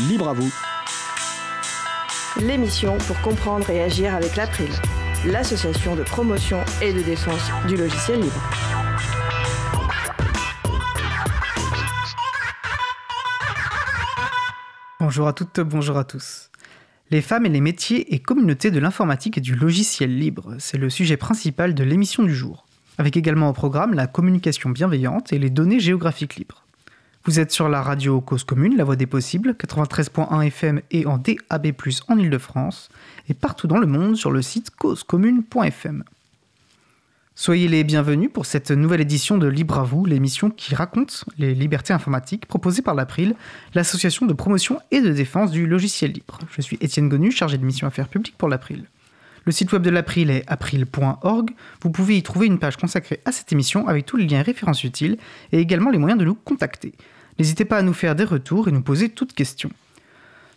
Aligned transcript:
Libre 0.00 0.28
à 0.28 0.34
vous. 0.34 0.52
L'émission 2.38 2.98
pour 2.98 3.18
comprendre 3.22 3.70
et 3.70 3.82
agir 3.82 4.14
avec 4.14 4.36
l'April, 4.36 4.68
l'association 5.24 5.96
de 5.96 6.02
promotion 6.02 6.58
et 6.82 6.92
de 6.92 7.00
défense 7.00 7.50
du 7.66 7.78
logiciel 7.78 8.20
libre. 8.20 8.42
Bonjour 15.00 15.28
à 15.28 15.32
toutes, 15.32 15.60
bonjour 15.60 15.96
à 15.96 16.04
tous. 16.04 16.50
Les 17.10 17.22
femmes 17.22 17.46
et 17.46 17.48
les 17.48 17.62
métiers 17.62 18.14
et 18.14 18.18
communautés 18.18 18.70
de 18.70 18.78
l'informatique 18.78 19.38
et 19.38 19.40
du 19.40 19.54
logiciel 19.54 20.14
libre, 20.14 20.56
c'est 20.58 20.76
le 20.76 20.90
sujet 20.90 21.16
principal 21.16 21.74
de 21.74 21.84
l'émission 21.84 22.22
du 22.22 22.34
jour, 22.34 22.66
avec 22.98 23.16
également 23.16 23.48
au 23.48 23.54
programme 23.54 23.94
la 23.94 24.06
communication 24.06 24.68
bienveillante 24.68 25.32
et 25.32 25.38
les 25.38 25.48
données 25.48 25.80
géographiques 25.80 26.36
libres. 26.36 26.65
Vous 27.26 27.40
êtes 27.40 27.50
sur 27.50 27.68
la 27.68 27.82
radio 27.82 28.20
Cause 28.20 28.44
Commune, 28.44 28.76
la 28.76 28.84
voix 28.84 28.94
des 28.94 29.08
possibles, 29.08 29.56
93.1 29.58 30.46
FM 30.46 30.80
et 30.92 31.06
en 31.06 31.18
DAB+, 31.18 31.72
en 32.06 32.18
Ile-de-France, 32.18 32.88
et 33.28 33.34
partout 33.34 33.66
dans 33.66 33.78
le 33.78 33.86
monde 33.88 34.14
sur 34.14 34.30
le 34.30 34.42
site 34.42 34.70
causecommune.fm. 34.70 36.04
Soyez 37.34 37.66
les 37.66 37.82
bienvenus 37.82 38.30
pour 38.32 38.46
cette 38.46 38.70
nouvelle 38.70 39.00
édition 39.00 39.38
de 39.38 39.48
Libre 39.48 39.80
à 39.80 39.82
vous, 39.82 40.04
l'émission 40.04 40.50
qui 40.50 40.76
raconte 40.76 41.24
les 41.36 41.52
libertés 41.52 41.92
informatiques 41.92 42.46
proposée 42.46 42.80
par 42.80 42.94
l'April, 42.94 43.34
l'association 43.74 44.26
de 44.26 44.32
promotion 44.32 44.78
et 44.92 45.00
de 45.00 45.10
défense 45.10 45.50
du 45.50 45.66
logiciel 45.66 46.12
libre. 46.12 46.38
Je 46.52 46.62
suis 46.62 46.78
Étienne 46.80 47.08
Gonu, 47.08 47.32
chargé 47.32 47.58
de 47.58 47.64
mission 47.64 47.88
affaires 47.88 48.08
publiques 48.08 48.38
pour 48.38 48.48
l'April. 48.48 48.84
Le 49.46 49.50
site 49.50 49.72
web 49.72 49.82
de 49.82 49.90
l'April 49.90 50.30
est 50.30 50.44
april.org. 50.46 51.50
Vous 51.80 51.90
pouvez 51.90 52.16
y 52.16 52.22
trouver 52.22 52.46
une 52.46 52.60
page 52.60 52.76
consacrée 52.76 53.20
à 53.24 53.32
cette 53.32 53.50
émission 53.52 53.88
avec 53.88 54.06
tous 54.06 54.16
les 54.16 54.26
liens 54.26 54.40
et 54.40 54.42
références 54.42 54.84
utiles 54.84 55.18
et 55.50 55.58
également 55.58 55.90
les 55.90 55.98
moyens 55.98 56.20
de 56.20 56.24
nous 56.24 56.34
contacter. 56.34 56.92
N'hésitez 57.38 57.64
pas 57.64 57.78
à 57.78 57.82
nous 57.82 57.92
faire 57.92 58.14
des 58.14 58.24
retours 58.24 58.68
et 58.68 58.72
nous 58.72 58.82
poser 58.82 59.08
toutes 59.08 59.34
questions. 59.34 59.70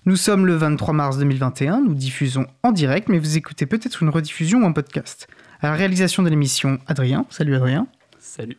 Nous 0.05 0.15
sommes 0.15 0.45
le 0.45 0.55
23 0.55 0.93
mars 0.93 1.17
2021, 1.17 1.81
nous 1.81 1.93
diffusons 1.93 2.47
en 2.63 2.71
direct, 2.71 3.09
mais 3.09 3.19
vous 3.19 3.37
écoutez 3.37 3.65
peut-être 3.65 4.01
une 4.01 4.09
rediffusion 4.09 4.63
ou 4.63 4.65
un 4.65 4.71
podcast. 4.71 5.27
À 5.61 5.67
la 5.67 5.75
réalisation 5.75 6.23
de 6.23 6.29
l'émission, 6.29 6.79
Adrien. 6.87 7.25
Salut 7.29 7.55
Adrien. 7.55 7.87
Salut. 8.17 8.57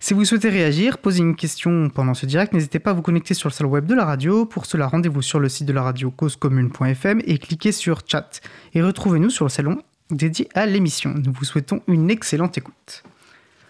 Si 0.00 0.14
vous 0.14 0.24
souhaitez 0.24 0.48
réagir, 0.48 0.98
poser 0.98 1.20
une 1.20 1.36
question 1.36 1.90
pendant 1.90 2.14
ce 2.14 2.26
direct, 2.26 2.52
n'hésitez 2.52 2.78
pas 2.78 2.90
à 2.90 2.92
vous 2.92 3.02
connecter 3.02 3.34
sur 3.34 3.48
le 3.48 3.52
salon 3.52 3.70
web 3.70 3.86
de 3.86 3.94
la 3.94 4.04
radio. 4.04 4.44
Pour 4.46 4.66
cela, 4.66 4.86
rendez-vous 4.86 5.22
sur 5.22 5.40
le 5.40 5.48
site 5.48 5.66
de 5.66 5.72
la 5.72 5.82
radio 5.82 6.10
causecommune.fm 6.10 7.20
et 7.24 7.38
cliquez 7.38 7.72
sur 7.72 8.02
chat. 8.06 8.40
Et 8.74 8.82
retrouvez-nous 8.82 9.30
sur 9.30 9.44
le 9.44 9.50
salon 9.50 9.82
dédié 10.10 10.48
à 10.54 10.66
l'émission. 10.66 11.14
Nous 11.14 11.32
vous 11.32 11.44
souhaitons 11.44 11.82
une 11.88 12.10
excellente 12.10 12.58
écoute. 12.58 13.02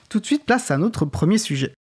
Tout 0.08 0.20
de 0.20 0.26
suite, 0.26 0.44
place 0.44 0.70
à 0.70 0.78
notre 0.78 1.04
premier 1.04 1.38
sujet. 1.38 1.72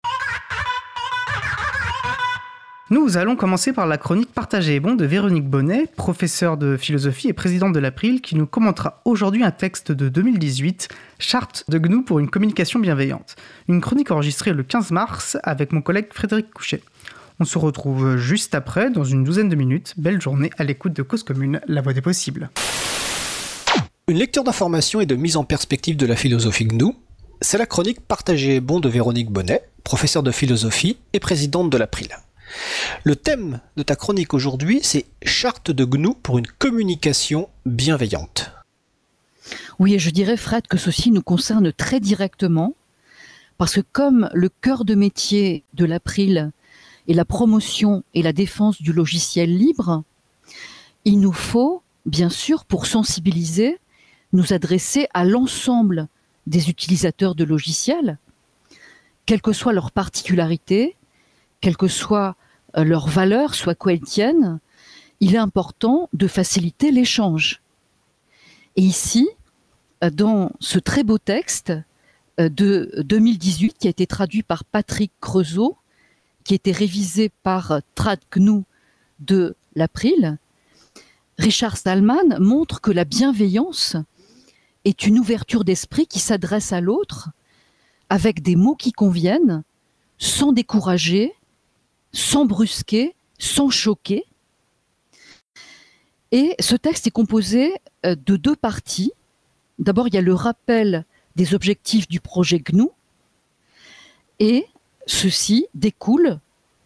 Nous 2.89 3.17
allons 3.17 3.35
commencer 3.35 3.73
par 3.73 3.85
la 3.85 3.97
chronique 3.97 4.31
Partagée 4.31 4.75
et 4.75 4.79
bon 4.79 4.95
de 4.95 5.05
Véronique 5.05 5.49
Bonnet, 5.49 5.87
professeure 5.97 6.55
de 6.55 6.77
philosophie 6.77 7.27
et 7.27 7.33
présidente 7.33 7.73
de 7.73 7.79
l'April, 7.79 8.21
qui 8.21 8.37
nous 8.37 8.45
commentera 8.45 9.01
aujourd'hui 9.03 9.43
un 9.43 9.51
texte 9.51 9.91
de 9.91 10.07
2018, 10.07 10.87
Charte 11.19 11.65
de 11.67 11.79
GNU 11.79 12.05
pour 12.05 12.19
une 12.19 12.29
communication 12.29 12.79
bienveillante. 12.79 13.35
Une 13.67 13.81
chronique 13.81 14.09
enregistrée 14.09 14.53
le 14.53 14.63
15 14.63 14.91
mars 14.91 15.37
avec 15.43 15.73
mon 15.73 15.81
collègue 15.81 16.07
Frédéric 16.13 16.53
Couchet. 16.53 16.81
On 17.41 17.43
se 17.43 17.57
retrouve 17.57 18.15
juste 18.15 18.55
après, 18.55 18.89
dans 18.89 19.03
une 19.03 19.25
douzaine 19.25 19.49
de 19.49 19.57
minutes. 19.57 19.93
Belle 19.97 20.21
journée 20.21 20.51
à 20.57 20.63
l'écoute 20.63 20.93
de 20.93 21.01
Cause 21.01 21.23
Commune, 21.23 21.59
la 21.67 21.81
voix 21.81 21.91
des 21.91 21.99
possibles. 21.99 22.49
Une 24.07 24.17
lecture 24.17 24.45
d'information 24.45 25.01
et 25.01 25.05
de 25.05 25.15
mise 25.15 25.35
en 25.35 25.43
perspective 25.43 25.97
de 25.97 26.05
la 26.05 26.15
philosophie 26.15 26.63
GNU, 26.63 26.93
c'est 27.41 27.57
la 27.57 27.65
chronique 27.65 27.99
Partagée 27.99 28.55
et 28.55 28.61
bon 28.61 28.79
de 28.79 28.87
Véronique 28.87 29.29
Bonnet, 29.29 29.63
professeure 29.83 30.23
de 30.23 30.31
philosophie 30.31 30.95
et 31.11 31.19
présidente 31.19 31.69
de 31.69 31.77
l'April. 31.77 32.15
Le 33.03 33.15
thème 33.15 33.59
de 33.75 33.83
ta 33.83 33.95
chronique 33.95 34.33
aujourd'hui, 34.33 34.79
c'est 34.83 35.05
Charte 35.23 35.71
de 35.71 35.85
GNU 35.85 36.13
pour 36.21 36.37
une 36.37 36.47
communication 36.47 37.49
bienveillante. 37.65 38.51
Oui, 39.79 39.93
et 39.93 39.99
je 39.99 40.09
dirais, 40.09 40.37
Fred, 40.37 40.67
que 40.67 40.77
ceci 40.77 41.11
nous 41.11 41.21
concerne 41.21 41.71
très 41.71 41.99
directement, 41.99 42.75
parce 43.57 43.75
que 43.75 43.81
comme 43.91 44.29
le 44.33 44.49
cœur 44.49 44.85
de 44.85 44.95
métier 44.95 45.63
de 45.73 45.85
l'April 45.85 46.51
est 47.07 47.13
la 47.13 47.25
promotion 47.25 48.03
et 48.13 48.21
la 48.21 48.33
défense 48.33 48.81
du 48.81 48.93
logiciel 48.93 49.55
libre, 49.55 50.03
il 51.05 51.19
nous 51.19 51.33
faut, 51.33 51.81
bien 52.05 52.29
sûr, 52.29 52.65
pour 52.65 52.85
sensibiliser, 52.85 53.79
nous 54.33 54.53
adresser 54.53 55.07
à 55.13 55.23
l'ensemble 55.23 56.07
des 56.47 56.69
utilisateurs 56.69 57.35
de 57.35 57.43
logiciels, 57.43 58.17
quelles 59.25 59.41
que 59.41 59.53
soient 59.53 59.73
leurs 59.73 59.91
particularités, 59.91 60.95
quelle 61.61 61.77
que 61.77 61.87
soit 61.87 62.35
euh, 62.77 62.83
leur 62.83 63.07
valeur, 63.07 63.55
soit 63.55 63.75
quoi 63.75 63.97
tiennent, 63.97 64.59
il 65.19 65.35
est 65.35 65.39
important 65.39 66.09
de 66.13 66.27
faciliter 66.27 66.91
l'échange. 66.91 67.61
Et 68.75 68.81
ici, 68.81 69.27
euh, 70.03 70.09
dans 70.09 70.51
ce 70.59 70.79
très 70.79 71.03
beau 71.03 71.17
texte 71.17 71.73
euh, 72.39 72.49
de 72.49 72.91
2018 73.03 73.77
qui 73.77 73.87
a 73.87 73.89
été 73.89 74.05
traduit 74.05 74.43
par 74.43 74.63
Patrick 74.63 75.11
Creusot, 75.21 75.77
qui 76.43 76.53
a 76.53 76.55
été 76.55 76.71
révisé 76.71 77.29
par 77.43 77.81
TradGNU 77.95 78.63
de 79.19 79.55
l'April, 79.75 80.37
Richard 81.37 81.77
Stallman 81.77 82.39
montre 82.39 82.81
que 82.81 82.91
la 82.91 83.05
bienveillance 83.05 83.95
est 84.85 85.05
une 85.05 85.19
ouverture 85.19 85.63
d'esprit 85.63 86.07
qui 86.07 86.19
s'adresse 86.19 86.73
à 86.73 86.81
l'autre 86.81 87.29
avec 88.09 88.41
des 88.41 88.55
mots 88.55 88.75
qui 88.75 88.91
conviennent, 88.91 89.63
sans 90.17 90.53
décourager, 90.53 91.33
sans 92.17 92.45
brusquer, 92.45 93.15
sans 93.37 93.69
choquer. 93.69 94.25
Et 96.31 96.55
ce 96.59 96.75
texte 96.75 97.05
est 97.05 97.11
composé 97.11 97.75
euh, 98.07 98.15
de 98.15 98.37
deux 98.37 98.55
parties. 98.55 99.11
D'abord, 99.77 100.07
il 100.07 100.15
y 100.15 100.17
a 100.17 100.21
le 100.21 100.33
rappel 100.33 101.05
des 101.35 101.53
objectifs 101.53 102.07
du 102.07 102.19
projet 102.19 102.59
GNU, 102.59 102.87
et 104.39 104.65
ceci 105.05 105.67
découle 105.75 106.39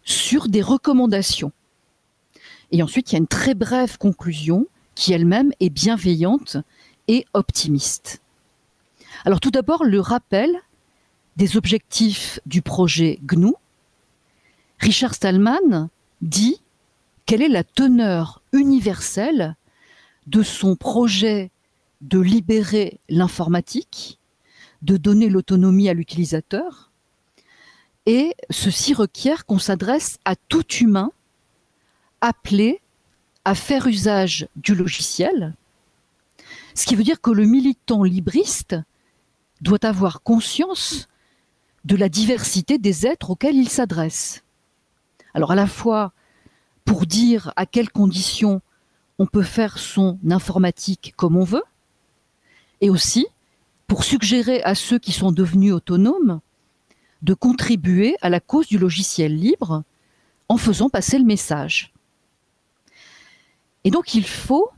sur 0.04 0.48
des 0.48 0.60
recommandations. 0.60 1.52
Et 2.70 2.82
ensuite, 2.82 3.10
il 3.10 3.14
y 3.14 3.16
a 3.16 3.20
une 3.20 3.26
très 3.26 3.54
brève 3.54 3.96
conclusion 3.96 4.66
qui 4.94 5.14
elle-même 5.14 5.52
est 5.60 5.70
bienveillante 5.70 6.58
et 7.08 7.24
optimiste. 7.32 8.20
Alors 9.24 9.40
tout 9.40 9.50
d'abord, 9.50 9.82
le 9.84 10.00
rappel 10.00 10.54
des 11.36 11.56
objectifs 11.56 12.38
du 12.44 12.60
projet 12.60 13.18
GNU, 13.22 13.54
Richard 14.82 15.14
Stallman 15.14 15.90
dit 16.22 16.60
quelle 17.24 17.40
est 17.40 17.48
la 17.48 17.62
teneur 17.62 18.42
universelle 18.52 19.54
de 20.26 20.42
son 20.42 20.74
projet 20.74 21.52
de 22.00 22.18
libérer 22.18 22.98
l'informatique, 23.08 24.18
de 24.82 24.96
donner 24.96 25.28
l'autonomie 25.28 25.88
à 25.88 25.94
l'utilisateur, 25.94 26.90
et 28.06 28.34
ceci 28.50 28.92
requiert 28.92 29.46
qu'on 29.46 29.60
s'adresse 29.60 30.18
à 30.24 30.34
tout 30.34 30.66
humain 30.80 31.12
appelé 32.20 32.80
à 33.44 33.54
faire 33.54 33.86
usage 33.86 34.48
du 34.56 34.74
logiciel, 34.74 35.54
ce 36.74 36.86
qui 36.86 36.96
veut 36.96 37.04
dire 37.04 37.20
que 37.20 37.30
le 37.30 37.44
militant 37.44 38.02
libriste 38.02 38.74
doit 39.60 39.86
avoir 39.86 40.22
conscience 40.22 41.08
de 41.84 41.94
la 41.94 42.08
diversité 42.08 42.78
des 42.78 43.06
êtres 43.06 43.30
auxquels 43.30 43.54
il 43.54 43.68
s'adresse. 43.68 44.42
Alors 45.34 45.52
à 45.52 45.54
la 45.54 45.66
fois 45.66 46.12
pour 46.84 47.06
dire 47.06 47.52
à 47.56 47.66
quelles 47.66 47.90
conditions 47.90 48.60
on 49.18 49.26
peut 49.26 49.42
faire 49.42 49.78
son 49.78 50.18
informatique 50.28 51.14
comme 51.16 51.36
on 51.36 51.44
veut, 51.44 51.62
et 52.80 52.90
aussi 52.90 53.26
pour 53.86 54.04
suggérer 54.04 54.62
à 54.62 54.74
ceux 54.74 54.98
qui 54.98 55.12
sont 55.12 55.32
devenus 55.32 55.72
autonomes 55.72 56.40
de 57.22 57.34
contribuer 57.34 58.16
à 58.20 58.28
la 58.30 58.40
cause 58.40 58.66
du 58.66 58.78
logiciel 58.78 59.36
libre 59.36 59.84
en 60.48 60.56
faisant 60.56 60.88
passer 60.88 61.18
le 61.18 61.24
message. 61.24 61.92
Et 63.84 63.90
donc 63.90 64.14
il 64.14 64.26
faut, 64.26 64.70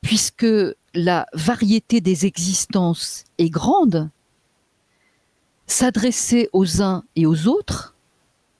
puisque 0.00 0.46
la 0.94 1.26
variété 1.32 2.00
des 2.00 2.24
existences 2.24 3.24
est 3.38 3.50
grande, 3.50 4.10
s'adresser 5.66 6.48
aux 6.52 6.82
uns 6.82 7.04
et 7.16 7.26
aux 7.26 7.46
autres 7.46 7.94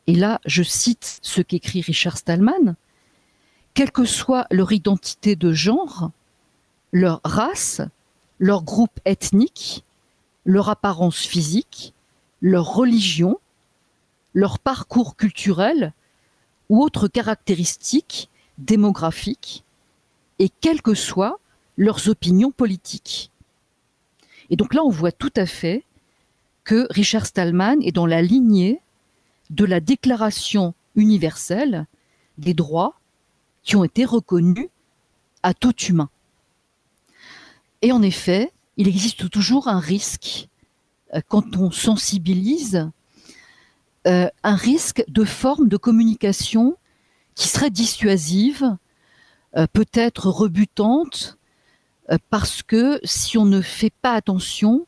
et 0.09 0.15
là 0.15 0.41
je 0.47 0.65
cite 0.65 1.21
ce 1.23 1.43
qu'écrit 1.43 1.83
Richard 1.83 2.17
Stallman, 2.17 2.75
quelle 3.75 3.93
que 3.93 4.07
soit 4.07 4.47
leur 4.51 4.73
identité 4.73 5.37
de 5.37 5.53
genre, 5.53 6.11
leur 6.91 7.21
race, 7.23 7.83
leur 8.39 8.65
groupe 8.65 8.99
ethnique, 9.05 9.85
leur 10.45 10.71
apparence 10.71 11.21
physique, 11.21 11.93
leur 12.41 12.75
religion, 12.75 13.39
leur 14.33 14.59
parcours 14.59 15.15
culturel 15.15 15.93
ou 16.71 16.83
autres 16.83 17.07
caractéristiques 17.07 18.31
démographiques, 18.57 19.63
et 20.39 20.49
quelles 20.49 20.83
que 20.83 20.95
soient 20.95 21.39
leurs 21.77 22.09
opinions 22.09 22.51
politiques. 22.51 23.31
Et 24.51 24.57
donc 24.57 24.73
là, 24.73 24.83
on 24.85 24.91
voit 24.91 25.13
tout 25.13 25.33
à 25.37 25.45
fait 25.45 25.85
que 26.65 26.87
Richard 26.91 27.27
Stallman 27.27 27.81
est 27.83 27.93
dans 27.93 28.07
la 28.07 28.23
lignée 28.23 28.81
de 29.51 29.65
la 29.65 29.81
Déclaration 29.81 30.75
universelle 30.95 31.87
des 32.37 32.55
droits 32.55 32.99
qui 33.63 33.77
ont 33.77 33.85
été 33.85 34.05
reconnus 34.05 34.69
à 35.43 35.55
tout 35.55 35.77
humain. 35.77 36.11
Et 37.83 37.93
en 37.93 38.03
effet, 38.03 38.53
il 38.77 38.89
existe 38.89 39.31
toujours 39.31 39.69
un 39.69 39.81
risque 39.81 40.49
euh, 41.15 41.21
quand 41.29 41.57
on 41.57 41.71
sensibilise, 41.71 42.91
euh, 44.07 44.29
un 44.43 44.57
risque 44.57 45.05
de 45.09 45.25
forme 45.25 45.69
de 45.69 45.77
communication 45.77 46.77
qui 47.35 47.49
serait 47.49 47.71
dissuasive, 47.71 48.77
euh, 49.57 49.67
peut-être 49.73 50.29
rebutante, 50.29 51.37
parce 52.31 52.63
que 52.63 52.99
si 53.05 53.37
on 53.37 53.45
ne 53.45 53.61
fait 53.61 53.93
pas 54.01 54.15
attention, 54.15 54.87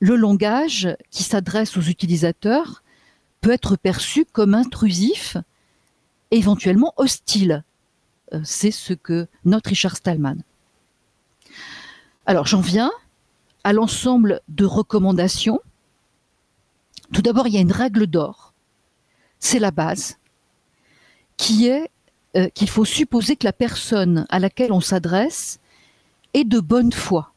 le 0.00 0.16
langage 0.16 0.88
qui 1.12 1.22
s'adresse 1.22 1.76
aux 1.76 1.82
utilisateurs 1.82 2.81
peut 3.42 3.50
être 3.50 3.76
perçu 3.76 4.24
comme 4.24 4.54
intrusif 4.54 5.36
et 6.30 6.38
éventuellement 6.38 6.94
hostile. 6.96 7.64
C'est 8.44 8.70
ce 8.70 8.94
que 8.94 9.26
note 9.44 9.66
Richard 9.66 9.96
Stallman. 9.96 10.38
Alors 12.24 12.46
j'en 12.46 12.62
viens 12.62 12.90
à 13.64 13.72
l'ensemble 13.72 14.40
de 14.48 14.64
recommandations. 14.64 15.60
Tout 17.12 17.20
d'abord, 17.20 17.46
il 17.46 17.54
y 17.54 17.58
a 17.58 17.60
une 17.60 17.72
règle 17.72 18.06
d'or. 18.06 18.54
C'est 19.38 19.58
la 19.58 19.70
base, 19.70 20.18
qui 21.36 21.66
est 21.66 21.90
euh, 22.36 22.48
qu'il 22.48 22.70
faut 22.70 22.84
supposer 22.84 23.36
que 23.36 23.44
la 23.44 23.52
personne 23.52 24.26
à 24.30 24.38
laquelle 24.38 24.72
on 24.72 24.80
s'adresse 24.80 25.60
est 26.32 26.44
de 26.44 26.60
bonne 26.60 26.92
foi. 26.92 27.32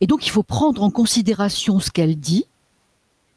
Et 0.00 0.06
donc, 0.06 0.26
il 0.26 0.30
faut 0.30 0.42
prendre 0.42 0.82
en 0.82 0.90
considération 0.90 1.80
ce 1.80 1.90
qu'elle 1.90 2.16
dit. 2.18 2.46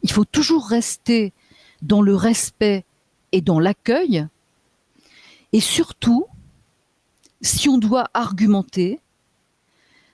Il 0.06 0.12
faut 0.12 0.24
toujours 0.24 0.68
rester 0.68 1.34
dans 1.82 2.04
le 2.04 2.16
respect 2.16 2.86
et 3.32 3.42
dans 3.42 3.60
l'accueil. 3.60 4.28
Et 5.52 5.60
surtout, 5.60 6.28
si 7.42 7.70
on 7.70 7.80
doit 7.80 8.12
argumenter, 8.14 9.00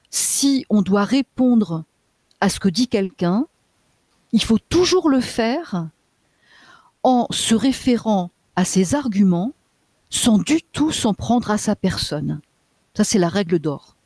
si 0.10 0.66
on 0.70 0.82
doit 0.82 1.04
répondre 1.04 1.84
à 2.40 2.48
ce 2.48 2.62
que 2.62 2.70
dit 2.70 2.88
quelqu'un, 2.88 3.48
il 4.32 4.42
faut 4.42 4.60
toujours 4.60 5.10
le 5.10 5.20
faire 5.20 5.90
en 7.04 7.28
se 7.30 7.54
référant 7.54 8.32
à 8.56 8.64
ses 8.64 8.96
arguments 8.96 9.52
sans 10.10 10.38
du 10.38 10.62
tout 10.72 10.94
s'en 10.94 11.14
prendre 11.14 11.52
à 11.52 11.58
sa 11.58 11.76
personne. 11.76 12.40
Ça, 12.96 13.04
c'est 13.04 13.20
la 13.20 13.28
règle 13.28 13.60
d'or. 13.60 13.98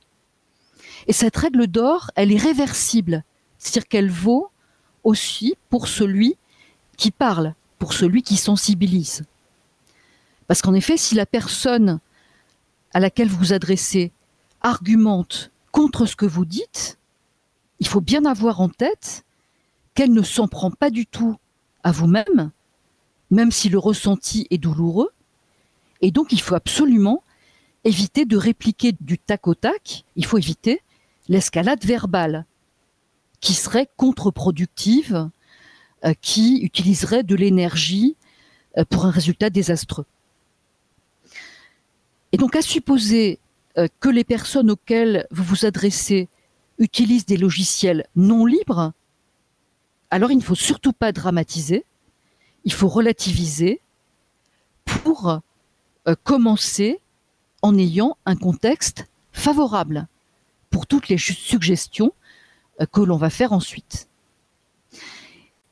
Et 1.05 1.13
cette 1.13 1.37
règle 1.37 1.67
d'or, 1.67 2.09
elle 2.15 2.31
est 2.31 2.41
réversible, 2.41 3.23
c'est-à-dire 3.59 3.87
qu'elle 3.87 4.09
vaut 4.09 4.49
aussi 5.05 5.55
pour 5.69 5.87
celui 5.87 6.35
qui 6.97 7.11
parle, 7.11 7.53
pour 7.79 7.93
celui 7.93 8.23
qui 8.23 8.35
sensibilise. 8.35 9.23
Parce 10.47 10.61
qu'en 10.61 10.73
effet, 10.73 10.97
si 10.97 11.15
la 11.15 11.25
personne 11.25 11.99
à 12.93 12.99
laquelle 12.99 13.29
vous 13.29 13.37
vous 13.37 13.53
adressez 13.53 14.11
argumente 14.61 15.51
contre 15.71 16.05
ce 16.05 16.15
que 16.15 16.25
vous 16.25 16.45
dites, 16.45 16.97
il 17.79 17.87
faut 17.87 18.01
bien 18.01 18.25
avoir 18.25 18.61
en 18.61 18.69
tête 18.69 19.25
qu'elle 19.93 20.13
ne 20.13 20.21
s'en 20.23 20.47
prend 20.47 20.71
pas 20.71 20.89
du 20.89 21.05
tout 21.05 21.35
à 21.83 21.91
vous-même, 21.91 22.51
même 23.31 23.51
si 23.51 23.69
le 23.69 23.77
ressenti 23.77 24.47
est 24.49 24.57
douloureux. 24.57 25.11
Et 26.01 26.11
donc, 26.11 26.31
il 26.31 26.41
faut 26.41 26.55
absolument 26.55 27.23
éviter 27.83 28.25
de 28.25 28.37
répliquer 28.37 28.93
du 28.99 29.17
tac 29.17 29.47
au 29.47 29.55
tac. 29.55 30.05
Il 30.15 30.25
faut 30.25 30.37
éviter 30.37 30.81
l'escalade 31.27 31.83
verbale, 31.83 32.45
qui 33.45 33.53
serait 33.53 33.87
contre-productive, 33.95 35.29
euh, 36.03 36.15
qui 36.19 36.61
utiliserait 36.61 37.21
de 37.21 37.35
l'énergie 37.35 38.15
euh, 38.75 38.85
pour 38.89 39.05
un 39.05 39.11
résultat 39.11 39.51
désastreux. 39.51 40.07
Et 42.31 42.37
donc, 42.37 42.55
à 42.55 42.63
supposer 42.63 43.37
euh, 43.77 43.87
que 43.99 44.09
les 44.09 44.23
personnes 44.23 44.71
auxquelles 44.71 45.27
vous 45.29 45.43
vous 45.43 45.63
adressez 45.63 46.27
utilisent 46.79 47.27
des 47.27 47.37
logiciels 47.37 48.07
non 48.15 48.47
libres, 48.47 48.93
alors 50.09 50.31
il 50.31 50.37
ne 50.37 50.43
faut 50.43 50.55
surtout 50.55 50.93
pas 50.93 51.11
dramatiser, 51.11 51.85
il 52.63 52.73
faut 52.73 52.87
relativiser 52.87 53.79
pour 54.85 55.39
commencer 56.23 56.99
en 57.61 57.77
ayant 57.77 58.17
un 58.25 58.35
contexte 58.35 59.05
favorable 59.33 60.07
pour 60.71 60.87
toutes 60.87 61.09
les 61.09 61.17
suggestions 61.17 62.11
que 62.91 63.01
l'on 63.01 63.17
va 63.17 63.29
faire 63.29 63.53
ensuite. 63.53 64.07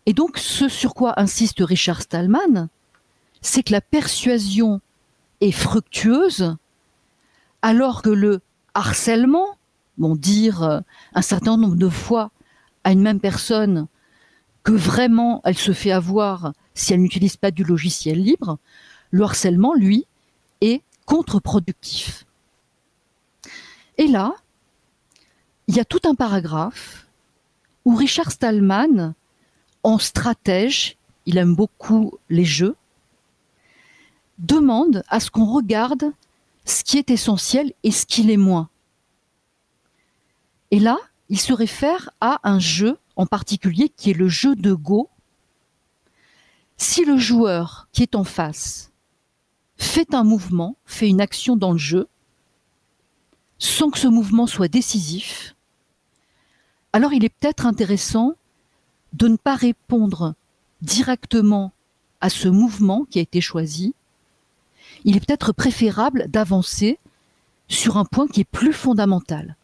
Et 0.05 0.13
donc 0.13 0.37
ce 0.37 0.67
sur 0.67 0.93
quoi 0.93 1.19
insiste 1.19 1.59
Richard 1.59 2.01
Stallman, 2.01 2.67
c'est 3.41 3.63
que 3.63 3.71
la 3.71 3.81
persuasion 3.81 4.81
est 5.41 5.51
fructueuse 5.51 6.55
alors 7.61 8.01
que 8.01 8.09
le 8.09 8.41
harcèlement, 8.73 9.57
bon, 9.97 10.15
dire 10.15 10.63
euh, 10.63 10.79
un 11.13 11.21
certain 11.21 11.57
nombre 11.57 11.75
de 11.75 11.89
fois 11.89 12.31
à 12.83 12.91
une 12.91 13.01
même 13.01 13.19
personne 13.19 13.87
que 14.63 14.73
vraiment 14.73 15.41
elle 15.45 15.57
se 15.57 15.73
fait 15.73 15.91
avoir 15.91 16.53
si 16.73 16.93
elle 16.93 17.01
n'utilise 17.01 17.37
pas 17.37 17.51
du 17.51 17.63
logiciel 17.63 18.21
libre, 18.21 18.57
le 19.11 19.23
harcèlement, 19.23 19.73
lui, 19.73 20.05
est 20.61 20.81
contre-productif. 21.05 22.25
Et 23.97 24.07
là, 24.07 24.33
il 25.67 25.75
y 25.75 25.79
a 25.79 25.85
tout 25.85 26.01
un 26.05 26.15
paragraphe 26.15 27.07
où 27.85 27.95
Richard 27.95 28.31
Stallman, 28.31 29.13
en 29.83 29.97
stratège, 29.97 30.97
il 31.25 31.37
aime 31.37 31.55
beaucoup 31.55 32.17
les 32.29 32.45
jeux, 32.45 32.75
demande 34.39 35.03
à 35.07 35.19
ce 35.19 35.31
qu'on 35.31 35.45
regarde 35.45 36.11
ce 36.65 36.83
qui 36.83 36.97
est 36.97 37.09
essentiel 37.09 37.73
et 37.83 37.91
ce 37.91 38.05
qui 38.05 38.23
l'est 38.23 38.37
moins. 38.37 38.69
Et 40.71 40.79
là, 40.79 40.97
il 41.29 41.39
se 41.39 41.53
réfère 41.53 42.09
à 42.21 42.39
un 42.43 42.59
jeu 42.59 42.97
en 43.15 43.25
particulier 43.25 43.89
qui 43.89 44.11
est 44.11 44.17
le 44.17 44.27
jeu 44.27 44.55
de 44.55 44.73
Go. 44.73 45.09
Si 46.77 47.05
le 47.05 47.17
joueur 47.17 47.87
qui 47.91 48.01
est 48.01 48.15
en 48.15 48.23
face 48.23 48.91
fait 49.77 50.13
un 50.13 50.23
mouvement, 50.23 50.77
fait 50.85 51.09
une 51.09 51.21
action 51.21 51.55
dans 51.55 51.73
le 51.73 51.77
jeu, 51.77 52.07
sans 53.63 53.89
que 53.89 53.97
ce 53.97 54.09
mouvement 54.09 54.45
soit 54.45 54.67
décisif, 54.67 55.55
alors 56.91 57.13
il 57.13 57.23
est 57.23 57.29
peut-être 57.29 57.65
intéressant 57.65 58.33
de 59.13 59.29
ne 59.29 59.37
pas 59.37 59.55
répondre 59.55 60.35
directement 60.81 61.71
à 62.19 62.29
ce 62.29 62.49
mouvement 62.49 63.05
qui 63.09 63.19
a 63.19 63.21
été 63.21 63.39
choisi, 63.39 63.95
il 65.05 65.15
est 65.15 65.25
peut-être 65.25 65.53
préférable 65.53 66.27
d'avancer 66.27 66.99
sur 67.69 67.95
un 67.95 68.03
point 68.03 68.27
qui 68.27 68.41
est 68.41 68.51
plus 68.59 68.73
fondamental. 68.73 69.55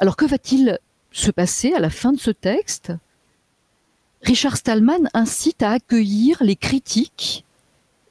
Alors 0.00 0.16
que 0.16 0.24
va-t-il 0.24 0.80
se 1.12 1.30
passer 1.30 1.74
à 1.74 1.78
la 1.78 1.90
fin 1.90 2.12
de 2.12 2.18
ce 2.18 2.32
texte? 2.32 2.92
Richard 4.22 4.56
Stallman 4.56 5.08
incite 5.14 5.62
à 5.62 5.70
accueillir 5.70 6.42
les 6.42 6.56
critiques 6.56 7.44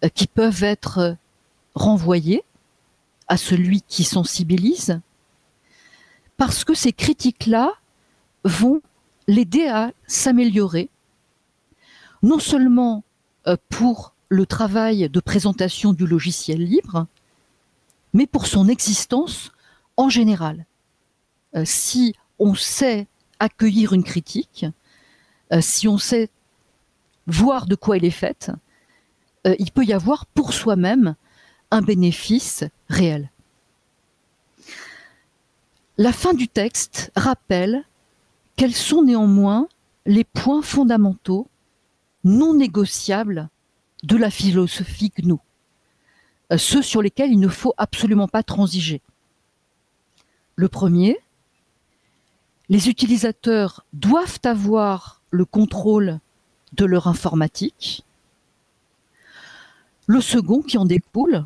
euh, 0.06 0.08
qui 0.08 0.28
peuvent 0.28 0.64
être 0.64 1.18
renvoyées 1.76 2.44
à 3.30 3.38
celui 3.38 3.82
qui 3.84 4.04
sensibilise, 4.04 5.00
parce 6.36 6.64
que 6.64 6.74
ces 6.74 6.92
critiques-là 6.92 7.74
vont 8.44 8.82
l'aider 9.28 9.68
à 9.68 9.94
s'améliorer, 10.08 10.90
non 12.24 12.40
seulement 12.40 13.04
euh, 13.48 13.56
pour 13.70 14.16
le 14.30 14.46
travail 14.46 15.10
de 15.10 15.20
présentation 15.20 15.94
du 15.94 16.08
logiciel 16.08 16.64
libre, 16.64 17.06
mais 18.14 18.26
pour 18.26 18.48
son 18.48 18.68
existence 18.68 19.52
en 19.96 20.10
général. 20.10 20.66
Euh, 21.56 21.64
si 21.66 22.16
on 22.40 22.56
sait 22.56 23.08
accueillir 23.40 23.94
une 23.94 24.04
critique, 24.04 24.66
euh, 25.54 25.62
si 25.62 25.88
on 25.88 26.00
sait 26.00 26.30
voir 27.28 27.68
de 27.68 27.76
quoi 27.76 27.98
elle 27.98 28.06
est 28.06 28.12
faite, 28.12 28.52
il 29.46 29.72
peut 29.72 29.86
y 29.86 29.94
avoir 29.94 30.26
pour 30.26 30.52
soi-même 30.52 31.16
un 31.72 31.82
bénéfice 31.82 32.66
réel. 32.90 33.32
La 35.98 36.12
fin 36.12 36.34
du 36.34 36.48
texte 36.48 37.12
rappelle 37.16 37.84
quels 38.56 38.76
sont 38.76 39.04
néanmoins 39.04 39.68
les 40.06 40.24
points 40.24 40.62
fondamentaux 40.62 41.48
non 42.24 42.54
négociables 42.54 43.50
de 44.04 44.18
la 44.18 44.30
philosophie 44.30 45.12
GNU, 45.18 45.36
euh, 46.52 46.58
ceux 46.58 46.82
sur 46.82 47.02
lesquels 47.02 47.32
il 47.32 47.40
ne 47.40 47.48
faut 47.48 47.74
absolument 47.78 48.28
pas 48.28 48.44
transiger. 48.44 49.02
Le 50.56 50.68
premier, 50.68 51.20
les 52.70 52.90
utilisateurs 52.90 53.86
doivent 53.94 54.40
avoir 54.44 55.22
le 55.32 55.46
contrôle 55.46 56.20
de 56.74 56.86
leur 56.86 57.08
informatique. 57.08 58.04
Le 60.08 60.22
second 60.22 60.62
qui 60.62 60.78
en 60.78 60.86
découle, 60.86 61.46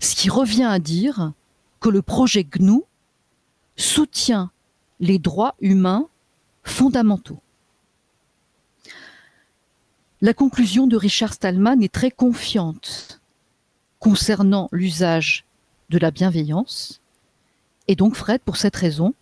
ce 0.00 0.14
qui 0.14 0.30
revient 0.30 0.64
à 0.64 0.78
dire 0.78 1.32
que 1.80 1.88
le 1.88 2.02
projet 2.02 2.44
GNU 2.44 2.82
soutient 3.76 4.50
les 5.00 5.18
droits 5.18 5.54
humains 5.60 6.08
fondamentaux. 6.62 7.40
La 10.20 10.32
conclusion 10.32 10.86
de 10.86 10.96
Richard 10.96 11.34
Stallman 11.34 11.82
est 11.82 11.92
très 11.92 12.10
confiante 12.10 13.20
concernant 13.98 14.68
l'usage 14.72 15.44
de 15.90 15.98
la 15.98 16.10
bienveillance. 16.10 17.00
Et 17.88 17.96
donc, 17.96 18.14
Fred, 18.14 18.40
pour 18.40 18.56
cette 18.56 18.76
raison, 18.76 19.14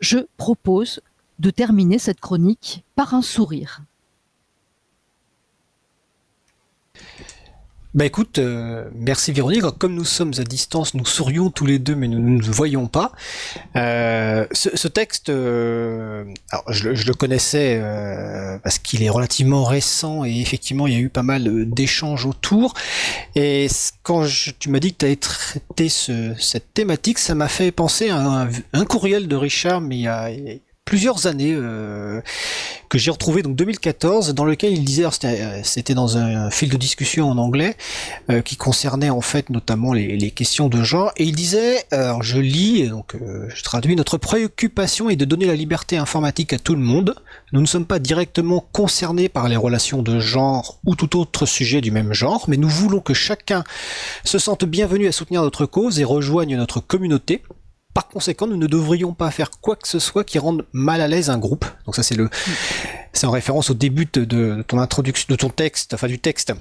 je 0.00 0.18
propose 0.36 1.00
de 1.38 1.50
terminer 1.50 1.98
cette 1.98 2.20
chronique 2.20 2.84
par 2.96 3.14
un 3.14 3.22
sourire. 3.22 3.82
Bah 7.94 8.04
écoute, 8.04 8.40
euh, 8.40 8.90
merci 8.92 9.30
Véronique. 9.30 9.62
Comme 9.78 9.94
nous 9.94 10.04
sommes 10.04 10.32
à 10.38 10.42
distance, 10.42 10.94
nous 10.94 11.06
sourions 11.06 11.50
tous 11.50 11.64
les 11.64 11.78
deux, 11.78 11.94
mais 11.94 12.08
nous 12.08 12.18
ne 12.18 12.42
nous 12.44 12.52
voyons 12.52 12.88
pas. 12.88 13.12
Euh, 13.76 14.48
ce, 14.50 14.88
texte, 14.88 15.28
euh, 15.28 16.24
alors 16.50 16.64
je, 16.72 16.88
le 16.88 17.14
connaissais 17.14 17.80
parce 18.64 18.80
qu'il 18.80 19.04
est 19.04 19.10
relativement 19.10 19.62
récent 19.62 20.24
et 20.24 20.40
effectivement 20.40 20.88
il 20.88 20.92
y 20.92 20.96
a 20.96 20.98
eu 20.98 21.08
pas 21.08 21.22
mal 21.22 21.70
d'échanges 21.70 22.26
autour. 22.26 22.74
Et 23.36 23.68
quand 24.02 24.26
tu 24.58 24.70
m'as 24.70 24.80
dit 24.80 24.92
que 24.92 24.98
tu 24.98 25.04
avais 25.04 25.14
traité 25.14 25.88
cette 25.88 26.74
thématique, 26.74 27.20
ça 27.20 27.36
m'a 27.36 27.48
fait 27.48 27.70
penser 27.70 28.10
à 28.10 28.16
un, 28.16 28.48
un, 28.72 28.84
courriel 28.86 29.28
de 29.28 29.36
Richard, 29.36 29.80
mais 29.80 29.98
il 29.98 30.02
y 30.02 30.08
a, 30.08 30.30
plusieurs 30.84 31.26
années 31.26 31.54
euh, 31.54 32.20
que 32.90 32.98
j'ai 32.98 33.10
retrouvé 33.10 33.42
donc 33.42 33.56
2014 33.56 34.34
dans 34.34 34.44
lequel 34.44 34.72
il 34.72 34.84
disait 34.84 35.04
euh, 35.04 35.60
c'était 35.62 35.94
dans 35.94 36.18
un 36.18 36.50
fil 36.50 36.68
de 36.68 36.76
discussion 36.76 37.30
en 37.30 37.38
anglais 37.38 37.76
euh, 38.30 38.42
qui 38.42 38.56
concernait 38.56 39.08
en 39.08 39.22
fait 39.22 39.48
notamment 39.48 39.92
les, 39.92 40.30
questions 40.30 40.68
de 40.68 40.82
genre. 40.82 41.12
Et 41.16 41.24
il 41.24 41.34
disait 41.34 41.84
alors 41.90 42.22
je 42.22 42.38
lis 42.38 42.88
donc 42.88 43.16
je 43.48 43.62
traduis 43.62 43.96
notre 43.96 44.18
préoccupation 44.18 45.08
est 45.08 45.16
de 45.16 45.24
donner 45.24 45.46
la 45.46 45.54
liberté 45.54 45.96
informatique 45.96 46.52
à 46.52 46.58
tout 46.58 46.74
le 46.74 46.80
monde. 46.80 47.14
Nous 47.52 47.60
ne 47.60 47.66
sommes 47.66 47.86
pas 47.86 47.98
directement 47.98 48.64
concernés 48.72 49.28
par 49.28 49.48
les 49.48 49.56
relations 49.56 50.02
de 50.02 50.18
genre 50.18 50.78
ou 50.84 50.96
tout 50.96 51.18
autre 51.18 51.46
sujet 51.46 51.80
du 51.80 51.90
même 51.90 52.12
genre 52.12 52.44
mais 52.48 52.56
nous 52.56 52.68
voulons 52.68 53.00
que 53.00 53.14
chacun 53.14 53.64
se 54.24 54.38
sente 54.38 54.64
bienvenu 54.64 55.06
à 55.06 55.12
soutenir 55.12 55.42
notre 55.42 55.66
cause 55.66 56.00
et 56.00 56.04
rejoigne 56.04 56.56
notre 56.56 56.80
communauté 56.80 57.42
par 57.94 58.08
conséquent, 58.08 58.46
nous 58.48 58.56
ne 58.56 58.66
devrions 58.66 59.14
pas 59.14 59.30
faire 59.30 59.50
quoi 59.50 59.76
que 59.76 59.88
ce 59.88 60.00
soit 60.00 60.24
qui 60.24 60.38
rende 60.38 60.66
mal 60.72 61.00
à 61.00 61.08
l'aise 61.08 61.30
un 61.30 61.38
groupe. 61.38 61.64
Donc 61.86 61.94
ça, 61.94 62.02
c'est 62.02 62.16
le, 62.16 62.28
c'est 63.12 63.26
en 63.26 63.30
référence 63.30 63.70
au 63.70 63.74
début 63.74 64.06
de, 64.12 64.62
ton 64.66 64.78
introduction, 64.80 65.26
de 65.30 65.36
ton 65.36 65.48
texte, 65.48 65.94
enfin 65.94 66.08
du 66.08 66.18
texte 66.18 66.52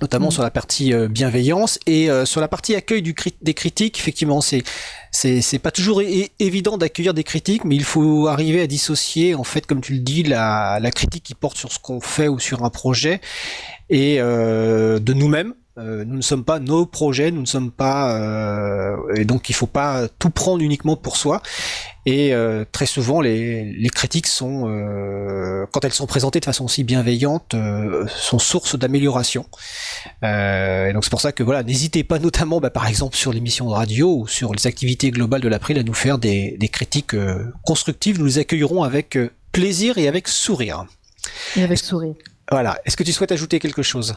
notamment 0.00 0.28
mm. 0.28 0.32
sur 0.32 0.42
la 0.42 0.50
partie 0.50 0.92
euh, 0.92 1.06
bienveillance 1.06 1.78
et 1.86 2.10
euh, 2.10 2.24
sur 2.24 2.40
la 2.40 2.48
partie 2.48 2.74
accueil 2.74 3.00
du 3.00 3.14
des 3.42 3.54
critiques 3.54 3.96
effectivement 3.96 4.40
c'est 4.40 4.64
c'est 5.12 5.60
pas 5.60 5.70
toujours 5.70 6.02
évident 6.40 6.76
d'accueillir 6.76 7.14
des 7.14 7.22
critiques 7.22 7.64
mais 7.64 7.76
il 7.76 7.84
faut 7.84 8.26
arriver 8.26 8.60
à 8.60 8.66
dissocier 8.66 9.36
en 9.36 9.44
fait 9.44 9.66
comme 9.66 9.80
tu 9.80 9.92
le 9.92 10.00
dis 10.00 10.24
la, 10.24 10.80
la 10.80 10.90
critique 10.90 11.22
qui 11.22 11.34
porte 11.34 11.56
sur 11.56 11.70
ce 11.70 11.78
qu'on 11.78 12.00
fait 12.00 12.26
ou 12.26 12.40
sur 12.40 12.64
un 12.64 12.70
projet 12.70 13.20
et 13.88 14.16
euh, 14.18 14.98
de 14.98 15.12
nous-mêmes 15.12 15.54
euh, 15.76 16.04
nous 16.04 16.14
ne 16.14 16.22
sommes 16.22 16.44
pas 16.44 16.60
nos 16.60 16.86
projets, 16.86 17.32
nous 17.32 17.40
ne 17.40 17.46
sommes 17.46 17.72
pas 17.72 18.16
euh, 18.16 18.96
et 19.16 19.24
donc 19.24 19.50
il 19.50 19.54
faut 19.54 19.66
pas 19.66 20.06
tout 20.20 20.30
prendre 20.30 20.62
uniquement 20.62 20.96
pour 20.96 21.16
soi. 21.16 21.42
Et 22.06 22.32
euh, 22.32 22.64
très 22.70 22.86
souvent 22.86 23.20
les, 23.20 23.64
les 23.64 23.88
critiques 23.88 24.28
sont, 24.28 24.62
quand 25.72 25.84
elles 25.84 25.92
sont 25.92 26.06
présentées 26.06 26.38
de 26.38 26.44
façon 26.44 26.66
aussi 26.66 26.84
bienveillante, 26.84 27.56
sont 28.06 28.38
source 28.38 28.78
d'amélioration. 28.78 29.46
et 30.22 30.90
donc 30.92 31.02
c'est 31.02 31.10
pour 31.10 31.20
ça 31.20 31.32
que 31.32 31.42
voilà, 31.42 31.64
n'hésitez 31.64 32.04
pas 32.04 32.18
notamment, 32.20 32.60
bah, 32.60 32.70
par 32.70 32.86
exemple 32.86 33.16
sur 33.16 33.32
l'émission 33.32 33.66
de 33.68 33.72
radio 33.72 34.18
ou 34.18 34.28
sur 34.28 34.54
les 34.54 34.66
activités 34.68 35.10
globales 35.10 35.40
de 35.40 35.48
l'April 35.48 35.78
à 35.78 35.82
nous 35.82 35.94
faire 35.94 36.18
des, 36.18 36.56
des 36.58 36.68
critiques 36.68 37.16
constructives. 37.64 38.20
Nous 38.20 38.26
les 38.26 38.38
accueillerons 38.38 38.84
avec 38.84 39.18
plaisir 39.50 39.98
et 39.98 40.06
avec 40.06 40.28
sourire. 40.28 40.84
Et 41.56 41.64
avec 41.64 41.78
sourire. 41.78 42.14
Voilà. 42.50 42.78
Est-ce 42.84 42.96
que 42.96 43.02
tu 43.02 43.12
souhaites 43.12 43.32
ajouter 43.32 43.58
quelque 43.58 43.82
chose? 43.82 44.14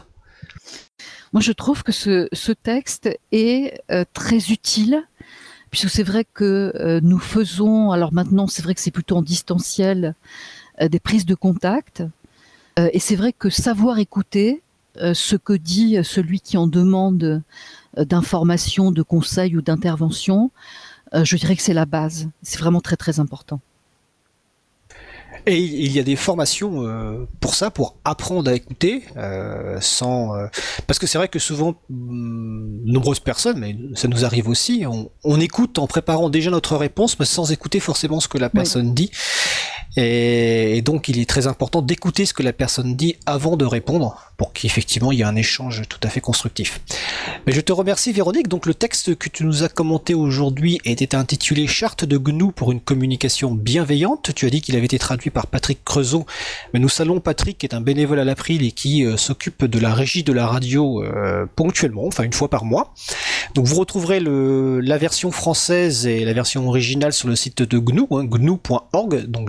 Moi, 1.32 1.42
je 1.42 1.52
trouve 1.52 1.82
que 1.82 1.92
ce, 1.92 2.52
texte 2.52 3.08
est 3.32 3.80
euh, 3.90 4.04
très 4.14 4.50
utile, 4.50 5.06
puisque 5.70 5.90
c'est 5.90 6.02
vrai 6.02 6.24
que 6.24 6.72
euh, 6.74 7.00
nous 7.02 7.18
faisons, 7.18 7.90
alors 7.90 8.12
maintenant, 8.12 8.46
c'est 8.46 8.62
vrai 8.62 8.74
que 8.74 8.80
c'est 8.80 8.90
plutôt 8.90 9.16
en 9.16 9.22
distanciel, 9.22 10.14
euh, 10.80 10.88
des 10.88 11.00
prises 11.00 11.26
de 11.26 11.34
contact. 11.34 12.02
et 12.92 13.00
c'est 13.00 13.16
vrai 13.16 13.32
que 13.32 13.50
savoir 13.50 13.98
écouter 13.98 14.62
ce 15.12 15.34
que 15.34 15.52
dit 15.52 15.98
celui 16.04 16.40
qui 16.40 16.56
en 16.56 16.68
demande 16.68 17.42
d'informations, 17.96 18.92
de 18.92 19.02
conseils 19.02 19.56
ou 19.56 19.62
d'interventions, 19.62 20.52
je 21.12 21.36
dirais 21.36 21.56
que 21.56 21.62
c'est 21.62 21.74
la 21.74 21.86
base. 21.86 22.28
C'est 22.42 22.60
vraiment 22.60 22.80
très 22.80 22.94
très 22.96 23.18
important. 23.18 23.60
Et 25.48 25.58
il 25.58 25.90
y 25.92 25.98
a 25.98 26.02
des 26.02 26.16
formations 26.16 26.86
euh, 26.86 27.26
pour 27.40 27.54
ça, 27.54 27.70
pour 27.70 27.96
apprendre 28.04 28.50
à 28.50 28.54
écouter, 28.54 29.04
euh, 29.16 29.78
sans 29.80 30.36
euh, 30.36 30.46
parce 30.86 30.98
que 30.98 31.06
c'est 31.06 31.16
vrai 31.16 31.28
que 31.28 31.38
souvent 31.38 31.74
mm, 31.88 32.84
nombreuses 32.84 33.20
personnes, 33.20 33.58
mais 33.58 33.74
ça 33.94 34.08
nous 34.08 34.26
arrive 34.26 34.48
aussi, 34.48 34.84
on, 34.86 35.40
écoute 35.40 35.78
en 35.78 35.86
préparant 35.86 36.28
déjà 36.28 36.50
notre 36.50 36.76
réponse, 36.76 37.18
mais 37.18 37.24
sans 37.24 37.50
écouter 37.50 37.80
forcément 37.80 38.20
ce 38.20 38.28
que 38.28 38.36
la 38.36 38.50
personne 38.50 38.92
dit. 38.92 39.10
Et, 40.00 40.80
donc 40.82 41.08
il 41.08 41.18
est 41.18 41.28
très 41.28 41.48
important 41.48 41.82
d'écouter 41.82 42.24
ce 42.24 42.32
que 42.32 42.44
la 42.44 42.52
personne 42.52 42.94
dit 42.94 43.16
avant 43.26 43.56
de 43.56 43.64
répondre 43.64 44.30
pour 44.36 44.52
qu'effectivement 44.52 45.10
il 45.10 45.18
y 45.18 45.22
ait 45.22 45.24
un 45.24 45.34
échange 45.34 45.82
tout 45.88 45.98
à 46.04 46.08
fait 46.08 46.20
constructif. 46.20 46.80
Mais 47.46 47.52
je 47.52 47.60
te 47.60 47.72
remercie 47.72 48.12
Véronique. 48.12 48.46
Donc 48.46 48.66
le 48.66 48.74
texte 48.74 49.16
que 49.16 49.28
tu 49.28 49.44
nous 49.44 49.64
as 49.64 49.68
commenté 49.68 50.14
aujourd'hui 50.14 50.80
était 50.84 51.16
intitulé 51.16 51.66
Charte 51.66 52.04
de 52.04 52.16
GNU 52.16 52.52
pour 52.52 52.70
une 52.70 52.80
communication 52.80 53.50
bienveillante. 53.50 54.30
Tu 54.36 54.46
as 54.46 54.50
dit 54.50 54.60
qu'il 54.60 54.76
avait 54.76 54.84
été 54.84 55.00
traduit 55.00 55.30
par 55.30 55.48
Patrick 55.48 55.82
Creusot. 55.84 56.26
Mais 56.72 56.78
nous 56.78 56.88
saluons 56.88 57.18
Patrick 57.18 57.58
qui 57.58 57.66
est 57.66 57.74
un 57.74 57.80
bénévole 57.80 58.20
à 58.20 58.24
l'April 58.24 58.64
et 58.64 58.70
qui 58.70 59.04
euh, 59.04 59.16
s'occupe 59.16 59.64
de 59.64 59.80
la 59.80 59.92
régie 59.92 60.22
de 60.22 60.32
la 60.32 60.46
radio 60.46 61.02
euh, 61.02 61.46
ponctuellement, 61.56 62.06
enfin 62.06 62.22
une 62.22 62.32
fois 62.32 62.48
par 62.48 62.64
mois. 62.64 62.94
Donc 63.54 63.66
vous 63.66 63.76
retrouverez 63.76 64.20
la 64.20 64.98
version 64.98 65.32
française 65.32 66.06
et 66.06 66.24
la 66.24 66.34
version 66.34 66.68
originale 66.68 67.12
sur 67.12 67.28
le 67.28 67.34
site 67.34 67.62
de 67.62 67.78
GNU, 67.78 68.02
hein, 68.12 68.24
gnu.org, 68.24 69.26
donc 69.26 69.48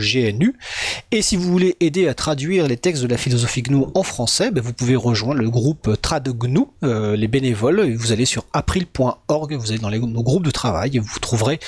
Et 1.11 1.21
si 1.21 1.35
vous 1.35 1.49
voulez 1.49 1.75
aider 1.79 2.07
à 2.07 2.13
traduire 2.13 2.67
les 2.67 2.77
textes 2.77 3.03
de 3.03 3.07
la 3.07 3.17
philosophie 3.17 3.61
GNU 3.61 3.85
en 3.93 4.03
français, 4.03 4.51
ben 4.51 4.61
vous 4.61 4.73
pouvez 4.73 4.95
rejoindre 4.95 5.41
le 5.41 5.49
groupe 5.49 5.97
Trad 6.01 6.27
GNU, 6.29 6.65
euh, 6.83 7.15
les 7.15 7.27
bénévoles. 7.27 7.93
Vous 7.95 8.11
allez 8.11 8.25
sur 8.25 8.45
april.org, 8.53 9.53
vous 9.53 9.71
allez 9.71 9.79
dans 9.79 9.89
les, 9.89 9.99
nos 9.99 10.23
groupes 10.23 10.45
de 10.45 10.51
travail 10.51 10.97
et 10.97 10.99
vous 10.99 11.19
trouverez 11.19 11.59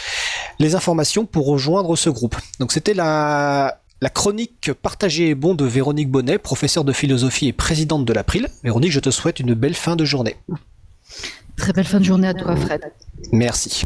les 0.60 0.75
informations 0.75 1.25
pour 1.25 1.48
rejoindre 1.48 1.96
ce 1.96 2.10
groupe. 2.10 2.36
Donc 2.60 2.72
c'était 2.72 2.94
la, 2.94 3.82
la 4.01 4.10
chronique 4.10 4.74
partagée 4.74 5.30
et 5.30 5.36
bon 5.36 5.54
de 5.54 5.66
Véronique 5.66 6.10
Bonnet, 6.10 6.40
professeure 6.40 6.84
de 6.84 6.92
philosophie 6.92 7.48
et 7.48 7.54
présidente 7.54 8.06
de 8.06 8.13
l'April. 8.13 8.48
Véronique, 8.63 8.92
je 8.92 9.00
te 9.00 9.12
souhaite 9.12 9.40
une 9.40 9.54
belle 9.54 9.75
fin 9.75 9.96
de 9.96 10.06
journée. 10.06 10.38
Très 11.56 11.74
belle 11.74 11.86
fin 11.86 12.00
de 12.00 12.06
journée 12.06 12.28
à 12.28 12.34
toi, 12.34 12.56
Fred. 12.56 12.82
Merci. 13.32 13.84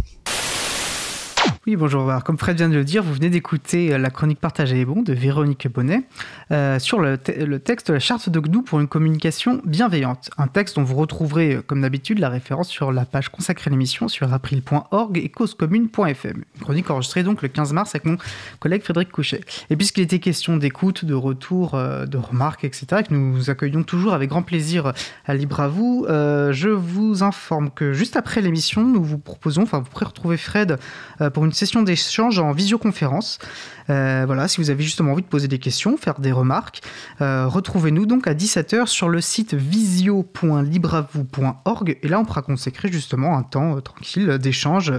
Oui, 1.68 1.76
bonjour. 1.76 2.14
comme 2.24 2.38
Fred 2.38 2.58
vient 2.58 2.70
de 2.70 2.76
le 2.76 2.84
dire, 2.84 3.02
vous 3.02 3.16
venez 3.16 3.32
d'écouter 3.32 3.92
euh, 3.92 3.98
la 3.98 4.12
chronique 4.12 4.40
partagée 4.40 4.82
et 4.82 4.86
bon 4.86 5.02
de 5.02 5.14
Véronique 5.14 5.68
Bonnet 5.68 6.04
euh, 6.52 6.78
sur 6.78 7.00
le, 7.00 7.18
texte 7.18 7.88
de 7.88 7.94
la 7.94 8.00
charte 8.00 8.30
de 8.30 8.40
GNU 8.40 8.62
pour 8.62 8.80
une 8.80 8.88
communication 8.88 9.64
bienveillante. 9.66 10.30
Un 10.38 10.46
texte 10.46 10.76
dont 10.76 10.84
vous 10.84 10.94
retrouverez, 10.94 11.56
euh, 11.56 11.62
comme 11.64 11.82
d'habitude, 11.82 12.20
la 12.20 12.30
référence 12.30 12.70
sur 12.70 12.92
la 12.92 13.04
page 13.04 13.30
consacrée 13.30 13.70
à 13.70 13.72
l'émission 13.72 14.08
sur 14.08 14.32
april.org 14.32 15.18
et 15.18 15.30
causecommune.fm. 15.30 16.44
Une 16.56 16.62
chronique 16.62 16.92
enregistrée 16.92 17.24
donc 17.24 17.42
le 17.42 17.48
15 17.48 17.74
mars 17.74 17.96
avec 17.96 18.06
mon 18.06 18.18
collègue 18.60 18.84
Frédéric 18.84 19.12
Couchet. 19.12 19.42
Et 19.72 19.76
puisqu'il 19.76 20.04
était 20.04 20.20
question 20.20 20.58
d'écoute, 20.58 21.04
de 21.04 21.16
retour, 21.16 21.72
de 21.72 22.18
remarques, 22.18 22.64
etc., 22.64 23.02
que 23.10 23.14
nous 23.16 23.50
accueillons 23.50 23.82
toujours 23.82 24.14
avec 24.14 24.30
grand 24.30 24.44
plaisir 24.44 24.94
à 25.26 25.34
Libre 25.34 25.62
à 25.62 25.68
vous, 25.68 26.06
je 26.08 26.70
vous 26.70 27.24
informe 27.24 27.72
que 27.72 27.92
juste 27.94 28.18
après 28.18 28.42
l'émission, 28.42 28.84
nous 28.84 29.04
vous 29.04 29.18
proposons, 29.18 29.64
enfin 29.64 29.80
vous 29.80 29.90
pourrez 29.90 30.06
retrouver 30.06 30.38
Fred 30.38 30.78
pour 31.34 31.44
une 31.44 31.55
session 31.56 31.84
d'échange 31.84 32.40
en 32.40 32.52
visioconférence. 32.52 33.40
Euh, 33.90 34.24
voilà, 34.26 34.48
si 34.48 34.62
vous 34.62 34.70
avez 34.72 34.84
justement 34.84 35.12
envie 35.12 35.22
de 35.22 35.28
poser 35.28 35.48
des 35.48 35.60
questions, 35.60 35.96
faire 35.98 36.20
des 36.20 36.32
remarques, 36.32 36.82
euh, 37.22 37.46
retrouvez-nous 37.48 38.08
donc 38.08 38.28
à 38.28 38.34
17h 38.34 38.88
sur 38.88 39.08
le 39.10 39.22
site 39.22 39.54
visio.libravou.org 39.54 41.98
et 42.02 42.08
là 42.08 42.20
on 42.20 42.26
pourra 42.26 42.42
consacrer 42.42 42.92
justement 42.92 43.38
un 43.38 43.44
temps 43.44 43.78
euh, 43.78 43.82
tranquille 43.82 44.40
d'échange, 44.40 44.92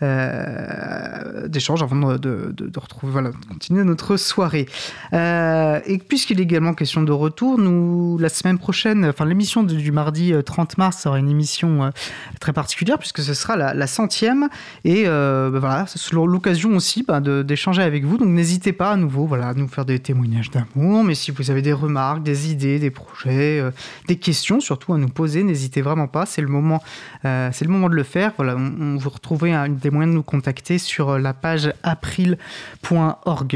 d'échange 0.00 1.82
avant 1.82 2.16
de, 2.16 2.52
retrouver, 2.76 3.12
voilà, 3.12 3.30
de 3.30 3.36
continuer 3.48 3.84
notre 3.84 4.16
soirée. 4.16 4.66
et 5.12 5.98
puisqu'il 6.08 6.40
est 6.40 6.44
également 6.44 6.74
question 6.74 7.02
de 7.02 7.12
retour, 7.12 7.58
nous 7.58 8.18
la 8.18 8.28
semaine 8.28 8.58
prochaine, 8.58 9.06
enfin 9.06 9.24
l'émission 9.24 9.62
du 9.62 9.92
mardi 9.92 10.32
30 10.44 10.76
mars 10.78 11.02
sera 11.02 11.16
une 11.18 11.30
émission 11.30 11.92
très 12.40 12.52
particulière 12.52 12.98
puisque 12.98 13.20
ce 13.20 13.34
sera 13.34 13.54
la, 13.56 13.86
centième 13.86 14.48
et 14.84 15.04
ben 15.04 15.58
voilà, 15.58 15.86
ce 15.86 15.98
l'occasion 16.10 16.74
aussi 16.74 17.02
bah, 17.02 17.20
d'échanger 17.20 17.82
avec 17.82 18.04
vous. 18.04 18.18
Donc 18.18 18.28
n'hésitez 18.28 18.72
pas 18.72 18.92
à 18.92 18.96
nouveau 18.96 19.26
voilà, 19.26 19.48
à 19.48 19.54
nous 19.54 19.68
faire 19.68 19.84
des 19.84 19.98
témoignages 19.98 20.50
d'amour. 20.50 21.04
Mais 21.04 21.14
si 21.14 21.30
vous 21.30 21.50
avez 21.50 21.62
des 21.62 21.72
remarques, 21.72 22.22
des 22.22 22.50
idées, 22.50 22.78
des 22.78 22.90
projets, 22.90 23.60
euh, 23.60 23.70
des 24.08 24.16
questions 24.16 24.60
surtout 24.60 24.92
à 24.94 24.98
nous 24.98 25.08
poser, 25.08 25.42
n'hésitez 25.42 25.82
vraiment 25.82 26.08
pas. 26.08 26.26
C'est 26.26 26.42
le, 26.42 26.48
moment, 26.48 26.82
euh, 27.24 27.50
c'est 27.52 27.64
le 27.64 27.70
moment 27.70 27.88
de 27.88 27.94
le 27.94 28.02
faire. 28.02 28.32
Voilà, 28.36 28.54
vous 28.54 29.10
retrouvez 29.10 29.52
un 29.52 29.68
des 29.68 29.90
moyens 29.90 30.12
de 30.12 30.16
nous 30.16 30.22
contacter 30.22 30.78
sur 30.78 31.18
la 31.18 31.34
page 31.34 31.72
april.org. 31.82 33.54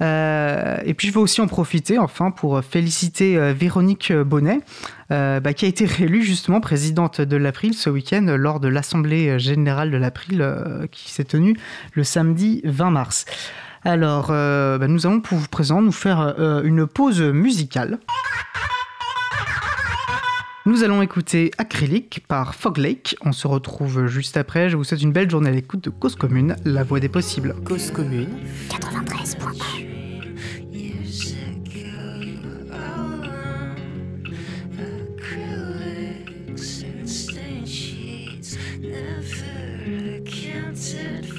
et 0.00 0.94
puis 0.94 1.08
je 1.08 1.12
veux 1.12 1.20
aussi 1.20 1.40
en 1.40 1.46
profiter 1.46 1.98
enfin 1.98 2.30
pour 2.30 2.62
féliciter 2.62 3.52
Véronique 3.52 4.12
Bonnet. 4.12 4.60
Bah, 5.10 5.54
qui 5.54 5.64
a 5.64 5.68
été 5.68 5.86
réélue 5.86 6.22
justement 6.22 6.60
présidente 6.60 7.20
de 7.20 7.36
l'April 7.36 7.72
ce 7.74 7.88
week-end 7.88 8.36
lors 8.36 8.60
de 8.60 8.68
l'Assemblée 8.68 9.38
générale 9.38 9.90
de 9.90 9.96
l'April 9.96 10.44
qui 10.90 11.10
s'est 11.10 11.24
tenue 11.24 11.56
le 11.94 12.04
samedi 12.04 12.60
20 12.64 12.90
mars. 12.90 13.24
Alors, 13.84 14.28
euh, 14.30 14.78
bah, 14.78 14.88
nous 14.88 15.06
allons 15.06 15.20
pour 15.20 15.38
vous 15.38 15.48
présenter, 15.48 15.82
nous 15.82 15.92
faire 15.92 16.34
euh, 16.38 16.62
une 16.62 16.86
pause 16.86 17.22
musicale. 17.22 17.98
Nous 20.66 20.84
allons 20.84 21.00
écouter 21.00 21.50
Acrylic 21.56 22.24
par 22.28 22.54
Fog 22.54 22.76
Lake. 22.76 23.16
On 23.24 23.32
se 23.32 23.46
retrouve 23.46 24.06
juste 24.06 24.36
après. 24.36 24.68
Je 24.68 24.76
vous 24.76 24.84
souhaite 24.84 25.02
une 25.02 25.12
belle 25.12 25.30
journée 25.30 25.48
à 25.48 25.52
l'écoute 25.52 25.84
de 25.84 25.90
Cause 25.90 26.16
Commune, 26.16 26.56
la 26.64 26.84
voix 26.84 27.00
des 27.00 27.08
possibles. 27.08 27.54
Cause 27.64 27.90
Commune 27.90 28.28
93.1 28.68 30.07
Never 38.90 40.16
accounted 40.16 41.26
for. 41.26 41.37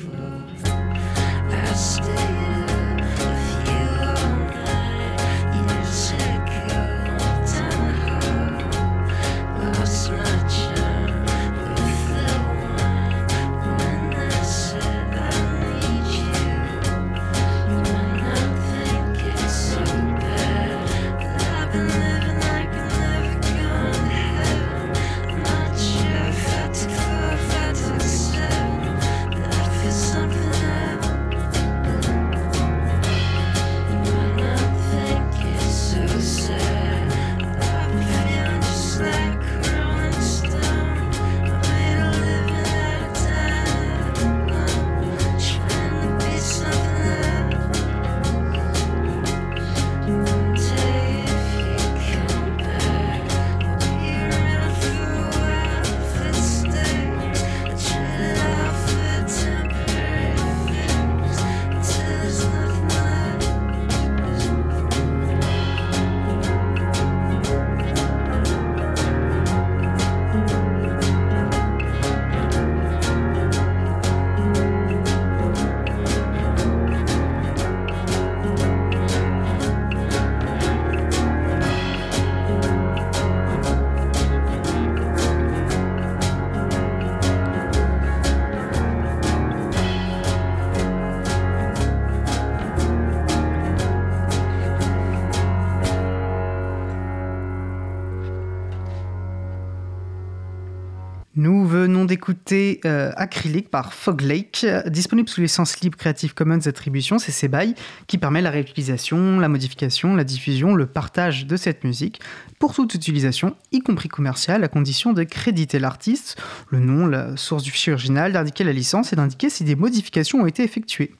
D'écouter 102.29 102.79
euh, 102.85 103.11
Acrylic 103.15 103.69
par 103.69 103.91
Fog 103.91 104.21
Lake, 104.21 104.65
disponible 104.87 105.27
sous 105.27 105.41
licence 105.41 105.79
libre 105.79 105.97
Creative 105.97 106.35
Commons 106.35 106.67
Attribution, 106.67 107.17
c'est 107.17 107.31
CBY, 107.31 107.73
qui 108.05 108.19
permet 108.19 108.41
la 108.41 108.51
réutilisation, 108.51 109.39
la 109.39 109.49
modification, 109.49 110.15
la 110.15 110.23
diffusion, 110.23 110.75
le 110.75 110.85
partage 110.85 111.47
de 111.47 111.57
cette 111.57 111.83
musique 111.83 112.19
pour 112.59 112.75
toute 112.75 112.93
utilisation, 112.93 113.55
y 113.71 113.79
compris 113.79 114.09
commerciale, 114.09 114.63
à 114.63 114.67
condition 114.67 115.11
de 115.11 115.23
créditer 115.23 115.79
l'artiste, 115.79 116.39
le 116.69 116.79
nom, 116.79 117.07
la 117.07 117.35
source 117.35 117.63
du 117.63 117.71
fichier 117.71 117.93
original, 117.93 118.31
d'indiquer 118.31 118.63
la 118.63 118.73
licence 118.73 119.11
et 119.11 119.15
d'indiquer 119.15 119.49
si 119.49 119.63
des 119.63 119.75
modifications 119.75 120.41
ont 120.41 120.45
été 120.45 120.63
effectuées. 120.63 121.15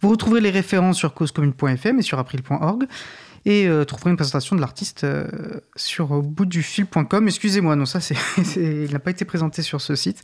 Vous 0.00 0.10
retrouverez 0.10 0.40
les 0.40 0.50
références 0.50 0.96
sur 0.96 1.12
causecommune.fm 1.14 1.98
et 1.98 2.02
sur 2.02 2.18
april.org 2.18 2.86
et 3.44 3.66
euh, 3.66 3.84
trouverez 3.84 4.10
une 4.10 4.16
présentation 4.16 4.56
de 4.56 4.60
l'artiste 4.60 5.04
euh, 5.04 5.26
sur 5.76 6.22
boutdufil.com. 6.22 7.26
Excusez-moi, 7.26 7.76
non, 7.76 7.86
ça, 7.86 7.98
il 8.56 8.92
n'a 8.92 8.98
pas 8.98 9.10
été 9.10 9.24
présenté 9.24 9.62
sur 9.62 9.80
ce 9.80 9.94
site. 9.94 10.22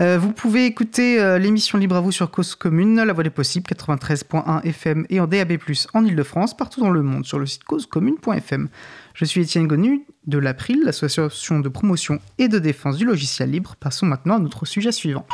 Euh, 0.00 0.18
vous 0.18 0.32
pouvez 0.32 0.66
écouter 0.66 1.38
l'émission 1.38 1.78
Libre 1.78 1.96
à 1.96 2.00
vous 2.00 2.12
sur 2.12 2.30
Cause 2.30 2.54
Commune, 2.54 3.02
La 3.02 3.12
Voix 3.12 3.24
des 3.24 3.30
Possibles, 3.30 3.66
93.1 3.70 4.64
FM 4.64 5.06
et 5.10 5.20
en 5.20 5.26
DAB+, 5.26 5.58
en 5.94 6.04
Ile-de-France, 6.04 6.56
partout 6.56 6.80
dans 6.80 6.90
le 6.90 7.02
monde, 7.02 7.24
sur 7.24 7.38
le 7.38 7.46
site 7.46 7.64
causecommune.fm. 7.64 8.68
Je 9.14 9.24
suis 9.24 9.42
Étienne 9.42 9.66
Gonu 9.66 10.04
de 10.26 10.38
l'April, 10.38 10.82
l'association 10.84 11.60
de 11.60 11.68
promotion 11.68 12.18
et 12.38 12.48
de 12.48 12.58
défense 12.58 12.96
du 12.96 13.04
logiciel 13.04 13.50
libre. 13.50 13.76
Passons 13.78 14.06
maintenant 14.06 14.36
à 14.36 14.38
notre 14.38 14.66
sujet 14.66 14.92
suivant. 14.92 15.26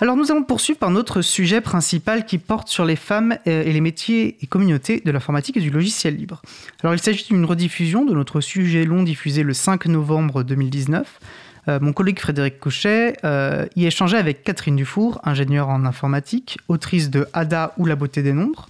Alors 0.00 0.16
nous 0.16 0.30
allons 0.30 0.44
poursuivre 0.44 0.78
par 0.78 0.92
notre 0.92 1.22
sujet 1.22 1.60
principal 1.60 2.24
qui 2.24 2.38
porte 2.38 2.68
sur 2.68 2.84
les 2.84 2.94
femmes 2.94 3.36
euh, 3.48 3.64
et 3.64 3.72
les 3.72 3.80
métiers 3.80 4.36
et 4.40 4.46
communautés 4.46 5.02
de 5.04 5.10
l'informatique 5.10 5.56
et 5.56 5.60
du 5.60 5.70
logiciel 5.70 6.14
libre. 6.14 6.40
Alors 6.84 6.94
il 6.94 7.00
s'agit 7.00 7.24
d'une 7.24 7.44
rediffusion 7.44 8.04
de 8.04 8.14
notre 8.14 8.40
sujet 8.40 8.84
long 8.84 9.02
diffusé 9.02 9.42
le 9.42 9.52
5 9.52 9.86
novembre 9.86 10.44
2019. 10.44 11.18
Euh, 11.66 11.78
mon 11.82 11.92
collègue 11.92 12.20
Frédéric 12.20 12.60
Cochet 12.60 13.16
euh, 13.24 13.66
y 13.74 13.86
échangeait 13.86 14.18
avec 14.18 14.44
Catherine 14.44 14.76
Dufour, 14.76 15.20
ingénieure 15.24 15.68
en 15.68 15.84
informatique, 15.84 16.58
autrice 16.68 17.10
de 17.10 17.26
Ada 17.32 17.72
ou 17.76 17.84
la 17.84 17.96
beauté 17.96 18.22
des 18.22 18.32
nombres. 18.32 18.68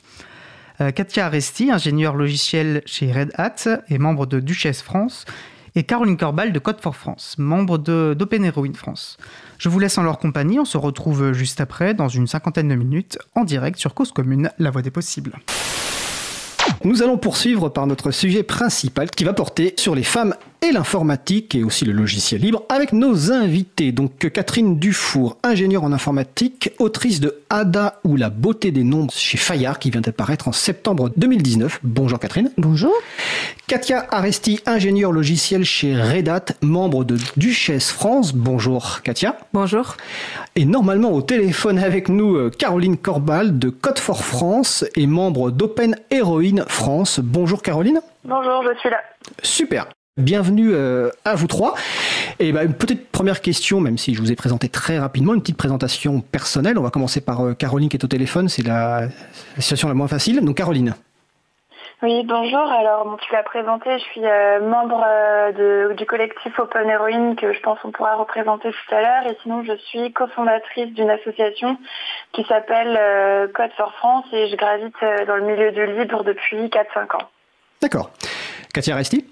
Katia 0.94 1.26
Aresti, 1.26 1.72
ingénieure 1.72 2.14
logiciel 2.14 2.82
chez 2.86 3.10
Red 3.10 3.32
Hat 3.34 3.82
et 3.88 3.98
membre 3.98 4.26
de 4.26 4.38
Duchesse 4.38 4.80
France, 4.80 5.24
et 5.74 5.82
Caroline 5.82 6.16
Corbal 6.16 6.52
de 6.52 6.58
Code 6.60 6.80
for 6.80 6.94
France, 6.94 7.34
membre 7.36 7.78
d'Open 7.78 8.44
Heroine 8.44 8.76
France. 8.76 9.18
Je 9.58 9.68
vous 9.68 9.80
laisse 9.80 9.98
en 9.98 10.04
leur 10.04 10.18
compagnie, 10.18 10.60
on 10.60 10.64
se 10.64 10.78
retrouve 10.78 11.32
juste 11.32 11.60
après, 11.60 11.92
dans 11.92 12.08
une 12.08 12.28
cinquantaine 12.28 12.68
de 12.68 12.76
minutes, 12.76 13.18
en 13.34 13.42
direct 13.42 13.76
sur 13.78 13.92
Cause 13.92 14.12
Commune, 14.12 14.52
la 14.60 14.70
voie 14.70 14.82
des 14.82 14.92
possibles. 14.92 15.36
Nous 16.84 17.02
allons 17.02 17.18
poursuivre 17.18 17.68
par 17.68 17.88
notre 17.88 18.12
sujet 18.12 18.44
principal 18.44 19.10
qui 19.10 19.24
va 19.24 19.32
porter 19.32 19.74
sur 19.76 19.96
les 19.96 20.04
femmes 20.04 20.34
et 20.62 20.72
l'informatique 20.72 21.54
et 21.54 21.62
aussi 21.62 21.84
le 21.84 21.92
logiciel 21.92 22.40
libre 22.40 22.62
avec 22.68 22.92
nos 22.92 23.32
invités. 23.32 23.92
Donc 23.92 24.30
Catherine 24.32 24.78
Dufour, 24.78 25.36
ingénieure 25.42 25.84
en 25.84 25.92
informatique, 25.92 26.70
autrice 26.78 27.20
de 27.20 27.40
Ada 27.50 28.00
ou 28.04 28.16
la 28.16 28.30
beauté 28.30 28.70
des 28.70 28.84
nombres 28.84 29.12
chez 29.12 29.38
Fayard 29.38 29.78
qui 29.78 29.90
vient 29.90 30.00
d'apparaître 30.00 30.48
en 30.48 30.52
septembre 30.52 31.10
2019. 31.16 31.80
Bonjour 31.82 32.18
Catherine. 32.18 32.50
Bonjour. 32.58 32.92
Katia 33.66 34.06
Aresti, 34.10 34.60
ingénieure 34.66 35.12
logiciel 35.12 35.64
chez 35.64 35.94
Red 35.94 36.28
Hat, 36.28 36.46
membre 36.62 37.04
de 37.04 37.16
Duchesse 37.36 37.90
France. 37.90 38.32
Bonjour 38.34 39.00
Katia. 39.02 39.36
Bonjour. 39.52 39.96
Et 40.56 40.64
normalement 40.64 41.12
au 41.12 41.22
téléphone 41.22 41.78
avec 41.78 42.08
nous 42.08 42.36
euh, 42.36 42.50
Caroline 42.50 42.96
Corbal 42.96 43.58
de 43.58 43.70
Code 43.70 43.98
for 43.98 44.24
France 44.24 44.84
et 44.96 45.06
membre 45.06 45.50
d'Open 45.50 45.96
Heroine 46.10 46.64
France. 46.66 47.20
Bonjour 47.20 47.62
Caroline. 47.62 48.00
Bonjour, 48.24 48.62
je 48.62 48.78
suis 48.78 48.90
là. 48.90 49.00
Super. 49.42 49.86
Bienvenue 50.18 50.70
euh, 50.72 51.10
à 51.24 51.34
vous 51.36 51.46
trois. 51.46 51.74
Et 52.40 52.52
bah, 52.52 52.64
une 52.64 52.74
petite 52.74 53.10
première 53.10 53.40
question, 53.40 53.80
même 53.80 53.96
si 53.96 54.14
je 54.14 54.20
vous 54.20 54.32
ai 54.32 54.36
présenté 54.36 54.68
très 54.68 54.98
rapidement, 54.98 55.32
une 55.32 55.40
petite 55.40 55.56
présentation 55.56 56.20
personnelle. 56.20 56.76
On 56.76 56.82
va 56.82 56.90
commencer 56.90 57.20
par 57.20 57.40
euh, 57.40 57.54
Caroline 57.54 57.88
qui 57.88 57.96
est 57.96 58.04
au 58.04 58.08
téléphone, 58.08 58.48
c'est 58.48 58.66
la, 58.66 59.08
situation 59.58 59.88
la 59.88 59.94
moins 59.94 60.08
facile. 60.08 60.44
Donc 60.44 60.56
Caroline. 60.56 60.94
Oui, 62.00 62.22
bonjour. 62.24 62.60
Alors, 62.60 63.06
bon, 63.06 63.16
tu 63.16 63.32
l'as 63.32 63.42
présenté, 63.42 63.90
je 63.98 64.04
suis 64.04 64.24
euh, 64.24 64.60
membre 64.60 65.04
euh, 65.04 65.88
de, 65.88 65.94
du 65.94 66.06
collectif 66.06 66.56
Open 66.60 66.88
Heroine 66.88 67.34
que 67.34 67.52
je 67.52 67.60
pense 67.60 67.78
on 67.82 67.90
pourra 67.90 68.14
représenter 68.14 68.70
tout 68.70 68.94
à 68.94 69.00
l'heure. 69.00 69.26
Et 69.32 69.36
sinon, 69.42 69.64
je 69.64 69.76
suis 69.76 70.12
cofondatrice 70.12 70.92
d'une 70.94 71.10
association 71.10 71.76
qui 72.32 72.44
s'appelle 72.44 72.96
euh, 72.96 73.48
Code 73.48 73.72
for 73.76 73.92
France 73.94 74.26
et 74.32 74.48
je 74.48 74.54
gravite 74.54 74.94
dans 75.26 75.36
le 75.36 75.42
milieu 75.42 75.72
du 75.72 75.86
libre 75.86 76.22
depuis 76.22 76.68
4-5 76.68 77.16
ans. 77.16 77.28
D'accord. 77.82 78.10
Katia 78.72 78.94
Resti 78.94 79.24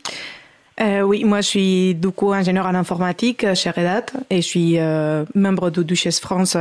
oui, 0.81 1.25
moi 1.25 1.41
je 1.41 1.47
suis 1.47 1.95
du 1.95 2.11
coup 2.11 2.33
ingénieur 2.33 2.67
en 2.67 2.75
informatique 2.75 3.55
chez 3.55 3.71
Red 3.71 3.87
Hat 3.87 4.07
et 4.31 4.43
je 4.43 4.47
suis 4.47 4.79
membre 5.35 5.71
de 5.71 5.83
Duchesse 5.83 6.21
France, 6.21 6.57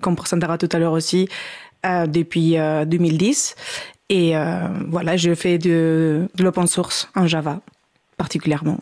comme 0.00 0.16
présentera 0.16 0.56
tout 0.58 0.68
à 0.72 0.78
l'heure 0.78 0.92
aussi, 0.92 1.28
depuis 1.84 2.56
2010. 2.86 3.56
Et 4.08 4.36
euh, 4.36 4.68
voilà, 4.88 5.16
je 5.16 5.34
fais 5.34 5.58
de, 5.58 6.28
de 6.34 6.44
l'open 6.44 6.66
source 6.66 7.08
en 7.16 7.26
Java 7.26 7.60
particulièrement. 8.16 8.78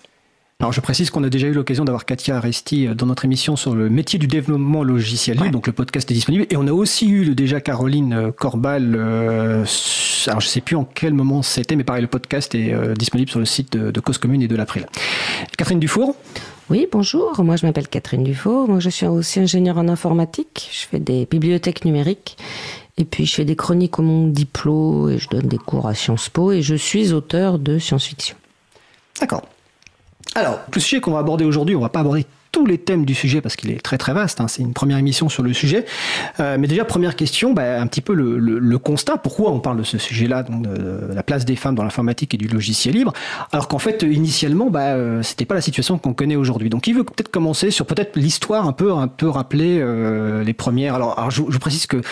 Alors 0.64 0.72
je 0.72 0.80
précise 0.80 1.10
qu'on 1.10 1.22
a 1.24 1.28
déjà 1.28 1.46
eu 1.46 1.52
l'occasion 1.52 1.84
d'avoir 1.84 2.06
Katia 2.06 2.38
Aresti 2.38 2.86
euh, 2.86 2.94
dans 2.94 3.04
notre 3.04 3.26
émission 3.26 3.54
sur 3.54 3.74
le 3.74 3.90
métier 3.90 4.18
du 4.18 4.26
développement 4.26 4.82
logiciel 4.82 5.36
donc 5.50 5.66
le 5.66 5.74
podcast 5.74 6.10
est 6.10 6.14
disponible. 6.14 6.46
Et 6.48 6.56
on 6.56 6.66
a 6.66 6.72
aussi 6.72 7.06
eu 7.06 7.34
déjà 7.34 7.60
Caroline 7.60 8.14
euh, 8.14 8.30
Corbal, 8.32 8.94
alors 8.94 9.66
je 9.66 10.34
ne 10.34 10.40
sais 10.40 10.62
plus 10.62 10.74
en 10.74 10.84
quel 10.86 11.12
moment 11.12 11.42
c'était, 11.42 11.76
mais 11.76 11.84
pareil, 11.84 12.00
le 12.00 12.08
podcast 12.08 12.54
est 12.54 12.74
disponible 12.96 13.30
sur 13.30 13.40
le 13.40 13.44
site 13.44 13.76
de, 13.76 14.00
Cause 14.00 14.16
Commune 14.16 14.40
et 14.40 14.48
de 14.48 14.56
l'April. 14.56 14.86
Catherine 15.58 15.78
Dufour 15.78 16.16
oui, 16.70 16.88
bonjour. 16.90 17.44
Moi, 17.44 17.56
je 17.56 17.66
m'appelle 17.66 17.88
Catherine 17.88 18.24
Dufour. 18.24 18.70
Moi, 18.70 18.80
je 18.80 18.88
suis 18.88 19.04
aussi 19.04 19.38
ingénieure 19.38 19.76
en 19.76 19.86
informatique. 19.86 20.70
Je 20.72 20.86
fais 20.86 20.98
des 20.98 21.28
bibliothèques 21.30 21.84
numériques 21.84 22.38
et 22.96 23.04
puis 23.04 23.26
je 23.26 23.34
fais 23.34 23.44
des 23.44 23.54
chroniques 23.54 23.98
au 23.98 24.02
monde 24.02 24.32
diplôme 24.32 25.10
et 25.10 25.18
je 25.18 25.28
donne 25.28 25.46
des 25.46 25.58
cours 25.58 25.86
à 25.86 25.92
Sciences 25.92 26.30
Po 26.30 26.52
et 26.52 26.62
je 26.62 26.74
suis 26.74 27.12
auteur 27.12 27.58
de 27.58 27.78
science-fiction. 27.78 28.36
D'accord. 29.20 29.42
Alors, 30.34 30.60
le 30.72 30.80
sujet 30.80 31.00
qu'on 31.00 31.12
va 31.12 31.20
aborder 31.20 31.44
aujourd'hui, 31.44 31.76
on 31.76 31.80
va 31.80 31.88
pas 31.88 32.00
aborder 32.00 32.26
tous 32.54 32.66
les 32.66 32.78
thèmes 32.78 33.04
du 33.04 33.14
sujet 33.14 33.40
parce 33.40 33.56
qu'il 33.56 33.72
est 33.72 33.82
très 33.82 33.98
très 33.98 34.12
vaste. 34.12 34.40
Hein. 34.40 34.46
C'est 34.46 34.62
une 34.62 34.74
première 34.74 34.96
émission 34.96 35.28
sur 35.28 35.42
le 35.42 35.52
sujet. 35.52 35.84
Euh, 36.38 36.56
mais 36.56 36.68
déjà, 36.68 36.84
première 36.84 37.16
question, 37.16 37.52
bah, 37.52 37.80
un 37.80 37.86
petit 37.88 38.00
peu 38.00 38.14
le, 38.14 38.78
constat. 38.78 39.16
Pourquoi 39.16 39.50
on 39.50 39.58
parle 39.58 39.78
de 39.78 39.82
ce 39.82 39.98
sujet-là, 39.98 40.44
donc 40.44 40.62
de, 40.62 41.12
la 41.12 41.22
place 41.24 41.44
des 41.44 41.56
femmes 41.56 41.74
dans 41.74 41.82
l'informatique 41.82 42.32
et 42.32 42.36
du 42.36 42.46
logiciel 42.46 42.94
libre, 42.94 43.12
alors 43.50 43.66
qu'en 43.66 43.80
fait, 43.80 44.02
initialement, 44.02 44.70
bah, 44.70 44.92
euh, 44.92 45.22
c'était 45.22 45.46
pas 45.46 45.56
la 45.56 45.60
situation 45.62 45.98
qu'on 45.98 46.12
connaît 46.12 46.36
aujourd'hui. 46.36 46.70
Donc, 46.70 46.86
il 46.86 46.94
veut 46.94 47.02
peut-être 47.02 47.30
commencer 47.30 47.72
sur 47.72 47.86
peut-être 47.86 48.16
l'histoire 48.16 48.68
un 48.68 48.72
peu, 48.72 48.92
un 48.92 49.08
peu 49.08 49.28
rappeler 49.28 49.80
euh, 49.80 50.44
les 50.44 50.52
premières. 50.52 50.94
Alors, 50.94 51.18
alors 51.18 51.32
je, 51.32 51.58
précise 51.58 51.86
que 51.86 52.02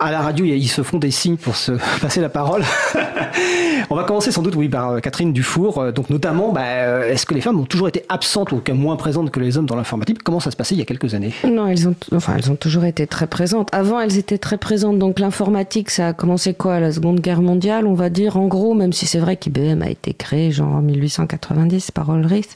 à 0.00 0.10
la 0.10 0.22
radio, 0.22 0.44
ils 0.44 0.66
se 0.66 0.82
font 0.82 0.98
des 0.98 1.12
signes 1.12 1.36
pour 1.36 1.54
se 1.54 1.70
passer 2.00 2.20
la 2.20 2.30
parole. 2.30 2.64
on 3.90 3.94
va 3.94 4.02
commencer 4.02 4.32
sans 4.32 4.42
doute, 4.42 4.56
oui, 4.56 4.68
par 4.68 5.00
Catherine 5.00 5.32
Dufour. 5.32 5.92
Donc, 5.92 6.10
notamment, 6.10 6.52
bah, 6.52 7.06
est-ce 7.06 7.26
que 7.26 7.34
les 7.34 7.40
femmes 7.40 7.60
ont 7.60 7.66
toujours 7.66 7.86
été 7.86 8.04
absentes 8.08 8.50
ou 8.50 8.60
moins 8.72 8.96
présentes 8.96 9.30
que 9.30 9.38
les 9.38 9.56
hommes 9.56 9.66
dans 9.66 9.76
la 9.76 9.83
Comment 10.24 10.40
ça 10.40 10.50
se 10.50 10.56
passait 10.56 10.74
il 10.74 10.78
y 10.78 10.82
a 10.82 10.84
quelques 10.84 11.14
années? 11.14 11.32
Non, 11.48 11.66
elles 11.66 11.88
ont, 11.88 11.94
enfin, 12.12 12.34
elles 12.36 12.50
ont 12.50 12.56
toujours 12.56 12.84
été 12.84 13.06
très 13.06 13.26
présentes. 13.26 13.68
Avant, 13.72 14.00
elles 14.00 14.18
étaient 14.18 14.38
très 14.38 14.58
présentes. 14.58 14.98
Donc 14.98 15.18
l'informatique, 15.18 15.90
ça 15.90 16.08
a 16.08 16.12
commencé 16.12 16.54
quoi? 16.54 16.80
La 16.80 16.92
Seconde 16.92 17.20
Guerre 17.20 17.42
mondiale, 17.42 17.86
on 17.86 17.94
va 17.94 18.10
dire, 18.10 18.36
en 18.36 18.46
gros, 18.46 18.74
même 18.74 18.92
si 18.92 19.06
c'est 19.06 19.18
vrai 19.18 19.36
qu'IBM 19.36 19.82
a 19.82 19.90
été 19.90 20.14
créé 20.14 20.50
genre 20.50 20.74
en 20.74 20.82
1890 20.82 21.90
par 21.90 22.14
Ulrich. 22.14 22.48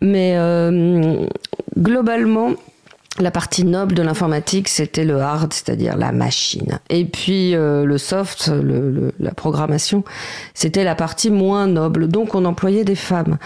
Mais 0.00 0.34
euh, 0.36 1.26
globalement, 1.78 2.50
la 3.18 3.30
partie 3.30 3.64
noble 3.64 3.94
de 3.94 4.02
l'informatique, 4.02 4.68
c'était 4.68 5.04
le 5.04 5.20
hard, 5.20 5.52
c'est-à-dire 5.52 5.96
la 5.96 6.12
machine. 6.12 6.78
Et 6.90 7.04
puis 7.04 7.54
euh, 7.54 7.84
le 7.84 7.98
soft, 7.98 8.50
la 9.18 9.32
programmation, 9.32 10.04
c'était 10.54 10.84
la 10.84 10.94
partie 10.94 11.30
moins 11.30 11.66
noble. 11.66 12.08
Donc 12.08 12.34
on 12.34 12.44
employait 12.44 12.84
des 12.84 12.94
femmes. 12.94 13.38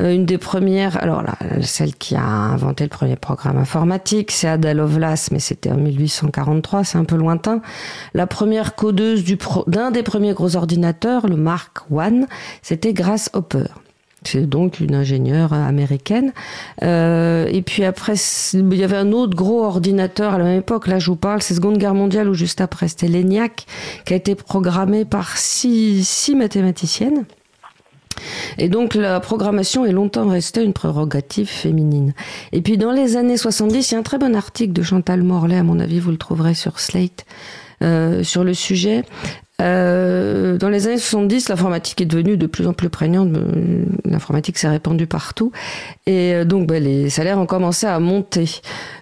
Euh, 0.00 0.14
une 0.14 0.26
des 0.26 0.38
premières, 0.38 1.02
alors 1.02 1.22
là, 1.22 1.36
celle 1.62 1.94
qui 1.94 2.14
a 2.16 2.22
inventé 2.22 2.84
le 2.84 2.90
premier 2.90 3.16
programme 3.16 3.58
informatique, 3.58 4.30
c'est 4.30 4.48
Ada 4.48 4.74
Lovelace, 4.74 5.30
mais 5.30 5.40
c'était 5.40 5.70
en 5.70 5.76
1843, 5.76 6.84
c'est 6.84 6.98
un 6.98 7.04
peu 7.04 7.16
lointain. 7.16 7.60
La 8.14 8.26
première 8.26 8.74
codeuse 8.74 9.24
d'un 9.66 9.90
des 9.90 10.02
premiers 10.02 10.32
gros 10.32 10.56
ordinateurs, 10.56 11.26
le 11.26 11.36
Mark 11.36 11.78
I, 11.90 12.24
c'était 12.62 12.92
Grace 12.92 13.30
Hopper. 13.32 13.66
C'est 14.26 14.48
donc 14.48 14.80
une 14.80 14.94
ingénieure 14.94 15.52
américaine. 15.52 16.32
Euh, 16.82 17.46
et 17.50 17.62
puis 17.62 17.84
après, 17.84 18.14
il 18.54 18.74
y 18.74 18.84
avait 18.84 18.96
un 18.96 19.12
autre 19.12 19.36
gros 19.36 19.64
ordinateur 19.64 20.34
à 20.34 20.38
la 20.38 20.44
même 20.44 20.60
époque. 20.60 20.86
Là, 20.86 20.98
je 20.98 21.10
vous 21.10 21.16
parle, 21.16 21.42
c'est 21.42 21.54
Seconde 21.54 21.78
Guerre 21.78 21.94
mondiale 21.94 22.28
ou 22.28 22.34
juste 22.34 22.60
après, 22.60 22.88
c'était 22.88 23.08
l'ENIAC, 23.08 23.66
qui 24.04 24.12
a 24.12 24.16
été 24.16 24.34
programmé 24.34 25.04
par 25.04 25.36
six, 25.36 26.06
six 26.06 26.34
mathématiciennes. 26.34 27.24
Et 28.58 28.68
donc 28.68 28.94
la 28.94 29.20
programmation 29.20 29.84
est 29.84 29.92
longtemps 29.92 30.28
restée 30.28 30.62
une 30.62 30.72
prérogative 30.72 31.48
féminine. 31.48 32.14
Et 32.52 32.62
puis 32.62 32.78
dans 32.78 32.92
les 32.92 33.16
années 33.16 33.36
70, 33.36 33.90
il 33.90 33.94
y 33.94 33.96
a 33.96 34.00
un 34.00 34.02
très 34.02 34.18
bon 34.18 34.34
article 34.34 34.72
de 34.72 34.82
Chantal 34.82 35.22
Morlaix, 35.22 35.58
à 35.58 35.62
mon 35.62 35.78
avis 35.80 36.00
vous 36.00 36.10
le 36.10 36.16
trouverez 36.16 36.54
sur 36.54 36.80
Slate, 36.80 37.26
euh, 37.82 38.22
sur 38.22 38.42
le 38.42 38.54
sujet, 38.54 39.04
euh, 39.62 40.58
dans 40.58 40.68
les 40.68 40.86
années 40.86 40.98
70, 40.98 41.48
l'informatique 41.48 42.00
est 42.02 42.06
devenue 42.06 42.36
de 42.36 42.46
plus 42.46 42.66
en 42.66 42.72
plus 42.72 42.90
prégnante. 42.90 43.30
Euh, 43.34 43.84
l'informatique 44.04 44.58
s'est 44.58 44.68
répandue 44.68 45.06
partout. 45.06 45.50
Et 46.06 46.34
euh, 46.34 46.44
donc, 46.44 46.66
ben, 46.66 46.82
les 46.82 47.08
salaires 47.08 47.38
ont 47.38 47.46
commencé 47.46 47.86
à 47.86 47.98
monter. 47.98 48.60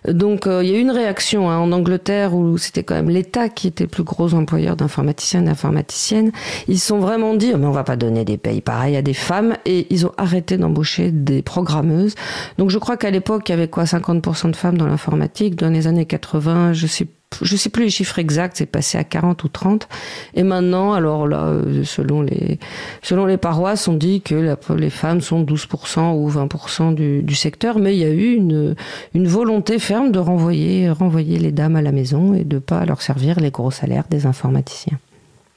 Donc, 0.08 0.46
il 0.46 0.68
y 0.68 0.74
a 0.74 0.78
eu 0.78 0.80
une 0.80 0.90
réaction 0.90 1.50
hein, 1.50 1.58
en 1.58 1.72
Angleterre 1.72 2.34
où 2.34 2.56
c'était 2.58 2.84
quand 2.84 2.94
même 2.94 3.10
l'État 3.10 3.48
qui 3.48 3.66
était 3.66 3.84
le 3.84 3.90
plus 3.90 4.04
gros 4.04 4.34
employeur 4.34 4.76
d'informaticiens 4.76 5.42
et 5.42 5.46
d'informaticiennes. 5.46 6.30
Ils 6.68 6.80
sont 6.80 6.98
vraiment 6.98 7.34
dit, 7.34 7.52
mais 7.54 7.66
on 7.66 7.72
va 7.72 7.84
pas 7.84 7.96
donner 7.96 8.24
des 8.24 8.36
payes 8.36 8.60
pareilles 8.60 8.96
à 8.96 9.02
des 9.02 9.14
femmes. 9.14 9.56
Et 9.64 9.86
ils 9.90 10.06
ont 10.06 10.12
arrêté 10.16 10.56
d'embaucher 10.56 11.10
des 11.10 11.42
programmeuses. 11.42 12.14
Donc, 12.58 12.70
je 12.70 12.78
crois 12.78 12.96
qu'à 12.96 13.10
l'époque, 13.10 13.48
il 13.48 13.52
y 13.52 13.54
avait 13.54 13.68
quoi, 13.68 13.84
50% 13.84 14.52
de 14.52 14.56
femmes 14.56 14.78
dans 14.78 14.86
l'informatique. 14.86 15.56
Dans 15.56 15.70
les 15.70 15.86
années 15.88 16.06
80, 16.06 16.74
je 16.74 16.86
sais 16.86 17.06
je 17.42 17.56
sais 17.56 17.68
plus 17.68 17.84
les 17.84 17.90
chiffres 17.90 18.18
exacts, 18.18 18.56
c'est 18.58 18.66
passé 18.66 18.98
à 18.98 19.04
40 19.04 19.44
ou 19.44 19.48
30. 19.48 19.88
Et 20.34 20.42
maintenant, 20.42 20.92
alors 20.92 21.26
là, 21.26 21.44
euh, 21.46 21.84
selon 21.84 22.22
les, 22.22 22.58
selon 23.02 23.26
les 23.26 23.36
paroisses, 23.36 23.88
on 23.88 23.94
dit 23.94 24.20
que 24.20 24.56
les 24.74 24.90
femmes 24.90 25.20
sont 25.20 25.42
12% 25.42 26.14
ou 26.14 26.30
20% 26.30 26.94
du, 26.94 27.22
du, 27.22 27.34
secteur, 27.34 27.78
mais 27.78 27.94
il 27.94 28.00
y 28.00 28.04
a 28.04 28.10
eu 28.10 28.34
une, 28.34 28.74
une 29.14 29.26
volonté 29.26 29.78
ferme 29.78 30.12
de 30.12 30.18
renvoyer, 30.18 30.90
renvoyer 30.90 31.38
les 31.38 31.52
dames 31.52 31.76
à 31.76 31.82
la 31.82 31.92
maison 31.92 32.34
et 32.34 32.44
de 32.44 32.58
pas 32.58 32.84
leur 32.84 33.02
servir 33.02 33.40
les 33.40 33.50
gros 33.50 33.70
salaires 33.70 34.04
des 34.10 34.26
informaticiens. 34.26 34.98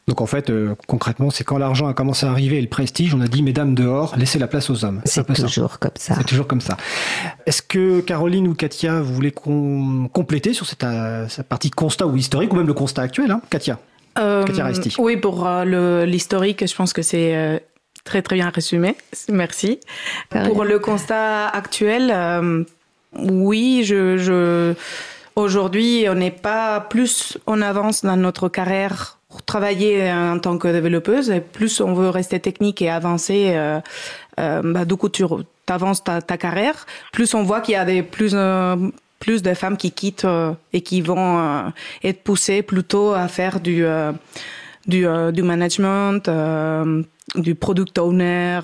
Donc 0.07 0.21
en 0.21 0.25
fait, 0.25 0.49
euh, 0.49 0.73
concrètement, 0.87 1.29
c'est 1.29 1.43
quand 1.43 1.57
l'argent 1.57 1.87
a 1.87 1.93
commencé 1.93 2.25
à 2.25 2.29
arriver 2.29 2.57
et 2.57 2.61
le 2.61 2.69
prestige, 2.69 3.13
on 3.13 3.19
a 3.19 3.27
dit 3.27 3.43
mesdames 3.43 3.75
dehors, 3.75 4.15
laissez 4.17 4.39
la 4.39 4.47
place 4.47 4.69
aux 4.69 4.85
hommes. 4.85 5.01
C'est 5.03 5.25
toujours 5.33 5.79
comme 5.79 5.91
ça. 5.95 6.15
C'est 6.15 6.23
toujours 6.23 6.47
comme 6.47 6.61
ça. 6.61 6.77
Est-ce 7.45 7.61
que 7.61 7.99
Caroline 7.99 8.47
ou 8.47 8.53
Katia, 8.53 9.01
vous 9.01 9.13
voulez 9.13 9.31
compléter 9.31 10.53
sur 10.53 10.65
euh, 10.83 11.27
cette, 11.27 11.47
partie 11.47 11.71
constat 11.71 12.07
ou 12.07 12.15
historique, 12.15 12.53
ou 12.53 12.55
même 12.55 12.67
le 12.67 12.73
constat 12.73 13.01
actuel, 13.01 13.31
hein 13.31 13.41
Katia? 13.49 13.79
Euh, 14.17 14.45
Katia 14.45 14.65
Resti. 14.65 14.95
Oui, 14.97 15.17
pour 15.17 15.45
l'historique, 15.65 16.65
je 16.65 16.73
pense 16.73 16.93
que 16.93 17.01
c'est 17.01 17.61
très 18.05 18.21
très 18.21 18.35
bien 18.35 18.49
résumé. 18.49 18.95
Merci. 19.27 19.81
Pour 20.29 20.63
le 20.63 20.79
constat 20.79 21.49
actuel, 21.49 22.65
oui, 23.13 23.83
je, 23.83 24.17
je... 24.17 24.73
aujourd'hui, 25.35 26.05
on 26.09 26.15
n'est 26.15 26.31
pas 26.31 26.79
plus 26.79 27.37
en 27.45 27.61
avance 27.61 28.03
dans 28.05 28.15
notre 28.15 28.47
carrière 28.47 29.16
travailler 29.43 30.11
en 30.11 30.39
tant 30.39 30.57
que 30.57 30.67
développeuse, 30.67 31.29
et 31.29 31.41
plus 31.41 31.81
on 31.81 31.93
veut 31.93 32.09
rester 32.09 32.39
technique 32.39 32.81
et 32.81 32.89
avancer, 32.89 33.51
euh, 33.55 33.79
euh, 34.39 34.61
bah, 34.63 34.85
du 34.85 34.95
coup 34.95 35.09
tu 35.09 35.23
avances 35.67 36.03
ta, 36.03 36.21
carrière, 36.21 36.85
plus 37.11 37.33
on 37.33 37.43
voit 37.43 37.61
qu'il 37.61 37.73
y 37.73 37.77
a 37.77 37.85
des 37.85 38.03
plus 38.03 38.31
euh, 38.33 38.75
de 39.27 39.53
femmes 39.53 39.77
qui 39.77 39.91
quittent 39.91 40.25
euh, 40.25 40.53
et 40.73 40.81
qui 40.81 41.01
vont 41.01 41.39
euh, 41.39 41.69
être 42.03 42.23
poussées 42.23 42.61
plutôt 42.61 43.13
à 43.13 43.27
faire 43.27 43.59
du 43.59 43.83
management, 44.87 46.29
du 47.35 47.55
product 47.55 47.97
owner, 47.97 48.59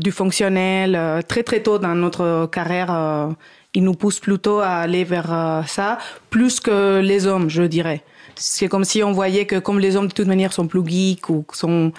du 0.00 0.12
fonctionnel. 0.12 1.22
très 1.26 1.42
très 1.42 1.60
tôt 1.60 1.78
dans 1.78 1.94
notre 1.94 2.46
carrière, 2.52 3.34
ils 3.74 3.82
nous 3.82 3.94
poussent 3.94 4.20
plutôt 4.20 4.60
à 4.60 4.68
aller 4.68 5.04
vers 5.04 5.64
ça, 5.66 5.98
plus 6.30 6.60
que 6.60 7.00
les 7.00 7.26
hommes, 7.26 7.50
je 7.50 7.62
dirais 7.62 8.02
c'est 8.36 8.68
comme 8.68 8.84
si 8.84 9.02
on 9.02 9.12
voyait 9.12 9.46
que 9.46 9.58
comme 9.58 9.78
les 9.78 9.96
hommes 9.96 10.08
de 10.08 10.12
toute 10.12 10.26
manière 10.26 10.52
sont 10.52 10.66
plus 10.66 10.86
geeks 10.86 11.28
ou 11.28 11.44
sont, 11.52 11.92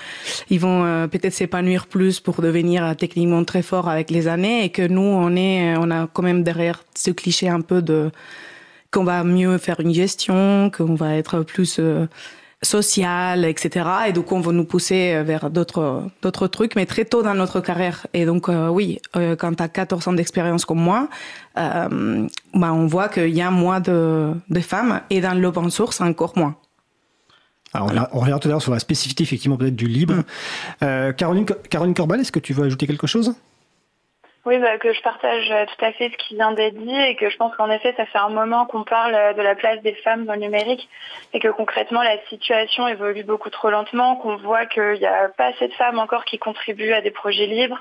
ils 0.49 0.59
vont 0.59 0.83
euh, 0.85 1.07
peut-être 1.07 1.33
s'épanouir 1.33 1.87
plus 1.87 2.19
pour 2.19 2.41
devenir 2.41 2.85
euh, 2.85 2.93
techniquement 2.93 3.43
très 3.43 3.61
forts 3.61 3.89
avec 3.89 4.11
les 4.11 4.27
années 4.27 4.63
et 4.65 4.69
que 4.69 4.85
nous 4.87 5.01
on 5.01 5.35
est, 5.35 5.75
on 5.77 5.91
a 5.91 6.07
quand 6.07 6.23
même 6.23 6.43
derrière 6.43 6.83
ce 6.95 7.11
cliché 7.11 7.49
un 7.49 7.61
peu 7.61 7.81
de 7.81 8.11
qu'on 8.91 9.03
va 9.03 9.23
mieux 9.25 9.57
faire 9.57 9.81
une 9.81 9.93
gestion, 9.93 10.71
qu'on 10.75 10.95
va 10.95 11.15
être 11.15 11.41
plus 11.41 11.77
euh, 11.79 12.07
social, 12.61 13.45
etc. 13.45 13.85
Et 14.07 14.13
donc 14.13 14.31
on 14.31 14.39
va 14.39 14.51
nous 14.51 14.65
pousser 14.65 15.21
vers 15.23 15.49
d'autres 15.49 16.03
d'autres 16.21 16.47
trucs, 16.47 16.75
mais 16.75 16.85
très 16.85 17.05
tôt 17.05 17.23
dans 17.23 17.33
notre 17.33 17.59
carrière. 17.59 18.07
Et 18.13 18.25
donc 18.25 18.49
euh, 18.49 18.69
oui, 18.69 18.99
euh, 19.15 19.35
quand 19.35 19.53
tu 19.53 19.63
as 19.63 19.67
14 19.67 20.07
ans 20.07 20.13
d'expérience 20.13 20.65
comme 20.65 20.79
moi, 20.79 21.07
euh, 21.57 22.27
bah, 22.53 22.73
on 22.73 22.87
voit 22.87 23.09
qu'il 23.09 23.35
y 23.35 23.41
a 23.41 23.51
moins 23.51 23.79
de, 23.79 24.31
de 24.49 24.59
femmes 24.59 25.01
et 25.09 25.21
dans 25.21 25.33
l'open 25.33 25.69
source 25.69 26.01
encore 26.01 26.33
moins. 26.37 26.55
Alors, 27.73 28.07
on 28.13 28.19
revient 28.19 28.37
tout 28.39 28.47
à 28.47 28.51
l'heure 28.51 28.61
sur 28.61 28.71
la 28.71 28.79
spécificité, 28.79 29.23
effectivement, 29.23 29.57
peut-être 29.57 29.75
du 29.75 29.87
libre. 29.87 30.23
Mm. 30.81 31.11
Caroline, 31.17 31.45
Caroline 31.69 31.93
Corbal, 31.93 32.21
est-ce 32.21 32.31
que 32.31 32.39
tu 32.39 32.53
veux 32.53 32.63
ajouter 32.63 32.87
quelque 32.87 33.05
chose? 33.05 33.35
Oui, 34.45 34.59
bah, 34.59 34.77
que 34.77 34.93
je 34.93 35.01
partage 35.01 35.49
euh, 35.49 35.65
tout 35.65 35.85
à 35.85 35.91
fait 35.91 36.11
ce 36.11 36.17
qui 36.17 36.35
vient 36.35 36.51
d'être 36.51 36.75
dit 36.75 36.95
et 36.95 37.15
que 37.15 37.29
je 37.29 37.37
pense 37.37 37.55
qu'en 37.55 37.69
effet, 37.71 37.95
ça 37.97 38.05
fait 38.05 38.19
un 38.19 38.29
moment 38.29 38.67
qu'on 38.67 38.83
parle 38.83 39.15
euh, 39.15 39.33
de 39.33 39.41
la 39.41 39.55
place 39.55 39.81
des 39.81 39.95
femmes 39.95 40.25
dans 40.25 40.33
le 40.33 40.39
numérique 40.39 40.87
et 41.33 41.39
que 41.39 41.47
concrètement, 41.47 42.03
la 42.03 42.19
situation 42.29 42.87
évolue 42.87 43.23
beaucoup 43.23 43.49
trop 43.49 43.71
lentement, 43.71 44.17
qu'on 44.17 44.35
voit 44.35 44.67
qu'il 44.67 44.99
n'y 44.99 45.05
a 45.07 45.29
pas 45.29 45.47
assez 45.47 45.67
de 45.67 45.73
femmes 45.73 45.97
encore 45.97 46.25
qui 46.25 46.37
contribuent 46.37 46.93
à 46.93 47.01
des 47.01 47.09
projets 47.09 47.47
libres, 47.47 47.79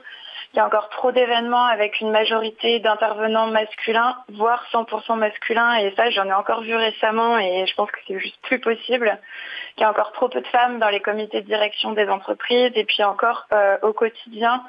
qu'il 0.54 0.60
y 0.60 0.60
a 0.60 0.66
encore 0.66 0.88
trop 0.88 1.12
d'événements 1.12 1.66
avec 1.66 2.00
une 2.00 2.10
majorité 2.10 2.78
d'intervenants 2.78 3.48
masculins, 3.48 4.16
voire 4.32 4.64
100% 4.72 5.16
masculins. 5.16 5.74
Et 5.78 5.92
ça, 5.96 6.08
j'en 6.10 6.26
ai 6.26 6.32
encore 6.32 6.62
vu 6.62 6.74
récemment 6.74 7.36
et 7.38 7.66
je 7.66 7.74
pense 7.74 7.90
que 7.90 7.98
c'est 8.06 8.18
juste 8.20 8.40
plus 8.42 8.60
possible. 8.60 9.18
Qu'il 9.74 9.82
y 9.82 9.84
a 9.84 9.90
encore 9.90 10.12
trop 10.12 10.28
peu 10.28 10.40
de 10.40 10.46
femmes 10.46 10.78
dans 10.78 10.88
les 10.88 11.00
comités 11.00 11.42
de 11.42 11.46
direction 11.46 11.92
des 11.92 12.08
entreprises 12.08 12.72
et 12.74 12.84
puis 12.84 13.02
encore 13.02 13.46
euh, 13.52 13.76
au 13.82 13.92
quotidien, 13.92 14.62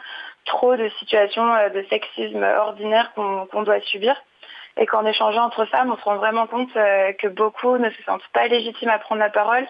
trop 0.45 0.75
de 0.75 0.89
situations 0.99 1.53
euh, 1.53 1.69
de 1.69 1.85
sexisme 1.89 2.43
ordinaire 2.43 3.11
qu'on 3.15 3.63
doit 3.63 3.81
subir. 3.81 4.15
Et 4.77 4.85
qu'en 4.85 5.05
échangeant 5.05 5.45
entre 5.45 5.65
femmes, 5.65 5.91
on 5.91 5.97
se 5.97 6.03
rend 6.03 6.17
vraiment 6.17 6.47
compte 6.47 6.75
euh, 6.75 7.13
que 7.13 7.27
beaucoup 7.27 7.77
ne 7.77 7.89
se 7.89 8.03
sentent 8.03 8.27
pas 8.33 8.47
légitimes 8.47 8.89
à 8.89 8.99
prendre 8.99 9.21
la 9.21 9.29
parole, 9.29 9.65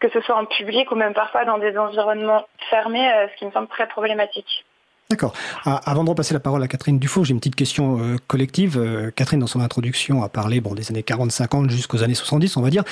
que 0.00 0.10
ce 0.10 0.20
soit 0.20 0.36
en 0.36 0.44
public 0.44 0.90
ou 0.90 0.96
même 0.96 1.14
parfois 1.14 1.44
dans 1.44 1.58
des 1.58 1.78
environnements 1.78 2.46
fermés, 2.68 3.10
euh, 3.10 3.28
ce 3.28 3.36
qui 3.36 3.46
me 3.46 3.52
semble 3.52 3.68
très 3.68 3.88
problématique. 3.88 4.64
D'accord. 5.10 5.32
Ah, 5.64 5.80
avant 5.86 6.04
de 6.04 6.08
repasser 6.08 6.34
la 6.34 6.40
parole 6.40 6.62
à 6.62 6.68
Catherine 6.68 7.00
Dufault, 7.00 7.24
j'ai 7.24 7.32
une 7.32 7.40
petite 7.40 7.56
question 7.56 7.98
euh, 8.00 8.16
collective. 8.28 8.78
Euh, 8.78 9.10
Catherine, 9.10 9.40
dans 9.40 9.48
son 9.48 9.60
introduction, 9.60 10.22
a 10.22 10.28
parlé 10.28 10.60
bon, 10.60 10.72
des 10.72 10.88
années 10.88 11.02
40-50 11.02 11.68
jusqu'aux 11.68 12.04
années 12.04 12.14
70, 12.14 12.56
on 12.56 12.62
va 12.62 12.70
dire. 12.70 12.84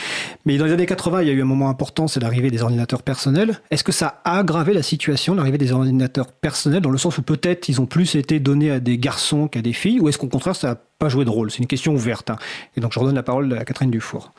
Mais 0.44 0.58
dans 0.58 0.64
les 0.64 0.72
années 0.72 0.84
80, 0.84 1.22
il 1.22 1.28
y 1.28 1.30
a 1.30 1.34
eu 1.34 1.42
un 1.42 1.44
moment 1.44 1.68
important, 1.68 2.08
c'est 2.08 2.18
l'arrivée 2.18 2.50
des 2.50 2.60
ordinateurs 2.60 3.04
personnels. 3.04 3.60
Est-ce 3.70 3.84
que 3.84 3.92
ça 3.92 4.20
a 4.24 4.38
aggravé 4.38 4.74
la 4.74 4.82
situation, 4.82 5.36
l'arrivée 5.36 5.58
des 5.58 5.70
ordinateurs 5.70 6.32
personnels, 6.32 6.80
dans 6.80 6.90
le 6.90 6.98
sens 6.98 7.18
où 7.18 7.22
peut-être 7.22 7.68
ils 7.68 7.80
ont 7.80 7.86
plus 7.86 8.16
été 8.16 8.40
donnés 8.40 8.72
à 8.72 8.80
des 8.80 8.98
garçons 8.98 9.46
qu'à 9.46 9.62
des 9.62 9.72
filles, 9.72 10.00
ou 10.00 10.08
est-ce 10.08 10.18
qu'au 10.18 10.26
contraire, 10.26 10.56
ça 10.56 10.70
n'a 10.70 10.80
pas 10.98 11.08
joué 11.08 11.24
de 11.24 11.30
rôle? 11.30 11.52
C'est 11.52 11.58
une 11.58 11.68
question 11.68 11.94
ouverte. 11.94 12.30
Hein. 12.30 12.36
Et 12.76 12.80
donc, 12.80 12.92
je 12.92 12.98
redonne 12.98 13.14
la 13.14 13.22
parole 13.22 13.56
à 13.56 13.64
Catherine 13.64 13.92
Dufour. 13.92 14.32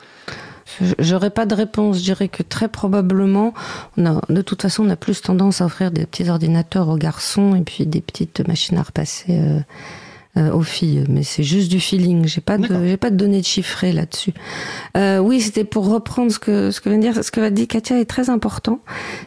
J'aurais 0.98 1.30
pas 1.30 1.46
de 1.46 1.54
réponse. 1.54 1.98
Je 1.98 2.04
dirais 2.04 2.28
que 2.28 2.42
très 2.42 2.68
probablement, 2.68 3.54
on 3.96 4.06
a, 4.06 4.20
de 4.28 4.42
toute 4.42 4.62
façon, 4.62 4.86
on 4.86 4.90
a 4.90 4.96
plus 4.96 5.20
tendance 5.22 5.60
à 5.60 5.66
offrir 5.66 5.90
des 5.90 6.06
petits 6.06 6.28
ordinateurs 6.28 6.88
aux 6.88 6.96
garçons 6.96 7.54
et 7.54 7.62
puis 7.62 7.86
des 7.86 8.00
petites 8.00 8.46
machines 8.46 8.78
à 8.78 8.82
repasser 8.82 9.26
euh, 9.30 9.60
euh, 10.36 10.52
aux 10.52 10.62
filles. 10.62 11.04
Mais 11.08 11.24
c'est 11.24 11.42
juste 11.42 11.72
du 11.72 11.80
feeling. 11.80 12.24
J'ai 12.26 12.40
pas 12.40 12.56
de, 12.56 12.86
j'ai 12.86 12.96
pas 12.96 13.10
de 13.10 13.16
données 13.16 13.42
chiffrées 13.42 13.92
là-dessus. 13.92 14.32
Euh, 14.96 15.18
oui, 15.18 15.40
c'était 15.40 15.64
pour 15.64 15.88
reprendre 15.88 16.30
ce 16.30 16.38
que 16.38 16.70
ce 16.70 16.80
que 16.80 16.88
vient 16.88 16.98
de 16.98 17.02
dire, 17.02 17.24
ce 17.24 17.32
que 17.32 17.40
va 17.40 17.50
dire 17.50 17.66
Katia 17.66 17.98
est 17.98 18.04
très 18.04 18.30
important. 18.30 18.78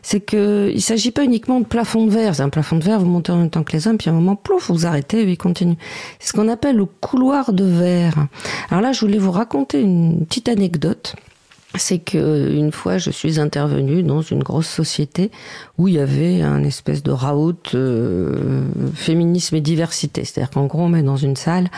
C'est 0.02 0.22
que 0.22 0.72
il 0.74 0.82
s'agit 0.82 1.12
pas 1.12 1.26
uniquement 1.26 1.60
de 1.60 1.66
plafond 1.66 2.06
de 2.06 2.12
verre. 2.12 2.36
C'est 2.36 2.42
un 2.42 2.48
plafond 2.48 2.78
de 2.78 2.86
verre, 2.86 3.02
vous 3.02 3.06
montez 3.06 3.34
en 3.34 3.38
même 3.38 3.50
temps 3.50 3.64
que 3.64 3.74
les 3.74 3.86
hommes, 3.86 3.98
puis 3.98 4.10
à 4.10 4.14
un 4.14 4.16
moment, 4.16 4.38
plouf, 4.38 4.72
vous 4.72 4.86
arrêtez, 4.86 5.24
et 5.24 5.30
il 5.30 5.38
continue. 5.38 5.76
C'est 6.20 6.30
ce 6.30 6.34
qu'on 6.34 6.48
appelle 6.48 6.78
le 6.78 6.86
couloir 6.86 7.52
de 7.52 7.66
verre. 7.66 8.28
Alors 8.70 8.82
là, 8.82 8.94
je 8.94 9.02
voulais 9.02 9.18
vous 9.20 9.32
raconter 9.32 9.82
une 9.82 10.26
petite 10.26 10.48
anecdote 10.48 11.18
c'est 11.76 12.00
que 12.00 12.52
une 12.52 12.72
fois 12.72 12.98
je 12.98 13.10
suis 13.10 13.40
intervenue 13.40 14.04
dans 14.04 14.22
une 14.22 14.44
grosse 14.44 14.68
société 14.68 15.32
où 15.78 15.88
il 15.88 15.96
y 15.96 16.00
avait 16.00 16.42
un 16.42 16.64
espèce 16.64 17.04
de 17.04 17.12
raout 17.12 17.74
euh, 17.74 18.64
féminisme 18.94 19.56
et 19.56 19.62
diversité. 19.62 20.24
C'est-à-dire 20.24 20.52
qu'en 20.52 20.66
gros 20.66 20.84
on 20.84 20.90
met 20.90 21.04
dans 21.04 21.18
une 21.18 21.36
salle 21.36 21.70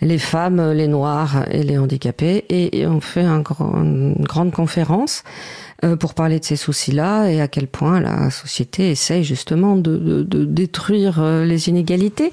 les 0.00 0.18
femmes, 0.18 0.72
les 0.72 0.88
noirs 0.88 1.46
et 1.50 1.62
les 1.62 1.78
handicapés 1.78 2.44
et, 2.48 2.86
on 2.86 3.00
fait 3.00 3.24
un 3.24 3.42
une 3.76 4.24
grande 4.24 4.52
conférence 4.52 5.22
euh, 5.26 5.75
pour 6.00 6.14
parler 6.14 6.40
de 6.40 6.44
ces 6.44 6.56
soucis-là 6.56 7.28
et 7.28 7.40
à 7.40 7.48
quel 7.48 7.66
point 7.66 8.00
la 8.00 8.30
société 8.30 8.90
essaye 8.90 9.24
justement 9.24 9.76
de, 9.76 9.96
de, 9.96 10.22
de 10.22 10.44
détruire 10.44 11.20
euh, 11.20 11.44
les 11.44 11.68
inégalités. 11.68 12.32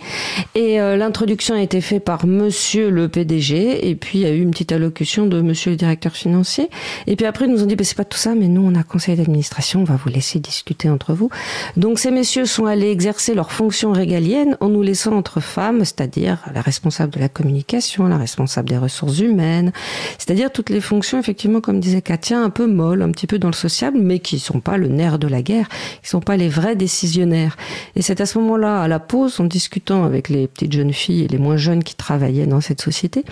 Et 0.56 0.80
euh, 0.80 0.96
l'introduction 0.96 1.56
a 1.56 1.62
été 1.62 1.82
faite 1.82 2.04
par 2.04 2.26
Monsieur 2.26 2.90
le 2.90 3.08
PDG 3.08 3.90
et 3.90 3.96
puis 3.96 4.20
il 4.20 4.22
y 4.22 4.26
a 4.26 4.32
eu 4.32 4.42
une 4.42 4.52
petite 4.52 4.72
allocution 4.72 5.26
de 5.26 5.42
Monsieur 5.42 5.72
le 5.72 5.78
directeur 5.78 6.14
financier. 6.14 6.70
Et 7.08 7.16
puis 7.16 7.26
après 7.26 7.46
ils 7.46 7.52
nous 7.52 7.64
ont 7.64 7.66
dit 7.66 7.76
bah, 7.76 7.84
c'est 7.84 7.98
pas 7.98 8.06
tout 8.06 8.18
ça, 8.18 8.36
mais 8.36 8.48
nous 8.48 8.62
on 8.62 8.76
a 8.76 8.84
conseil 8.84 9.16
d'administration, 9.16 9.82
on 9.82 9.86
va 9.86 9.96
vous 9.96 10.10
laisser 10.10 10.40
discuter 10.40 10.90
entre 10.90 11.14
vous. 11.14 11.30
Donc 11.78 12.00
ces 12.00 12.12
messieurs 12.12 12.46
sont 12.46 12.66
allés 12.66 12.90
exercer 12.90 13.34
leurs 13.34 13.52
fonctions 13.52 13.92
régaliennes 13.92 14.58
en 14.60 14.70
nous 14.70 14.82
laissant 14.82 15.14
entre 15.14 15.40
femmes, 15.40 15.80
c'est-à-dire 15.80 16.40
la 16.54 16.62
responsable 16.62 17.14
de 17.14 17.20
la 17.20 17.30
communication, 17.30 18.08
la 18.08 18.18
responsable 18.18 18.70
des 18.70 18.78
ressources 18.78 19.20
humaines, 19.20 19.72
c'est-à-dire 20.18 20.52
toutes 20.52 20.70
les 20.70 20.82
fonctions 20.82 21.20
effectivement 21.20 21.62
comme 21.62 21.80
disait 21.80 22.02
Katia 22.02 22.40
un 22.40 22.50
peu 22.50 22.68
molles, 22.68 23.02
un 23.02 23.12
petit 23.12 23.28
peu 23.28 23.33
dans 23.40 23.50
le 23.50 23.54
sociable, 23.54 23.98
mais 24.00 24.20
qui 24.20 24.40
sont 24.40 24.60
pas 24.60 24.78
le 24.78 24.88
nerf 24.88 25.20
de 25.20 25.28
la 25.28 25.42
guerre, 25.42 25.68
qui 26.02 26.10
sont 26.10 26.22
pas 26.22 26.38
les 26.38 26.50
vrais 26.50 26.76
décisionnaires. 26.76 27.58
Et 27.96 28.02
c'est 28.02 28.22
à 28.22 28.26
ce 28.26 28.40
moment-là, 28.40 28.82
à 28.82 28.88
la 28.88 29.00
pause, 29.00 29.40
en 29.40 29.46
discutant 29.46 30.04
avec 30.04 30.30
les 30.30 30.48
petites 30.48 30.74
jeunes 30.74 30.94
filles 30.94 31.24
et 31.24 31.28
les 31.28 31.38
moins 31.38 31.58
jeunes 31.58 31.84
qui 31.84 31.96
travaillaient 31.96 32.48
dans 32.48 32.62
cette 32.62 32.82
société, 32.82 33.24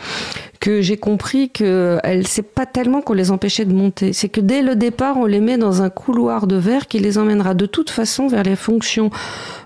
que 0.62 0.80
j'ai 0.80 0.96
compris 0.96 1.50
que 1.50 2.00
c'est 2.24 2.54
pas 2.54 2.68
tellement 2.68 3.02
qu'on 3.02 3.14
les 3.14 3.32
empêchait 3.32 3.66
de 3.66 3.74
monter, 3.74 4.14
c'est 4.14 4.30
que 4.30 4.40
dès 4.40 4.62
le 4.62 4.76
départ, 4.76 5.18
on 5.18 5.26
les 5.26 5.40
met 5.40 5.58
dans 5.58 5.82
un 5.82 5.90
couloir 5.90 6.46
de 6.46 6.56
verre 6.56 6.88
qui 6.88 7.00
les 7.00 7.18
emmènera 7.18 7.56
de 7.56 7.66
toute 7.66 7.90
façon 7.90 8.28
vers 8.28 8.44
les 8.44 8.56
fonctions 8.56 9.10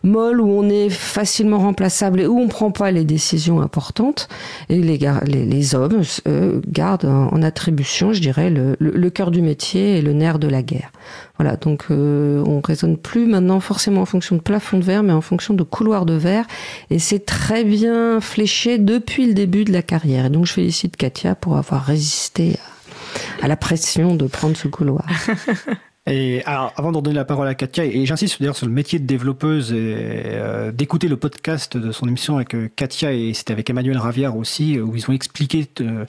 molles 0.03 0.39
où 0.39 0.47
on 0.47 0.69
est 0.69 0.89
facilement 0.89 1.59
remplaçable 1.59 2.21
et 2.21 2.27
où 2.27 2.39
on 2.39 2.47
prend 2.47 2.71
pas 2.71 2.91
les 2.91 3.03
décisions 3.03 3.59
importantes. 3.59 4.29
Et 4.69 4.81
les, 4.81 4.97
les, 5.27 5.75
hommes 5.75 6.01
gardent 6.69 7.05
en, 7.05 7.41
attribution, 7.43 8.13
je 8.13 8.21
dirais, 8.21 8.49
le, 8.49 8.77
le, 8.79 8.91
le 8.91 9.09
cœur 9.09 9.31
du 9.31 9.41
métier 9.41 9.97
et 9.97 10.01
le 10.01 10.13
nerf 10.13 10.39
de 10.39 10.47
la 10.47 10.61
guerre. 10.61 10.91
Voilà, 11.37 11.57
donc 11.57 11.85
euh, 11.91 12.41
on 12.45 12.61
raisonne 12.61 12.97
plus 12.97 13.25
maintenant 13.25 13.59
forcément 13.59 14.01
en 14.01 14.05
fonction 14.05 14.37
de 14.37 14.41
plafond 14.41 14.77
de 14.77 14.83
verre, 14.83 15.03
mais 15.03 15.13
en 15.13 15.21
fonction 15.21 15.53
de 15.53 15.63
couloir 15.63 16.05
de 16.05 16.13
verre, 16.13 16.45
et 16.89 16.99
c'est 16.99 17.25
très 17.25 17.63
bien 17.63 18.21
fléché 18.21 18.77
depuis 18.77 19.27
le 19.27 19.33
début 19.33 19.65
de 19.65 19.73
la 19.73 19.81
carrière. 19.81 20.25
Et 20.25 20.29
donc 20.29 20.45
je 20.45 20.53
félicite 20.53 20.95
Katia 20.95 21.35
pour 21.35 21.57
avoir 21.57 21.83
résisté 21.83 22.57
à 23.41 23.47
la 23.47 23.57
pression 23.57 24.15
de 24.15 24.27
prendre 24.27 24.55
ce 24.55 24.67
couloir. 24.67 25.05
Et 26.07 26.43
alors, 26.45 26.71
avant 26.77 26.91
de 26.91 26.99
donner 27.01 27.15
la 27.15 27.25
parole 27.25 27.47
à 27.47 27.55
Katia, 27.55 27.83
et 27.83 28.05
j'insiste 28.05 28.39
d'ailleurs 28.39 28.55
sur 28.55 28.67
le 28.67 28.71
métier 28.71 28.99
de 28.99 29.07
développeuse, 29.07 29.73
euh, 29.75 30.71
d'écouter 30.71 31.07
le 31.07 31.17
podcast 31.17 31.77
de 31.77 31.91
son 31.91 32.07
émission 32.07 32.35
avec 32.35 32.53
euh, 32.53 32.69
Katia, 32.75 33.11
et 33.11 33.33
c'était 33.33 33.53
avec 33.53 33.71
Emmanuel 33.71 33.97
Ravière 33.97 34.37
aussi, 34.37 34.79
où 34.79 34.95
ils 34.95 35.09
ont 35.09 35.13
expliqué 35.13 35.67
euh, 35.81 36.05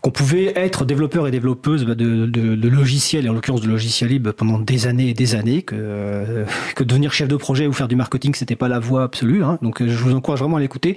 qu'on 0.00 0.10
pouvait 0.10 0.54
être 0.56 0.86
développeur 0.86 1.28
et 1.28 1.30
développeuse 1.30 1.84
bah, 1.84 1.94
de, 1.94 2.24
de, 2.24 2.54
de, 2.54 2.68
logiciels, 2.70 3.26
et 3.26 3.28
en 3.28 3.34
l'occurrence 3.34 3.60
de 3.60 3.68
logiciels 3.68 4.08
libres, 4.08 4.32
pendant 4.32 4.58
des 4.58 4.86
années 4.86 5.10
et 5.10 5.14
des 5.14 5.34
années, 5.34 5.60
que, 5.60 6.46
que 6.74 6.82
devenir 6.82 7.12
chef 7.12 7.28
de 7.28 7.36
projet 7.36 7.66
ou 7.66 7.74
faire 7.74 7.88
du 7.88 7.96
marketing, 7.96 8.34
c'était 8.34 8.56
pas 8.56 8.68
la 8.68 8.78
voie 8.78 9.02
absolue. 9.02 9.44
Hein, 9.44 9.58
donc 9.60 9.86
je 9.86 9.98
vous 9.98 10.14
encourage 10.14 10.40
vraiment 10.40 10.56
à 10.56 10.60
l'écouter. 10.60 10.96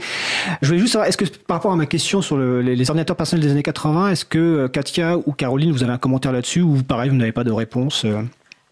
Je 0.62 0.68
voulais 0.68 0.80
juste 0.80 0.94
savoir, 0.94 1.10
est-ce 1.10 1.18
que 1.18 1.26
par 1.26 1.58
rapport 1.58 1.74
à 1.74 1.76
ma 1.76 1.86
question 1.86 2.22
sur 2.22 2.38
le, 2.38 2.62
les, 2.62 2.78
les, 2.78 2.90
ordinateurs 2.90 3.18
personnels 3.18 3.44
des 3.44 3.52
années 3.52 3.64
80, 3.64 4.12
est-ce 4.12 4.24
que 4.24 4.68
Katia 4.68 5.18
ou 5.18 5.34
Caroline, 5.34 5.74
vous 5.74 5.84
avez 5.84 5.92
un 5.92 5.98
commentaire 5.98 6.32
là-dessus, 6.32 6.62
ou 6.62 6.82
pareil, 6.82 7.10
vous 7.10 7.18
n'avez 7.18 7.34
pas 7.34 7.44
de 7.44 7.52
réponse 7.52 8.06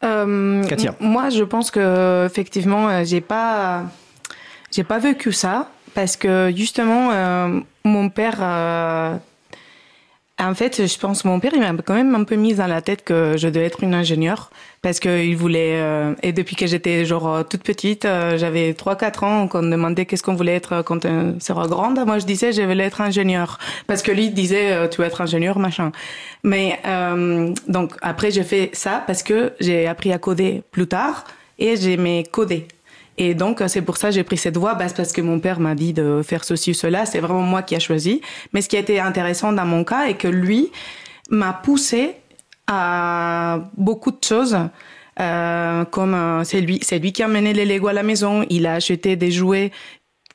euh, 0.05 0.63
moi, 0.99 1.29
je 1.29 1.43
pense 1.43 1.71
que 1.71 2.25
effectivement, 2.25 2.87
euh, 2.87 3.03
j'ai 3.03 3.21
pas, 3.21 3.83
j'ai 4.71 4.83
pas 4.83 4.99
vécu 4.99 5.31
ça 5.31 5.69
parce 5.93 6.15
que 6.15 6.53
justement, 6.55 7.09
euh, 7.11 7.59
mon 7.83 8.09
père 8.09 8.39
en 10.37 10.53
fait, 10.53 10.85
je 10.85 10.99
pense 10.99 11.23
mon 11.23 11.39
père, 11.39 11.53
il 11.55 11.61
m'a 11.61 11.73
quand 11.81 11.93
même 11.93 12.13
un 12.13 12.25
peu 12.25 12.35
mis 12.35 12.53
dans 12.53 12.67
la 12.67 12.81
tête 12.81 13.05
que 13.05 13.37
je 13.37 13.47
devais 13.47 13.67
être 13.67 13.83
une 13.83 13.93
ingénieure 13.93 14.49
parce 14.81 14.99
qu'il 14.99 15.37
voulait. 15.37 15.79
Euh, 15.79 16.13
et 16.23 16.33
depuis 16.33 16.57
que 16.57 16.67
j'étais 16.67 17.05
genre 17.05 17.47
toute 17.47 17.63
petite, 17.63 18.03
euh, 18.03 18.37
j'avais 18.37 18.73
3-4 18.73 19.23
ans, 19.23 19.47
qu'on 19.47 19.61
me 19.61 19.71
demandait 19.71 20.05
qu'est-ce 20.05 20.23
qu'on 20.23 20.35
voulait 20.35 20.55
être 20.55 20.81
quand 20.81 21.05
on 21.05 21.39
sera 21.39 21.67
grande. 21.67 22.03
Moi, 22.05 22.19
je 22.19 22.25
disais 22.25 22.51
je 22.51 22.61
voulais 22.63 22.83
être 22.83 22.99
ingénieure 22.99 23.59
parce 23.87 24.01
que 24.01 24.11
lui 24.11 24.29
disait 24.29 24.73
euh, 24.73 24.89
tu 24.89 24.99
vas 24.99 25.07
être 25.07 25.21
ingénieur 25.21 25.57
machin. 25.57 25.93
Mais 26.43 26.79
donc 27.67 27.93
après, 28.01 28.29
j'ai 28.31 28.43
fait 28.43 28.69
ça 28.73 29.03
parce 29.07 29.23
que 29.23 29.53
j'ai 29.61 29.87
appris 29.87 30.11
à 30.11 30.17
coder 30.17 30.63
plus 30.71 30.87
tard 30.87 31.23
et 31.59 31.77
j'aimais 31.77 32.23
coder. 32.29 32.67
Et 33.17 33.33
donc, 33.33 33.61
c'est 33.67 33.81
pour 33.81 33.97
ça 33.97 34.09
que 34.09 34.15
j'ai 34.15 34.23
pris 34.23 34.37
cette 34.37 34.57
voie, 34.57 34.75
bah, 34.75 34.87
parce 34.95 35.13
que 35.13 35.21
mon 35.21 35.39
père 35.39 35.59
m'a 35.59 35.75
dit 35.75 35.93
de 35.93 36.21
faire 36.23 36.43
ceci 36.43 36.71
ou 36.71 36.73
cela. 36.73 37.05
C'est 37.05 37.19
vraiment 37.19 37.41
moi 37.41 37.61
qui 37.61 37.75
a 37.75 37.79
choisi. 37.79 38.21
Mais 38.53 38.61
ce 38.61 38.69
qui 38.69 38.75
a 38.75 38.79
été 38.79 38.99
intéressant 38.99 39.53
dans 39.53 39.65
mon 39.65 39.83
cas 39.83 40.07
est 40.07 40.15
que 40.15 40.27
lui 40.27 40.71
m'a 41.29 41.53
poussé 41.53 42.15
à 42.67 43.59
beaucoup 43.77 44.11
de 44.11 44.23
choses. 44.23 44.57
Euh, 45.19 45.85
comme 45.85 46.13
euh, 46.13 46.43
c'est 46.43 46.59
lui, 46.59 46.79
c'est 46.81 46.99
lui 46.99 47.13
qui 47.13 47.23
a 47.23 47.27
mené 47.27 47.53
les 47.53 47.65
Lego 47.65 47.87
à 47.87 47.93
la 47.93 48.03
maison. 48.03 48.45
Il 48.49 48.67
a 48.67 48.73
acheté 48.73 49.15
des 49.15 49.31
jouets 49.31 49.71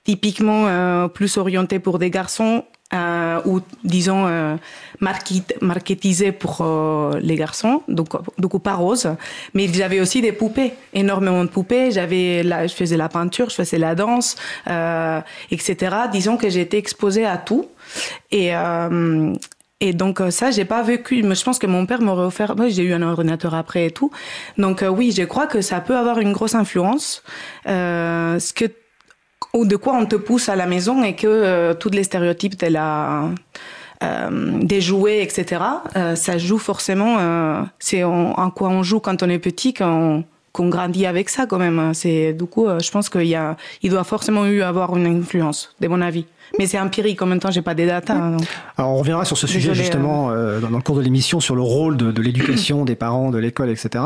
typiquement 0.04 0.66
euh, 0.66 1.08
plus 1.08 1.36
orientés 1.36 1.78
pour 1.78 1.98
des 1.98 2.10
garçons 2.10 2.64
euh, 2.92 3.40
ou 3.44 3.60
disons 3.84 4.26
euh, 4.26 4.56
pour 6.38 6.58
euh, 6.60 7.18
les 7.20 7.36
garçons, 7.36 7.82
donc 7.88 8.08
beaucoup 8.38 8.58
pas 8.58 8.74
rose. 8.74 9.08
Mais 9.54 9.68
j'avais 9.72 10.00
aussi 10.00 10.20
des 10.20 10.32
poupées, 10.32 10.72
énormément 10.92 11.44
de 11.44 11.48
poupées. 11.48 11.90
J'avais, 11.90 12.42
je 12.42 12.74
faisais 12.74 12.96
la 12.96 13.08
peinture, 13.08 13.48
je 13.50 13.54
faisais 13.54 13.78
la 13.78 13.94
danse, 13.94 14.36
euh, 14.68 15.20
etc. 15.50 15.96
Disons 16.12 16.36
que 16.36 16.48
j'étais 16.48 16.78
exposée 16.78 17.26
à 17.26 17.38
tout. 17.38 17.66
Et 18.30 18.54
euh, 18.54 19.34
Et 19.82 19.94
donc 19.94 20.20
ça, 20.28 20.50
j'ai 20.50 20.66
pas 20.66 20.82
vécu. 20.82 21.22
Je 21.22 21.44
pense 21.44 21.58
que 21.58 21.66
mon 21.66 21.86
père 21.86 22.02
m'aurait 22.02 22.26
offert. 22.26 22.54
Moi, 22.54 22.68
j'ai 22.68 22.82
eu 22.82 22.92
un 22.92 23.02
ordinateur 23.02 23.54
après 23.54 23.86
et 23.86 23.90
tout. 23.90 24.10
Donc 24.58 24.84
oui, 24.98 25.10
je 25.16 25.24
crois 25.24 25.46
que 25.46 25.62
ça 25.62 25.80
peut 25.80 25.96
avoir 25.96 26.18
une 26.18 26.32
grosse 26.32 26.54
influence. 26.54 27.22
ce 27.64 28.52
que 28.52 28.66
ou 29.54 29.64
de 29.64 29.76
quoi 29.76 29.94
on 29.94 30.06
te 30.06 30.16
pousse 30.16 30.48
à 30.48 30.56
la 30.56 30.66
maison 30.66 31.02
et 31.02 31.14
que 31.14 31.26
euh, 31.26 31.74
tous 31.74 31.90
les 31.90 32.04
stéréotypes 32.04 32.58
de 32.58 32.66
la 32.68 33.30
euh, 34.02 34.58
des 34.62 34.80
jouets, 34.80 35.22
etc. 35.22 35.62
Euh, 35.94 36.14
ça 36.14 36.38
joue 36.38 36.56
forcément. 36.56 37.18
Euh, 37.18 37.62
c'est 37.78 38.02
en, 38.02 38.50
quoi 38.50 38.70
on 38.70 38.82
joue 38.82 38.98
quand 38.98 39.22
on 39.22 39.28
est 39.28 39.38
petit, 39.38 39.74
qu'on 39.74 40.24
qu'on 40.52 40.68
grandit 40.68 41.06
avec 41.06 41.28
ça 41.28 41.46
quand 41.46 41.58
même. 41.58 41.92
C'est 41.94 42.32
du 42.32 42.44
coup, 42.44 42.66
je 42.66 42.90
pense 42.90 43.08
qu'il 43.08 43.26
y 43.26 43.34
a, 43.34 43.56
il 43.82 43.90
doit 43.90 44.04
forcément 44.04 44.46
eu 44.46 44.62
avoir 44.62 44.96
une 44.96 45.06
influence, 45.06 45.74
de 45.80 45.88
mon 45.88 46.00
avis. 46.00 46.26
Mais 46.58 46.66
c'est 46.66 46.78
empirique. 46.78 47.22
En 47.22 47.26
même 47.26 47.38
temps, 47.38 47.50
j'ai 47.50 47.62
pas 47.62 47.74
des 47.74 47.86
datas. 47.86 48.14
Hein, 48.14 48.36
Alors, 48.76 48.92
on 48.92 48.96
reviendra 48.96 49.24
sur 49.24 49.38
ce 49.38 49.46
sujet 49.46 49.74
justement 49.74 50.30
euh, 50.30 50.34
euh, 50.34 50.60
dans, 50.60 50.68
le 50.70 50.82
cours 50.82 50.96
de 50.96 51.02
l'émission 51.02 51.40
sur 51.40 51.54
le 51.54 51.62
rôle 51.62 51.96
de, 51.96 52.20
l'éducation 52.20 52.84
des 52.84 52.96
parents, 52.96 53.30
de 53.30 53.38
l'école, 53.38 53.70
etc. 53.70 54.04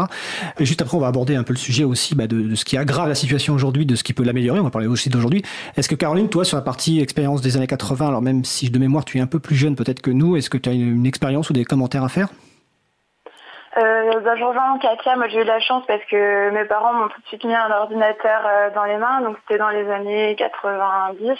Et 0.59 0.64
juste 0.64 0.83
après, 0.83 0.96
on 0.96 1.00
va 1.00 1.07
aborder 1.07 1.37
un 1.37 1.42
peu 1.42 1.52
le 1.52 1.59
sujet 1.59 1.85
aussi 1.85 2.14
bah, 2.14 2.26
de, 2.26 2.54
ce 2.54 2.64
qui 2.64 2.76
aggrave 2.76 3.09
la 3.09 3.14
situation 3.14 3.54
aujourd'hui, 3.54 3.87
de 3.87 3.94
ce 3.94 4.04
qui 4.04 4.12
peut 4.12 4.24
l'améliorer. 4.24 4.61
On 4.61 4.64
va 4.64 4.70
parler 4.70 4.88
aussi 4.88 5.09
d'aujourd'hui. 5.09 5.42
Est-ce 5.76 5.88
que 5.88 5.94
Caroline, 5.94 6.28
toi, 6.28 6.44
sur 6.44 6.57
la 6.57 6.62
partie 6.62 7.00
expérience 7.00 7.40
des 7.40 7.57
années 7.57 7.66
80, 7.66 8.09
alors 8.09 8.22
même 8.22 8.44
si 8.44 8.70
de 8.70 8.78
mémoire 8.78 9.04
tu 9.04 9.18
es 9.18 9.20
un 9.20 9.26
peu 9.26 9.38
plus 9.38 9.57
jeune 9.57 9.76
peut-être 9.76 10.00
que 10.00 10.11
nous, 10.11 10.37
est-ce 10.37 10.50
que 10.50 10.59
tu 10.59 10.68
as 10.68 10.72
une, 10.72 11.07
expérience 11.07 11.50
ou 11.50 11.52
des 11.52 11.64
commentaires 11.64 12.04
à 12.04 12.09
faire? 12.09 12.28
Euh, 13.77 14.21
bah, 14.21 14.37
je 14.37 14.45
rejoins 14.45 14.79
Katia, 14.79 15.17
moi 15.17 15.29
j'ai 15.29 15.41
eu 15.41 15.45
la 15.45 15.61
chance 15.61 15.85
parce 15.87 16.05
que 16.05 16.51
mes 16.51 16.65
parents 16.65 16.93
m'ont 16.93 17.09
tout 17.09 17.21
de 17.21 17.27
suite 17.27 17.45
mis 17.45 17.55
un 17.55 17.71
ordinateur 17.71 18.43
euh, 18.47 18.71
dans 18.75 18.85
les 18.85 18.97
mains, 18.97 19.21
donc 19.23 19.37
c'était 19.43 19.59
dans 19.59 19.71
les 19.71 19.91
années 19.91 20.37
90. 20.37 21.39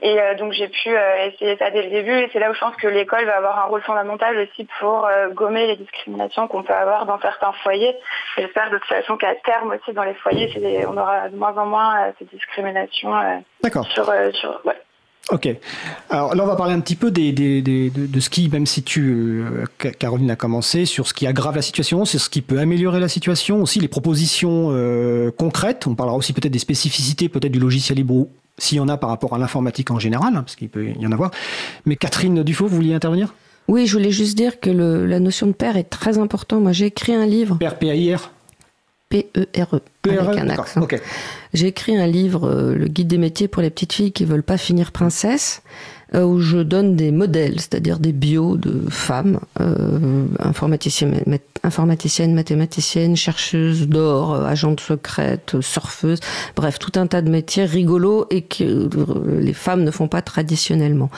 Et 0.00 0.20
euh, 0.20 0.36
donc 0.36 0.52
j'ai 0.52 0.68
pu 0.68 0.90
euh, 0.90 1.26
essayer 1.26 1.56
ça 1.56 1.70
dès 1.70 1.82
le 1.82 1.90
début 1.90 2.12
et 2.12 2.30
c'est 2.32 2.38
là 2.38 2.50
où 2.50 2.54
je 2.54 2.60
pense 2.60 2.76
que 2.76 2.86
l'école 2.86 3.24
va 3.24 3.36
avoir 3.36 3.58
un 3.58 3.68
rôle 3.68 3.82
fondamental 3.82 4.38
aussi 4.38 4.68
pour 4.78 5.06
euh, 5.06 5.28
gommer 5.30 5.66
les 5.66 5.76
discriminations 5.76 6.46
qu'on 6.46 6.62
peut 6.62 6.72
avoir 6.72 7.04
dans 7.06 7.18
certains 7.20 7.52
foyers. 7.64 7.96
J'espère 8.36 8.70
de 8.70 8.78
toute 8.78 8.86
façon 8.86 9.16
qu'à 9.16 9.34
terme 9.34 9.72
aussi 9.72 9.92
dans 9.92 10.04
les 10.04 10.14
foyers, 10.14 10.86
on 10.86 10.96
aura 10.96 11.28
de 11.28 11.36
moins 11.36 11.56
en 11.56 11.66
moins 11.66 12.12
ces 12.18 12.26
discriminations 12.26 13.12
D'accord. 13.62 13.86
sur, 13.86 14.04
sur 14.34 14.60
ouais. 14.64 14.76
Ok. 15.30 15.48
Alors 16.08 16.34
là, 16.34 16.42
on 16.42 16.46
va 16.46 16.56
parler 16.56 16.74
un 16.74 16.80
petit 16.80 16.96
peu 16.96 17.10
des, 17.10 17.32
des, 17.32 17.60
des 17.60 17.90
de, 17.90 18.06
de, 18.06 18.20
ce 18.20 18.30
qui, 18.30 18.48
même 18.48 18.66
si 18.66 18.82
tu, 18.82 19.42
Caroline 19.98 20.30
a 20.30 20.36
commencé, 20.36 20.86
sur 20.86 21.06
ce 21.06 21.14
qui 21.14 21.26
aggrave 21.26 21.56
la 21.56 21.62
situation, 21.62 22.04
c'est 22.04 22.18
ce 22.18 22.30
qui 22.30 22.40
peut 22.40 22.58
améliorer 22.58 22.98
la 22.98 23.08
situation, 23.08 23.60
aussi 23.62 23.78
les 23.78 23.88
propositions 23.88 24.72
concrètes. 25.36 25.86
On 25.86 25.94
parlera 25.94 26.16
aussi 26.16 26.32
peut-être 26.32 26.52
des 26.52 26.58
spécificités, 26.58 27.28
peut-être 27.28 27.52
du 27.52 27.60
logiciel 27.60 27.98
libre 27.98 28.28
s'il 28.58 28.78
y 28.78 28.80
en 28.80 28.88
a 28.88 28.96
par 28.96 29.10
rapport 29.10 29.34
à 29.34 29.38
l'informatique 29.38 29.90
en 29.90 29.98
général, 29.98 30.34
hein, 30.34 30.42
parce 30.42 30.56
qu'il 30.56 30.68
peut 30.68 30.88
y 30.98 31.06
en 31.06 31.12
avoir. 31.12 31.30
Mais 31.86 31.96
Catherine 31.96 32.42
Dufaux, 32.42 32.66
vous 32.66 32.76
vouliez 32.76 32.94
intervenir? 32.94 33.34
Oui, 33.68 33.86
je 33.86 33.92
voulais 33.96 34.10
juste 34.10 34.36
dire 34.36 34.60
que 34.60 34.70
le, 34.70 35.06
la 35.06 35.20
notion 35.20 35.46
de 35.46 35.52
père 35.52 35.76
est 35.76 35.84
très 35.84 36.18
importante. 36.18 36.62
Moi, 36.62 36.72
j'ai 36.72 36.86
écrit 36.86 37.14
un 37.14 37.26
livre. 37.26 37.58
Père, 37.58 37.78
P-A-I-R 37.78 38.30
P-E-R-E. 39.08 39.80
-E, 40.06 40.18
avec 40.18 40.38
un 40.38 40.48
accent. 40.50 40.86
J'ai 41.54 41.66
écrit 41.66 41.96
un 41.96 42.06
livre, 42.06 42.48
euh, 42.48 42.74
Le 42.74 42.86
guide 42.88 43.08
des 43.08 43.18
métiers 43.18 43.48
pour 43.48 43.62
les 43.62 43.70
petites 43.70 43.92
filles 43.92 44.12
qui 44.12 44.24
veulent 44.24 44.42
pas 44.42 44.58
finir 44.58 44.92
princesse. 44.92 45.62
Euh, 46.14 46.24
où 46.24 46.40
je 46.40 46.58
donne 46.58 46.96
des 46.96 47.10
modèles, 47.10 47.60
c'est-à-dire 47.60 47.98
des 47.98 48.12
bios 48.12 48.56
de 48.56 48.88
femmes, 48.88 49.40
euh, 49.60 50.24
informaticiennes, 50.38 52.34
mathématiciennes, 52.34 53.14
chercheuses 53.14 53.88
d'or, 53.88 54.34
euh, 54.34 54.44
agentes 54.46 54.80
secrètes, 54.80 55.60
surfeuses, 55.60 56.20
bref, 56.56 56.78
tout 56.78 56.92
un 56.96 57.06
tas 57.06 57.20
de 57.20 57.30
métiers 57.30 57.66
rigolos 57.66 58.26
et 58.30 58.40
que 58.40 58.64
euh, 58.64 59.40
les 59.40 59.52
femmes 59.52 59.84
ne 59.84 59.90
font 59.90 60.08
pas 60.08 60.22
traditionnellement. 60.22 61.10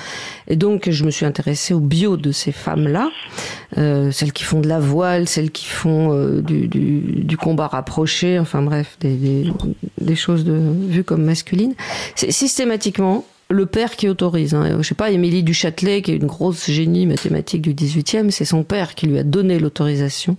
Et 0.48 0.56
donc, 0.56 0.90
je 0.90 1.04
me 1.04 1.10
suis 1.12 1.24
intéressée 1.26 1.72
aux 1.72 1.80
bios 1.80 2.16
de 2.16 2.32
ces 2.32 2.50
femmes-là, 2.50 3.10
euh, 3.78 4.10
celles 4.10 4.32
qui 4.32 4.42
font 4.42 4.60
de 4.60 4.68
la 4.68 4.80
voile, 4.80 5.28
celles 5.28 5.52
qui 5.52 5.66
font 5.66 6.40
du, 6.40 6.66
du, 6.66 7.00
du, 7.00 7.36
combat 7.36 7.68
rapproché, 7.68 8.38
enfin 8.40 8.62
bref, 8.62 8.96
des, 9.00 9.14
des, 9.14 9.52
des 10.00 10.16
choses 10.16 10.44
de, 10.44 10.58
vues 10.88 11.04
comme 11.04 11.22
masculines. 11.22 11.74
C'est 12.16 12.32
systématiquement 12.32 13.24
le 13.50 13.66
père 13.66 13.96
qui 13.96 14.08
autorise. 14.08 14.54
Hein. 14.54 14.78
Je 14.80 14.86
sais 14.88 14.94
pas, 14.94 15.10
Émilie 15.10 15.42
du 15.42 15.52
Châtelet, 15.52 16.02
qui 16.02 16.12
est 16.12 16.16
une 16.16 16.26
grosse 16.26 16.70
génie 16.70 17.06
mathématique 17.06 17.62
du 17.62 17.74
18e, 17.74 18.30
c'est 18.30 18.44
son 18.44 18.62
père 18.62 18.94
qui 18.94 19.06
lui 19.06 19.18
a 19.18 19.24
donné 19.24 19.58
l'autorisation 19.58 20.36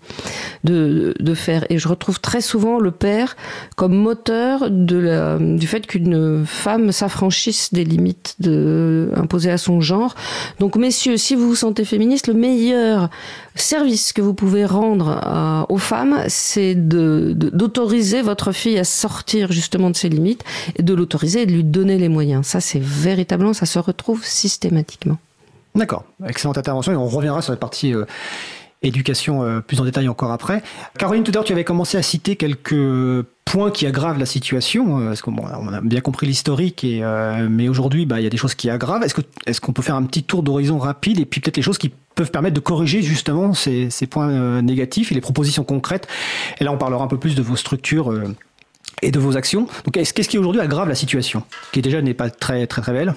de, 0.64 1.14
de 1.20 1.34
faire. 1.34 1.66
Et 1.70 1.78
je 1.78 1.88
retrouve 1.88 2.22
très 2.22 2.42
souvent 2.42 2.80
le 2.80 2.92
père 2.92 3.36
comme 3.76 3.94
moteur 3.94 4.70
du 4.72 5.68
fait 5.68 5.86
qu'une 5.86 6.46
femme 6.46 6.92
s'affranchisse 6.92 7.74
des 7.74 7.84
limites 7.84 8.38
imposées 9.16 9.52
à 9.52 9.58
son 9.58 9.82
genre. 9.82 10.16
Donc, 10.60 10.78
messieurs, 10.78 11.18
si 11.18 11.36
vous 11.36 11.50
vous 11.50 11.56
sentez 11.56 11.84
féministe, 11.84 12.28
le 12.28 12.34
meilleur 12.34 13.10
service 13.56 14.14
que 14.14 14.22
vous 14.22 14.34
pouvez 14.34 14.66
rendre 14.66 15.66
aux 15.68 15.78
femmes, 15.78 16.24
c'est 16.28 16.76
d'autoriser 16.76 18.22
votre 18.22 18.54
fille 18.54 18.80
à 18.80 18.86
sortir 18.86 19.52
justement 19.52 19.90
de 19.90 19.96
ses 19.96 20.10
limites 20.10 20.44
et 20.78 20.84
de 20.84 20.94
l'autoriser 20.94 21.42
et 21.42 21.46
de 21.46 21.52
lui 21.52 21.64
donner 21.64 21.98
les 21.98 22.10
moyens. 22.10 22.46
Ça, 22.46 22.62
c'est 22.62 22.82
véritablement, 23.02 23.54
ça 23.54 23.66
se 23.66 23.80
retrouve 23.80 24.24
systématiquement. 24.24 25.18
D'accord, 25.76 26.04
excellente 26.28 26.58
intervention 26.58 26.92
et 26.92 26.96
on 26.96 27.08
reviendra 27.08 27.42
sur 27.42 27.54
la 27.54 27.58
partie 27.58 27.94
euh, 27.94 28.04
éducation 28.82 29.44
euh, 29.44 29.62
plus 29.62 29.80
en 29.80 29.86
détail 29.86 30.10
encore 30.10 30.32
après. 30.32 30.62
Caroline, 30.98 31.24
tout 31.24 31.32
à 31.32 31.36
l'heure, 31.36 31.44
tu 31.46 31.54
avais 31.54 31.64
commencé 31.64 31.98
à 31.98 32.02
citer 32.02 32.36
quelques 32.36 33.26
points 33.46 33.72
qui 33.72 33.86
aggravent 33.86 34.20
la 34.20 34.26
situation, 34.26 35.00
euh, 35.00 35.08
parce 35.08 35.22
qu'on 35.22 35.34
on 35.38 35.74
a 35.74 35.80
bien 35.82 36.02
compris 36.02 36.28
l'historique, 36.28 36.84
et 36.84 37.02
mais 37.50 37.70
aujourd'hui, 37.70 38.06
bah, 38.06 38.20
il 38.20 38.24
y 38.24 38.28
a 38.28 38.30
des 38.30 38.38
choses 38.38 38.54
qui 38.54 38.70
aggravent. 38.70 39.04
Est-ce 39.04 39.62
qu'on 39.62 39.72
peut 39.72 39.82
faire 39.82 39.96
un 39.96 40.04
petit 40.04 40.24
tour 40.24 40.44
d'horizon 40.44 40.78
rapide 40.78 41.20
et 41.20 41.26
puis 41.26 41.40
peut-être 41.40 41.58
les 41.58 41.64
choses 41.64 41.78
qui 41.78 41.94
peuvent 42.16 42.32
permettre 42.32 42.56
de 42.56 42.60
corriger 42.60 43.02
justement 43.02 43.54
ces, 43.54 43.90
ces 43.90 44.08
points 44.08 44.62
négatifs 44.62 45.14
et 45.14 45.16
les 45.16 45.22
propositions 45.22 45.64
concrètes? 45.64 46.08
Et 46.60 46.66
là, 46.66 46.74
on 46.74 46.78
parlera 46.78 47.04
un 47.04 47.08
peu 47.08 47.18
plus 47.18 47.36
de 47.36 47.42
vos 47.42 47.56
structures 47.56 48.12
et 49.02 49.12
de 49.12 49.20
vos 49.20 49.38
actions. 49.38 49.62
Donc, 49.86 49.94
qu'est-ce 49.94 50.30
qui 50.30 50.38
aujourd'hui 50.38 50.62
aggrave 50.62 50.88
la 50.88 50.96
situation, 50.96 51.44
qui 51.72 51.82
déjà 51.82 52.02
n'est 52.02 52.14
pas 52.14 52.30
très 52.30 52.68
très 52.68 52.82
très 52.82 52.94
belle? 52.94 53.14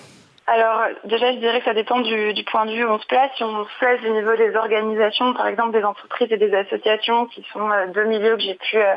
Alors 0.47 0.83
déjà, 1.05 1.33
je 1.33 1.39
dirais 1.39 1.61
que 1.61 1.65
ça 1.65 1.73
dépend 1.73 2.01
du, 2.01 2.45
point 2.45 2.67
de 2.67 2.73
vue 2.73 2.85
où 2.85 2.91
on 2.91 2.99
se 2.99 3.07
place. 3.07 3.31
Si 3.37 3.43
on 3.43 3.65
se 3.65 3.79
place 3.79 3.99
au 4.05 4.13
niveau 4.13 4.37
des 4.37 4.55
organisations, 4.55 5.33
par 5.33 5.47
exemple 5.47 5.73
des 5.73 5.85
entreprises 5.85 6.31
et 6.31 6.37
des 6.37 6.55
associations, 6.55 7.27
qui 7.27 7.47
sont 7.51 7.71
euh, 7.71 7.87
deux 7.95 8.05
milieux 8.05 8.37
que 8.37 8.43
j'ai 8.43 8.55
pu 8.55 8.77
euh, 8.77 8.95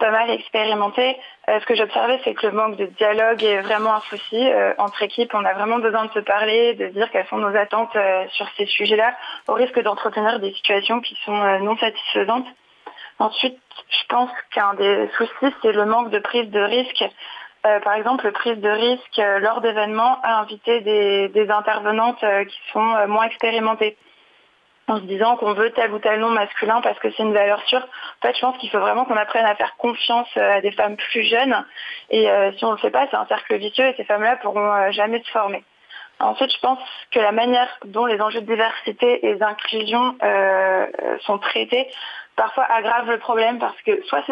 pas 0.00 0.10
mal 0.10 0.28
expérimenter, 0.30 1.16
euh, 1.48 1.60
ce 1.60 1.66
que 1.66 1.76
j'observais, 1.76 2.20
c'est 2.24 2.34
que 2.34 2.48
le 2.48 2.52
manque 2.52 2.76
de 2.76 2.86
dialogue 2.86 3.44
est 3.44 3.60
vraiment 3.60 3.94
un 3.94 4.00
souci 4.00 4.44
entre 4.78 5.02
équipes. 5.02 5.32
On 5.34 5.44
a 5.44 5.54
vraiment 5.54 5.78
besoin 5.78 6.06
de 6.06 6.12
se 6.12 6.18
parler, 6.18 6.74
de 6.74 6.88
dire 6.88 7.08
quelles 7.12 7.26
sont 7.26 7.38
nos 7.38 7.56
attentes 7.56 7.96
sur 8.30 8.48
ces 8.56 8.66
sujets-là, 8.66 9.14
au 9.46 9.52
risque 9.52 9.80
d'entretenir 9.80 10.40
des 10.40 10.52
situations 10.52 11.00
qui 11.00 11.16
sont 11.24 11.58
non 11.60 11.76
satisfaisantes. 11.76 12.46
Ensuite, 13.18 13.58
je 13.92 14.06
pense 14.08 14.30
qu'un 14.54 14.74
des 14.74 15.08
soucis, 15.16 15.54
c'est 15.62 15.72
le 15.72 15.84
manque 15.84 16.10
de 16.10 16.18
prise 16.18 16.50
de 16.50 16.60
risque. 16.60 17.04
Euh, 17.64 17.78
par 17.80 17.94
exemple, 17.94 18.30
prise 18.32 18.58
de 18.58 18.68
risque 18.68 19.18
euh, 19.18 19.38
lors 19.38 19.60
d'événements 19.60 20.18
à 20.22 20.40
inviter 20.40 20.80
des, 20.80 21.28
des 21.28 21.50
intervenantes 21.50 22.22
euh, 22.24 22.44
qui 22.44 22.58
sont 22.72 23.06
moins 23.06 23.24
expérimentées 23.24 23.96
en 24.88 24.96
se 24.96 25.02
disant 25.02 25.36
qu'on 25.36 25.52
veut 25.52 25.70
tel 25.70 25.92
ou 25.92 26.00
tel 26.00 26.18
nom 26.18 26.30
masculin 26.30 26.80
parce 26.80 26.98
que 26.98 27.08
c'est 27.12 27.22
une 27.22 27.32
valeur 27.32 27.62
sûre. 27.68 27.86
En 28.20 28.26
fait, 28.26 28.34
je 28.34 28.40
pense 28.40 28.58
qu'il 28.58 28.68
faut 28.68 28.80
vraiment 28.80 29.04
qu'on 29.04 29.16
apprenne 29.16 29.46
à 29.46 29.54
faire 29.54 29.76
confiance 29.76 30.28
à 30.36 30.60
des 30.60 30.72
femmes 30.72 30.96
plus 30.96 31.22
jeunes. 31.22 31.64
Et 32.10 32.28
si 32.58 32.64
on 32.64 32.70
ne 32.70 32.74
le 32.74 32.80
fait 32.80 32.90
pas, 32.90 33.06
c'est 33.08 33.16
un 33.16 33.26
cercle 33.26 33.56
vicieux 33.58 33.86
et 33.86 33.94
ces 33.96 34.04
femmes-là 34.04 34.36
pourront 34.38 34.90
jamais 34.90 35.22
se 35.22 35.30
former. 35.30 35.64
Ensuite, 36.22 36.52
je 36.52 36.60
pense 36.60 36.78
que 37.10 37.18
la 37.18 37.32
manière 37.32 37.68
dont 37.84 38.06
les 38.06 38.20
enjeux 38.20 38.40
de 38.40 38.46
diversité 38.46 39.26
et 39.26 39.34
d'inclusion 39.34 40.16
euh, 40.22 40.86
sont 41.22 41.38
traités 41.38 41.88
parfois 42.36 42.64
aggrave 42.64 43.10
le 43.10 43.18
problème 43.18 43.58
parce 43.58 43.80
que 43.82 44.02
soit 44.04 44.22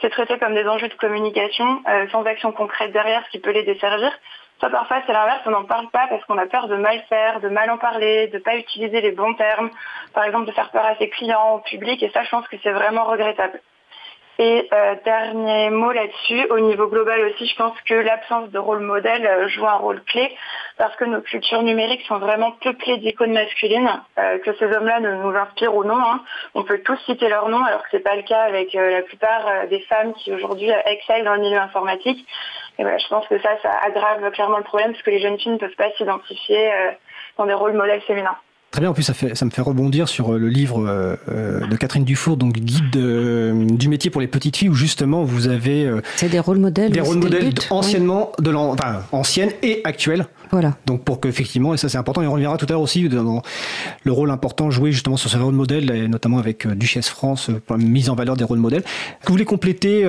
c'est 0.00 0.10
traité 0.10 0.38
comme 0.38 0.54
des 0.54 0.66
enjeux 0.66 0.88
de 0.88 0.94
communication 0.94 1.82
euh, 1.88 2.08
sans 2.10 2.24
action 2.24 2.52
concrète 2.52 2.92
derrière, 2.92 3.24
ce 3.26 3.30
qui 3.30 3.38
peut 3.38 3.50
les 3.50 3.64
desservir. 3.64 4.10
Soit 4.58 4.70
parfois 4.70 5.02
c'est 5.06 5.12
l'inverse, 5.12 5.40
on 5.46 5.50
n'en 5.50 5.64
parle 5.64 5.88
pas 5.90 6.06
parce 6.08 6.24
qu'on 6.24 6.38
a 6.38 6.46
peur 6.46 6.68
de 6.68 6.76
mal 6.76 7.02
faire, 7.08 7.40
de 7.40 7.48
mal 7.48 7.70
en 7.70 7.78
parler, 7.78 8.28
de 8.28 8.38
pas 8.38 8.56
utiliser 8.56 9.00
les 9.00 9.12
bons 9.12 9.34
termes, 9.34 9.70
par 10.12 10.24
exemple 10.24 10.46
de 10.46 10.52
faire 10.52 10.70
peur 10.70 10.84
à 10.84 10.96
ses 10.96 11.08
clients, 11.08 11.54
au 11.56 11.58
public, 11.60 12.02
et 12.02 12.10
ça 12.10 12.22
je 12.24 12.30
pense 12.30 12.46
que 12.48 12.56
c'est 12.62 12.72
vraiment 12.72 13.04
regrettable. 13.04 13.60
Et 14.42 14.66
euh, 14.72 14.94
dernier 15.04 15.68
mot 15.68 15.92
là-dessus, 15.92 16.46
au 16.48 16.60
niveau 16.60 16.86
global 16.86 17.20
aussi, 17.26 17.46
je 17.46 17.54
pense 17.56 17.78
que 17.82 17.92
l'absence 17.92 18.48
de 18.48 18.58
rôle 18.58 18.80
modèle 18.80 19.26
euh, 19.26 19.48
joue 19.48 19.66
un 19.66 19.76
rôle 19.76 20.02
clé 20.04 20.34
parce 20.78 20.96
que 20.96 21.04
nos 21.04 21.20
cultures 21.20 21.62
numériques 21.62 22.06
sont 22.06 22.16
vraiment 22.16 22.52
peuplées 22.52 22.96
d'icônes 22.96 23.34
masculines, 23.34 24.00
euh, 24.18 24.38
que 24.38 24.54
ces 24.54 24.64
hommes-là 24.64 25.00
nous 25.00 25.36
inspirent 25.36 25.74
ou 25.74 25.84
non. 25.84 26.00
Hein. 26.00 26.22
On 26.54 26.62
peut 26.62 26.78
tous 26.78 26.98
citer 27.04 27.28
leur 27.28 27.50
nom 27.50 27.62
alors 27.62 27.82
que 27.82 27.88
c'est 27.90 28.02
pas 28.02 28.16
le 28.16 28.22
cas 28.22 28.44
avec 28.44 28.74
euh, 28.74 28.90
la 28.90 29.02
plupart 29.02 29.46
euh, 29.46 29.66
des 29.66 29.80
femmes 29.80 30.14
qui 30.14 30.32
aujourd'hui 30.32 30.70
excellent 30.86 31.24
dans 31.24 31.34
le 31.34 31.42
milieu 31.42 31.58
informatique. 31.58 32.26
Et 32.78 32.82
voilà, 32.82 32.96
je 32.96 33.08
pense 33.08 33.28
que 33.28 33.38
ça, 33.40 33.58
ça 33.62 33.72
aggrave 33.82 34.30
clairement 34.30 34.56
le 34.56 34.64
problème 34.64 34.92
parce 34.92 35.02
que 35.02 35.10
les 35.10 35.20
jeunes 35.20 35.38
filles 35.38 35.52
ne 35.52 35.58
peuvent 35.58 35.76
pas 35.76 35.90
s'identifier 35.98 36.72
dans 37.36 37.44
des 37.44 37.52
rôles 37.52 37.74
modèles 37.74 38.00
féminins. 38.00 38.38
Très 38.70 38.80
bien, 38.80 38.90
en 38.90 38.94
plus 38.94 39.02
ça, 39.02 39.14
fait, 39.14 39.34
ça 39.34 39.44
me 39.44 39.50
fait 39.50 39.62
rebondir 39.62 40.08
sur 40.08 40.32
euh, 40.32 40.38
le 40.38 40.48
livre 40.48 40.86
euh, 40.86 41.16
euh, 41.28 41.66
de 41.66 41.76
Catherine 41.76 42.04
Dufour, 42.04 42.36
donc 42.36 42.52
Guide 42.52 42.90
du 43.76 43.88
métier 43.88 44.10
pour 44.10 44.20
les 44.20 44.28
petites 44.28 44.56
filles, 44.56 44.68
où 44.68 44.74
justement 44.74 45.24
vous 45.24 45.48
avez... 45.48 45.90
c'est 46.16 46.28
des 46.28 46.38
rôles 46.38 46.58
modèles. 46.58 46.92
Des 46.92 47.00
rôles 47.00 47.18
modèles 47.18 47.52
anciennement, 47.70 48.30
de 48.38 48.52
enfin, 48.54 49.02
anciennes 49.10 49.50
et 49.62 49.80
actuelles. 49.84 50.26
Voilà. 50.50 50.76
Donc 50.86 51.04
pour 51.04 51.20
qu'effectivement, 51.20 51.74
et 51.74 51.76
ça 51.76 51.88
c'est 51.88 51.98
important, 51.98 52.22
et 52.22 52.26
on 52.26 52.32
reviendra 52.32 52.56
tout 52.56 52.66
à 52.68 52.72
l'heure 52.72 52.80
aussi 52.80 53.08
dans 53.08 53.42
le 54.04 54.12
rôle 54.12 54.30
important 54.30 54.70
joué 54.70 54.92
justement 54.92 55.16
sur 55.16 55.30
ce 55.30 55.36
rôle 55.36 55.54
modèle, 55.54 55.90
et 55.90 56.08
notamment 56.08 56.38
avec 56.38 56.66
Duchesse 56.66 57.08
France, 57.08 57.50
pour 57.66 57.76
la 57.76 57.82
mise 57.82 58.10
en 58.10 58.14
valeur 58.14 58.36
des 58.36 58.44
rôles 58.44 58.58
modèles. 58.58 58.82
Que 58.82 59.26
vous 59.26 59.34
voulez 59.34 59.44
compléter, 59.44 60.02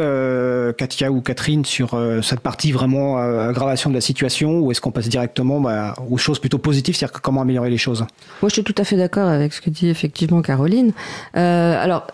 Katia 0.78 1.12
ou 1.12 1.22
Catherine, 1.22 1.66
sur 1.66 2.00
cette 2.24 2.39
partie 2.39 2.72
vraiment 2.72 3.18
aggravation 3.18 3.89
de 3.89 3.96
la 3.96 4.02
situation, 4.02 4.60
ou 4.60 4.72
est-ce 4.72 4.82
qu'on 4.82 4.92
passe 4.92 5.10
directement 5.10 5.60
bah, 5.60 5.96
aux 6.10 6.18
choses 6.18 6.39
plutôt 6.39 6.58
positives, 6.58 6.96
c'est-à-dire 6.96 7.22
comment 7.22 7.42
améliorer 7.42 7.70
les 7.70 7.78
choses? 7.78 8.06
Je 8.44 8.50
suis 8.50 8.64
tout 8.64 8.76
à 8.78 8.84
fait 8.84 8.98
d'accord 8.98 9.30
avec 9.30 9.54
ce 9.54 9.62
que 9.62 9.70
dit 9.70 9.89
effectivement 9.89 10.42
Caroline. 10.42 10.92
Euh, 11.36 11.84
alors, 11.84 12.08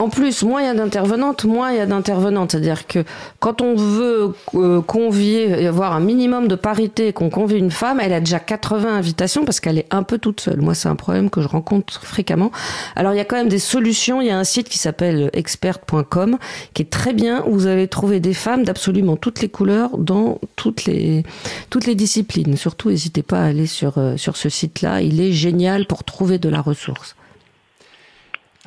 en 0.00 0.10
plus, 0.10 0.44
moins 0.44 0.62
il 0.62 0.66
y 0.66 0.68
a 0.68 0.74
d'intervenantes, 0.74 1.44
moins 1.44 1.72
il 1.72 1.78
y 1.78 1.80
a 1.80 1.86
d'intervenantes. 1.86 2.52
C'est-à-dire 2.52 2.86
que 2.86 3.04
quand 3.40 3.60
on 3.60 3.74
veut 3.74 4.32
euh, 4.54 4.80
convier, 4.80 5.66
avoir 5.66 5.92
un 5.92 6.00
minimum 6.00 6.46
de 6.46 6.54
parité, 6.54 7.12
qu'on 7.12 7.30
convie 7.30 7.56
une 7.56 7.72
femme, 7.72 7.98
elle 8.00 8.12
a 8.12 8.20
déjà 8.20 8.38
80 8.38 8.94
invitations 8.94 9.44
parce 9.44 9.58
qu'elle 9.58 9.76
est 9.76 9.88
un 9.90 10.04
peu 10.04 10.18
toute 10.18 10.40
seule. 10.40 10.60
Moi, 10.60 10.74
c'est 10.74 10.88
un 10.88 10.94
problème 10.94 11.30
que 11.30 11.40
je 11.40 11.48
rencontre 11.48 12.00
fréquemment. 12.00 12.52
Alors, 12.94 13.12
il 13.12 13.16
y 13.16 13.20
a 13.20 13.24
quand 13.24 13.36
même 13.36 13.48
des 13.48 13.58
solutions. 13.58 14.20
Il 14.20 14.28
y 14.28 14.30
a 14.30 14.38
un 14.38 14.44
site 14.44 14.68
qui 14.68 14.78
s'appelle 14.78 15.30
expert.com 15.32 16.38
qui 16.74 16.82
est 16.82 16.90
très 16.90 17.12
bien 17.12 17.42
où 17.46 17.54
vous 17.54 17.66
allez 17.66 17.88
trouver 17.88 18.20
des 18.20 18.34
femmes 18.34 18.62
d'absolument 18.62 19.16
toutes 19.16 19.40
les 19.40 19.48
couleurs 19.48 19.98
dans 19.98 20.38
toutes 20.54 20.84
les, 20.84 21.24
toutes 21.70 21.86
les 21.86 21.96
disciplines. 21.96 22.56
Surtout, 22.56 22.90
n'hésitez 22.90 23.24
pas 23.24 23.40
à 23.40 23.46
aller 23.46 23.66
sur, 23.66 23.98
euh, 23.98 24.16
sur 24.16 24.36
ce 24.36 24.48
site-là. 24.48 25.00
Il 25.02 25.20
est 25.20 25.32
génial 25.32 25.86
pour 25.86 26.04
trouver 26.04 26.38
de 26.38 26.48
la 26.48 26.60
ressource. 26.60 27.16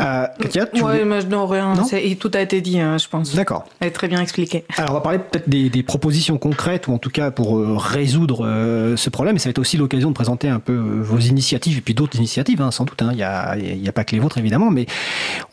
Euh, 0.02 0.28
Katia, 0.40 0.66
tu 0.66 0.82
ouais, 0.82 1.06
non, 1.06 1.46
rien. 1.48 1.74
tout 2.20 2.32
a 2.34 2.42
été 2.42 2.62
dit, 2.62 2.80
hein, 2.80 2.98
je 2.98 3.08
pense. 3.08 3.36
D'accord. 3.36 3.66
Elle 3.80 3.90
est 3.90 3.92
très 3.92 4.08
bien 4.08 4.22
expliqué. 4.22 4.66
Alors, 4.78 4.92
on 4.92 4.94
va 4.96 5.02
parler 5.02 5.20
peut-être 5.20 5.50
des, 5.50 5.84
propositions 5.84 6.38
concrètes, 6.38 6.88
ou 6.88 6.94
en 6.94 6.98
tout 6.98 7.10
cas 7.10 7.32
pour 7.32 7.58
euh, 7.58 7.76
résoudre 7.76 8.46
euh, 8.46 8.96
ce 8.96 9.10
problème. 9.10 9.36
Et 9.36 9.40
ça 9.40 9.46
va 9.46 9.52
être 9.52 9.60
aussi 9.60 9.78
l'occasion 9.78 10.10
de 10.10 10.14
présenter 10.14 10.48
un 10.48 10.60
peu 10.60 10.76
vos 10.76 11.20
initiatives, 11.20 11.78
et 11.78 11.82
puis 11.82 11.94
d'autres 11.94 12.18
initiatives, 12.18 12.62
hein, 12.62 12.72
sans 12.72 12.86
doute. 12.86 13.02
Hein. 13.02 13.10
Il 13.12 13.18
n'y 13.18 13.24
a, 13.24 13.58
y 13.58 13.88
a, 13.88 13.92
pas 13.92 14.04
que 14.04 14.14
les 14.14 14.20
vôtres, 14.20 14.38
évidemment. 14.38 14.72
Mais 14.72 14.86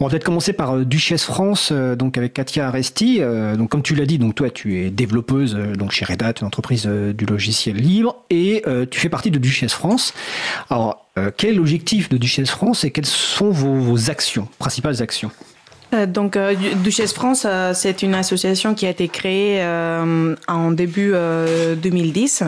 on 0.01 0.05
va 0.05 0.11
peut-être 0.11 0.25
commencer 0.25 0.53
par 0.53 0.79
Duchesse 0.79 1.25
France, 1.25 1.73
donc 1.73 2.17
avec 2.17 2.35
Katia 2.35 2.69
Aresti. 2.69 3.21
donc, 3.57 3.71
comme 3.71 3.83
tu 3.83 3.95
l'as 3.95 4.07
dit, 4.07 4.19
donc 4.19 4.35
toi, 4.35 4.51
tu 4.51 4.81
es 4.81 4.91
développeuse 4.91 5.55
donc 5.55 5.93
chez 5.93 6.05
Red 6.05 6.23
Hat, 6.23 6.35
une 6.41 6.47
entreprise 6.47 6.87
du 6.87 7.27
logiciel 7.27 7.77
libre, 7.77 8.17
et 8.31 8.63
tu 8.91 9.01
fais 9.01 9.09
partie 9.09 9.31
de 9.31 9.39
Duchesse 9.39 9.73
France. 9.73 10.15
Alors, 10.71 11.08
euh, 11.19 11.31
quel 11.37 11.51
est 11.51 11.55
l'objectif 11.55 12.09
de 12.09 12.17
Duchesse 12.17 12.51
France 12.51 12.85
et 12.85 12.91
quelles 12.91 13.07
sont 13.07 13.51
vos 13.51 14.11
actions, 14.11 14.49
principales 14.59 15.03
actions 15.03 15.31
euh, 15.95 16.05
donc, 16.05 16.37
euh, 16.37 16.55
Duchesse 16.85 17.15
France, 17.15 17.47
c'est 17.73 18.03
une 18.03 18.15
association 18.15 18.75
qui 18.75 18.85
a 18.85 18.91
été 18.91 19.09
créée 19.09 19.65
en 20.47 20.71
début 20.71 21.15
2010 21.83 22.45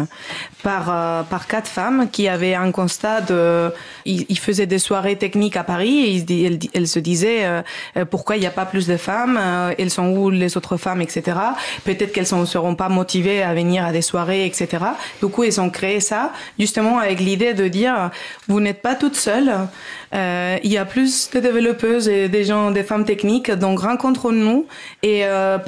par 0.63 1.25
par 1.25 1.47
quatre 1.47 1.69
femmes 1.69 2.09
qui 2.11 2.29
avaient 2.29 2.55
un 2.55 2.73
constat 2.73 3.21
de, 3.23 3.73
ils, 4.05 4.39
faisaient 4.39 4.67
des 4.67 4.79
soirées 4.79 5.17
techniques 5.17 5.57
à 5.57 5.65
Paris 5.65 6.25
et 6.29 6.59
elles, 6.75 6.89
se 6.89 6.99
disaient 6.99 7.47
pourquoi 8.11 8.37
il 8.37 8.41
n'y 8.41 8.47
a 8.47 8.51
pas 8.51 8.67
plus 8.67 8.87
de 8.87 8.97
femmes, 8.97 9.39
elles 9.79 9.91
sont 9.91 10.09
où 10.09 10.31
les 10.31 10.57
autres 10.57 10.77
femmes, 10.77 11.01
etc. 11.01 11.37
Peut-être 11.85 12.13
qu'elles 12.13 12.39
ne 12.39 12.45
seront 12.45 12.75
pas 12.75 12.89
motivées 12.89 13.43
à 13.43 13.55
venir 13.55 13.85
à 13.85 13.93
des 13.93 14.03
soirées, 14.03 14.47
etc. 14.47 14.69
Du 15.23 15.29
coup, 15.29 15.45
ils 15.45 15.61
ont 15.61 15.71
créé 15.71 16.01
ça 16.01 16.33
justement 16.59 16.99
avec 16.99 17.21
l'idée 17.21 17.55
de 17.55 17.69
dire 17.69 18.11
vous 18.49 18.61
n'êtes 18.61 18.83
pas 18.83 18.95
toutes 18.95 19.17
seules. 19.17 19.53
il 20.13 20.73
y 20.73 20.79
a 20.79 20.85
plus 20.85 21.31
de 21.31 21.41
développeuses 21.41 22.09
et 22.09 22.29
des 22.29 22.45
gens, 22.45 22.71
des 22.71 22.83
femmes 22.83 23.05
techniques 23.05 23.51
donc 23.61 23.81
rencontrons-nous 23.81 24.67
et 25.03 25.25
euh, 25.25 25.59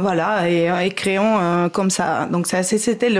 voilà 0.00 0.48
et, 0.48 0.70
et 0.86 0.90
créons 0.90 1.38
euh, 1.38 1.68
comme 1.68 1.90
ça. 1.90 2.26
Donc 2.30 2.46
ça 2.46 2.62
c'était 2.62 3.10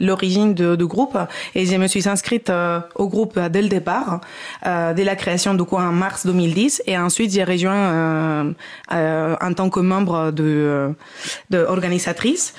l'origine 0.00 0.54
du 0.78 0.86
groupe 0.86 1.18
et 1.54 1.66
je 1.66 1.76
me 1.76 1.86
suis 1.86 2.08
inscrite 2.08 2.48
euh, 2.48 2.80
au 2.94 3.08
groupe 3.08 3.38
dès 3.38 3.62
le 3.62 3.68
départ, 3.68 4.20
dès 4.64 5.04
la 5.04 5.16
création 5.16 5.54
du 5.54 5.64
coup 5.64 5.76
en 5.76 5.92
mars 5.92 6.26
2010 6.26 6.82
et 6.86 6.96
ensuite 6.96 7.32
j'ai 7.32 7.44
rejoint 7.44 8.54
en 8.90 9.52
tant 9.54 9.70
que 9.70 9.80
membre 9.80 10.30
de, 10.30 10.90
de 11.50 11.58
organisatrice 11.58 12.54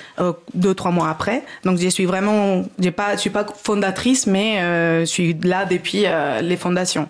deux 0.53 0.73
trois 0.73 0.91
mois 0.91 1.09
après. 1.09 1.43
Donc 1.63 1.79
je 1.79 1.87
suis 1.87 2.05
vraiment 2.05 2.63
j'ai 2.79 2.91
pas 2.91 3.15
je 3.15 3.21
suis 3.21 3.29
pas 3.29 3.45
fondatrice 3.63 4.27
mais 4.27 4.59
je 5.01 5.05
suis 5.05 5.33
là 5.43 5.65
depuis 5.65 6.05
les 6.41 6.57
fondations. 6.57 7.07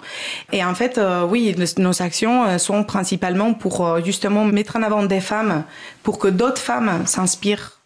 Et 0.51 0.64
en 0.64 0.76
fait 0.76 0.99
oui 1.30 1.55
nos 1.78 2.01
actions 2.01 2.57
sont 2.57 2.84
principalement 2.84 3.53
pour 3.53 3.86
euh, 3.86 4.01
justement 4.03 4.45
mettre 4.45 4.76
en 4.76 4.84
avant 4.84 5.03
des 5.03 5.22
femmes 5.22 5.64
pour 6.03 6.20
que 6.20 6.28
d'autres 6.28 6.62
femmes 6.62 7.05
s'inspirent 7.05 7.78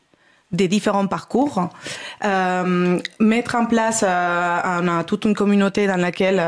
des 0.53 0.67
différents 0.67 1.07
parcours, 1.07 1.69
euh, 2.23 2.99
mettre 3.19 3.55
en 3.55 3.65
place 3.65 4.03
euh, 4.07 5.03
toute 5.03 5.25
une 5.25 5.35
communauté 5.35 5.87
dans 5.87 5.97
laquelle 5.97 6.41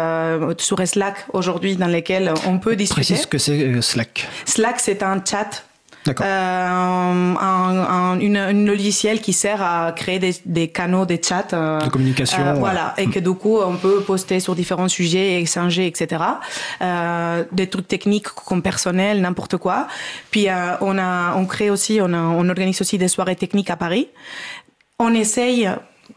sur 0.57 0.85
Slack 0.87 1.25
aujourd'hui 1.33 1.75
dans 1.75 1.87
laquelle 1.87 2.33
on 2.47 2.59
peut 2.59 2.75
discuter. 2.75 3.01
Précise 3.13 3.25
que 3.25 3.37
c'est 3.37 3.81
Slack. 3.81 4.27
Slack 4.45 4.79
c'est 4.79 5.03
un 5.03 5.21
chat 5.23 5.65
euh, 6.07 7.33
un, 7.39 8.19
une, 8.19 8.65
logiciel 8.65 9.21
qui 9.21 9.33
sert 9.33 9.61
à 9.61 9.91
créer 9.91 10.19
des, 10.19 10.35
des 10.45 10.67
canaux, 10.67 11.05
des 11.05 11.19
chats. 11.21 11.47
Euh, 11.53 11.79
de 11.79 11.89
communication. 11.89 12.45
Euh, 12.45 12.53
voilà, 12.53 12.93
et 12.97 13.07
que 13.07 13.19
du 13.19 13.33
coup, 13.33 13.57
on 13.59 13.75
peut 13.77 14.01
poster 14.01 14.39
sur 14.39 14.55
différents 14.55 14.87
sujets, 14.87 15.41
échanger, 15.41 15.87
etc. 15.87 16.23
Euh, 16.81 17.43
des 17.51 17.67
trucs 17.67 17.87
techniques 17.87 18.27
comme 18.27 18.61
personnel, 18.61 19.21
n'importe 19.21 19.57
quoi. 19.57 19.87
Puis 20.31 20.49
euh, 20.49 20.75
on 20.81 20.97
a, 20.97 21.35
on 21.35 21.45
crée 21.45 21.69
aussi, 21.69 21.99
on, 22.01 22.13
a, 22.13 22.17
on 22.19 22.47
organise 22.49 22.81
aussi 22.81 22.97
des 22.97 23.07
soirées 23.07 23.35
techniques 23.35 23.69
à 23.69 23.75
Paris. 23.75 24.09
On 24.99 25.13
essaye 25.13 25.69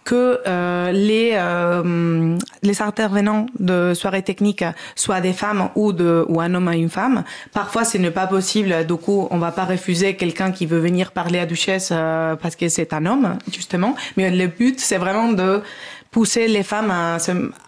que 0.05 0.41
euh, 0.47 0.93
les 0.93 1.33
euh, 1.35 2.37
les 2.63 2.83
intervenants 2.83 3.47
de 3.59 3.95
soirées 3.95 4.23
techniques 4.23 4.65
soient 4.95 5.21
des 5.21 5.33
femmes 5.33 5.71
ou 5.75 5.93
de 5.93 6.25
ou 6.29 6.41
un 6.41 6.55
homme 6.55 6.69
à 6.69 6.77
une 6.77 6.89
femme. 6.89 7.25
Parfois, 7.53 7.85
ce 7.85 7.99
n'est 7.99 8.11
pas 8.11 8.27
possible. 8.27 8.87
Du 8.87 8.95
coup, 8.95 9.29
on 9.31 9.39
va 9.39 9.53
pas 9.53 9.65
refuser 9.65 10.17
quelqu'un 10.17 10.51
qui 10.51 10.67
veut 10.67 10.79
venir 10.79 11.13
parler 11.13 11.39
à 11.39 11.47
Duchesse 11.47 11.91
euh, 11.93 12.37
parce 12.37 12.57
que 12.57 12.69
c'est 12.69 12.93
un 12.93 13.07
homme, 13.07 13.39
justement. 13.53 13.95
Mais 14.17 14.31
le 14.31 14.47
but, 14.47 14.81
c'est 14.81 14.99
vraiment 14.99 15.33
de 15.33 15.63
pousser 16.11 16.49
les 16.49 16.63
femmes 16.63 16.91
à, 16.91 17.19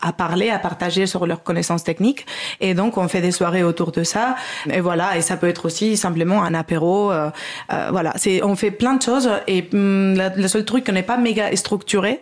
à 0.00 0.12
parler, 0.12 0.50
à 0.50 0.58
partager 0.58 1.06
sur 1.06 1.26
leurs 1.26 1.42
connaissances 1.42 1.84
techniques. 1.84 2.26
Et 2.60 2.74
donc, 2.74 2.96
on 2.96 3.08
fait 3.08 3.20
des 3.20 3.32
soirées 3.32 3.62
autour 3.62 3.92
de 3.92 4.02
ça. 4.02 4.36
Et 4.70 4.80
voilà, 4.80 5.16
et 5.16 5.20
ça 5.22 5.36
peut 5.36 5.48
être 5.48 5.66
aussi 5.66 5.96
simplement 5.96 6.42
un 6.42 6.54
apéro. 6.54 7.12
Euh, 7.12 7.30
euh, 7.72 7.88
voilà, 7.90 8.12
c'est 8.16 8.42
on 8.42 8.56
fait 8.56 8.70
plein 8.70 8.94
de 8.94 9.02
choses. 9.02 9.30
Et 9.46 9.68
hum, 9.72 10.16
le 10.36 10.48
seul 10.48 10.64
truc 10.64 10.86
qu'on 10.86 10.92
n'est 10.92 11.02
pas 11.02 11.16
méga 11.16 11.54
structuré, 11.56 12.20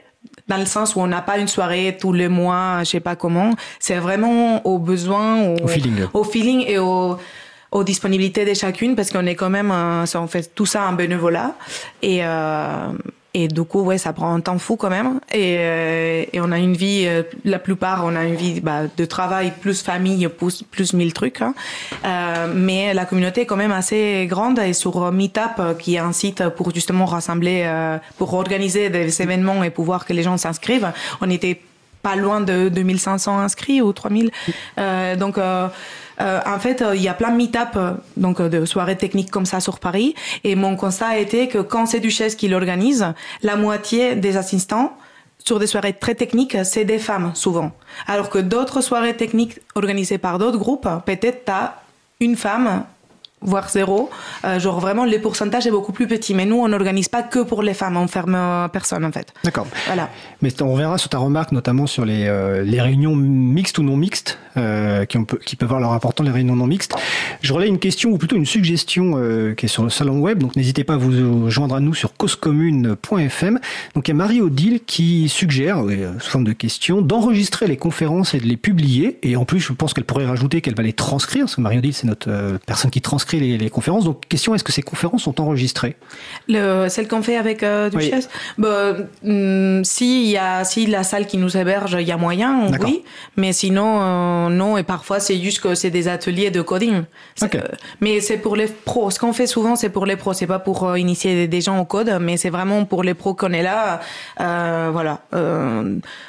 dans 0.48 0.56
le 0.56 0.66
sens 0.66 0.96
où 0.96 1.00
on 1.00 1.06
n'a 1.06 1.22
pas 1.22 1.38
une 1.38 1.48
soirée 1.48 1.96
tous 2.00 2.12
les 2.12 2.28
mois, 2.28 2.80
je 2.80 2.90
sais 2.90 3.00
pas 3.00 3.16
comment. 3.16 3.54
C'est 3.78 3.96
vraiment 3.96 4.66
au 4.66 4.78
besoin, 4.78 5.42
au, 5.42 5.64
au 5.64 5.68
feeling, 5.68 6.06
au 6.12 6.24
feeling 6.24 6.64
et 6.66 6.78
au 6.78 7.18
aux 7.70 7.84
disponibilités 7.84 8.44
de 8.44 8.54
chacune 8.54 8.96
parce 8.96 9.10
qu'on 9.10 9.26
est 9.26 9.34
quand 9.34 9.50
même 9.50 9.70
euh, 9.70 10.04
on 10.14 10.26
fait 10.26 10.54
tout 10.54 10.66
ça 10.66 10.88
en 10.88 10.92
bénévolat 10.92 11.54
et 12.02 12.20
euh, 12.24 12.88
et 13.34 13.46
du 13.46 13.62
coup, 13.62 13.82
ouais, 13.82 13.98
ça 13.98 14.12
prend 14.12 14.34
un 14.34 14.40
temps 14.40 14.58
fou 14.58 14.76
quand 14.76 14.88
même. 14.88 15.20
Et, 15.32 15.56
euh, 15.58 16.24
on 16.34 16.50
a 16.50 16.58
une 16.58 16.74
vie, 16.74 17.04
euh, 17.06 17.22
la 17.44 17.58
plupart, 17.58 18.04
on 18.04 18.16
a 18.16 18.24
une 18.24 18.36
vie 18.36 18.60
bah, 18.60 18.82
de 18.96 19.04
travail 19.04 19.52
plus 19.60 19.82
famille, 19.82 20.26
plus, 20.28 20.62
plus 20.62 20.94
mille 20.94 21.12
trucs. 21.12 21.42
Hein. 21.42 21.54
Euh, 22.04 22.52
mais 22.54 22.94
la 22.94 23.04
communauté 23.04 23.42
est 23.42 23.46
quand 23.46 23.56
même 23.56 23.72
assez 23.72 24.26
grande. 24.28 24.58
Et 24.58 24.72
sur 24.72 25.12
Meetup, 25.12 25.78
qui 25.78 25.96
est 25.96 25.98
un 25.98 26.12
site 26.12 26.48
pour 26.48 26.74
justement 26.74 27.04
rassembler, 27.04 27.70
pour 28.16 28.32
organiser 28.34 28.88
des 28.88 29.22
événements 29.22 29.62
et 29.62 29.70
pouvoir 29.70 30.06
que 30.06 30.12
les 30.12 30.22
gens 30.22 30.36
s'inscrivent, 30.36 30.90
on 31.20 31.28
était 31.28 31.60
pas 32.02 32.16
loin 32.16 32.40
de 32.40 32.68
2500 32.68 33.38
inscrits 33.38 33.82
ou 33.82 33.92
3000. 33.92 34.30
Euh, 34.78 35.16
donc 35.16 35.38
euh, 36.20 36.40
en 36.46 36.58
fait, 36.58 36.82
euh, 36.82 36.96
il 36.96 37.02
y 37.02 37.08
a 37.08 37.14
plein 37.14 37.30
de 37.30 37.36
meet-up, 37.36 37.68
euh, 37.76 37.92
donc 38.16 38.42
de 38.42 38.64
soirées 38.64 38.96
techniques 38.96 39.30
comme 39.30 39.46
ça 39.46 39.60
sur 39.60 39.78
Paris. 39.78 40.14
Et 40.44 40.54
mon 40.54 40.76
constat 40.76 41.08
a 41.08 41.16
été 41.18 41.48
que 41.48 41.58
quand 41.58 41.86
c'est 41.86 42.00
Duchesse 42.00 42.34
qui 42.34 42.48
l'organise, 42.48 43.06
la 43.42 43.56
moitié 43.56 44.16
des 44.16 44.36
assistants 44.36 44.96
sur 45.38 45.58
des 45.58 45.66
soirées 45.66 45.92
très 45.92 46.14
techniques, 46.14 46.56
c'est 46.64 46.84
des 46.84 46.98
femmes 46.98 47.32
souvent. 47.34 47.72
Alors 48.06 48.28
que 48.28 48.38
d'autres 48.38 48.80
soirées 48.80 49.16
techniques 49.16 49.60
organisées 49.74 50.18
par 50.18 50.38
d'autres 50.38 50.58
groupes, 50.58 50.88
peut-être 51.06 51.44
t'as 51.44 51.74
une 52.20 52.36
femme 52.36 52.84
voire 53.40 53.68
zéro. 53.68 54.10
Euh, 54.44 54.58
genre 54.58 54.80
vraiment, 54.80 55.04
le 55.04 55.18
pourcentage 55.20 55.66
est 55.66 55.70
beaucoup 55.70 55.92
plus 55.92 56.06
petit. 56.06 56.34
Mais 56.34 56.46
nous, 56.46 56.56
on 56.56 56.68
n'organise 56.68 57.08
pas 57.08 57.22
que 57.22 57.40
pour 57.40 57.62
les 57.62 57.74
femmes, 57.74 57.96
on 57.96 58.08
ferme 58.08 58.68
personne 58.72 59.04
en 59.04 59.12
fait. 59.12 59.32
D'accord. 59.44 59.66
Voilà. 59.86 60.10
Mais 60.42 60.50
on 60.62 60.72
reviendra 60.72 60.98
sur 60.98 61.08
ta 61.08 61.18
remarque, 61.18 61.52
notamment 61.52 61.86
sur 61.86 62.04
les, 62.04 62.26
euh, 62.26 62.62
les 62.62 62.80
réunions 62.80 63.14
mixtes 63.16 63.78
ou 63.78 63.82
non 63.82 63.96
mixtes, 63.96 64.38
euh, 64.56 65.04
qui, 65.04 65.18
peut, 65.18 65.38
qui 65.44 65.56
peuvent 65.56 65.68
avoir 65.68 65.80
leur 65.80 65.92
important, 65.92 66.24
les 66.24 66.30
réunions 66.30 66.56
non 66.56 66.66
mixtes. 66.66 66.94
Je 67.42 67.52
relais 67.52 67.68
une 67.68 67.78
question, 67.78 68.10
ou 68.10 68.18
plutôt 68.18 68.36
une 68.36 68.46
suggestion 68.46 69.12
euh, 69.16 69.54
qui 69.54 69.66
est 69.66 69.68
sur 69.68 69.82
le 69.82 69.90
salon 69.90 70.18
web, 70.20 70.38
donc 70.38 70.56
n'hésitez 70.56 70.84
pas 70.84 70.94
à 70.94 70.96
vous 70.96 71.50
joindre 71.50 71.74
à 71.74 71.80
nous 71.80 71.94
sur 71.94 72.16
causecommune.fm. 72.16 73.60
Donc 73.94 74.08
il 74.08 74.10
y 74.10 74.12
a 74.12 74.16
Marie-Odile 74.16 74.80
qui 74.86 75.28
suggère, 75.28 75.82
sous 76.20 76.30
forme 76.30 76.44
de 76.44 76.52
question, 76.52 77.02
d'enregistrer 77.02 77.66
les 77.66 77.76
conférences 77.76 78.34
et 78.34 78.40
de 78.40 78.46
les 78.46 78.56
publier. 78.56 79.18
Et 79.22 79.36
en 79.36 79.44
plus, 79.44 79.60
je 79.60 79.72
pense 79.72 79.94
qu'elle 79.94 80.04
pourrait 80.04 80.26
rajouter 80.26 80.60
qu'elle 80.60 80.74
va 80.74 80.82
les 80.82 80.92
transcrire, 80.92 81.44
parce 81.44 81.56
que 81.56 81.60
Marie-Odile, 81.60 81.94
c'est 81.94 82.06
notre 82.06 82.58
personne 82.66 82.90
qui 82.90 83.00
transcrit 83.00 83.27
les, 83.36 83.70
conférences. 83.70 84.04
Donc, 84.04 84.26
question, 84.28 84.54
est-ce 84.54 84.64
que 84.64 84.72
ces 84.72 84.82
conférences 84.82 85.22
sont 85.22 85.40
enregistrées? 85.40 85.96
Le, 86.48 86.88
Celles 86.88 87.08
qu'on 87.08 87.22
fait 87.22 87.36
avec 87.36 87.62
euh, 87.62 87.90
Duchesse? 87.90 88.28
Bah, 88.56 88.94
hmm, 89.22 89.84
si, 89.84 90.30
y 90.30 90.36
a, 90.36 90.64
si 90.64 90.86
la 90.86 91.02
salle 91.02 91.26
qui 91.26 91.36
nous 91.36 91.56
héberge, 91.56 91.96
il 92.00 92.06
y 92.06 92.12
a 92.12 92.16
moyen, 92.16 92.70
oui. 92.80 93.04
Mais 93.36 93.52
sinon, 93.52 94.00
euh, 94.00 94.48
non. 94.48 94.78
Et 94.78 94.82
parfois, 94.82 95.20
c'est 95.20 95.38
juste 95.38 95.60
que 95.60 95.74
c'est 95.74 95.90
des 95.90 96.08
ateliers 96.08 96.50
de 96.50 96.62
coding. 96.62 97.02
mais 98.00 98.20
c'est 98.20 98.38
pour 98.38 98.56
les 98.56 98.66
pros. 98.66 99.10
Ce 99.10 99.18
qu'on 99.18 99.32
fait 99.32 99.46
souvent, 99.46 99.76
c'est 99.76 99.90
pour 99.90 100.06
les 100.06 100.16
pros. 100.16 100.32
C'est 100.32 100.46
pas 100.46 100.58
pour 100.58 100.84
euh, 100.84 100.98
initier 100.98 101.48
des 101.48 101.60
gens 101.60 101.78
au 101.78 101.84
code, 101.84 102.18
mais 102.20 102.36
c'est 102.36 102.50
vraiment 102.50 102.84
pour 102.84 103.02
les 103.02 103.14
pros 103.14 103.34
qu'on 103.34 103.52
est 103.52 103.62
là. 103.62 104.00
voilà. 104.38 105.20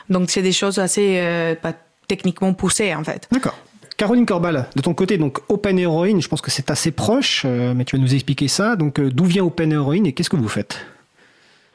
donc, 0.10 0.30
c'est 0.30 0.42
des 0.42 0.52
choses 0.52 0.80
assez 0.80 1.56
pas 1.62 1.74
techniquement 2.08 2.54
poussées, 2.54 2.94
en 2.94 3.04
fait. 3.04 3.28
D'accord. 3.32 3.56
Caroline 4.00 4.26
Corbal, 4.26 4.64
de 4.78 4.82
ton 4.82 4.94
côté, 4.94 5.18
donc 5.18 5.40
Open 5.50 5.78
Heroine, 5.78 6.22
je 6.22 6.30
pense 6.30 6.40
que 6.40 6.50
c'est 6.50 6.72
assez 6.72 6.96
proche, 6.96 7.44
euh, 7.44 7.74
mais 7.76 7.84
tu 7.84 7.98
vas 7.98 8.02
nous 8.02 8.14
expliquer 8.14 8.48
ça. 8.48 8.78
Donc, 8.78 8.98
euh, 8.98 9.10
d'où 9.12 9.26
vient 9.26 9.44
Open 9.44 9.74
Heroine 9.74 10.06
et 10.06 10.14
qu'est-ce 10.14 10.30
que 10.30 10.38
vous 10.38 10.48
faites? 10.48 10.86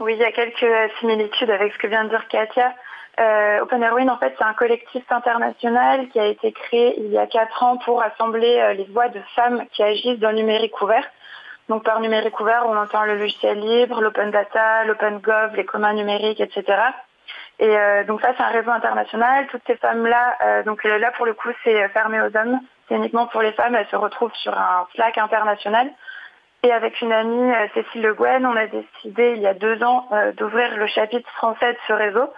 Oui, 0.00 0.14
il 0.14 0.20
y 0.20 0.24
a 0.24 0.32
quelques 0.32 0.90
similitudes 1.00 1.50
avec 1.50 1.74
ce 1.74 1.78
que 1.78 1.86
vient 1.86 2.04
de 2.04 2.08
dire 2.08 2.26
Katia. 2.30 2.72
Euh, 3.20 3.60
Open 3.60 3.82
Heroine, 3.82 4.08
en 4.08 4.16
fait, 4.16 4.34
c'est 4.38 4.44
un 4.44 4.54
collectif 4.54 5.02
international 5.10 6.08
qui 6.08 6.18
a 6.18 6.24
été 6.24 6.50
créé 6.52 6.98
il 6.98 7.10
y 7.12 7.18
a 7.18 7.26
quatre 7.26 7.62
ans 7.62 7.76
pour 7.84 8.02
assembler 8.02 8.72
les 8.74 8.84
voix 8.84 9.08
de 9.08 9.20
femmes 9.36 9.62
qui 9.74 9.82
agissent 9.82 10.18
dans 10.18 10.30
le 10.30 10.36
numérique 10.36 10.80
ouvert. 10.80 11.04
Donc, 11.68 11.84
par 11.84 12.00
numérique 12.00 12.40
ouvert, 12.40 12.64
on 12.66 12.74
entend 12.74 13.04
le 13.04 13.18
logiciel 13.18 13.60
libre, 13.60 14.00
l'open 14.00 14.30
data, 14.30 14.84
l'open 14.86 15.18
gov, 15.18 15.56
les 15.56 15.66
communs 15.66 15.92
numériques, 15.92 16.40
etc. 16.40 16.64
Et 17.58 17.76
euh, 17.76 18.04
donc 18.04 18.20
ça, 18.20 18.32
c'est 18.36 18.42
un 18.42 18.48
réseau 18.48 18.70
international. 18.70 19.46
Toutes 19.48 19.62
ces 19.66 19.76
femmes-là, 19.76 20.36
euh, 20.44 20.62
donc 20.64 20.82
là 20.84 21.12
pour 21.12 21.26
le 21.26 21.34
coup, 21.34 21.50
c'est 21.62 21.88
fermé 21.90 22.20
aux 22.20 22.36
hommes. 22.36 22.60
C'est 22.88 22.96
uniquement 22.96 23.26
pour 23.26 23.42
les 23.42 23.52
femmes. 23.52 23.74
Elles 23.74 23.86
se 23.90 23.96
retrouvent 23.96 24.34
sur 24.34 24.56
un 24.56 24.86
Slack 24.94 25.18
international. 25.18 25.90
Et 26.62 26.72
avec 26.72 27.00
une 27.00 27.12
amie, 27.12 27.52
euh, 27.52 27.66
Cécile 27.74 28.02
Le 28.02 28.14
Guen, 28.14 28.44
on 28.46 28.56
a 28.56 28.66
décidé 28.66 29.34
il 29.36 29.42
y 29.42 29.46
a 29.46 29.54
deux 29.54 29.82
ans 29.82 30.08
d'ouvrir 30.36 30.76
le 30.76 30.86
chapitre 30.86 31.30
français 31.32 31.72
de 31.72 31.78
ce 31.86 31.92
réseau 31.92 32.28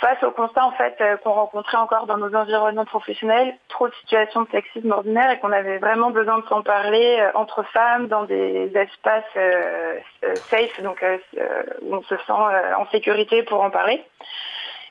face 0.00 0.22
au 0.22 0.30
constat 0.30 0.64
en 0.64 0.72
fait 0.72 0.96
euh, 1.00 1.16
qu'on 1.18 1.32
rencontrait 1.32 1.76
encore 1.76 2.06
dans 2.06 2.16
nos 2.16 2.34
environnements 2.34 2.84
professionnels, 2.84 3.54
trop 3.68 3.88
de 3.88 3.94
situations 3.94 4.42
de 4.42 4.48
sexisme 4.50 4.90
ordinaire 4.90 5.30
et 5.30 5.38
qu'on 5.38 5.52
avait 5.52 5.78
vraiment 5.78 6.10
besoin 6.10 6.38
de 6.38 6.46
s'en 6.46 6.62
parler 6.62 7.18
euh, 7.20 7.30
entre 7.34 7.62
femmes 7.72 8.08
dans 8.08 8.24
des 8.24 8.72
espaces 8.74 9.24
euh, 9.36 9.98
safe, 10.50 10.82
donc 10.82 11.04
où 11.82 11.94
on 11.94 12.02
se 12.02 12.16
sent 12.16 12.32
en 12.32 12.86
sécurité 12.90 13.42
pour 13.42 13.62
en 13.62 13.70
parler. 13.70 14.02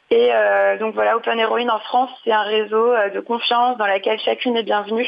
Et 0.09 0.31
donc 0.79 0.93
voilà, 0.93 1.17
Open 1.17 1.39
Heroine 1.39 1.71
en 1.71 1.79
France, 1.79 2.11
c'est 2.23 2.31
un 2.31 2.43
réseau 2.43 2.93
de 3.13 3.19
confiance 3.19 3.77
dans 3.77 3.87
lequel 3.87 4.19
chacune 4.19 4.55
est 4.55 4.63
bienvenue. 4.63 5.07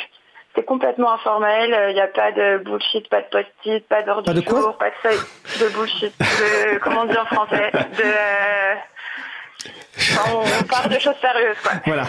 C'est 0.55 0.63
complètement 0.63 1.11
informel, 1.11 1.77
il 1.89 1.93
n'y 1.93 2.01
a 2.01 2.07
pas 2.07 2.31
de 2.31 2.57
bullshit, 2.57 3.07
pas 3.09 3.21
de 3.21 3.27
post-it, 3.27 3.87
pas 3.87 4.01
d'ordre 4.01 4.33
du 4.33 4.41
jour, 4.41 4.75
pas 4.77 4.89
de 4.89 4.95
feuille 4.95 5.19
de 5.59 5.73
bullshit, 5.75 6.13
de, 6.17 6.77
comment 6.79 7.01
on 7.01 7.05
dit 7.05 7.17
en 7.17 7.25
français, 7.25 7.71
de 7.71 8.03
on, 10.27 10.63
parle 10.65 10.89
de 10.89 10.99
choses 10.99 11.15
sérieuses, 11.21 11.57
quoi. 11.61 11.73
Voilà. 11.85 12.03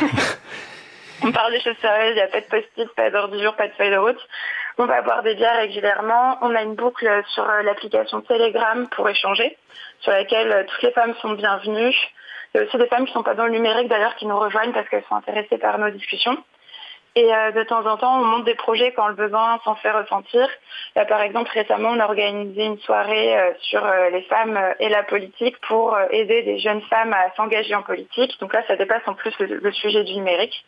on 1.22 1.32
parle 1.32 1.52
des 1.52 1.60
choses 1.60 1.76
sérieuses, 1.80 2.12
il 2.12 2.16
n'y 2.16 2.20
a 2.20 2.28
pas 2.28 2.40
de 2.40 2.46
post-it, 2.46 2.88
pas 2.94 3.10
d'ordre 3.10 3.36
du 3.36 3.42
jour, 3.42 3.54
pas 3.54 3.68
de 3.68 3.72
feuille 3.74 3.90
de 3.90 3.96
route. 3.96 4.20
On 4.78 4.86
va 4.86 5.00
boire 5.02 5.22
des 5.22 5.34
bières 5.34 5.56
régulièrement. 5.56 6.38
On 6.42 6.54
a 6.54 6.62
une 6.62 6.74
boucle 6.74 7.08
sur 7.28 7.48
euh, 7.48 7.62
l'application 7.62 8.20
Telegram 8.20 8.86
pour 8.90 9.08
échanger, 9.08 9.56
sur 10.00 10.12
laquelle 10.12 10.52
euh, 10.52 10.64
toutes 10.64 10.82
les 10.82 10.92
femmes 10.92 11.14
sont 11.22 11.32
bienvenues. 11.32 11.94
Il 12.54 12.58
y 12.58 12.60
a 12.60 12.66
aussi 12.66 12.76
des 12.76 12.86
femmes 12.86 13.04
qui 13.04 13.10
ne 13.12 13.14
sont 13.14 13.22
pas 13.22 13.34
dans 13.34 13.46
le 13.46 13.52
numérique 13.52 13.88
d'ailleurs 13.88 14.14
qui 14.16 14.26
nous 14.26 14.38
rejoignent 14.38 14.72
parce 14.72 14.88
qu'elles 14.88 15.04
sont 15.08 15.14
intéressées 15.14 15.58
par 15.58 15.78
nos 15.78 15.90
discussions. 15.90 16.36
Et 17.16 17.34
euh, 17.34 17.50
de 17.50 17.62
temps 17.62 17.86
en 17.86 17.96
temps, 17.96 18.20
on 18.20 18.24
monte 18.24 18.44
des 18.44 18.54
projets 18.54 18.92
quand 18.92 19.08
le 19.08 19.14
besoin 19.14 19.58
s'en 19.64 19.74
fait 19.74 19.90
ressentir. 19.90 20.46
par 21.08 21.22
exemple, 21.22 21.50
récemment, 21.50 21.88
on 21.88 21.98
a 21.98 22.04
organisé 22.04 22.66
une 22.66 22.78
soirée 22.80 23.38
euh, 23.38 23.52
sur 23.62 23.82
euh, 23.82 24.10
les 24.10 24.20
femmes 24.22 24.58
et 24.80 24.90
la 24.90 25.02
politique 25.02 25.56
pour 25.66 25.96
aider 26.10 26.42
des 26.42 26.58
jeunes 26.58 26.82
femmes 26.82 27.14
à 27.14 27.34
s'engager 27.34 27.74
en 27.74 27.82
politique. 27.82 28.38
Donc 28.38 28.52
là, 28.52 28.62
ça 28.68 28.76
dépasse 28.76 29.02
en 29.06 29.14
plus 29.14 29.32
le, 29.38 29.72
sujet 29.72 30.04
du 30.04 30.12
numérique. 30.12 30.66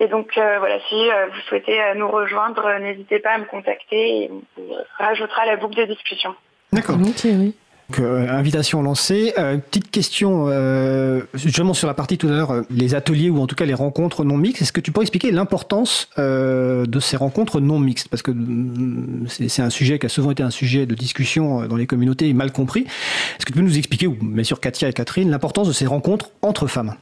Et 0.00 0.08
donc 0.08 0.32
voilà, 0.34 0.80
si 0.88 1.08
vous 1.08 1.40
souhaitez 1.48 1.80
nous 1.94 2.08
rejoindre, 2.08 2.80
n'hésitez 2.80 3.20
pas 3.20 3.34
à 3.34 3.38
me 3.38 3.44
contacter 3.44 4.24
et 4.24 4.30
on 4.58 4.62
rajoutera 4.98 5.46
la 5.46 5.56
boucle 5.56 5.76
de 5.76 5.84
discussion. 5.84 6.34
D'accord. 6.72 6.96
oui. 6.98 7.54
Donc, 7.90 8.00
euh, 8.00 8.28
invitation 8.30 8.82
lancée. 8.82 9.34
Euh, 9.38 9.58
petite 9.58 9.90
question, 9.90 10.46
euh, 10.48 11.22
justement 11.34 11.74
sur 11.74 11.86
la 11.86 11.94
partie 11.94 12.16
tout 12.16 12.28
à 12.28 12.30
l'heure, 12.30 12.62
les 12.70 12.94
ateliers 12.94 13.28
ou 13.30 13.40
en 13.40 13.46
tout 13.46 13.54
cas 13.54 13.66
les 13.66 13.74
rencontres 13.74 14.24
non 14.24 14.36
mixtes. 14.36 14.62
Est-ce 14.62 14.72
que 14.72 14.80
tu 14.80 14.90
pourrais 14.90 15.04
expliquer 15.04 15.30
l'importance 15.30 16.08
de 16.16 17.00
ces 17.00 17.16
rencontres 17.16 17.60
non 17.60 17.78
mixtes? 17.78 18.08
Parce 18.08 18.22
que 18.22 18.30
mm, 18.30 19.26
c'est 19.28 19.62
un 19.62 19.70
sujet 19.70 19.98
qui 19.98 20.06
a 20.06 20.08
souvent 20.08 20.30
été 20.30 20.42
un 20.42 20.50
sujet 20.50 20.86
de 20.86 20.94
discussion 20.94 21.66
dans 21.66 21.76
les 21.76 21.86
communautés 21.86 22.28
et 22.28 22.34
mal 22.34 22.52
compris. 22.52 22.82
Est-ce 22.82 23.44
que 23.44 23.52
tu 23.52 23.58
peux 23.58 23.64
nous 23.64 23.76
expliquer, 23.76 24.06
ou 24.06 24.16
bien 24.20 24.44
sûr 24.44 24.60
Katia 24.60 24.88
et 24.88 24.92
Catherine, 24.92 25.30
l'importance 25.30 25.68
de 25.68 25.72
ces 25.72 25.86
rencontres 25.86 26.30
entre 26.42 26.66
femmes? 26.66 26.94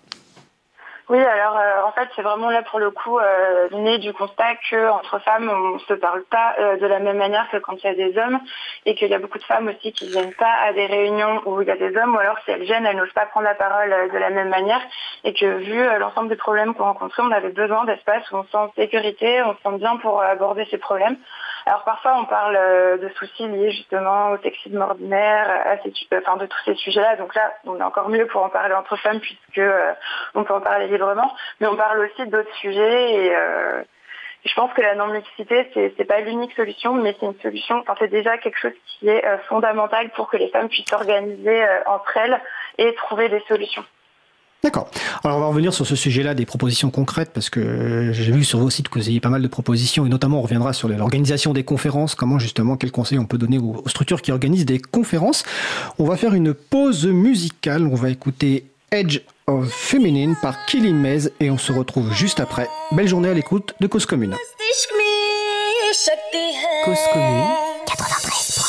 Oui, 1.08 1.18
alors 1.18 1.58
euh, 1.58 1.82
en 1.84 1.92
fait, 1.92 2.08
c'est 2.14 2.22
vraiment 2.22 2.50
là 2.50 2.62
pour 2.62 2.78
le 2.78 2.90
coup 2.90 3.18
euh, 3.18 3.68
né 3.72 3.98
du 3.98 4.12
constat 4.12 4.54
qu'entre 4.70 5.18
femmes, 5.18 5.50
on 5.50 5.74
ne 5.74 5.78
se 5.80 5.94
parle 5.94 6.22
pas 6.24 6.54
euh, 6.60 6.76
de 6.76 6.86
la 6.86 7.00
même 7.00 7.16
manière 7.16 7.48
que 7.50 7.56
quand 7.56 7.74
il 7.82 7.84
y 7.84 7.88
a 7.88 7.94
des 7.94 8.16
hommes 8.18 8.38
et 8.86 8.94
qu'il 8.94 9.08
y 9.08 9.14
a 9.14 9.18
beaucoup 9.18 9.38
de 9.38 9.44
femmes 9.44 9.68
aussi 9.68 9.92
qui 9.92 10.06
ne 10.06 10.10
viennent 10.10 10.34
pas 10.34 10.54
à 10.62 10.72
des 10.72 10.86
réunions 10.86 11.42
où 11.46 11.60
il 11.60 11.66
y 11.66 11.72
a 11.72 11.76
des 11.76 11.96
hommes 11.96 12.14
ou 12.14 12.18
alors 12.18 12.38
si 12.44 12.52
elles 12.52 12.62
viennent, 12.62 12.86
elles 12.86 12.96
n'osent 12.96 13.12
pas 13.12 13.26
prendre 13.26 13.46
la 13.46 13.56
parole 13.56 13.90
de 14.12 14.18
la 14.18 14.30
même 14.30 14.48
manière 14.48 14.80
et 15.24 15.34
que 15.34 15.46
vu 15.58 15.98
l'ensemble 15.98 16.28
des 16.28 16.36
problèmes 16.36 16.74
qu'on 16.74 16.84
rencontrait, 16.84 17.22
on 17.24 17.32
avait 17.32 17.50
besoin 17.50 17.84
d'espace 17.84 18.30
où 18.30 18.36
on 18.36 18.44
se 18.44 18.50
sent 18.50 18.56
en 18.56 18.72
sécurité, 18.74 19.42
on 19.42 19.54
se 19.54 19.62
sent 19.62 19.78
bien 19.78 19.96
pour 19.96 20.22
aborder 20.22 20.66
ces 20.70 20.78
problèmes. 20.78 21.16
Alors 21.66 21.84
parfois 21.84 22.16
on 22.18 22.24
parle 22.24 22.56
euh, 22.56 22.96
de 22.98 23.08
soucis 23.10 23.46
liés 23.46 23.70
justement 23.70 24.30
au 24.30 24.38
sexisme 24.38 24.80
ordinaire, 24.80 25.48
à 25.64 25.78
ces, 25.78 25.92
enfin 26.16 26.36
de 26.36 26.46
tous 26.46 26.58
ces 26.64 26.74
sujets-là. 26.74 27.16
Donc 27.16 27.34
là, 27.34 27.52
on 27.64 27.78
est 27.78 27.82
encore 27.82 28.08
mieux 28.08 28.26
pour 28.26 28.42
en 28.42 28.48
parler 28.48 28.74
entre 28.74 28.96
femmes 28.96 29.20
puisque 29.20 29.58
euh, 29.58 29.92
on 30.34 30.44
peut 30.44 30.54
en 30.54 30.60
parler 30.60 30.88
librement. 30.88 31.34
Mais 31.60 31.66
on 31.66 31.76
parle 31.76 32.00
aussi 32.00 32.26
d'autres 32.28 32.54
sujets 32.56 33.12
et 33.14 33.36
euh, 33.36 33.82
je 34.44 34.54
pense 34.54 34.72
que 34.72 34.82
la 34.82 34.96
non-mixité, 34.96 35.70
c'est, 35.72 35.96
n'est 35.96 36.04
pas 36.04 36.20
l'unique 36.20 36.52
solution, 36.54 36.94
mais 36.94 37.14
c'est 37.20 37.26
une 37.26 37.38
solution, 37.40 37.78
enfin, 37.78 37.94
c'est 38.00 38.08
déjà 38.08 38.38
quelque 38.38 38.58
chose 38.58 38.72
qui 38.86 39.08
est 39.08 39.24
fondamental 39.48 40.10
pour 40.10 40.28
que 40.28 40.36
les 40.36 40.48
femmes 40.48 40.68
puissent 40.68 40.88
s'organiser 40.88 41.64
entre 41.86 42.16
elles 42.16 42.40
et 42.78 42.92
trouver 42.96 43.28
des 43.28 43.40
solutions. 43.46 43.84
D'accord. 44.62 44.88
Alors 45.24 45.38
on 45.38 45.40
va 45.40 45.46
revenir 45.46 45.74
sur 45.74 45.84
ce 45.84 45.96
sujet-là 45.96 46.34
des 46.34 46.46
propositions 46.46 46.90
concrètes 46.90 47.30
parce 47.34 47.50
que 47.50 48.10
j'ai 48.12 48.30
vu 48.30 48.44
sur 48.44 48.60
vos 48.60 48.70
sites 48.70 48.88
que 48.88 49.00
vous 49.00 49.08
ayez 49.08 49.18
pas 49.18 49.28
mal 49.28 49.42
de 49.42 49.48
propositions 49.48 50.06
et 50.06 50.08
notamment 50.08 50.38
on 50.38 50.42
reviendra 50.42 50.72
sur 50.72 50.88
l'organisation 50.88 51.52
des 51.52 51.64
conférences, 51.64 52.14
comment 52.14 52.38
justement, 52.38 52.76
quels 52.76 52.92
conseils 52.92 53.18
on 53.18 53.24
peut 53.24 53.38
donner 53.38 53.58
aux 53.58 53.82
structures 53.88 54.22
qui 54.22 54.30
organisent 54.30 54.64
des 54.64 54.78
conférences. 54.78 55.42
On 55.98 56.04
va 56.04 56.16
faire 56.16 56.34
une 56.34 56.54
pause 56.54 57.06
musicale, 57.06 57.88
on 57.88 57.96
va 57.96 58.10
écouter 58.10 58.66
Edge 58.92 59.22
of 59.48 59.68
Feminine 59.68 60.36
par 60.40 60.64
Killy 60.66 60.92
Mez 60.92 61.30
et 61.40 61.50
on 61.50 61.58
se 61.58 61.72
retrouve 61.72 62.12
juste 62.12 62.38
après. 62.38 62.68
Belle 62.92 63.08
journée 63.08 63.30
à 63.30 63.34
l'écoute 63.34 63.74
de 63.80 63.88
Cause 63.88 64.06
Commune. 64.06 64.36
Cause 66.84 66.98
Commune 67.12 67.44
93. 67.86 68.62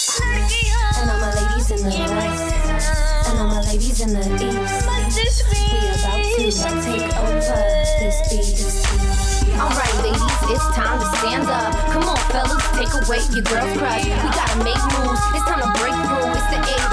Take 6.51 7.15
over 7.19 7.39
this 7.39 8.19
beat. 8.27 9.59
Alright, 9.59 9.95
ladies, 10.03 10.21
it's 10.51 10.67
time 10.75 10.99
to 10.99 11.05
stand 11.17 11.47
up. 11.47 11.73
Come 11.91 12.03
on, 12.03 12.17
fellas, 12.31 12.63
take 12.75 12.91
away 12.91 13.19
your 13.31 13.43
girl 13.43 13.77
crush. 13.77 14.03
We 14.03 14.09
gotta 14.11 14.63
make 14.63 14.75
moves. 14.91 15.21
It's 15.35 15.45
time 15.45 15.61
to 15.61 15.79
break 15.79 15.93
through. 15.93 16.33
It's 16.33 16.47
the 16.51 16.59
age. 16.59 16.92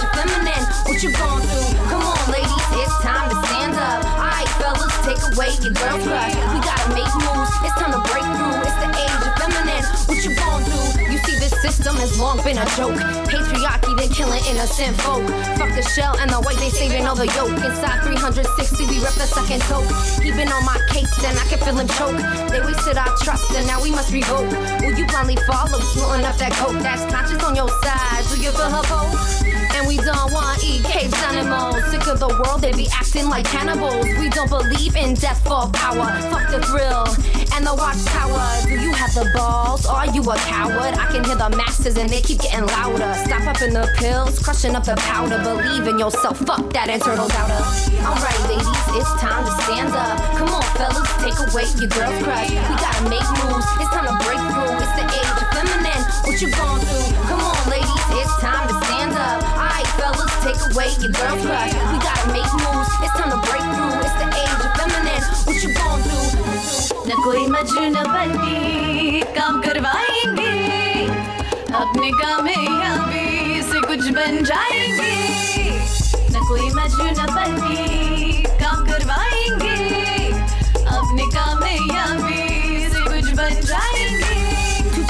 What 0.91 1.05
you 1.07 1.13
gon' 1.15 1.39
do? 1.47 1.63
Come 1.87 2.03
on, 2.03 2.19
ladies, 2.35 2.67
it's 2.75 2.99
time 2.99 3.31
to 3.31 3.39
stand 3.47 3.79
up. 3.79 4.03
Alright, 4.11 4.51
fellas, 4.59 4.91
take 5.07 5.23
away 5.23 5.55
your 5.63 5.71
girl's 5.71 6.03
crush. 6.03 6.35
We 6.35 6.59
gotta 6.67 6.91
make 6.91 7.15
moves. 7.15 7.55
It's 7.63 7.79
time 7.79 7.95
to 7.95 8.03
break 8.11 8.27
through. 8.27 8.59
It's 8.67 8.75
the 8.83 8.91
age 8.99 9.23
of 9.23 9.33
feminine. 9.39 9.87
What 10.11 10.19
you 10.27 10.35
gon' 10.35 10.67
do? 10.67 10.83
You 11.07 11.19
see, 11.23 11.39
this 11.39 11.55
system 11.63 11.95
has 12.03 12.19
long 12.19 12.43
been 12.43 12.59
a 12.59 12.67
joke. 12.75 12.99
Patriarchy, 13.31 13.95
they're 14.03 14.11
killing 14.11 14.43
innocent 14.51 14.99
folk. 15.07 15.23
Fuck 15.55 15.79
the 15.79 15.87
shell 15.95 16.19
and 16.19 16.27
the 16.27 16.43
white, 16.43 16.59
they 16.59 16.75
saving 16.75 17.07
all 17.07 17.15
the 17.15 17.31
yolk. 17.39 17.55
Inside 17.55 18.03
360, 18.11 18.91
we 18.91 18.99
rep 18.99 19.15
the 19.15 19.31
second 19.31 19.63
toke. 19.71 19.87
He 20.19 20.35
been 20.35 20.51
on 20.51 20.67
my 20.67 20.75
case, 20.91 21.15
and 21.23 21.39
I 21.39 21.47
can 21.47 21.63
feel 21.63 21.79
him 21.79 21.87
choke. 21.95 22.19
They 22.51 22.59
wasted 22.67 22.99
our 22.99 23.15
trust, 23.23 23.47
and 23.55 23.63
now 23.71 23.79
we 23.79 23.95
must 23.95 24.11
revoke. 24.11 24.51
Will 24.83 24.99
you 24.99 25.07
blindly 25.07 25.39
follow, 25.47 25.79
snorting 25.95 26.27
up 26.27 26.35
that 26.43 26.51
coke? 26.59 26.83
That's 26.83 27.07
conscious 27.07 27.39
on 27.47 27.55
your 27.55 27.71
side. 27.79 28.27
Do 28.27 28.43
you 28.43 28.51
feel 28.51 28.75
her 28.75 28.83
cold? 28.91 29.60
And 29.81 29.89
we 29.89 29.97
don't 29.97 30.31
want 30.31 30.63
eat 30.63 30.85
caged 30.85 31.17
animals. 31.33 31.81
Sick 31.89 32.07
of 32.07 32.21
the 32.21 32.29
world, 32.29 32.61
they 32.61 32.71
be 32.73 32.87
acting 32.93 33.31
like 33.31 33.47
cannibals. 33.47 34.05
We 34.21 34.29
don't 34.29 34.51
believe 34.51 34.95
in 34.95 35.15
death 35.15 35.41
for 35.41 35.73
power. 35.73 36.05
Fuck 36.29 36.53
the 36.53 36.61
thrill 36.69 37.09
and 37.57 37.65
the 37.65 37.73
watchtower. 37.73 38.45
Do 38.69 38.77
you 38.77 38.93
have 38.93 39.15
the 39.17 39.33
balls? 39.33 39.87
Are 39.87 40.05
you 40.05 40.21
a 40.21 40.37
coward? 40.45 41.01
I 41.01 41.09
can 41.09 41.25
hear 41.25 41.37
the 41.37 41.49
masses 41.57 41.97
and 41.97 42.11
they 42.11 42.21
keep 42.21 42.45
getting 42.45 42.67
louder. 42.67 43.09
Stop 43.25 43.63
in 43.65 43.73
the 43.73 43.89
pills, 43.97 44.39
crushing 44.39 44.77
up 44.77 44.85
the 44.85 44.97
powder. 45.01 45.41
Believe 45.41 45.89
in 45.89 45.99
yourself. 45.99 46.37
Fuck 46.45 46.69
that 46.77 46.93
internal 46.93 47.29
doubter. 47.33 47.65
Alright, 48.05 48.41
ladies, 48.53 48.85
it's 49.01 49.13
time 49.17 49.49
to 49.49 49.53
stand 49.65 49.97
up. 49.97 50.21
Come 50.37 50.61
on, 50.61 50.67
fellas, 50.77 51.09
take 51.25 51.41
away 51.41 51.65
your 51.81 51.89
girl's 51.89 52.21
crush. 52.21 52.53
We 52.53 52.77
gotta 52.85 53.09
make 53.09 53.25
moves. 53.49 53.65
It's 53.81 53.89
time 53.97 54.05
to 54.13 54.17
break 54.29 54.45
through. 54.45 54.77
It's 54.77 54.93
the 55.01 55.09
age 55.09 55.33
of 55.41 55.49
feminine. 55.57 56.05
What 56.29 56.37
you 56.37 56.53
gonna 56.53 56.85
do? 56.85 57.01
Come 57.33 57.41
on, 57.41 57.57
ladies, 57.73 58.05
it's 58.21 58.37
time 58.45 58.69
to 58.69 58.77
stand 58.85 59.17
up. 59.17 59.50
Alright, 60.40 60.40
fellas, 60.40 60.44
take 60.44 60.62
away 60.72 60.90
your 61.02 61.12
girl's 61.12 61.42
crush. 61.46 61.74
We 61.92 61.98
gotta 62.00 62.28
make 62.32 62.52
moves. 62.64 62.92
It's 63.04 63.14
time 63.20 63.32
to 63.36 63.40
break 63.48 63.66
through. 63.76 64.00
It's 64.06 64.16
the 64.22 64.28
age 64.42 64.62
of 64.64 64.72
feminine. 64.80 65.24
What 65.46 65.58
you 65.64 65.72
gonna 65.76 66.04
do? 66.04 66.20
न 67.08 67.14
कोई 67.24 67.46
मजनू 67.54 68.04
बनी 68.14 69.22
काम 69.38 69.62
करवाएंगे 69.62 70.54
अपने 71.82 72.10
कामयाबी 72.22 73.62
से 73.70 73.80
कुछ 73.88 74.04
बन 74.18 74.44
जाएंगे 74.50 75.14
न 76.34 76.46
कोई 76.50 76.70
मजनू 76.80 77.28
बनी 77.36 77.89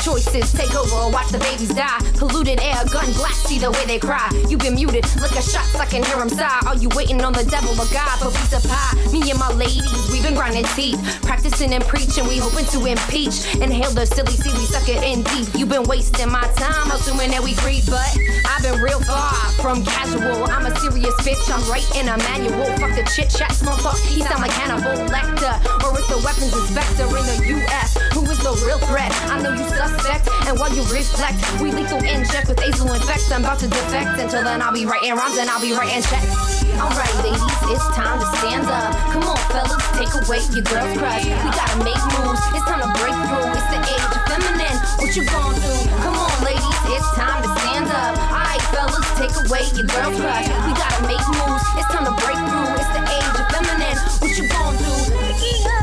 Choices 0.00 0.52
take 0.52 0.74
over, 0.74 1.12
watch 1.12 1.28
the 1.30 1.38
babies 1.38 1.72
die. 1.74 2.00
Polluted 2.16 2.60
air, 2.60 2.80
gun 2.88 3.06
blast, 3.14 3.46
see 3.46 3.58
the 3.58 3.70
way 3.70 3.84
they 3.86 3.98
cry. 3.98 4.28
You 4.48 4.56
been 4.56 4.74
muted, 4.74 5.04
lick 5.20 5.32
a 5.32 5.42
shots, 5.42 5.76
I 5.76 5.86
can 5.86 6.02
hear 6.02 6.16
them 6.16 6.28
sigh. 6.28 6.60
Are 6.66 6.76
you 6.76 6.88
waiting 6.96 7.20
on 7.22 7.32
the 7.32 7.44
devil 7.44 7.70
or 7.76 7.88
God 7.92 8.16
for 8.18 8.32
piece 8.32 8.52
of 8.52 8.64
pie? 8.64 8.96
Me 9.12 9.30
and 9.30 9.38
my 9.38 9.52
ladies, 9.52 9.90
we 10.12 10.22
been 10.22 10.34
grinding 10.34 10.64
teeth. 10.76 10.98
Practicing 11.22 11.72
and 11.72 11.84
preaching, 11.84 12.26
we 12.28 12.38
hoping 12.38 12.66
to 12.72 12.84
impeach. 12.84 13.44
Inhale 13.60 13.92
the 13.92 14.06
silly 14.06 14.32
seed, 14.32 14.52
we 14.56 14.64
suck 14.64 14.88
it 14.88 15.04
in 15.04 15.22
deep. 15.34 15.48
You 15.54 15.66
been 15.66 15.84
wasting 15.84 16.30
my 16.30 16.48
time, 16.56 16.90
assuming 16.92 17.30
that 17.30 17.42
we 17.42 17.52
free, 17.54 17.82
but 17.86 18.08
I've 18.48 18.62
been 18.62 18.80
real 18.80 19.00
far 19.04 19.32
from 19.60 19.84
casual. 19.84 20.44
I'm 20.48 20.66
a 20.66 20.72
serious 20.80 21.14
bitch, 21.20 21.44
I'm 21.52 21.60
writing 21.68 22.08
a 22.08 22.16
manual. 22.32 22.64
Fuck 22.80 22.96
the 22.96 23.04
chit 23.12 23.28
chat, 23.28 23.52
small 23.52 23.76
talk, 23.76 23.98
he 24.08 24.22
sound 24.22 24.40
like 24.40 24.52
Hannibal 24.52 25.04
Lecter. 25.12 25.54
Or 25.84 25.92
it's 25.98 26.08
the 26.08 26.20
weapons 26.24 26.56
inspector 26.56 27.04
in 27.04 27.24
the 27.28 27.38
US. 27.60 27.96
Who 28.14 28.24
is 28.30 28.38
the 28.40 28.52
real 28.64 28.78
threat? 28.88 29.12
I 29.28 29.40
know 29.42 29.52
you 29.52 29.68
suspect, 29.90 30.28
and 30.46 30.58
while 30.58 30.72
you 30.72 30.82
reflect, 30.90 31.38
we 31.60 31.72
lethal 31.72 31.98
inject 31.98 32.48
with 32.48 32.60
azul 32.62 32.92
infect. 32.92 33.30
I'm 33.32 33.42
about 33.42 33.58
to 33.60 33.68
defect. 33.68 34.18
Until 34.18 34.44
then, 34.44 34.62
I'll 34.62 34.72
be 34.72 34.86
writing 34.86 35.14
rhymes 35.14 35.38
and 35.38 35.50
I'll 35.50 35.60
be 35.60 35.72
writing 35.72 36.02
checks. 36.02 36.62
Alright, 36.78 37.14
ladies, 37.22 37.42
it's 37.70 37.86
time 37.94 38.18
to 38.20 38.26
stand 38.38 38.66
up. 38.66 38.94
Come 39.12 39.26
on, 39.26 39.40
fellas, 39.50 39.82
take 39.98 40.12
away 40.14 40.40
your 40.54 40.64
girl's 40.64 40.94
crush. 40.96 41.26
We 41.26 41.50
gotta 41.50 41.78
make 41.82 42.02
moves. 42.18 42.40
It's 42.54 42.64
time 42.64 42.80
to 42.80 42.90
break 43.02 43.16
through. 43.28 43.50
It's 43.52 43.68
the 43.70 43.80
age 43.84 44.04
of 44.06 44.22
feminine. 44.30 44.76
What 44.98 45.10
you 45.14 45.24
gonna 45.26 45.58
do? 45.60 45.74
Come 46.00 46.16
on, 46.16 46.34
ladies, 46.46 46.78
it's 46.88 47.10
time 47.18 47.42
to 47.42 47.50
stand 47.60 47.90
up. 47.90 48.14
Alright, 48.30 48.62
fellas, 48.72 49.06
take 49.18 49.34
away 49.44 49.66
your 49.76 49.86
girl's 49.90 50.16
crush. 50.18 50.48
We 50.66 50.72
gotta 50.72 51.00
make 51.04 51.24
moves. 51.36 51.64
It's 51.76 51.90
time 51.90 52.06
to 52.08 52.14
break 52.22 52.38
through. 52.38 52.78
It's 52.80 52.90
the 52.94 53.02
age 53.04 53.34
of 53.36 53.46
feminine. 53.52 53.98
What 54.22 54.32
you 54.38 54.46
gonna 54.48 54.78
do? 54.78 54.94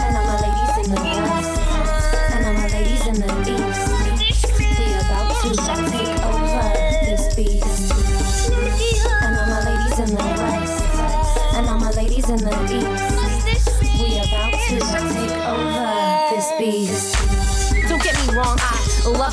And 0.01 0.17
all 0.17 0.25
my 0.25 0.37
ladies 0.41 0.73
in 0.81 0.95
the 0.95 1.01
west, 1.29 1.53
and 2.33 2.41
all 2.47 2.53
my 2.53 2.67
ladies 2.73 3.03
in 3.05 3.15
the 3.21 3.29
east. 3.51 3.56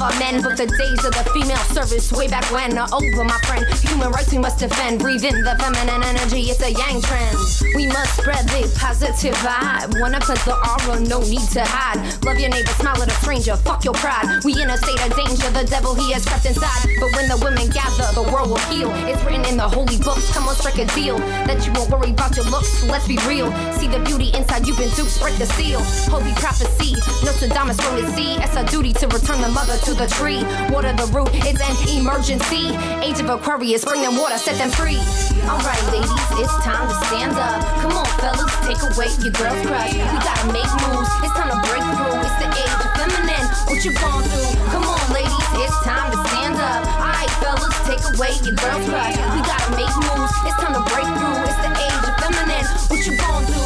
Our 0.05 0.13
men, 0.21 0.43
but 0.43 0.57
the 0.57 0.69
days 0.69 1.01
of 1.09 1.17
the 1.17 1.25
female 1.33 1.65
service 1.73 2.13
way 2.13 2.29
back 2.29 2.45
when 2.53 2.77
are 2.77 2.89
over, 2.93 3.25
my 3.25 3.41
friend. 3.49 3.65
Human 3.89 4.13
rights 4.13 4.31
we 4.31 4.37
must 4.39 4.59
defend. 4.59 5.01
Breathe 5.01 5.25
in 5.25 5.41
the 5.41 5.57
feminine 5.57 6.05
energy, 6.05 6.53
it's 6.53 6.61
a 6.61 6.73
yang 6.73 7.01
trend. 7.01 7.33
We 7.75 7.87
must 7.89 8.21
spread 8.21 8.45
the 8.53 8.69
positive 8.77 9.35
vibe. 9.41 9.99
Wanna 10.01 10.21
cleanse 10.21 10.45
the 10.45 10.53
aura, 10.53 11.01
no 11.01 11.21
need 11.25 11.49
to 11.57 11.65
hide. 11.65 11.97
Love 12.23 12.39
your 12.39 12.51
neighbor, 12.51 12.75
smile 12.77 13.01
at 13.01 13.09
a 13.09 13.17
stranger, 13.25 13.57
fuck 13.57 13.85
your 13.85 13.95
pride. 13.95 14.45
We 14.45 14.61
in 14.61 14.69
a 14.69 14.77
state 14.77 15.01
of 15.01 15.17
danger, 15.17 15.49
the 15.57 15.65
devil 15.65 15.95
he 15.95 16.13
has 16.13 16.27
crept 16.27 16.45
inside. 16.45 16.85
But 17.01 17.09
when 17.17 17.29
the 17.29 17.41
women 17.41 17.73
gather, 17.73 18.13
the 18.13 18.29
world 18.29 18.51
will 18.51 18.65
heal. 18.69 18.93
It's 19.09 19.25
written 19.25 19.49
in 19.49 19.57
the 19.57 19.69
holy 19.69 19.97
books, 20.05 20.29
come 20.37 20.45
on, 20.45 20.55
strike 20.55 20.79
a 20.79 20.87
deal. 20.93 21.17
That 21.49 21.65
you 21.65 21.73
won't 21.73 21.89
worry 21.89 22.11
about 22.11 22.37
your 22.37 22.45
looks, 22.53 22.85
let's 22.85 23.09
be 23.09 23.17
real. 23.25 23.49
See 23.81 23.89
the 23.89 24.05
beauty 24.05 24.37
inside, 24.37 24.67
you've 24.69 24.77
been 24.77 24.93
duped, 24.93 25.17
break 25.25 25.41
the 25.41 25.49
seal. 25.57 25.81
Holy 26.13 26.35
prophecy, 26.37 26.93
No 27.25 27.33
Nostradamus 27.33 27.81
wrote 27.81 28.05
it, 28.05 28.09
see. 28.13 28.37
It's 28.37 28.57
a 28.57 28.65
duty 28.69 28.93
to 29.01 29.09
return 29.09 29.41
the 29.41 29.49
mother 29.49 29.81
to 29.81 29.94
the 29.95 30.07
tree. 30.07 30.43
Water 30.75 30.93
the 30.93 31.07
root, 31.15 31.31
it's 31.47 31.63
an 31.63 31.75
emergency. 31.95 32.75
Age 33.03 33.21
of 33.21 33.31
Aquarius, 33.31 33.85
bring 33.85 34.03
them 34.03 34.19
water, 34.19 34.39
set 34.39 34.59
them 34.59 34.71
free. 34.71 34.99
Alright, 35.47 35.83
ladies, 35.95 36.11
it's 36.35 36.55
time 36.67 36.89
to 36.91 36.97
stand 37.07 37.39
up. 37.39 37.63
Come 37.79 37.95
on, 37.95 38.09
fellas, 38.19 38.51
take 38.67 38.81
away 38.83 39.09
your 39.23 39.31
girl's 39.31 39.63
crush. 39.67 39.95
We 39.95 40.19
gotta 40.19 40.47
make 40.51 40.67
moves, 40.83 41.11
it's 41.23 41.35
time 41.39 41.51
to 41.55 41.59
break 41.71 41.85
through. 41.95 42.27
It's 42.27 42.39
the 42.43 42.49
age 42.51 42.75
of 42.75 42.91
feminine. 42.99 43.47
What 43.71 43.79
you 43.87 43.93
gonna 43.95 44.27
do? 44.27 44.43
Come 44.75 44.85
on, 44.85 45.05
ladies, 45.15 45.49
it's 45.63 45.79
time 45.87 46.11
to 46.11 46.19
stand 46.27 46.59
up. 46.59 46.83
Alright, 46.99 47.31
fellas, 47.39 47.75
take 47.87 48.03
away 48.15 48.35
your 48.43 48.59
girl's 48.59 48.83
crush. 48.91 49.15
We 49.15 49.41
gotta 49.47 49.71
make 49.79 49.95
moves, 50.11 50.35
it's 50.43 50.59
time 50.59 50.75
to 50.75 50.83
break 50.91 51.07
through. 51.07 51.39
It's 51.47 51.61
the 51.63 51.71
age 51.71 52.03
of 52.03 52.15
feminine. 52.19 52.67
What 52.91 52.99
you 53.07 53.15
gonna 53.15 53.47
do? 53.47 53.63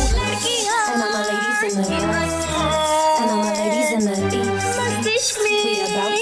And 0.93 1.01
all 1.01 1.09
my 1.09 1.25
ladies 1.25 1.73
in 1.73 1.83
the 1.83 1.89
west, 2.05 2.37
and 3.17 3.31
all 3.33 3.41
my 3.45 3.53
ladies 3.57 3.91
in 3.97 4.03
the 4.05 4.17
east. 4.37 4.77
We 5.39 5.81
about 5.81 6.09
to 6.09 6.18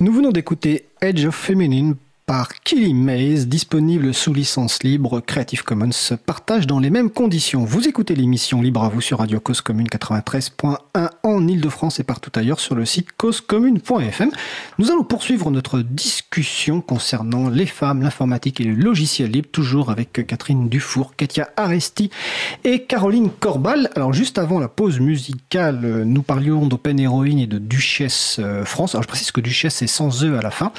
Nous 0.00 0.12
venons 0.12 0.32
d'écouter 0.32 0.88
Edge 1.00 1.26
of 1.26 1.34
Feminine 1.36 1.94
par 2.26 2.60
Killy 2.60 2.94
Maze, 2.94 3.48
disponible 3.48 4.14
sous 4.14 4.32
licence 4.32 4.82
libre 4.82 5.20
Creative 5.20 5.64
Commons 5.64 5.90
partage 6.24 6.66
dans 6.66 6.78
les 6.78 6.90
mêmes 6.90 7.10
conditions. 7.10 7.64
Vous 7.64 7.88
écoutez 7.88 8.14
l'émission 8.14 8.62
Libre 8.62 8.84
à 8.84 8.88
vous 8.88 9.00
sur 9.00 9.18
Radio 9.18 9.40
Cause 9.40 9.60
Commune 9.60 9.88
93.1 9.88 11.10
en 11.22 11.48
Ile-de-France 11.48 11.98
et 12.00 12.04
partout 12.04 12.30
ailleurs 12.34 12.60
sur 12.60 12.74
le 12.74 12.84
site 12.84 13.12
causecommune.fm. 13.16 14.30
Nous 14.78 14.90
allons 14.90 15.02
poursuivre 15.02 15.50
notre 15.50 15.80
discussion 15.80 16.80
concernant 16.80 17.48
les 17.48 17.66
femmes, 17.66 18.02
l'informatique 18.02 18.60
et 18.60 18.64
le 18.64 18.74
logiciel 18.74 19.30
libre, 19.30 19.48
toujours 19.50 19.90
avec 19.90 20.24
Catherine 20.26 20.68
Dufour, 20.68 21.16
Katia 21.16 21.50
Aresti 21.56 22.10
et 22.62 22.84
Caroline 22.84 23.30
Corbal. 23.30 23.90
Alors 23.96 24.12
juste 24.12 24.38
avant 24.38 24.60
la 24.60 24.68
pause 24.68 25.00
musicale, 25.00 26.04
nous 26.04 26.22
parlions 26.22 26.66
d'Open 26.66 27.00
Heroine 27.00 27.38
et 27.38 27.46
de 27.46 27.58
Duchesse 27.58 28.36
euh, 28.38 28.64
France. 28.64 28.94
Alors 28.94 29.02
je 29.02 29.08
précise 29.08 29.32
que 29.32 29.40
Duchesse 29.40 29.74
c'est 29.74 29.86
sans 29.86 30.24
E 30.24 30.38
à 30.38 30.42
la 30.42 30.50
fin. 30.50 30.72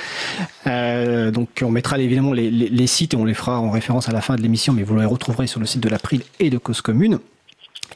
Euh, 0.67 1.31
donc 1.33 1.49
on 1.61 1.69
mettra 1.69 1.97
évidemment 1.99 2.31
les, 2.33 2.87
sites 2.87 3.13
et 3.13 3.17
on 3.17 3.25
les 3.25 3.33
fera 3.33 3.59
en 3.59 3.71
référence 3.71 4.07
à 4.07 4.11
la 4.11 4.21
fin 4.21 4.35
de 4.35 4.41
l'émission, 4.41 4.73
mais 4.73 4.83
vous 4.83 4.97
les 4.97 5.05
retrouverez 5.05 5.47
sur 5.47 5.59
le 5.59 5.65
site 5.65 5.81
de 5.81 5.89
l'April 5.89 6.21
et 6.39 6.49
de 6.49 6.57
Cause 6.57 6.81
Commune. 6.81 7.19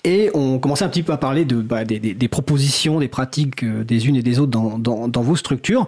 Et 0.03 0.29
on 0.33 0.59
commençait 0.59 0.85
un 0.85 0.89
petit 0.89 1.03
peu 1.03 1.11
à 1.11 1.17
parler 1.17 1.43
bah, 1.45 1.83
des, 1.83 2.27
propositions, 2.27 2.99
des 2.99 3.07
pratiques 3.07 3.63
euh, 3.63 3.83
des 3.83 4.07
unes 4.07 4.15
et 4.15 4.21
des 4.21 4.39
autres 4.39 4.51
dans, 4.51 5.21
vos 5.21 5.35
structures. 5.35 5.87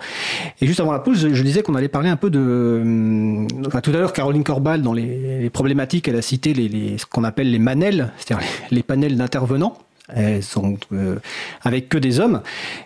Et 0.62 0.68
juste 0.68 0.80
avant 0.80 0.92
la 0.92 1.00
pause, 1.00 1.30
je, 1.32 1.44
disais 1.44 1.62
qu'on 1.62 1.76
allait 1.76 1.90
parler 1.90 2.10
un 2.10 2.16
peu 2.16 2.30
de... 2.30 2.40
euh, 2.40 3.80
tout 3.82 3.92
à 3.92 3.98
l'heure, 3.98 4.14
Caroline 4.14 4.44
Corbal, 4.44 4.82
dans 4.82 4.94
les, 4.94 5.50
problématiques, 5.52 6.08
elle 6.08 6.16
a 6.16 6.22
cité 6.22 6.54
ce 6.98 7.06
qu'on 7.06 7.24
appelle 7.24 7.52
les 7.52 7.60
manels, 7.60 8.12
c'est-à-dire 8.18 8.46
les 8.72 8.84
panels 8.84 9.16
d'intervenants. 9.16 9.78
Elles 10.16 10.44
sont 10.44 10.78
euh, 10.92 11.18
avec 11.64 11.90
que 11.90 11.98
des 11.98 12.20
hommes. 12.20 12.42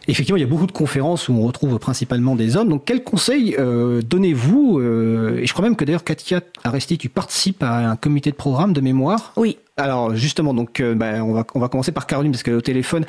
Effectivement, 0.08 0.38
il 0.38 0.42
y 0.42 0.46
a 0.46 0.48
beaucoup 0.48 0.68
de 0.68 0.72
conférences 0.72 1.30
où 1.30 1.34
on 1.34 1.46
retrouve 1.46 1.78
principalement 1.80 2.36
des 2.36 2.58
hommes. 2.58 2.70
Donc, 2.70 2.86
quels 2.86 3.04
conseils 3.04 3.56
euh, 3.60 4.02
donnez-vous 4.02 4.80
euh, 4.80 5.40
Et 5.40 5.48
je 5.48 5.54
crois 5.54 5.64
même 5.64 5.76
que 5.76 5.86
d'ailleurs, 5.86 6.04
Katia 6.04 6.42
Aresti, 6.64 6.98
tu 6.98 7.10
participes 7.10 7.64
à 7.64 7.90
un 7.90 7.96
comité 7.96 8.32
de 8.32 8.36
programme 8.36 8.74
de 8.74 8.82
mémoire. 8.82 9.34
Oui. 9.38 9.58
Alors 9.76 10.14
justement, 10.16 10.54
donc 10.54 10.84
bah, 10.84 11.24
on 11.24 11.34
va 11.34 11.48
on 11.56 11.60
va 11.60 11.68
commencer 11.68 11.92
par 11.92 12.06
Caroline 12.06 12.32
parce 12.32 12.44
qu'elle 12.44 12.54
est 12.54 12.58
au 12.58 12.62
téléphone. 12.62 13.06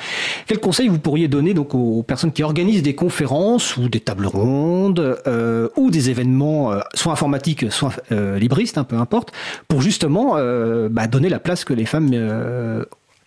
Quels 0.47 0.59
conseils 0.59 0.87
vous 0.87 0.97
pourriez 0.97 1.27
donner 1.27 1.53
donc 1.53 1.75
aux 1.75 2.01
personnes 2.01 2.31
qui 2.31 2.41
organisent 2.41 2.81
des 2.81 2.95
conférences 2.95 3.77
ou 3.77 3.87
des 3.87 3.99
tables 3.99 4.25
rondes 4.25 5.15
ou 5.77 5.91
des 5.91 6.09
événements 6.09 6.71
soit 6.95 7.11
informatiques, 7.11 7.71
soit 7.71 7.93
libristes, 8.09 8.79
hein, 8.79 8.83
peu 8.83 8.95
importe, 8.95 9.31
pour 9.67 9.83
justement 9.83 10.37
bah, 10.89 11.05
donner 11.05 11.29
la 11.29 11.37
place 11.37 11.65
que 11.65 11.73
les 11.75 11.85
femmes 11.85 12.09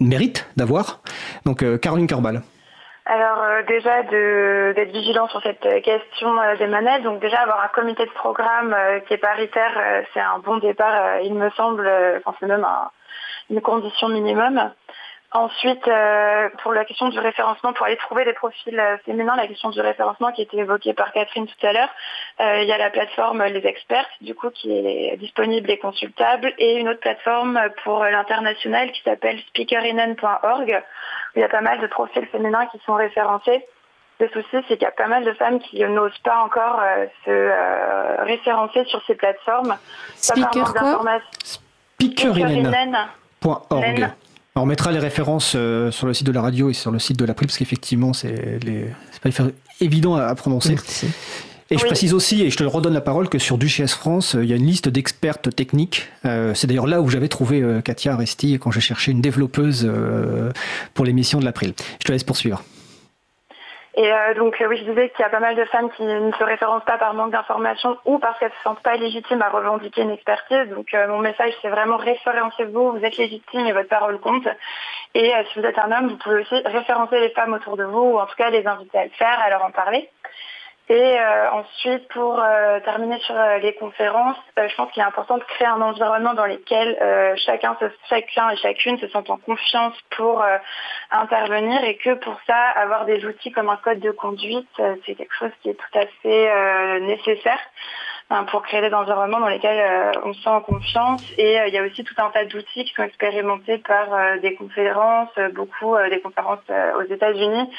mérite 0.00 0.48
d'avoir. 0.56 1.00
Donc 1.44 1.62
euh, 1.62 1.78
Caroline 1.78 2.06
Corbal. 2.06 2.42
Alors 3.06 3.42
euh, 3.42 3.62
déjà 3.66 4.02
d'être 4.02 4.92
vigilant 4.92 5.28
sur 5.28 5.42
cette 5.42 5.82
question 5.82 6.40
euh, 6.40 6.56
des 6.56 6.66
manettes. 6.66 7.02
Donc 7.02 7.20
déjà 7.20 7.38
avoir 7.40 7.62
un 7.62 7.68
comité 7.68 8.04
de 8.04 8.10
programme 8.10 8.74
qui 9.06 9.14
est 9.14 9.18
paritaire, 9.18 10.04
c'est 10.12 10.20
un 10.20 10.38
bon 10.38 10.58
départ, 10.58 11.20
il 11.22 11.34
me 11.34 11.50
semble. 11.50 11.90
Enfin 12.18 12.36
c'est 12.40 12.46
même 12.46 12.66
une 13.50 13.60
condition 13.60 14.08
minimum. 14.08 14.70
Ensuite, 15.32 15.86
euh, 15.86 16.48
pour 16.62 16.72
la 16.72 16.86
question 16.86 17.10
du 17.10 17.18
référencement, 17.18 17.74
pour 17.74 17.84
aller 17.84 17.98
trouver 17.98 18.24
des 18.24 18.32
profils 18.32 18.80
euh, 18.80 18.96
féminins, 19.04 19.36
la 19.36 19.46
question 19.46 19.68
du 19.68 19.78
référencement 19.78 20.32
qui 20.32 20.40
a 20.40 20.44
été 20.44 20.56
évoquée 20.56 20.94
par 20.94 21.12
Catherine 21.12 21.46
tout 21.46 21.66
à 21.66 21.74
l'heure, 21.74 21.90
euh, 22.40 22.62
il 22.62 22.68
y 22.68 22.72
a 22.72 22.78
la 22.78 22.88
plateforme 22.88 23.44
Les 23.44 23.66
Experts, 23.66 24.08
du 24.22 24.34
coup, 24.34 24.48
qui 24.48 24.72
est 24.72 25.18
disponible 25.18 25.70
et 25.70 25.76
consultable, 25.76 26.54
et 26.56 26.78
une 26.78 26.88
autre 26.88 27.00
plateforme 27.00 27.60
pour 27.84 28.04
l'international 28.04 28.90
qui 28.90 29.02
s'appelle 29.02 29.38
speakerinen.org, 29.48 30.82
où 31.34 31.38
il 31.38 31.40
y 31.40 31.44
a 31.44 31.48
pas 31.50 31.60
mal 31.60 31.78
de 31.80 31.88
profils 31.88 32.26
féminins 32.28 32.64
qui 32.72 32.78
sont 32.86 32.94
référencés. 32.94 33.66
Le 34.20 34.30
souci, 34.30 34.56
c'est 34.66 34.78
qu'il 34.78 34.82
y 34.82 34.86
a 34.86 34.92
pas 34.92 35.08
mal 35.08 35.24
de 35.24 35.34
femmes 35.34 35.60
qui 35.60 35.84
n'osent 35.84 36.18
pas 36.24 36.38
encore 36.38 36.80
se 37.26 38.22
référencer 38.22 38.86
sur 38.86 39.04
ces 39.06 39.14
plateformes. 39.14 39.76
Speaker 40.16 40.72
quoi? 40.72 41.20
Speakerinen.org. 42.00 44.08
On 44.62 44.66
mettra 44.66 44.92
les 44.92 44.98
références 44.98 45.54
euh, 45.56 45.90
sur 45.90 46.06
le 46.06 46.14
site 46.14 46.26
de 46.26 46.32
la 46.32 46.42
radio 46.42 46.70
et 46.70 46.72
sur 46.72 46.90
le 46.90 46.98
site 46.98 47.18
de 47.18 47.24
l'April, 47.24 47.46
parce 47.46 47.58
qu'effectivement, 47.58 48.12
c'est 48.12 48.60
pas 49.22 49.30
évident 49.80 50.14
à, 50.14 50.34
prononcer. 50.34 50.76
Et 51.70 51.76
je 51.76 51.84
précise 51.84 52.14
aussi, 52.14 52.42
et 52.42 52.50
je 52.50 52.56
te 52.56 52.64
redonne 52.64 52.94
la 52.94 53.02
parole, 53.02 53.28
que 53.28 53.38
sur 53.38 53.58
Duchesse 53.58 53.92
France, 53.92 54.34
euh, 54.34 54.42
il 54.42 54.48
y 54.48 54.54
a 54.54 54.56
une 54.56 54.66
liste 54.66 54.88
d'expertes 54.88 55.54
techniques. 55.54 56.08
Euh, 56.24 56.54
c'est 56.54 56.66
d'ailleurs 56.66 56.86
là 56.86 57.02
où 57.02 57.10
j'avais 57.10 57.28
trouvé 57.28 57.62
Katia 57.84 58.14
Aresti 58.14 58.58
quand 58.58 58.70
j'ai 58.70 58.80
cherché 58.80 59.12
une 59.12 59.20
développeuse 59.20 59.90
pour 60.94 61.04
l'émission 61.04 61.40
de 61.40 61.44
l'April. 61.44 61.74
Je 62.00 62.06
te 62.06 62.12
laisse 62.12 62.24
poursuivre. 62.24 62.64
Et 63.98 64.12
euh, 64.12 64.34
donc 64.34 64.62
oui, 64.64 64.76
je 64.76 64.84
disais 64.84 65.08
qu'il 65.10 65.22
y 65.22 65.24
a 65.24 65.28
pas 65.28 65.40
mal 65.40 65.56
de 65.56 65.64
femmes 65.64 65.90
qui 65.90 66.04
ne 66.04 66.30
se 66.30 66.44
référencent 66.44 66.84
pas 66.84 66.98
par 66.98 67.14
manque 67.14 67.32
d'informations 67.32 67.98
ou 68.04 68.20
parce 68.20 68.38
qu'elles 68.38 68.50
ne 68.50 68.54
se 68.54 68.62
sentent 68.62 68.82
pas 68.84 68.96
légitimes 68.96 69.42
à 69.42 69.48
revendiquer 69.48 70.02
une 70.02 70.12
expertise. 70.12 70.68
Donc 70.70 70.94
euh, 70.94 71.08
mon 71.08 71.18
message, 71.18 71.52
c'est 71.60 71.68
vraiment 71.68 71.96
référencez-vous, 71.96 72.92
vous 72.92 73.04
êtes 73.04 73.16
légitime 73.16 73.66
et 73.66 73.72
votre 73.72 73.88
parole 73.88 74.20
compte. 74.20 74.46
Et 75.14 75.34
euh, 75.34 75.42
si 75.52 75.58
vous 75.58 75.66
êtes 75.66 75.80
un 75.80 75.90
homme, 75.90 76.10
vous 76.10 76.16
pouvez 76.16 76.42
aussi 76.42 76.54
référencer 76.64 77.18
les 77.18 77.30
femmes 77.30 77.54
autour 77.54 77.76
de 77.76 77.82
vous 77.82 78.12
ou 78.12 78.18
en 78.20 78.26
tout 78.26 78.36
cas 78.36 78.50
les 78.50 78.64
inviter 78.68 78.98
à 78.98 79.04
le 79.04 79.10
faire, 79.10 79.36
à 79.44 79.50
leur 79.50 79.64
en 79.64 79.72
parler. 79.72 80.08
Et 80.90 81.20
euh, 81.20 81.50
ensuite, 81.52 82.08
pour 82.08 82.40
euh, 82.40 82.80
terminer 82.80 83.18
sur 83.20 83.38
euh, 83.38 83.58
les 83.58 83.74
conférences, 83.74 84.38
je 84.56 84.74
pense 84.74 84.90
qu'il 84.92 85.02
est 85.02 85.06
important 85.06 85.36
de 85.36 85.44
créer 85.44 85.66
un 85.66 85.82
environnement 85.82 86.32
dans 86.32 86.46
lequel 86.46 86.96
chacun, 87.44 87.76
chacun 88.08 88.50
et 88.50 88.56
chacune 88.56 88.98
se 88.98 89.06
sentent 89.08 89.30
en 89.30 89.36
confiance 89.36 89.94
pour 90.16 90.44
intervenir 91.10 91.84
et 91.84 91.96
que 91.96 92.14
pour 92.14 92.36
ça, 92.46 92.56
avoir 92.56 93.04
des 93.04 93.24
outils 93.24 93.52
comme 93.52 93.68
un 93.68 93.76
code 93.76 94.00
de 94.00 94.10
conduite, 94.10 94.68
c'est 95.06 95.14
quelque 95.14 95.34
chose 95.38 95.52
qui 95.62 95.70
est 95.70 95.74
tout 95.74 95.98
à 95.98 96.06
fait 96.22 97.00
nécessaire 97.00 97.60
pour 98.50 98.62
créer 98.62 98.82
des 98.82 98.92
environnements 98.92 99.40
dans 99.40 99.48
lesquels 99.48 99.80
euh, 99.80 100.20
on 100.24 100.34
se 100.34 100.42
sent 100.42 100.50
en 100.50 100.60
confiance. 100.60 101.22
Et 101.38 101.58
euh, 101.58 101.68
il 101.68 101.74
y 101.74 101.78
a 101.78 101.82
aussi 101.82 102.04
tout 102.04 102.14
un 102.18 102.28
tas 102.30 102.44
d'outils 102.44 102.84
qui 102.84 102.92
sont 102.94 103.02
expérimentés 103.02 103.78
par 103.78 104.12
euh, 104.12 104.38
des 104.38 104.54
conférences, 104.54 105.30
beaucoup 105.54 105.96
des 106.10 106.20
conférences 106.20 106.60
aux 106.98 107.12
États-Unis, 107.12 107.70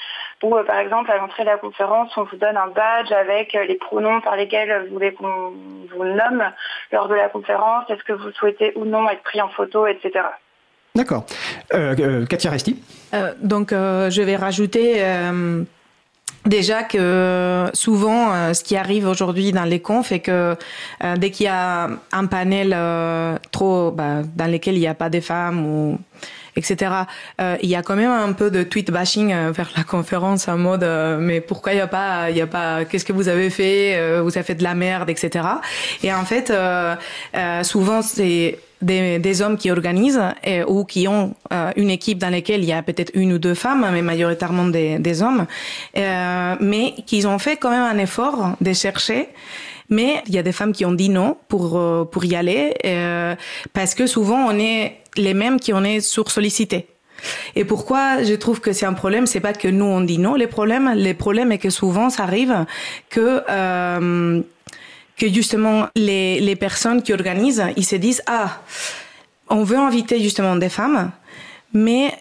où 0.44 0.56
par 0.66 0.80
exemple 0.80 1.12
à 1.12 1.18
l'entrée 1.18 1.44
de 1.44 1.50
la 1.50 1.58
conférence, 1.58 2.12
on 2.18 2.24
vous 2.24 2.38
donne 2.38 2.58
un 2.58 2.68
badge 2.68 3.12
avec 3.12 3.54
les 3.54 3.76
pronoms 3.76 4.22
par 4.22 4.36
lesquels 4.36 4.86
vous 4.88 4.94
voulez 4.94 5.14
qu'on 5.14 5.54
vous 5.96 6.04
nomme 6.04 6.44
lors 6.92 7.08
de 7.08 7.16
la 7.16 7.30
conférence, 7.30 7.90
est-ce 7.90 8.04
que 8.04 8.14
vous 8.14 8.32
souhaitez 8.32 8.74
ou 8.76 8.86
non 8.86 9.10
être 9.10 9.24
pris 9.24 9.42
en 9.42 9.50
photo, 9.50 9.86
etc. 9.88 10.26
D'accord. 10.96 11.26
Euh, 11.74 12.26
Katia 12.26 12.52
Resti 12.52 12.82
Donc 13.42 13.72
je 13.72 14.22
vais 14.22 14.36
rajouter 14.36 15.04
Déjà 16.46 16.84
que 16.84 17.70
souvent, 17.74 18.34
euh, 18.34 18.54
ce 18.54 18.64
qui 18.64 18.78
arrive 18.78 19.08
aujourd'hui 19.08 19.52
dans 19.52 19.66
les 19.66 19.82
confs 19.82 20.12
est 20.12 20.22
que 20.22 20.56
euh, 21.04 21.16
dès 21.18 21.32
qu'il 21.32 21.46
y 21.46 21.50
a 21.50 21.90
un 22.12 22.26
panel 22.28 22.74
euh, 22.74 23.38
trop 23.52 23.92
bah, 23.92 24.22
dans 24.36 24.50
lequel 24.50 24.76
il 24.76 24.80
n'y 24.80 24.88
a 24.88 24.94
pas 24.94 25.10
de 25.10 25.20
femmes 25.20 25.66
ou 25.66 26.00
etc. 26.56 26.92
il 27.40 27.70
y 27.70 27.76
a 27.76 27.82
quand 27.82 27.96
même 27.96 28.12
un 28.12 28.34
peu 28.34 28.52
de 28.52 28.64
tweet 28.64 28.92
bashing 28.92 29.34
vers 29.52 29.70
la 29.76 29.84
conférence 29.84 30.48
en 30.48 30.58
mode 30.58 30.86
mais 31.20 31.42
pourquoi 31.42 31.74
il 31.74 31.76
n'y 31.76 31.82
a 31.82 31.88
pas 31.88 32.30
il 32.30 32.38
y 32.38 32.42
a 32.42 32.48
pas 32.48 32.86
qu'est-ce 32.86 33.06
que 33.06 33.14
vous 33.14 33.28
avez 33.28 33.50
fait 33.50 34.20
vous 34.22 34.38
avez 34.38 34.44
fait 34.44 34.56
de 34.56 34.64
la 34.64 34.76
merde 34.76 35.10
etc. 35.10 35.46
Et 36.04 36.14
en 36.14 36.26
fait 36.26 36.54
souvent 37.64 38.02
c'est 38.02 38.60
des, 38.82 39.20
des, 39.20 39.42
hommes 39.42 39.58
qui 39.58 39.72
organisent 39.72 40.22
et, 40.44 40.64
ou 40.64 40.86
qui 40.86 41.08
ont 41.08 41.36
euh, 41.52 41.72
une 41.76 41.90
équipe 41.90 42.18
dans 42.18 42.30
laquelle 42.30 42.64
il 42.64 42.70
y 42.70 42.74
a 42.74 42.82
peut-être 42.82 43.12
une 43.14 43.34
ou 43.34 43.40
deux 43.40 43.54
femmes, 43.54 43.86
mais 43.92 44.02
majoritairement 44.02 44.66
des, 44.66 45.00
des 45.00 45.22
hommes, 45.22 45.46
euh, 45.98 46.56
mais 46.60 46.94
qu'ils 47.06 47.28
ont 47.28 47.40
fait 47.40 47.58
quand 47.58 47.72
même 47.72 47.84
un 47.84 47.98
effort 47.98 48.56
de 48.62 48.74
chercher. 48.74 49.30
Mais 49.90 50.22
il 50.28 50.36
y 50.36 50.38
a 50.38 50.44
des 50.44 50.52
femmes 50.52 50.72
qui 50.72 50.86
ont 50.86 50.92
dit 50.92 51.10
non 51.10 51.36
pour 51.48 51.78
euh, 51.78 52.06
pour 52.06 52.24
y 52.24 52.36
aller 52.36 52.76
euh, 52.86 53.36
parce 53.74 53.96
que 53.96 54.06
souvent 54.06 54.38
on 54.38 54.58
est 54.60 54.98
les 55.20 55.34
mêmes 55.34 55.60
qui 55.60 55.74
on 55.74 55.84
est 55.84 56.02
sur-sollicités. 56.02 56.88
Et 57.56 57.66
pourquoi 57.66 58.24
je 58.24 58.34
trouve 58.34 58.62
que 58.62 58.72
c'est 58.72 58.86
un 58.86 58.94
problème, 58.94 59.26
c'est 59.28 59.42
pas 59.42 59.54
que 59.54 59.68
nous 59.68 59.86
on 59.86 60.02
dit 60.02 60.18
non. 60.18 60.36
Les 60.36 60.48
problèmes, 60.48 60.94
les 60.96 61.14
problèmes 61.14 61.52
est 61.52 61.58
que 61.58 61.70
souvent 61.70 62.10
ça 62.10 62.24
arrive 62.24 62.66
que 63.10 63.44
euh, 63.50 64.42
que 65.18 65.28
justement 65.28 65.88
les, 65.96 66.40
les 66.40 66.56
personnes 66.56 67.04
qui 67.04 67.12
organisent, 67.12 67.66
ils 67.76 67.86
se 67.86 67.98
disent 67.98 68.24
ah, 68.26 68.62
on 69.50 69.64
veut 69.64 69.78
inviter 69.78 70.22
justement 70.22 70.56
des 70.56 70.70
femmes, 70.70 71.12
mais 71.74 72.14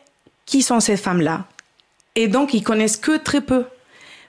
qui 0.47 0.63
sont 0.63 0.81
ces 0.81 0.97
femmes-là? 0.97 1.45
Et 2.17 2.27
donc 2.27 2.55
ils 2.55 2.65
connaissent 2.65 2.97
que 2.97 3.17
très 3.19 3.41
peu. 3.41 3.65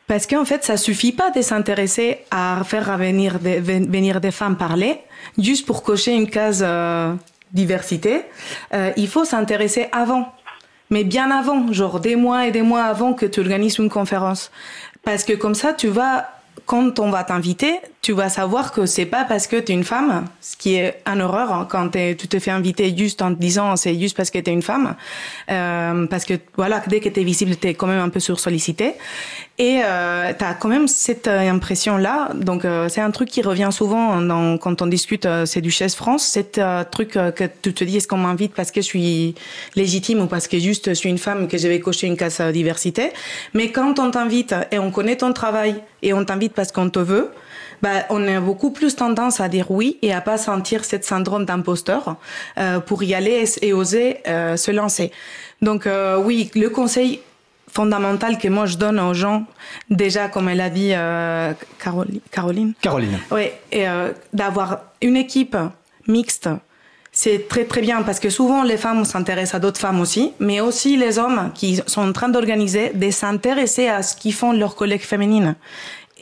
Parce 0.05 0.25
qu'en 0.25 0.43
fait, 0.43 0.63
ça 0.63 0.75
suffit 0.75 1.11
pas 1.11 1.29
de 1.29 1.41
s'intéresser 1.43 2.19
à 2.31 2.63
faire 2.65 2.97
venir 2.97 3.39
des, 3.39 3.59
venir 3.59 4.19
des 4.19 4.31
femmes 4.31 4.57
parler, 4.57 4.97
juste 5.37 5.67
pour 5.67 5.83
cocher 5.83 6.13
une 6.13 6.27
case 6.27 6.63
euh, 6.65 7.13
diversité. 7.51 8.25
Euh, 8.73 8.91
il 8.97 9.07
faut 9.07 9.25
s'intéresser 9.25 9.87
avant. 9.91 10.33
Mais 10.89 11.03
bien 11.03 11.29
avant, 11.29 11.71
genre 11.71 11.99
des 11.99 12.15
mois 12.15 12.47
et 12.47 12.51
des 12.51 12.63
mois 12.63 12.83
avant 12.83 13.13
que 13.13 13.25
tu 13.25 13.39
organises 13.39 13.77
une 13.77 13.89
conférence. 13.89 14.51
Parce 15.03 15.23
que 15.23 15.33
comme 15.33 15.55
ça, 15.55 15.73
tu 15.73 15.87
vas 15.87 16.38
quand 16.65 16.99
on 16.99 17.09
va 17.09 17.23
t'inviter, 17.23 17.79
tu 18.01 18.13
vas 18.13 18.29
savoir 18.29 18.71
que 18.71 18.85
c'est 18.85 19.05
pas 19.05 19.25
parce 19.25 19.47
que 19.47 19.57
tu 19.57 19.71
es 19.71 19.75
une 19.75 19.83
femme, 19.83 20.25
ce 20.41 20.55
qui 20.55 20.75
est 20.75 21.01
un 21.05 21.19
horreur 21.19 21.51
hein, 21.51 21.67
quand 21.69 21.89
tu 21.91 22.27
te 22.27 22.39
fais 22.39 22.51
inviter 22.51 22.95
juste 22.95 23.21
en 23.21 23.33
te 23.33 23.39
disant 23.39 23.75
c'est 23.75 23.99
juste 23.99 24.15
parce 24.15 24.31
que 24.31 24.39
tu 24.39 24.49
es 24.49 24.53
une 24.53 24.61
femme, 24.61 24.95
euh, 25.51 26.07
parce 26.07 26.25
que 26.25 26.35
voilà, 26.55 26.81
dès 26.87 26.99
que 26.99 27.09
tu 27.09 27.19
es 27.19 27.23
visible, 27.23 27.55
tu 27.57 27.67
es 27.67 27.73
quand 27.73 27.87
même 27.87 28.01
un 28.01 28.09
peu 28.09 28.19
sursollicité. 28.19 28.95
Et 29.59 29.81
euh, 29.83 30.31
tu 30.37 30.45
as 30.45 30.53
quand 30.53 30.69
même 30.69 30.87
cette 30.87 31.27
euh, 31.27 31.51
impression-là. 31.51 32.29
Donc, 32.33 32.63
euh, 32.63 32.87
c'est 32.87 33.01
un 33.01 33.11
truc 33.11 33.27
qui 33.27 33.41
revient 33.41 33.67
souvent 33.73 34.21
dans, 34.21 34.57
quand 34.57 34.81
on 34.81 34.87
discute 34.87 35.25
euh, 35.25 35.45
C'est 35.45 35.59
Duchesse 35.59 35.95
France. 35.95 36.23
C'est 36.25 36.59
un 36.59 36.85
truc 36.85 37.09
que 37.11 37.43
tu 37.61 37.73
te 37.73 37.83
dis 37.83 37.97
est-ce 37.97 38.07
qu'on 38.07 38.17
m'invite 38.17 38.53
parce 38.53 38.71
que 38.71 38.79
je 38.79 38.85
suis 38.85 39.35
légitime 39.75 40.21
ou 40.21 40.27
parce 40.27 40.47
que 40.47 40.57
juste 40.57 40.89
je 40.89 40.93
suis 40.93 41.09
une 41.09 41.17
femme 41.17 41.49
que 41.49 41.57
je 41.57 41.67
vais 41.67 41.81
cocher 41.81 42.07
une 42.07 42.15
case 42.15 42.39
diversité? 42.39 43.11
Mais 43.53 43.69
quand 43.71 43.99
on 43.99 44.11
t'invite 44.11 44.55
et 44.71 44.79
on 44.79 44.91
connaît 44.91 45.17
ton 45.17 45.33
travail 45.33 45.75
et 46.01 46.13
on 46.13 46.23
t'invite 46.25 46.53
parce 46.53 46.71
qu'on 46.71 46.89
te 46.89 46.99
veut, 46.99 47.31
bah, 47.81 48.05
on 48.09 48.27
a 48.27 48.39
beaucoup 48.39 48.71
plus 48.71 48.95
tendance 48.95 49.39
à 49.39 49.47
dire 49.47 49.71
oui 49.71 49.97
et 50.01 50.13
à 50.13 50.21
pas 50.21 50.37
sentir 50.37 50.83
cette 50.83 51.05
syndrome 51.05 51.45
d'imposteur 51.45 52.17
euh, 52.57 52.79
pour 52.79 53.03
y 53.03 53.13
aller 53.13 53.45
et, 53.61 53.73
oser 53.73 54.17
euh, 54.27 54.57
se 54.57 54.71
lancer. 54.71 55.11
Donc 55.61 55.87
euh, 55.87 56.17
oui, 56.17 56.51
le 56.55 56.69
conseil 56.69 57.21
fondamental 57.71 58.37
que 58.37 58.47
moi 58.47 58.65
je 58.65 58.77
donne 58.77 58.99
aux 58.99 59.13
gens, 59.13 59.45
déjà 59.89 60.27
comme 60.27 60.49
elle 60.49 60.61
a 60.61 60.69
dit 60.69 60.91
euh, 60.93 61.53
Caroline. 61.77 62.19
Caroline. 62.31 62.73
Caroline. 62.81 63.19
Oui, 63.31 63.49
euh, 63.75 64.11
d'avoir 64.33 64.79
une 65.01 65.15
équipe 65.15 65.57
mixte. 66.07 66.49
C'est 67.21 67.49
très 67.49 67.65
très 67.65 67.81
bien 67.81 68.01
parce 68.03 68.17
que 68.21 68.29
souvent 68.29 68.63
les 68.63 68.77
femmes 68.77 69.03
s'intéressent 69.03 69.55
à 69.55 69.59
d'autres 69.59 69.81
femmes 69.81 69.99
aussi, 69.99 70.31
mais 70.39 70.61
aussi 70.61 70.95
les 70.95 71.19
hommes 71.19 71.51
qui 71.53 71.81
sont 71.85 72.07
en 72.07 72.13
train 72.13 72.29
d'organiser, 72.29 72.93
de 72.95 73.11
s'intéresser 73.11 73.89
à 73.89 74.03
ce 74.03 74.15
qu'ils 74.15 74.33
font 74.33 74.53
leurs 74.53 74.73
collègues 74.73 75.01
féminines. 75.01 75.55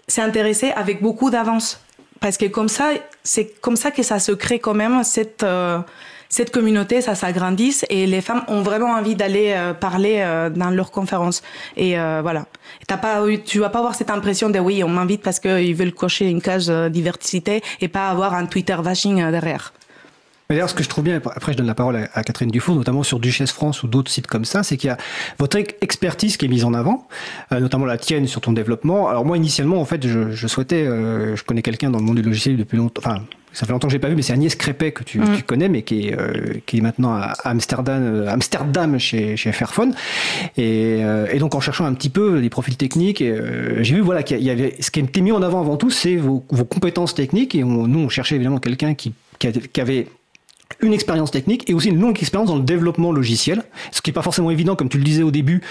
S'intéresser 0.07 0.71
avec 0.71 1.03
beaucoup 1.03 1.29
d'avance. 1.29 1.79
Parce 2.19 2.35
que 2.35 2.45
comme 2.45 2.67
ça, 2.67 2.93
c'est 3.21 3.61
comme 3.61 3.75
ça 3.75 3.91
que 3.91 4.01
ça 4.01 4.17
se 4.17 4.31
crée 4.31 4.57
quand 4.57 4.73
même 4.73 5.03
cette, 5.03 5.43
euh, 5.43 5.77
cette 6.29 6.49
communauté, 6.49 7.01
ça 7.01 7.13
s'agrandisse 7.13 7.85
et 7.91 8.07
les 8.07 8.21
femmes 8.21 8.43
ont 8.47 8.63
vraiment 8.63 8.93
envie 8.93 9.13
d'aller 9.13 9.53
euh, 9.55 9.75
parler 9.75 10.15
euh, 10.21 10.49
dans 10.49 10.71
leurs 10.71 10.89
conférences. 10.89 11.43
Et 11.75 11.99
euh, 11.99 12.21
voilà. 12.23 12.47
T'as 12.87 12.97
pas, 12.97 13.21
tu 13.45 13.59
vas 13.59 13.69
pas 13.69 13.79
avoir 13.79 13.93
cette 13.93 14.09
impression 14.09 14.49
de 14.49 14.57
oui, 14.57 14.83
on 14.83 14.89
m'invite 14.89 15.21
parce 15.21 15.39
qu'ils 15.39 15.75
veulent 15.75 15.93
cocher 15.93 16.27
une 16.27 16.41
case 16.41 16.71
diversité 16.89 17.61
et 17.81 17.87
pas 17.87 18.09
avoir 18.09 18.33
un 18.33 18.47
Twitter 18.47 18.77
vashing 18.81 19.29
derrière. 19.29 19.73
D'ailleurs, 20.49 20.69
ce 20.69 20.75
que 20.75 20.83
je 20.83 20.89
trouve 20.89 21.03
bien, 21.03 21.17
après 21.17 21.51
je 21.51 21.57
donne 21.57 21.67
la 21.67 21.75
parole 21.75 22.07
à, 22.13 22.23
Catherine 22.23 22.49
Dufour, 22.49 22.75
notamment 22.75 23.03
sur 23.03 23.19
Duchesse 23.19 23.51
France 23.51 23.83
ou 23.83 23.87
d'autres 23.87 24.11
sites 24.11 24.27
comme 24.27 24.45
ça, 24.45 24.63
c'est 24.63 24.77
qu'il 24.77 24.87
y 24.89 24.91
a 24.91 24.97
votre 25.39 25.57
expertise 25.57 26.37
qui 26.37 26.45
est 26.45 26.49
mise 26.49 26.63
en 26.63 26.73
avant, 26.73 27.07
notamment 27.51 27.85
la 27.85 27.97
tienne 27.97 28.27
sur 28.27 28.41
ton 28.41 28.53
développement. 28.53 29.09
Alors 29.09 29.25
moi, 29.25 29.37
initialement, 29.37 29.81
en 29.81 29.85
fait, 29.85 30.07
je, 30.07 30.31
je 30.31 30.47
souhaitais, 30.47 30.85
je 30.85 31.43
connais 31.43 31.61
quelqu'un 31.61 31.89
dans 31.89 31.99
le 31.99 32.05
monde 32.05 32.17
du 32.17 32.21
logiciel 32.21 32.57
depuis 32.57 32.77
longtemps, 32.77 33.01
enfin 33.05 33.21
ça 33.57 33.65
fait 33.65 33.71
longtemps 33.71 33.87
que 33.87 33.93
j'ai 33.93 33.97
pas 33.97 34.09
vu, 34.09 34.15
mais 34.15 34.21
c'est 34.21 34.33
Agnès 34.33 34.53
Crépet 34.53 34.91
que 34.91 35.03
tu, 35.03 35.19
mm. 35.19 35.41
connais, 35.47 35.67
mais 35.67 35.81
qui 35.81 36.09
est, 36.09 36.19
euh, 36.19 36.59
qui 36.67 36.77
est 36.77 36.81
maintenant 36.81 37.15
à 37.15 37.33
Amsterdam, 37.43 38.03
euh, 38.03 38.29
Amsterdam 38.29 38.99
chez, 38.99 39.35
chez 39.35 39.51
Fairphone. 39.51 39.95
Et, 40.57 40.99
euh, 41.01 41.25
et, 41.31 41.39
donc 41.39 41.55
en 41.55 41.59
cherchant 41.59 41.85
un 41.85 41.93
petit 41.95 42.11
peu 42.11 42.37
les 42.37 42.51
profils 42.51 42.77
techniques, 42.77 43.23
j'ai 43.79 43.95
vu 43.95 44.01
voilà 44.01 44.21
qu'il 44.21 44.43
y 44.43 44.51
avait 44.51 44.75
ce 44.79 44.91
qui 44.91 44.99
était 44.99 45.21
mis 45.21 45.31
en 45.31 45.41
avant 45.41 45.61
avant 45.61 45.75
tout, 45.75 45.89
c'est 45.89 46.17
vos, 46.17 46.45
vos, 46.51 46.65
compétences 46.65 47.15
techniques. 47.15 47.55
Et 47.55 47.63
nous, 47.63 47.99
on 47.99 48.09
cherchait 48.09 48.35
évidemment 48.35 48.59
quelqu'un 48.59 48.93
qui, 48.93 49.13
qui, 49.39 49.81
avait 49.81 50.07
une 50.81 50.93
expérience 50.93 51.31
technique 51.31 51.69
et 51.69 51.73
aussi 51.73 51.89
une 51.89 51.99
longue 51.99 52.17
expérience 52.19 52.49
dans 52.49 52.55
le 52.55 52.63
développement 52.63 53.11
logiciel, 53.11 53.63
ce 53.91 54.01
qui 54.01 54.09
n'est 54.09 54.13
pas 54.13 54.21
forcément 54.21 54.51
évident, 54.51 54.75
comme 54.75 54.89
tu 54.89 54.97
le 54.97 55.03
disais 55.03 55.23
au 55.23 55.31
début. 55.31 55.61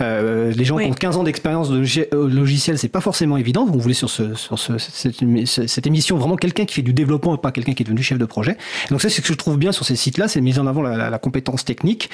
Euh, 0.00 0.52
les 0.52 0.64
gens 0.64 0.78
qui 0.78 0.84
ont 0.84 0.92
15 0.92 1.16
ans 1.16 1.24
d'expérience 1.24 1.70
de 1.70 1.82
euh, 2.14 2.28
logiciel, 2.28 2.78
c'est 2.78 2.88
pas 2.88 3.00
forcément 3.00 3.36
évident. 3.36 3.66
On 3.68 3.76
voulait 3.78 3.94
sur, 3.94 4.10
ce, 4.10 4.34
sur 4.34 4.58
ce, 4.58 4.78
cette, 4.78 5.86
émission 5.86 6.16
vraiment 6.16 6.36
quelqu'un 6.36 6.64
qui 6.64 6.74
fait 6.74 6.82
du 6.82 6.92
développement 6.92 7.34
et 7.34 7.38
pas 7.38 7.50
quelqu'un 7.50 7.72
qui 7.72 7.82
est 7.82 7.84
devenu 7.84 8.02
chef 8.02 8.18
de 8.18 8.24
projet. 8.24 8.56
Donc 8.90 9.02
ça, 9.02 9.08
c'est 9.08 9.16
ce 9.16 9.20
que 9.22 9.32
je 9.32 9.38
trouve 9.38 9.58
bien 9.58 9.72
sur 9.72 9.84
ces 9.84 9.96
sites-là, 9.96 10.28
c'est 10.28 10.40
mise 10.40 10.58
en 10.58 10.66
avant 10.66 10.82
la, 10.82 11.10
la, 11.10 11.18
compétence 11.18 11.64
technique. 11.64 12.10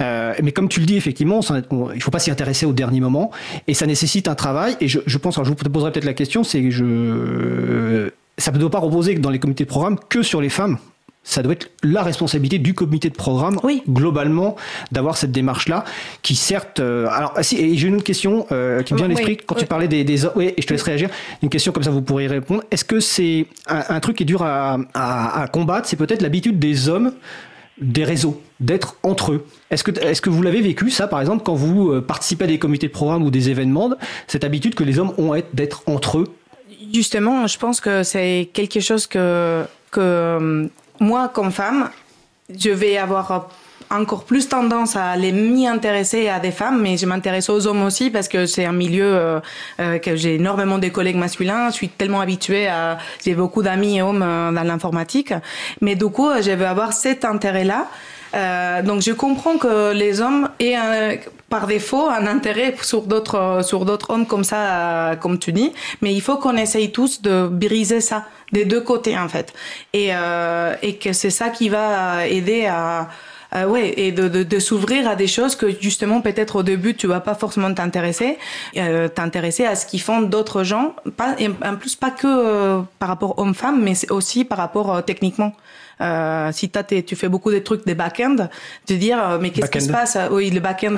Euh, 0.00 0.34
mais 0.42 0.52
comme 0.52 0.68
tu 0.68 0.80
le 0.80 0.86
dis, 0.86 0.96
effectivement, 0.96 1.40
on, 1.70 1.92
il 1.92 2.02
faut 2.02 2.10
pas 2.10 2.18
s'y 2.18 2.30
intéresser 2.30 2.66
au 2.66 2.72
dernier 2.72 3.00
moment 3.00 3.30
et 3.68 3.74
ça 3.74 3.86
nécessite 3.86 4.28
un 4.28 4.34
travail. 4.34 4.76
Et 4.80 4.88
je, 4.88 4.98
je 5.06 5.18
pense, 5.18 5.38
alors 5.38 5.46
je 5.46 5.50
vous 5.50 5.56
poserai 5.56 5.92
peut-être 5.92 6.04
la 6.04 6.14
question, 6.14 6.44
c'est 6.44 6.70
je 6.70 8.10
ça 8.38 8.52
ne 8.52 8.58
doit 8.58 8.70
pas 8.70 8.80
reposer 8.80 9.14
dans 9.14 9.30
les 9.30 9.38
comités 9.38 9.64
de 9.64 9.68
programme 9.68 9.98
que 10.10 10.22
sur 10.22 10.42
les 10.42 10.50
femmes 10.50 10.78
ça 11.26 11.42
doit 11.42 11.52
être 11.52 11.70
la 11.82 12.02
responsabilité 12.02 12.58
du 12.58 12.72
comité 12.72 13.10
de 13.10 13.14
programme 13.14 13.58
globalement 13.90 14.56
d'avoir 14.92 15.16
cette 15.16 15.32
démarche 15.32 15.68
là 15.68 15.84
qui 16.22 16.36
certes 16.36 16.80
euh, 16.80 17.08
alors 17.10 17.34
ah, 17.36 17.42
si 17.42 17.56
et 17.58 17.76
j'ai 17.76 17.88
une 17.88 17.96
autre 17.96 18.04
question 18.04 18.46
euh, 18.52 18.82
qui 18.82 18.94
me 18.94 18.98
vient 18.98 19.06
à 19.06 19.08
l'esprit. 19.08 19.36
Quand 19.36 19.56
tu 19.56 19.66
parlais 19.66 19.88
des, 19.88 20.04
des 20.04 20.24
oui 20.36 20.54
et 20.56 20.62
je 20.62 20.66
te 20.66 20.72
laisse 20.72 20.82
réagir. 20.82 21.10
Une 21.42 21.48
question 21.48 21.72
comme 21.72 21.82
ça 21.82 21.90
vous 21.90 22.00
pourrez 22.00 22.24
y 22.24 22.28
répondre. 22.28 22.62
Est-ce 22.70 22.84
que 22.84 23.00
c'est 23.00 23.46
un, 23.66 24.00
truc 24.00 24.16
qui 24.16 24.22
est 24.22 24.26
dur 24.26 24.42
à, 24.42 24.78
à, 24.94 25.48
combattre? 25.48 25.88
C'est 25.88 25.96
peut-être 25.96 26.22
l'habitude 26.22 26.58
des 26.58 26.88
hommes 26.88 27.12
des 27.78 28.04
réseaux, 28.04 28.40
d'être 28.58 28.96
entre 29.02 29.32
eux. 29.32 29.44
Est-ce 29.70 29.84
que, 29.84 29.90
est-ce 30.00 30.22
que 30.22 30.30
vous 30.30 30.40
l'avez 30.40 30.62
vécu, 30.62 30.90
ça, 30.90 31.08
par 31.08 31.20
exemple, 31.20 31.42
quand 31.44 31.54
vous 31.54 31.90
euh, 31.90 32.00
participez 32.00 32.44
à 32.44 32.46
des 32.46 32.58
comités 32.58 32.86
de 32.86 32.92
programme 32.92 33.22
ou 33.22 33.30
des 33.30 33.50
événements, 33.50 33.90
cette 34.28 34.44
habitude 34.44 34.74
que 34.74 34.82
les 34.82 34.98
hommes 34.98 35.12
ont 35.18 35.34
d'être 35.52 35.82
entre 35.86 36.20
eux? 36.20 36.28
Justement, 36.94 37.46
je 37.46 37.58
pense 37.58 37.82
que 37.82 38.02
c'est 38.02 38.48
quelque 38.54 38.80
chose 38.80 39.06
que, 39.06 39.64
que 39.90 40.70
moi, 41.00 41.28
comme 41.28 41.52
femme, 41.52 41.90
je 42.48 42.70
vais 42.70 42.96
avoir 42.96 43.48
encore 43.90 44.24
plus 44.24 44.48
tendance 44.48 44.96
à 44.96 45.10
aller 45.10 45.32
m'y 45.32 45.66
intéresser 45.66 46.28
à 46.28 46.40
des 46.40 46.50
femmes, 46.50 46.80
mais 46.80 46.96
je 46.96 47.06
m'intéresse 47.06 47.48
aux 47.48 47.66
hommes 47.66 47.84
aussi 47.84 48.10
parce 48.10 48.28
que 48.28 48.46
c'est 48.46 48.64
un 48.64 48.72
milieu 48.72 49.04
euh, 49.04 49.40
euh, 49.80 49.98
que 49.98 50.16
j'ai 50.16 50.36
énormément 50.36 50.78
de 50.78 50.88
collègues 50.88 51.16
masculins. 51.16 51.70
Je 51.70 51.74
suis 51.74 51.88
tellement 51.88 52.20
habituée 52.20 52.66
à, 52.66 52.98
j'ai 53.24 53.34
beaucoup 53.34 53.62
d'amis 53.62 54.00
hommes 54.00 54.22
euh, 54.22 54.52
dans 54.52 54.64
l'informatique, 54.64 55.32
mais 55.80 55.94
du 55.94 56.06
coup, 56.06 56.28
je 56.40 56.50
vais 56.50 56.64
avoir 56.64 56.92
cet 56.92 57.24
intérêt-là. 57.24 57.88
Donc 58.82 59.00
je 59.00 59.12
comprends 59.12 59.56
que 59.56 59.94
les 59.94 60.20
hommes 60.20 60.50
aient 60.60 60.74
un, 60.74 61.14
par 61.48 61.66
défaut 61.66 62.08
un 62.08 62.26
intérêt 62.26 62.74
sur 62.82 63.02
d'autres 63.02 63.60
sur 63.62 63.84
d'autres 63.84 64.10
hommes 64.10 64.26
comme 64.26 64.44
ça, 64.44 65.10
euh, 65.12 65.16
comme 65.16 65.38
tu 65.38 65.52
dis, 65.52 65.72
mais 66.02 66.12
il 66.12 66.20
faut 66.20 66.36
qu'on 66.36 66.56
essaye 66.56 66.92
tous 66.92 67.22
de 67.22 67.46
briser 67.46 68.00
ça 68.00 68.24
des 68.52 68.64
deux 68.64 68.80
côtés 68.80 69.18
en 69.18 69.28
fait, 69.28 69.52
et 69.92 70.08
euh, 70.14 70.74
et 70.82 70.96
que 70.96 71.12
c'est 71.12 71.30
ça 71.30 71.48
qui 71.50 71.68
va 71.68 72.26
aider 72.26 72.66
à 72.66 73.08
euh, 73.54 73.66
ouais, 73.66 73.94
et 73.96 74.12
de, 74.12 74.28
de, 74.28 74.42
de 74.42 74.58
s'ouvrir 74.58 75.08
à 75.08 75.14
des 75.14 75.26
choses 75.28 75.54
que 75.54 75.70
justement 75.80 76.20
peut-être 76.20 76.56
au 76.56 76.62
début 76.62 76.94
tu 76.94 77.06
vas 77.06 77.20
pas 77.20 77.34
forcément 77.34 77.72
t'intéresser, 77.72 78.38
euh, 78.76 79.08
t'intéresser 79.08 79.64
à 79.64 79.76
ce 79.76 79.86
qu'ils 79.86 80.00
font 80.00 80.22
d'autres 80.22 80.64
gens, 80.64 80.94
pas 81.16 81.36
en 81.64 81.76
plus 81.76 81.94
pas 81.94 82.10
que 82.10 82.26
euh, 82.26 82.80
par 82.98 83.08
rapport 83.08 83.38
hommes-femmes, 83.38 83.80
mais 83.82 83.94
aussi 84.10 84.44
par 84.44 84.58
rapport 84.58 85.04
techniquement. 85.04 85.52
Euh, 86.00 86.52
si 86.52 86.70
tu 86.70 87.16
fais 87.16 87.28
beaucoup 87.28 87.50
des 87.50 87.62
trucs 87.62 87.86
des 87.86 87.94
back-end, 87.94 88.48
de 88.88 88.94
dire 88.94 89.18
euh, 89.22 89.38
mais 89.40 89.50
qu'est-ce 89.50 89.70
qui 89.70 89.80
se 89.80 89.90
passe? 89.92 90.18
Oui, 90.30 90.50
le 90.50 90.60
back-end. 90.60 90.96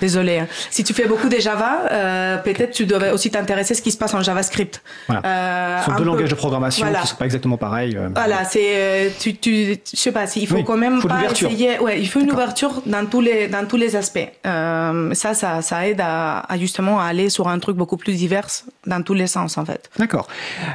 Euh, 0.00 0.06
désolé. 0.06 0.38
Hein. 0.38 0.48
Si 0.70 0.84
tu 0.84 0.94
fais 0.94 1.06
beaucoup 1.06 1.28
des 1.28 1.40
Java, 1.40 1.82
euh, 1.90 2.38
peut-être 2.38 2.72
tu 2.72 2.86
devrais 2.86 3.10
aussi 3.12 3.30
t'intéresser 3.30 3.72
à 3.72 3.76
ce 3.76 3.82
qui 3.82 3.90
se 3.90 3.98
passe 3.98 4.14
en 4.14 4.22
JavaScript. 4.22 4.82
Voilà. 5.06 5.22
Euh, 5.24 5.78
ce 5.80 5.90
sont 5.90 5.96
deux 5.96 6.04
langages 6.04 6.30
de 6.30 6.34
programmation 6.34 6.86
qui 6.86 7.00
qui 7.00 7.06
sont 7.06 7.16
pas 7.16 7.24
exactement 7.24 7.56
pareils. 7.56 7.98
Voilà, 8.14 8.44
c'est 8.44 9.12
tu 9.18 9.36
tu 9.36 9.78
je 9.92 9.98
sais 9.98 10.12
pas, 10.12 10.24
il 10.36 10.46
faut 10.46 10.62
quand 10.62 10.76
même 10.76 11.02
pas 11.02 11.24
essayer. 11.30 11.78
Ouais, 11.78 12.00
il 12.00 12.08
faut 12.08 12.20
une 12.20 12.32
ouverture 12.32 12.82
dans 12.86 13.06
tous 13.06 13.20
les 13.20 13.48
dans 13.48 13.66
tous 13.66 13.76
les 13.76 13.96
aspects. 13.96 14.18
Euh, 14.46 15.14
ça, 15.14 15.34
ça 15.34 15.62
ça 15.62 15.86
aide 15.86 16.00
à, 16.00 16.40
à, 16.40 16.58
justement 16.58 17.00
à 17.00 17.04
aller 17.04 17.30
sur 17.30 17.48
un 17.48 17.58
truc 17.58 17.76
beaucoup 17.76 17.96
plus 17.96 18.14
divers 18.14 18.46
dans 18.86 19.02
tous 19.02 19.14
les 19.14 19.26
sens 19.26 19.58
en 19.58 19.64
fait. 19.64 19.90
D'accord. 19.98 20.28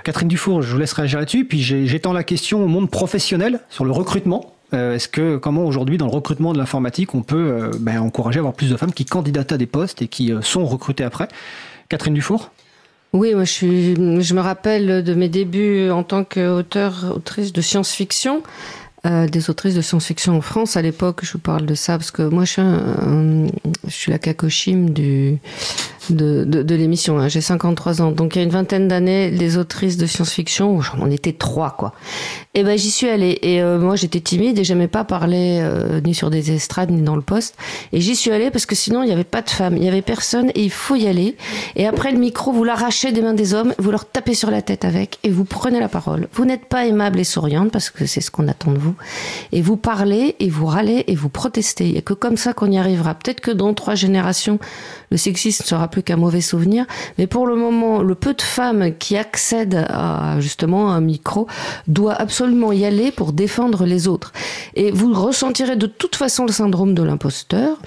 Catherine 0.03 0.27
Dufour, 0.27 0.61
je 0.61 0.71
vous 0.71 0.79
laisse 0.79 0.93
réagir 0.93 1.19
là-dessus. 1.19 1.45
Puis 1.45 1.61
j'étends 1.61 2.13
la 2.13 2.23
question 2.23 2.63
au 2.63 2.67
monde 2.67 2.89
professionnel 2.89 3.59
sur 3.69 3.85
le 3.85 3.91
recrutement. 3.91 4.54
Euh, 4.73 4.95
est-ce 4.95 5.07
que 5.07 5.37
comment 5.37 5.65
aujourd'hui 5.65 5.97
dans 5.97 6.07
le 6.07 6.11
recrutement 6.11 6.51
de 6.51 6.57
l'informatique 6.57 7.13
on 7.13 7.21
peut 7.21 7.35
euh, 7.35 7.71
ben, 7.79 7.99
encourager 7.99 8.39
à 8.39 8.41
avoir 8.41 8.53
plus 8.53 8.69
de 8.69 8.77
femmes 8.77 8.93
qui 8.93 9.05
candidatent 9.05 9.51
à 9.51 9.57
des 9.57 9.67
postes 9.67 10.01
et 10.01 10.07
qui 10.07 10.31
euh, 10.31 10.41
sont 10.41 10.65
recrutées 10.65 11.03
après? 11.03 11.27
Catherine 11.89 12.13
Dufour? 12.13 12.51
Oui, 13.13 13.33
moi 13.33 13.45
je, 13.45 14.33
me 14.33 14.39
rappelle 14.39 15.03
de 15.03 15.13
mes 15.13 15.29
débuts 15.29 15.89
en 15.89 16.03
tant 16.03 16.25
qu'auteur, 16.25 17.13
autrice 17.15 17.53
de 17.53 17.61
science-fiction. 17.61 18.43
des 19.05 19.49
autrices 19.49 19.75
de 19.75 19.81
science-fiction 19.81 20.35
en 20.35 20.41
France 20.41 20.75
à 20.75 20.81
l'époque, 20.81 21.19
je 21.23 21.33
vous 21.33 21.39
parle 21.39 21.65
de 21.65 21.75
ça 21.75 21.97
parce 21.97 22.11
que 22.11 22.23
moi 22.23 22.43
je 22.43 22.51
suis, 22.51 22.61
je 23.85 23.93
suis 23.93 24.11
la 24.11 24.19
cacochime 24.19 24.89
du, 24.89 25.37
de, 26.11 26.43
de, 26.45 26.63
de 26.63 26.75
l'émission. 26.75 27.19
Hein. 27.19 27.27
J'ai 27.27 27.41
53 27.41 28.01
ans. 28.01 28.11
Donc 28.11 28.35
il 28.35 28.39
y 28.39 28.41
a 28.41 28.45
une 28.45 28.51
vingtaine 28.51 28.87
d'années, 28.87 29.31
les 29.31 29.57
autrices 29.57 29.97
de 29.97 30.05
science-fiction, 30.05 30.79
on 30.99 31.11
était 31.11 31.33
trois, 31.33 31.71
quoi. 31.71 31.93
Et 32.53 32.63
ben 32.63 32.77
j'y 32.77 32.91
suis 32.91 33.09
allée. 33.09 33.39
Et 33.41 33.61
euh, 33.61 33.79
moi 33.79 33.95
j'étais 33.95 34.19
timide 34.19 34.57
et 34.57 34.63
j'aimais 34.63 34.87
pas 34.87 35.03
parler 35.03 35.59
euh, 35.61 35.99
ni 36.01 36.13
sur 36.13 36.29
des 36.29 36.51
estrades 36.51 36.91
ni 36.91 37.01
dans 37.01 37.15
le 37.15 37.21
poste. 37.21 37.55
Et 37.91 38.01
j'y 38.01 38.15
suis 38.15 38.31
allée 38.31 38.51
parce 38.51 38.65
que 38.65 38.75
sinon 38.75 39.03
il 39.03 39.07
n'y 39.07 39.11
avait 39.11 39.23
pas 39.23 39.41
de 39.41 39.49
femmes, 39.49 39.77
il 39.77 39.83
y 39.83 39.87
avait 39.87 40.01
personne 40.01 40.49
et 40.55 40.63
il 40.63 40.71
faut 40.71 40.95
y 40.95 41.07
aller. 41.07 41.35
Et 41.75 41.85
après 41.87 42.11
le 42.11 42.17
micro, 42.17 42.51
vous 42.51 42.63
l'arrachez 42.63 43.11
des 43.11 43.21
mains 43.21 43.33
des 43.33 43.53
hommes, 43.53 43.73
vous 43.77 43.91
leur 43.91 44.05
tapez 44.05 44.33
sur 44.33 44.51
la 44.51 44.61
tête 44.61 44.85
avec 44.85 45.19
et 45.23 45.29
vous 45.29 45.45
prenez 45.45 45.79
la 45.79 45.89
parole. 45.89 46.27
Vous 46.33 46.45
n'êtes 46.45 46.65
pas 46.65 46.85
aimable 46.85 47.19
et 47.19 47.23
souriante 47.23 47.71
parce 47.71 47.89
que 47.89 48.05
c'est 48.05 48.21
ce 48.21 48.31
qu'on 48.31 48.47
attend 48.47 48.71
de 48.71 48.77
vous. 48.77 48.95
Et 49.51 49.61
vous 49.61 49.77
parlez 49.77 50.35
et 50.39 50.49
vous 50.49 50.65
râlez 50.65 51.03
et 51.07 51.15
vous 51.15 51.29
protestez. 51.29 51.91
N'y 51.91 51.97
a 51.97 52.01
que 52.01 52.13
comme 52.13 52.37
ça 52.37 52.53
qu'on 52.53 52.71
y 52.71 52.77
arrivera. 52.77 53.13
Peut-être 53.15 53.41
que 53.41 53.51
dans 53.51 53.73
trois 53.73 53.95
générations, 53.95 54.59
le 55.11 55.17
sexisme 55.17 55.65
sera 55.65 55.87
plus 55.95 56.03
qu'un 56.03 56.17
mauvais 56.17 56.41
souvenir. 56.41 56.85
Mais 57.17 57.25
pour 57.25 57.47
le 57.47 57.55
moment, 57.55 58.01
le 58.01 58.15
peu 58.15 58.33
de 58.33 58.41
femmes 58.41 58.97
qui 58.99 59.15
accèdent 59.15 59.85
à 59.87 60.41
justement 60.41 60.91
un 60.91 60.99
micro 60.99 61.47
doit 61.87 62.15
absolument 62.15 62.73
y 62.73 62.83
aller 62.83 63.11
pour 63.11 63.31
défendre 63.31 63.85
les 63.85 64.09
autres. 64.09 64.33
Et 64.75 64.91
vous 64.91 65.13
ressentirez 65.13 65.77
de 65.77 65.87
toute 65.87 66.17
façon 66.17 66.45
le 66.45 66.51
syndrome 66.51 66.95
de 66.95 67.01
l'imposteur 67.01 67.77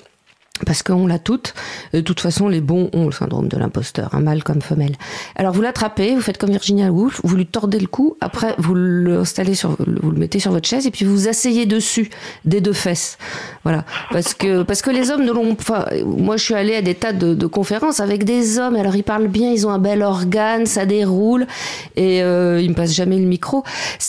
parce 0.67 0.83
qu'on 0.83 1.07
l'a 1.07 1.19
toutes. 1.19 1.55
De 1.93 2.01
toute 2.01 2.21
façon, 2.21 2.49
les 2.49 2.61
bons 2.61 2.91
ont 2.93 3.07
le 3.07 3.13
syndrome 3.13 3.49
de 3.49 3.57
l'imposteur, 3.57 4.15
un 4.15 4.21
mâle 4.21 4.43
comme 4.43 4.63
femelle. 4.63 4.97
Alors 5.37 5.53
vous 5.53 5.63
l'attrapez, 5.63 6.15
vous 6.15 6.21
faites 6.21 6.39
comme 6.39 6.51
Virginia 6.51 6.91
Woolf, 6.91 7.21
vous 7.25 7.37
lui 7.37 7.47
tordez 7.47 7.79
le 7.79 7.87
cou, 7.87 8.17
après 8.21 8.55
vous 8.59 8.75
l'installez 8.75 9.55
sur, 9.55 9.77
vous 9.79 10.11
le 10.11 10.19
mettez 10.19 10.39
sur 10.39 10.53
votre 10.53 10.69
chaise 10.69 10.87
et 10.87 10.91
puis 10.91 11.05
vous 11.05 11.29
asseyez 11.29 11.67
dessus 11.67 12.11
des 12.45 12.61
deux 12.61 12.73
fesses. 12.73 13.19
Voilà, 13.65 13.85
parce 14.11 14.35
que 14.35 14.63
parce 14.63 14.83
que 14.83 14.91
les 14.91 15.11
hommes 15.11 15.25
ne 15.25 15.33
l'ont 15.33 15.55
pas. 15.55 15.89
Moi, 16.05 16.37
je 16.37 16.45
suis 16.45 16.55
allée 16.55 16.75
à 16.75 16.83
des 16.83 16.95
tas 16.95 17.13
de, 17.13 17.35
de, 17.35 17.47
conférences 17.47 18.01
avec 18.01 18.25
des 18.25 18.59
hommes. 18.59 18.77
Alors 18.77 18.97
ils 18.97 19.05
parlent 19.05 19.29
bien, 19.29 19.51
ils 19.51 19.67
ont 19.67 19.71
un 19.71 19.79
bel 19.79 20.03
organe, 20.03 20.67
ça 20.67 20.87
déroule 20.87 21.47
et 21.97 22.23
euh, 22.23 22.61
ils 22.61 22.71
me 22.71 22.75
passent 22.75 22.95
jamais 22.95 23.19
le 23.19 23.27
micro. 23.27 23.65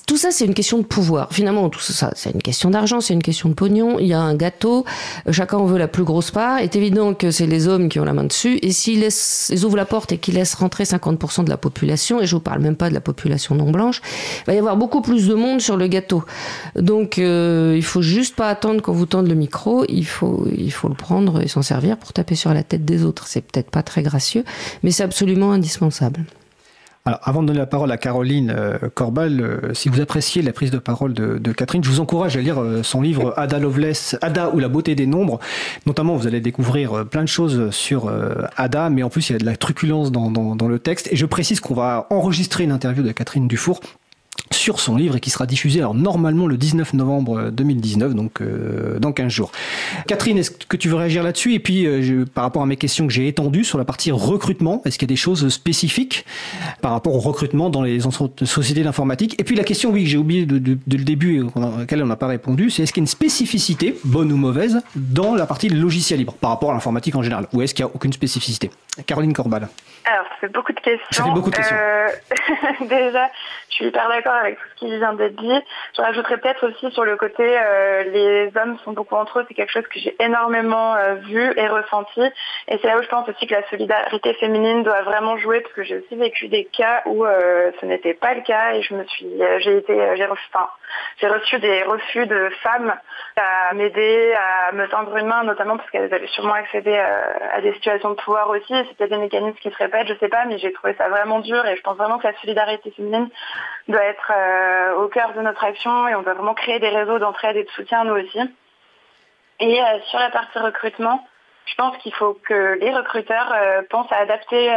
Tout 0.08 0.18
ça, 0.18 0.32
c'est 0.32 0.46
une 0.46 0.54
question 0.54 0.78
de 0.78 0.84
pouvoir. 0.84 1.30
Finalement, 1.32 1.70
tout 1.70 1.80
ça, 1.80 2.12
c'est 2.16 2.32
une 2.32 2.42
question 2.42 2.70
d'argent, 2.70 3.02
c'est 3.02 3.14
une 3.14 3.24
question 3.24 3.50
de 3.50 3.54
pognon. 3.54 4.00
Il 4.00 4.08
y 4.08 4.14
a 4.14 4.20
un 4.20 4.36
gâteau, 4.36 4.86
chacun 5.32 5.58
en 5.58 5.66
veut 5.66 5.78
la 5.78 5.88
plus 5.88 6.04
grosse 6.04 6.32
part 6.32 6.39
est 6.62 6.76
évident 6.76 7.14
que 7.14 7.32
c'est 7.32 7.46
les 7.46 7.68
hommes 7.68 7.90
qui 7.90 8.00
ont 8.00 8.06
la 8.06 8.14
main 8.14 8.24
dessus. 8.24 8.60
Et 8.62 8.72
s'ils 8.72 9.08
ils 9.50 9.66
ouvrent 9.66 9.78
la 9.78 9.86
porte 9.86 10.12
et 10.12 10.18
qu'ils 10.18 10.36
laissent 10.36 10.56
rentrer 10.56 10.84
50% 10.84 11.44
de 11.44 11.50
la 11.50 11.58
population, 11.58 12.22
et 12.22 12.26
je 12.26 12.36
vous 12.36 12.42
parle 12.42 12.62
même 12.62 12.76
pas 12.76 12.90
de 12.90 12.94
la 12.94 13.02
population 13.02 13.56
non 13.56 13.72
blanche, 13.72 14.02
il 14.40 14.46
va 14.48 14.54
y 14.54 14.58
avoir 14.58 14.78
beaucoup 14.78 15.02
plus 15.02 15.28
de 15.28 15.34
monde 15.34 15.62
sur 15.62 15.78
le 15.78 15.88
gâteau. 15.88 16.24
Donc, 16.76 17.20
euh, 17.20 17.74
il 17.76 17.84
faut 17.84 18.02
juste 18.02 18.36
pas 18.36 18.50
attendre 18.50 18.82
qu'on 18.82 18.94
vous 18.94 19.06
tende 19.06 19.28
le 19.28 19.36
micro. 19.36 19.86
Il 19.90 20.06
faut, 20.06 20.48
il 20.56 20.72
faut 20.72 20.90
le 20.90 20.96
prendre 20.96 21.42
et 21.42 21.48
s'en 21.48 21.62
servir 21.62 21.98
pour 21.98 22.14
taper 22.14 22.36
sur 22.36 22.54
la 22.54 22.64
tête 22.64 22.86
des 22.86 23.04
autres. 23.04 23.28
C'est 23.28 23.42
peut-être 23.42 23.72
pas 23.72 23.84
très 23.84 24.04
gracieux, 24.04 24.44
mais 24.84 24.92
c'est 24.92 25.04
absolument 25.04 25.52
indispensable. 25.52 26.26
Alors, 27.06 27.22
avant 27.24 27.42
de 27.42 27.48
donner 27.48 27.60
la 27.60 27.66
parole 27.66 27.92
à 27.92 27.98
Caroline 27.98 28.54
euh, 28.56 28.78
Corbal, 28.94 29.40
euh, 29.40 29.74
si 29.74 29.90
vous 29.90 30.02
appréciez 30.02 30.42
la 30.42 30.52
prise 30.52 30.70
de 30.70 30.78
parole 30.78 31.14
de, 31.14 31.52
Catherine, 31.54 31.84
je 31.84 31.90
vous 31.90 32.02
encourage 32.02 32.36
à 32.36 32.42
lire 32.42 32.62
euh, 32.62 32.84
son 32.84 33.02
livre 33.02 33.34
Ada 33.38 33.58
Loveless, 33.58 34.18
Ada 34.22 34.52
ou 34.54 34.60
la 34.60 34.68
beauté 34.68 34.96
des 34.96 35.08
nombres. 35.08 35.40
Notamment, 35.86 36.16
vous 36.18 36.28
allez 36.28 36.42
découvrir 36.42 37.06
plein 37.06 37.24
de 37.24 37.28
choses 37.28 37.72
sur 37.72 38.12
Ada, 38.58 38.90
mais 38.90 39.02
en 39.04 39.10
plus, 39.10 39.30
il 39.30 39.34
y 39.34 39.36
a 39.36 39.40
de 39.40 39.46
la 39.46 39.56
truculence 39.56 40.12
dans, 40.12 40.30
dans 40.30 40.68
le 40.68 40.80
texte. 40.80 41.08
Et 41.12 41.16
je 41.16 41.26
précise 41.26 41.62
qu'on 41.62 41.74
va 41.74 42.08
enregistrer 42.10 42.66
une 42.66 42.72
interview 42.72 43.04
de 43.04 43.12
Catherine 43.12 43.48
Dufour 43.48 43.80
sur 44.52 44.80
son 44.80 44.96
livre 44.96 45.16
et 45.16 45.20
qui 45.20 45.30
sera 45.30 45.46
diffusé 45.46 45.80
alors 45.80 45.94
normalement 45.94 46.48
le 46.48 46.58
19 46.58 46.94
novembre 46.94 47.50
2019, 47.52 48.14
donc 48.14 48.42
euh, 48.42 49.00
dans 49.00 49.12
15 49.12 49.32
jours. 49.32 49.52
Catherine, 50.08 50.38
est-ce 50.38 50.52
que 50.52 50.78
tu 50.78 50.90
veux 50.90 50.96
réagir 50.96 51.24
là-dessus? 51.24 51.54
Et 51.54 51.60
puis 51.60 51.86
euh, 51.86 52.26
par 52.34 52.44
rapport 52.44 52.62
à 52.62 52.66
mes 52.66 52.78
questions 52.78 53.08
que 53.08 53.14
j'ai 53.14 53.28
étendues 53.28 53.64
sur 53.64 53.78
la 53.78 53.86
partie 53.86 54.12
recrutement, 54.12 54.82
est-ce 54.86 54.98
qu'il 54.98 55.08
y 55.08 55.12
a 55.12 55.14
des 55.14 55.16
choses 55.16 55.50
spécifiques 55.50 56.26
par 56.82 56.92
rapport 56.92 57.16
au 57.16 57.20
recrutement 57.20 57.70
dans 57.70 57.82
les 57.82 58.00
sociétés 58.44 58.84
d'informatique? 58.84 59.36
Et 59.40 59.44
puis 59.44 59.56
la 59.56 59.64
question, 59.64 59.92
oui, 59.92 60.04
que 60.04 60.10
j'ai 60.10 60.18
oublié 60.18 60.46
de, 60.46 60.78
le 60.88 61.04
début 61.04 61.40
et 61.40 61.60
à 61.60 61.80
laquelle 61.80 62.04
on 62.04 62.08
n'a 62.08 62.16
pas 62.16 62.28
répondu, 62.28 62.70
c'est 62.70 62.84
est-ce 62.84 62.94
qu'il 62.94 63.02
y 63.02 63.04
a 63.04 63.06
une 63.06 63.08
spécificité, 63.08 63.98
bonne 64.04 64.32
ou 64.32 64.38
mauvaise, 64.38 64.82
dans 64.96 65.36
la 65.36 65.46
partie 65.46 65.70
logiciel 65.70 66.20
libre 66.20 66.34
par 66.34 66.52
rapport 66.52 66.72
à 66.72 66.74
l'informatique 66.74 67.16
en 67.16 67.24
général? 67.24 67.48
Ou 67.54 67.62
est-ce 67.62 67.74
qu'il 67.74 67.86
n'y 67.86 67.92
a 67.92 67.96
aucune 67.96 68.14
spécificité? 68.14 68.70
Caroline 69.06 69.34
Corbal. 69.34 69.68
Alors, 70.06 70.26
ça 70.26 70.36
fait 70.42 70.54
beaucoup 70.54 70.74
de 70.74 70.80
questions. 70.80 71.08
Ça 71.12 71.24
fait 71.24 71.32
beaucoup 71.32 71.52
de 71.52 71.56
questions. 71.56 71.76
Euh, 71.76 72.08
déjà, 72.82 73.30
je 73.70 73.76
suis 73.76 73.86
hyper 73.88 74.10
d'accord 74.10 74.34
avec 74.40 74.58
tout 74.58 74.66
ce 74.72 74.76
qui 74.76 74.98
vient 74.98 75.14
d'être 75.14 75.36
dit. 75.36 75.62
Je 75.96 76.02
rajouterais 76.02 76.38
peut-être 76.38 76.68
aussi 76.68 76.92
sur 76.92 77.04
le 77.04 77.16
côté, 77.18 77.44
euh, 77.44 78.04
les 78.04 78.52
hommes 78.58 78.78
sont 78.84 78.94
beaucoup 78.94 79.16
entre 79.16 79.40
eux. 79.40 79.46
C'est 79.48 79.54
quelque 79.54 79.72
chose 79.72 79.88
que 79.88 80.00
j'ai 80.00 80.16
énormément 80.20 80.96
euh, 80.96 81.16
vu 81.16 81.54
et 81.56 81.68
ressenti. 81.68 82.22
Et 82.68 82.78
c'est 82.82 82.88
là 82.88 82.98
où 82.98 83.04
je 83.04 83.08
pense 83.08 83.28
aussi 83.30 83.48
que 83.48 83.54
la 83.54 83.68
solidarité 83.70 84.34
féminine 84.36 84.84
doit 84.84 85.02
vraiment 85.04 85.38
jouer, 85.38 85.62
parce 85.62 85.74
que 85.74 85.84
j'ai 85.84 85.98
aussi 85.98 86.16
vécu 86.16 86.48
des 86.48 86.66
cas 86.66 87.04
où 87.06 87.26
ce 87.26 87.86
n'était 87.86 88.14
pas 88.14 88.34
le 88.34 88.42
cas. 88.42 88.74
Et 88.74 88.82
je 88.82 88.94
me 88.94 89.04
suis, 89.06 89.30
j'ai 89.60 89.78
été, 89.78 90.16
j'ai 90.18 90.26
reçu, 91.28 91.60
des 91.60 91.84
refus 91.84 92.26
de 92.26 92.50
femmes 92.62 92.94
à 93.36 93.74
m'aider, 93.74 94.34
à 94.34 94.72
me 94.72 94.88
tendre 94.88 95.16
une 95.18 95.28
main, 95.28 95.44
notamment 95.44 95.78
parce 95.78 95.90
qu'elles 95.90 96.14
avaient 96.14 96.28
sûrement 96.28 96.54
accédé 96.54 96.98
à, 96.98 97.62
des 97.62 97.74
situations 97.74 98.12
de 98.12 98.16
pouvoir 98.16 98.50
aussi. 98.50 98.74
C'était 98.90 99.08
des 99.08 99.18
mécanismes 99.18 99.58
qui 99.58 99.70
se 99.70 99.78
répètent, 99.78 100.08
je 100.08 100.18
sais 100.20 100.30
pas, 100.30 100.46
mais 100.46 100.58
j'ai 100.60 100.72
trouvé 100.74 100.96
ça 100.98 101.10
vraiment 101.10 101.40
dur 101.40 101.66
et 101.66 101.76
je 101.76 101.82
pense 101.82 101.98
vraiment 101.98 102.18
que 102.18 102.28
la 102.28 102.38
solidarité 102.40 102.92
féminine 102.92 103.30
doit 103.88 104.04
être 104.04 104.29
euh, 104.32 104.96
au 104.96 105.08
cœur 105.08 105.34
de 105.34 105.42
notre 105.42 105.64
action 105.64 106.08
et 106.08 106.16
on 106.16 106.22
doit 106.22 106.34
vraiment 106.34 106.54
créer 106.54 106.80
des 106.80 106.90
réseaux 106.90 107.20
d'entraide 107.20 107.56
et 107.56 107.64
de 107.64 107.70
soutien 107.70 108.04
nous 108.04 108.16
aussi. 108.16 108.40
Et 109.60 109.82
euh, 109.82 110.00
sur 110.10 110.20
la 110.20 110.30
partie 110.30 110.60
recrutement, 110.60 111.28
je 111.66 111.76
pense 111.76 111.96
qu'il 111.98 112.14
faut 112.14 112.40
que 112.48 112.78
les 112.80 112.92
recruteurs 112.92 113.54
euh, 113.54 113.82
pensent 113.90 114.12
à 114.12 114.18
adapter 114.18 114.72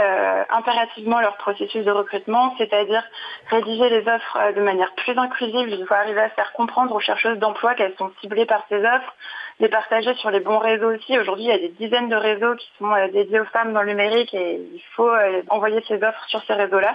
impérativement 0.51 1.21
leur 1.21 1.37
processus 1.37 1.85
de 1.85 1.91
recrutement, 1.91 2.55
c'est-à-dire 2.59 3.03
rédiger 3.49 3.89
les 3.89 4.07
offres 4.09 4.53
de 4.55 4.61
manière 4.61 4.93
plus 4.97 5.17
inclusive. 5.17 5.69
Il 5.69 5.87
faut 5.87 5.95
arriver 5.95 6.21
à 6.21 6.29
faire 6.31 6.53
comprendre 6.53 6.95
aux 6.95 7.01
chercheuses 7.01 7.39
d'emploi 7.39 7.75
qu'elles 7.75 7.97
sont 7.97 8.13
ciblées 8.21 8.47
par 8.47 8.65
ces 8.69 8.85
offres, 8.85 9.15
les 9.61 9.69
partager 9.69 10.15
sur 10.15 10.31
les 10.31 10.41
bons 10.41 10.59
réseaux 10.59 10.93
aussi. 10.93 11.19
Aujourd'hui, 11.19 11.45
il 11.45 11.51
y 11.51 11.53
a 11.53 11.59
des 11.59 11.71
dizaines 11.71 12.09
de 12.09 12.17
réseaux 12.17 12.57
qui 12.57 12.71
sont 12.79 12.93
dédiés 13.13 13.41
aux 13.41 13.47
femmes 13.47 13.73
dans 13.73 13.83
le 13.83 13.89
numérique 13.89 14.35
et 14.35 14.57
il 14.57 14.83
faut 14.95 15.11
envoyer 15.49 15.83
ces 15.89 16.03
offres 16.03 16.25
sur 16.29 16.43
ces 16.45 16.55
réseaux-là. 16.55 16.95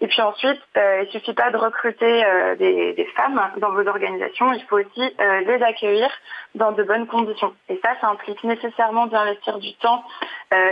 Et 0.00 0.06
puis 0.06 0.22
ensuite, 0.22 0.60
euh, 0.76 1.02
il 1.02 1.06
ne 1.06 1.10
suffit 1.10 1.32
pas 1.32 1.50
de 1.50 1.56
recruter 1.56 2.24
euh, 2.24 2.54
des, 2.56 3.08
femmes 3.16 3.40
dans 3.56 3.72
vos 3.72 3.86
organisations, 3.86 4.52
il 4.52 4.62
faut 4.64 4.78
aussi 4.78 5.14
euh, 5.20 5.40
les 5.40 5.62
accueillir 5.62 6.08
dans 6.54 6.72
de 6.72 6.82
bonnes 6.84 7.06
conditions. 7.06 7.52
Et 7.68 7.80
ça, 7.82 7.90
ça 8.00 8.08
implique 8.08 8.42
nécessairement 8.44 9.06
d'investir 9.06 9.58
du 9.58 9.74
temps 9.74 10.04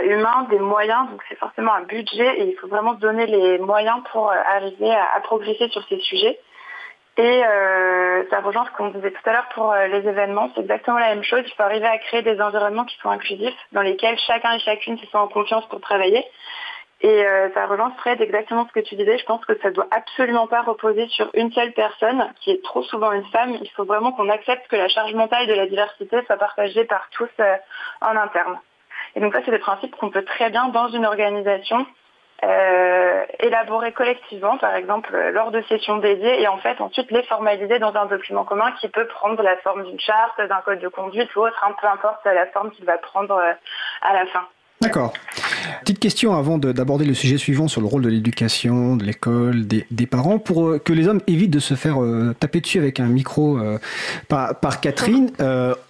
humain, 0.05 0.47
des 0.49 0.59
moyens, 0.59 1.07
donc 1.09 1.21
c'est 1.29 1.37
forcément 1.37 1.73
un 1.73 1.83
budget 1.83 2.39
et 2.39 2.49
il 2.49 2.55
faut 2.55 2.67
vraiment 2.67 2.93
donner 2.93 3.27
les 3.27 3.59
moyens 3.59 3.99
pour 4.11 4.31
arriver 4.31 4.91
à, 4.91 5.19
progresser 5.19 5.69
sur 5.69 5.85
ces 5.87 5.99
sujets. 5.99 6.39
Et 7.17 7.43
ça 8.31 8.39
rejoint 8.41 8.65
ce 8.65 8.75
qu'on 8.75 8.89
disait 8.89 9.11
tout 9.11 9.29
à 9.29 9.33
l'heure 9.33 9.49
pour 9.53 9.71
les 9.75 10.07
événements, 10.07 10.49
c'est 10.55 10.61
exactement 10.61 10.97
la 10.97 11.09
même 11.09 11.23
chose. 11.23 11.43
Il 11.45 11.53
faut 11.53 11.61
arriver 11.61 11.85
à 11.85 11.99
créer 11.99 12.23
des 12.23 12.41
environnements 12.41 12.85
qui 12.85 12.97
sont 12.97 13.09
inclusifs, 13.09 13.55
dans 13.71 13.83
lesquels 13.83 14.17
chacun 14.25 14.53
et 14.53 14.59
chacune 14.59 14.97
se 14.97 15.05
sent 15.05 15.17
en 15.17 15.27
confiance 15.27 15.67
pour 15.67 15.79
travailler. 15.79 16.25
Et 17.01 17.25
euh, 17.25 17.49
ça 17.53 17.67
relance 17.67 17.95
Fred 17.97 18.19
exactement 18.21 18.65
ce 18.67 18.73
que 18.73 18.79
tu 18.79 18.95
disais. 18.95 19.19
Je 19.19 19.25
pense 19.25 19.45
que 19.45 19.57
ça 19.59 19.69
doit 19.69 19.87
absolument 19.91 20.47
pas 20.47 20.63
reposer 20.63 21.07
sur 21.09 21.29
une 21.35 21.51
seule 21.51 21.71
personne, 21.73 22.33
qui 22.39 22.51
est 22.51 22.63
trop 22.63 22.81
souvent 22.83 23.11
une 23.11 23.25
femme. 23.25 23.55
Il 23.61 23.69
faut 23.71 23.85
vraiment 23.85 24.11
qu'on 24.11 24.29
accepte 24.29 24.67
que 24.67 24.75
la 24.75 24.87
charge 24.87 25.13
mentale 25.13 25.45
de 25.47 25.53
la 25.53 25.67
diversité 25.67 26.23
soit 26.25 26.37
partagée 26.37 26.85
par 26.85 27.07
tous 27.11 27.29
euh, 27.39 27.55
en 28.01 28.15
interne. 28.15 28.59
Et 29.15 29.19
donc 29.19 29.33
ça, 29.33 29.41
c'est 29.45 29.51
des 29.51 29.59
principes 29.59 29.95
qu'on 29.95 30.09
peut 30.09 30.25
très 30.25 30.49
bien 30.49 30.69
dans 30.69 30.87
une 30.87 31.05
organisation 31.05 31.85
euh, 32.43 33.25
élaborer 33.39 33.93
collectivement, 33.93 34.57
par 34.57 34.75
exemple, 34.75 35.15
lors 35.31 35.51
de 35.51 35.61
sessions 35.63 35.97
dédiées, 35.97 36.41
et 36.41 36.47
en 36.47 36.57
fait 36.57 36.79
ensuite 36.81 37.09
les 37.11 37.23
formaliser 37.23 37.79
dans 37.79 37.95
un 37.95 38.05
document 38.05 38.43
commun 38.43 38.71
qui 38.79 38.87
peut 38.89 39.07
prendre 39.07 39.41
la 39.41 39.57
forme 39.57 39.83
d'une 39.85 39.99
charte, 39.99 40.39
d'un 40.39 40.61
code 40.61 40.79
de 40.79 40.87
conduite 40.87 41.35
ou 41.35 41.41
autre, 41.41 41.63
hein, 41.63 41.75
peu 41.81 41.87
importe 41.87 42.23
la 42.25 42.45
forme 42.47 42.69
qu'il 42.71 42.85
va 42.85 42.99
prendre 42.99 43.41
à 44.01 44.13
la 44.13 44.25
fin. 44.27 44.47
D'accord. 44.79 45.13
Petite 45.81 45.99
question 45.99 46.35
avant 46.35 46.57
d'aborder 46.59 47.05
le 47.05 47.15
sujet 47.15 47.37
suivant 47.37 47.67
sur 47.67 47.81
le 47.81 47.87
rôle 47.87 48.03
de 48.03 48.09
l'éducation, 48.09 48.95
de 48.95 49.03
l'école, 49.03 49.65
des, 49.65 50.05
parents, 50.05 50.37
pour 50.37 50.67
euh, 50.67 50.79
que 50.79 50.93
les 50.93 51.07
hommes 51.07 51.21
évitent 51.25 51.51
de 51.51 51.59
se 51.59 51.73
faire 51.73 52.03
euh, 52.03 52.35
taper 52.39 52.61
dessus 52.61 52.77
avec 52.77 52.99
un 52.99 53.07
micro 53.07 53.57
euh, 53.57 53.79
par, 54.27 54.81
Catherine. 54.81 55.31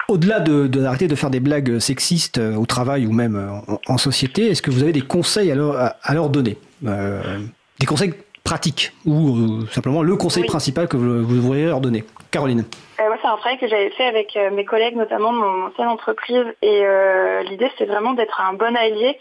Au-delà 0.08 0.40
de, 0.40 0.68
d'arrêter 0.68 1.08
de, 1.08 1.16
faire 1.16 1.30
des 1.30 1.42
blagues 1.42 1.80
sexistes 1.80 2.38
au 2.38 2.66
travail 2.66 3.06
ou 3.08 3.12
même 3.12 3.62
en, 3.88 3.98
société, 3.98 4.50
est-ce 4.52 4.62
que 4.62 4.72
vous 4.72 4.84
avez 4.84 4.94
des 4.94 5.02
conseils 5.02 5.52
à 5.52 5.56
leur, 5.56 5.76
à, 5.76 6.14
leur 6.14 6.30
donner? 6.30 6.58
Des 6.82 7.86
conseils 7.86 8.14
pratiques 8.48 8.94
ou 9.06 9.66
simplement 9.74 10.02
le 10.02 10.16
conseil 10.16 10.46
principal 10.46 10.88
que 10.88 10.96
vous, 10.96 11.22
vous 11.22 11.42
voudriez 11.42 11.66
leur 11.66 11.82
donner 11.82 12.06
Caroline 12.32 12.64
euh, 13.00 13.08
moi, 13.08 13.18
c'est 13.22 13.28
un 13.28 13.38
travail 13.38 13.60
que 13.60 13.68
j'avais 13.68 13.92
fait 13.92 14.06
avec 14.06 14.36
euh, 14.36 14.50
mes 14.50 14.66
collègues, 14.66 14.96
notamment 14.96 15.32
de 15.32 15.38
mon 15.38 15.68
ancienne 15.68 15.88
entreprise. 15.88 16.46
Et 16.64 16.82
euh, 16.84 17.44
l'idée, 17.44 17.70
c'est 17.78 17.86
vraiment 17.86 18.14
d'être 18.14 18.42
un 18.42 18.54
bon 18.54 18.76
allié. 18.76 19.20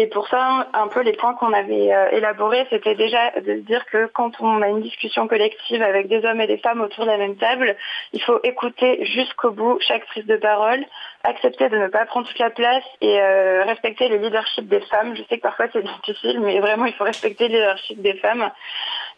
Et 0.00 0.06
pour 0.06 0.28
ça, 0.28 0.68
un 0.74 0.86
peu 0.86 1.00
les 1.00 1.14
points 1.14 1.34
qu'on 1.34 1.52
avait 1.52 1.90
élaborés, 2.12 2.64
c'était 2.70 2.94
déjà 2.94 3.32
de 3.40 3.54
dire 3.54 3.84
que 3.86 4.06
quand 4.06 4.30
on 4.38 4.62
a 4.62 4.68
une 4.68 4.80
discussion 4.80 5.26
collective 5.26 5.82
avec 5.82 6.06
des 6.06 6.24
hommes 6.24 6.40
et 6.40 6.46
des 6.46 6.58
femmes 6.58 6.80
autour 6.80 7.04
de 7.04 7.10
la 7.10 7.16
même 7.16 7.34
table, 7.34 7.74
il 8.12 8.22
faut 8.22 8.38
écouter 8.44 9.04
jusqu'au 9.06 9.50
bout 9.50 9.76
chaque 9.80 10.06
prise 10.06 10.24
de 10.24 10.36
parole, 10.36 10.84
accepter 11.24 11.68
de 11.68 11.78
ne 11.78 11.88
pas 11.88 12.06
prendre 12.06 12.28
toute 12.28 12.38
la 12.38 12.50
place 12.50 12.84
et 13.00 13.20
respecter 13.64 14.08
le 14.08 14.18
leadership 14.18 14.68
des 14.68 14.82
femmes. 14.82 15.16
Je 15.16 15.24
sais 15.24 15.38
que 15.38 15.42
parfois 15.42 15.66
c'est 15.72 15.82
difficile, 16.06 16.38
mais 16.42 16.60
vraiment, 16.60 16.84
il 16.84 16.94
faut 16.94 17.02
respecter 17.02 17.48
le 17.48 17.54
leadership 17.54 18.00
des 18.00 18.14
femmes. 18.18 18.48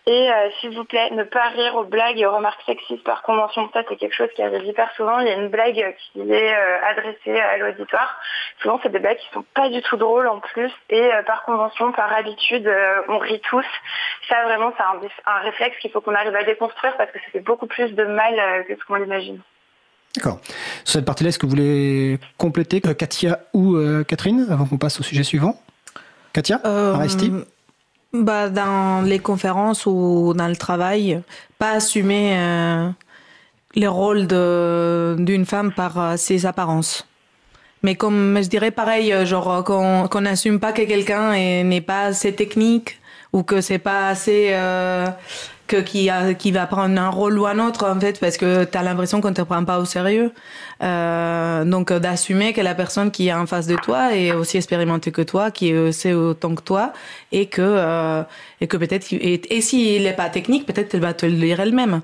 Et 0.06 0.30
euh, 0.30 0.48
s'il 0.60 0.74
vous 0.74 0.84
plaît, 0.84 1.10
ne 1.10 1.24
pas 1.24 1.48
rire 1.48 1.76
aux 1.76 1.84
blagues 1.84 2.18
et 2.18 2.24
aux 2.24 2.34
remarques 2.34 2.62
sexistes 2.64 3.04
par 3.04 3.22
convention. 3.22 3.68
Ça, 3.72 3.82
c'est 3.88 3.96
quelque 3.96 4.14
chose 4.14 4.30
qui 4.34 4.42
arrive 4.42 4.64
hyper 4.64 4.90
souvent. 4.96 5.18
Il 5.20 5.26
y 5.26 5.30
a 5.30 5.34
une 5.34 5.48
blague 5.48 5.94
qui 6.12 6.20
est 6.20 6.54
euh, 6.54 6.90
adressée 6.90 7.38
à 7.38 7.58
l'auditoire. 7.58 8.18
Souvent, 8.62 8.80
c'est 8.82 8.90
des 8.90 8.98
blagues 8.98 9.18
qui 9.18 9.28
sont 9.34 9.44
pas 9.54 9.68
du 9.68 9.82
tout 9.82 9.96
drôles 9.96 10.26
en 10.26 10.40
plus. 10.40 10.72
Et 10.88 11.02
euh, 11.02 11.22
par 11.24 11.44
convention, 11.44 11.92
par 11.92 12.12
habitude, 12.12 12.70
on 13.08 13.18
rit 13.18 13.40
tous. 13.50 13.66
Ça, 14.28 14.42
vraiment, 14.44 14.72
c'est 14.76 14.82
un, 14.82 15.32
un, 15.32 15.40
réflexe 15.40 15.76
qu'il 15.80 15.90
faut 15.90 16.00
qu'on 16.00 16.14
arrive 16.14 16.34
à 16.34 16.44
déconstruire 16.44 16.96
parce 16.96 17.10
que 17.10 17.18
ça 17.18 17.26
fait 17.32 17.40
beaucoup 17.40 17.66
plus 17.66 17.92
de 17.92 18.04
mal 18.04 18.64
que 18.66 18.74
ce 18.76 18.84
qu'on 18.86 18.94
l'imagine. 18.94 19.40
D'accord. 20.16 20.40
Sur 20.84 20.94
cette 20.94 21.04
partie-là, 21.04 21.28
est-ce 21.28 21.38
que 21.38 21.46
vous 21.46 21.50
voulez 21.50 22.18
compléter, 22.38 22.80
Katia 22.80 23.38
ou 23.52 23.76
Catherine, 24.08 24.46
avant 24.50 24.64
qu'on 24.64 24.78
passe 24.78 24.98
au 24.98 25.02
sujet 25.02 25.22
suivant? 25.22 25.60
Katia, 26.32 26.60
Aristide? 26.64 27.44
Bah, 28.12 28.48
Dans 28.48 29.02
les 29.02 29.18
conférences 29.18 29.86
ou 29.86 30.32
dans 30.36 30.48
le 30.48 30.56
travail, 30.56 31.22
pas 31.58 31.72
assumer 31.72 32.36
euh, 32.38 32.90
le 33.76 33.88
rôle 33.88 34.26
d'une 35.24 35.46
femme 35.46 35.72
par 35.72 35.98
euh, 35.98 36.16
ses 36.16 36.46
apparences. 36.46 37.06
Mais 37.82 37.94
comme 37.94 38.38
je 38.42 38.48
dirais 38.48 38.70
pareil, 38.70 39.12
euh, 39.12 39.24
genre 39.24 39.64
qu'on 39.64 40.20
n'assume 40.20 40.60
pas 40.60 40.72
que 40.72 40.82
quelqu'un 40.82 41.32
n'est 41.32 41.80
pas 41.80 42.04
assez 42.04 42.34
technique 42.34 43.00
ou 43.32 43.42
que 43.42 43.60
c'est 43.60 43.78
pas 43.78 44.08
assez 44.08 44.48
euh, 44.50 45.06
que 45.70 45.76
qui, 45.76 46.10
a, 46.10 46.34
qui 46.34 46.50
va 46.50 46.66
prendre 46.66 47.00
un 47.00 47.10
rôle 47.10 47.38
ou 47.38 47.46
un 47.46 47.60
autre 47.60 47.88
en 47.88 48.00
fait 48.00 48.18
parce 48.18 48.36
que 48.36 48.64
tu 48.64 48.76
as 48.76 48.82
l'impression 48.82 49.20
qu'on 49.20 49.32
te 49.32 49.42
prend 49.42 49.64
pas 49.64 49.78
au 49.78 49.84
sérieux. 49.84 50.32
Euh, 50.82 51.64
donc 51.64 51.92
d'assumer 51.92 52.52
que 52.52 52.60
la 52.60 52.74
personne 52.74 53.12
qui 53.12 53.28
est 53.28 53.32
en 53.32 53.46
face 53.46 53.68
de 53.68 53.76
toi 53.76 54.16
est 54.16 54.32
aussi 54.32 54.56
expérimentée 54.56 55.12
que 55.12 55.22
toi 55.22 55.52
qui 55.52 55.72
sait 55.92 56.12
autant 56.12 56.56
que 56.56 56.62
toi 56.62 56.92
et 57.30 57.46
que 57.46 57.62
euh, 57.62 58.24
et 58.60 58.66
que 58.66 58.76
peut-être 58.76 59.12
et, 59.12 59.40
et 59.56 59.60
s'il 59.60 60.04
est 60.06 60.12
pas 60.12 60.28
technique 60.28 60.66
peut-être 60.66 60.92
elle 60.94 61.02
va 61.02 61.14
te 61.14 61.24
le 61.24 61.36
dire 61.36 61.60
elle-même. 61.60 62.00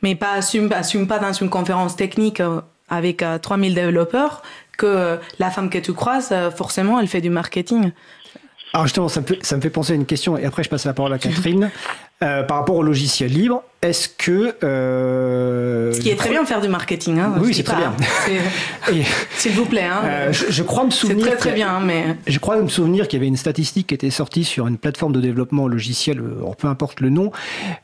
Mais 0.00 0.14
pas 0.14 0.32
assume 0.32 0.72
assume 0.72 1.06
pas 1.06 1.18
dans 1.18 1.34
une 1.34 1.50
conférence 1.50 1.96
technique 1.96 2.40
euh, 2.40 2.62
avec 2.88 3.22
3000 3.42 3.74
développeurs 3.74 4.42
que 4.78 5.18
la 5.38 5.50
femme 5.50 5.68
que 5.68 5.78
tu 5.78 5.92
croises 5.92 6.34
forcément 6.56 6.98
elle 6.98 7.08
fait 7.08 7.20
du 7.20 7.30
marketing. 7.30 7.92
Alors 8.74 8.86
justement, 8.86 9.08
ça 9.08 9.20
me, 9.20 9.26
fait, 9.26 9.44
ça 9.44 9.56
me, 9.56 9.60
fait, 9.60 9.68
penser 9.68 9.92
à 9.92 9.96
une 9.96 10.06
question, 10.06 10.38
et 10.38 10.46
après 10.46 10.62
je 10.62 10.70
passe 10.70 10.86
la 10.86 10.94
parole 10.94 11.12
à 11.12 11.18
Catherine. 11.18 11.70
par 12.22 12.58
rapport 12.58 12.76
au 12.76 12.82
logiciel 12.82 13.32
libre, 13.32 13.62
est-ce 13.82 14.08
que... 14.08 14.54
Ce 14.60 15.98
qui 15.98 16.10
est 16.10 16.16
très 16.16 16.30
bien 16.30 16.42
de 16.42 16.48
faire 16.48 16.60
du 16.60 16.68
marketing. 16.68 17.18
Hein, 17.18 17.34
oui, 17.40 17.52
c'est 17.52 17.64
très 17.64 17.76
bien. 17.76 17.92
S'il 19.36 19.52
vous 19.52 19.64
plaît. 19.64 19.82
Hein, 19.82 20.30
je, 20.30 20.62
crois 20.62 20.84
me 20.84 20.90
souvenir... 20.90 21.26
Très 21.26 21.36
très 21.36 21.52
bien, 21.52 21.80
mais... 21.80 22.16
Je 22.28 22.38
crois 22.38 22.60
me 22.62 22.68
souvenir 22.68 23.08
qu'il 23.08 23.18
y 23.18 23.20
avait 23.20 23.28
une 23.28 23.36
statistique 23.36 23.88
qui 23.88 23.94
était 23.94 24.10
sortie 24.10 24.44
sur 24.44 24.68
une 24.68 24.78
plateforme 24.78 25.12
de 25.12 25.20
développement 25.20 25.66
logiciel, 25.66 26.22
peu 26.58 26.68
importe 26.68 27.00
le 27.00 27.10
nom, 27.10 27.32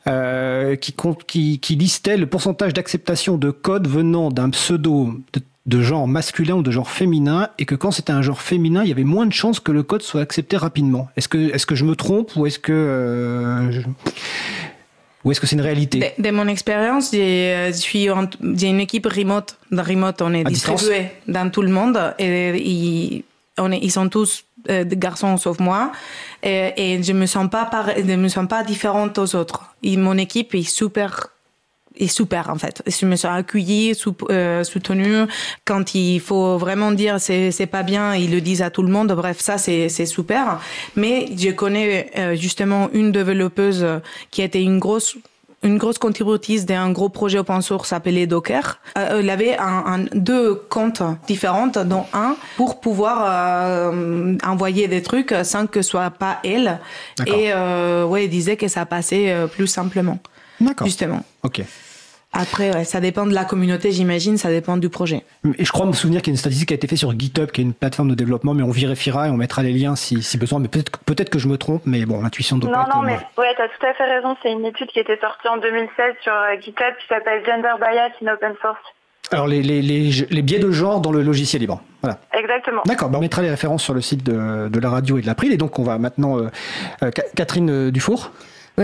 qui, 0.05 0.93
compte, 0.93 1.25
qui, 1.25 1.59
qui 1.59 1.75
listait 1.75 2.15
le 2.15 2.27
pourcentage 2.27 2.73
d'acceptation 2.73 3.37
de 3.37 3.51
code 3.51 3.87
venant 3.87 4.31
d'un 4.31 4.49
pseudo 4.51 5.15
de 5.33 5.41
de 5.65 5.81
genre 5.81 6.07
masculin 6.07 6.55
ou 6.55 6.63
de 6.63 6.71
genre 6.71 6.89
féminin 6.89 7.49
et 7.59 7.65
que 7.65 7.75
quand 7.75 7.91
c'était 7.91 8.11
un 8.11 8.21
genre 8.21 8.41
féminin, 8.41 8.83
il 8.83 8.89
y 8.89 8.91
avait 8.91 9.03
moins 9.03 9.25
de 9.25 9.33
chances 9.33 9.59
que 9.59 9.71
le 9.71 9.83
code 9.83 10.01
soit 10.01 10.21
accepté 10.21 10.57
rapidement. 10.57 11.09
Est-ce 11.15 11.27
que, 11.27 11.53
est 11.53 11.65
que 11.65 11.75
je 11.75 11.85
me 11.85 11.95
trompe 11.95 12.35
ou 12.35 12.45
est-ce 12.45 12.59
que 12.59 12.71
euh, 12.73 13.81
ou 15.23 15.31
est-ce 15.31 15.41
que 15.41 15.47
c'est 15.47 15.55
une 15.55 15.61
réalité? 15.61 16.13
De, 16.17 16.31
mon 16.31 16.47
expérience, 16.47 17.11
j'ai 17.11 17.71
une 18.41 18.79
équipe 18.79 19.05
remote. 19.05 19.57
Dans 19.69 19.83
remote, 19.83 20.21
on 20.21 20.33
est 20.33 20.43
distribué 20.45 21.09
dans 21.27 21.49
tout 21.49 21.61
le 21.61 21.69
monde 21.69 22.15
et, 22.17 22.55
ils, 22.57 23.23
on 23.57 23.71
est, 23.71 23.79
ils 23.79 23.91
sont 23.91 24.07
tous 24.07 24.45
euh, 24.69 24.83
des 24.83 24.97
garçons 24.97 25.37
sauf 25.37 25.59
moi 25.59 25.91
et, 26.43 27.01
je 27.03 27.13
me 27.13 27.25
sens 27.25 27.49
pas 27.49 27.69
je 27.97 28.15
me 28.15 28.27
sens 28.29 28.47
pas 28.47 28.63
différente 28.63 29.17
aux 29.17 29.35
autres. 29.35 29.75
Et 29.83 29.97
mon 29.97 30.17
équipe 30.17 30.55
est 30.55 30.63
super 30.63 31.29
est 31.99 32.07
super 32.07 32.49
en 32.49 32.55
fait. 32.55 32.81
Je 32.87 33.05
me 33.05 33.15
sens 33.15 33.37
accueillie, 33.37 33.95
sou, 33.95 34.15
euh, 34.29 34.63
soutenue. 34.63 35.25
Quand 35.65 35.95
il 35.95 36.19
faut 36.19 36.57
vraiment 36.57 36.91
dire 36.91 37.19
c'est 37.19 37.51
c'est 37.51 37.67
pas 37.67 37.83
bien, 37.83 38.15
ils 38.15 38.31
le 38.31 38.41
disent 38.41 38.61
à 38.61 38.69
tout 38.69 38.83
le 38.83 38.91
monde. 38.91 39.11
Bref, 39.13 39.39
ça 39.39 39.57
c'est 39.57 39.89
c'est 39.89 40.05
super. 40.05 40.59
Mais 40.95 41.27
je 41.37 41.51
connais 41.51 42.11
euh, 42.17 42.35
justement 42.35 42.89
une 42.93 43.11
développeuse 43.11 43.85
qui 44.31 44.41
a 44.41 44.45
été 44.45 44.61
une 44.61 44.79
grosse 44.79 45.17
une 45.63 45.77
grosse 45.77 45.97
contributrice 45.97 46.65
d'un 46.65 46.91
gros 46.91 47.09
projet 47.09 47.39
open 47.39 47.61
source 47.61 47.91
appelé 47.91 48.27
Docker. 48.27 48.79
Euh, 48.97 49.19
elle 49.19 49.29
avait 49.29 49.57
un, 49.57 49.83
un, 49.85 49.99
deux 50.13 50.55
comptes 50.55 51.01
différents, 51.27 51.67
dont 51.67 52.05
un 52.13 52.35
pour 52.55 52.79
pouvoir 52.79 53.25
euh, 53.25 54.37
envoyer 54.45 54.87
des 54.87 55.01
trucs 55.01 55.33
sans 55.43 55.67
que 55.67 55.81
ce 55.81 55.89
soit 55.89 56.11
pas 56.11 56.39
elle. 56.43 56.79
Et 57.25 57.51
euh, 57.53 58.05
ouais, 58.05 58.25
elle 58.25 58.29
disait 58.29 58.57
que 58.57 58.67
ça 58.67 58.85
passait 58.85 59.35
plus 59.51 59.67
simplement. 59.67 60.19
D'accord. 60.61 60.87
Justement. 60.87 61.23
Ok. 61.43 61.61
Après, 62.31 62.83
ça 62.83 62.99
dépend 62.99 63.25
de 63.25 63.33
la 63.33 63.43
communauté, 63.43 63.91
j'imagine, 63.91 64.37
ça 64.37 64.49
dépend 64.49 64.77
du 64.77 64.89
projet. 64.89 65.23
Et 65.57 65.65
je 65.65 65.71
crois 65.71 65.87
me 65.87 65.93
souvenir 65.93 66.21
qu'il 66.21 66.31
y 66.31 66.33
a 66.33 66.35
une 66.35 66.37
statistique 66.37 66.67
qui 66.67 66.73
a 66.73 66.75
été 66.75 66.87
faite 66.87 66.99
sur 66.99 67.17
GitHub, 67.17 67.49
qui 67.49 67.61
est 67.61 67.63
une 67.63 67.73
plateforme 67.73 68.09
de 68.09 68.15
développement, 68.15 68.53
mais 68.53 68.61
on 68.61 68.69
vérifiera 68.69 69.27
et 69.27 69.31
on 69.31 69.37
mettra 69.37 69.63
les 69.63 69.73
liens 69.73 69.95
si, 69.95 70.21
si 70.21 70.37
besoin. 70.37 70.59
Mais 70.59 70.67
peut-être 70.67 70.99
peut 70.99 71.15
que 71.15 71.39
je 71.39 71.47
me 71.47 71.57
trompe, 71.57 71.81
mais 71.85 72.05
bon, 72.05 72.21
l'intuition 72.21 72.57
doit 72.57 72.69
non, 72.69 72.75
pas 72.75 72.81
être... 72.83 72.95
Non, 72.95 73.01
non, 73.01 73.07
mais 73.07 73.17
ouais, 73.37 73.55
tu 73.55 73.61
as 73.61 73.67
tout 73.67 73.85
à 73.85 73.93
fait 73.93 74.05
raison. 74.05 74.37
C'est 74.43 74.51
une 74.51 74.65
étude 74.65 74.87
qui 74.89 74.99
était 74.99 75.17
sortie 75.19 75.47
en 75.47 75.57
2016 75.57 75.89
sur 76.21 76.33
euh, 76.33 76.55
GitHub 76.61 76.93
qui 77.01 77.07
s'appelle 77.07 77.43
Gender 77.45 77.73
Bias 77.79 78.11
in 78.23 78.31
Open 78.31 78.53
Source. 78.61 78.79
Alors, 79.31 79.47
les, 79.47 79.61
les, 79.61 79.81
les, 79.81 80.09
les, 80.29 80.41
biais 80.41 80.59
de 80.59 80.71
genre 80.71 81.01
dans 81.01 81.11
le 81.11 81.21
logiciel 81.21 81.61
libre. 81.61 81.81
Voilà. 82.01 82.19
Exactement. 82.33 82.81
D'accord, 82.85 83.09
bah 83.09 83.17
on 83.19 83.21
mettra 83.21 83.41
les 83.41 83.49
références 83.49 83.83
sur 83.83 83.93
le 83.93 84.01
site 84.01 84.23
de, 84.23 84.69
de 84.69 84.79
la 84.79 84.89
radio 84.89 85.17
et 85.17 85.21
de 85.21 85.27
l'April. 85.27 85.51
Et 85.51 85.57
donc, 85.57 85.77
on 85.79 85.83
va 85.83 85.97
maintenant... 85.97 86.37
Euh, 86.37 86.47
euh, 87.03 87.11
Catherine 87.35 87.91
Dufour 87.91 88.31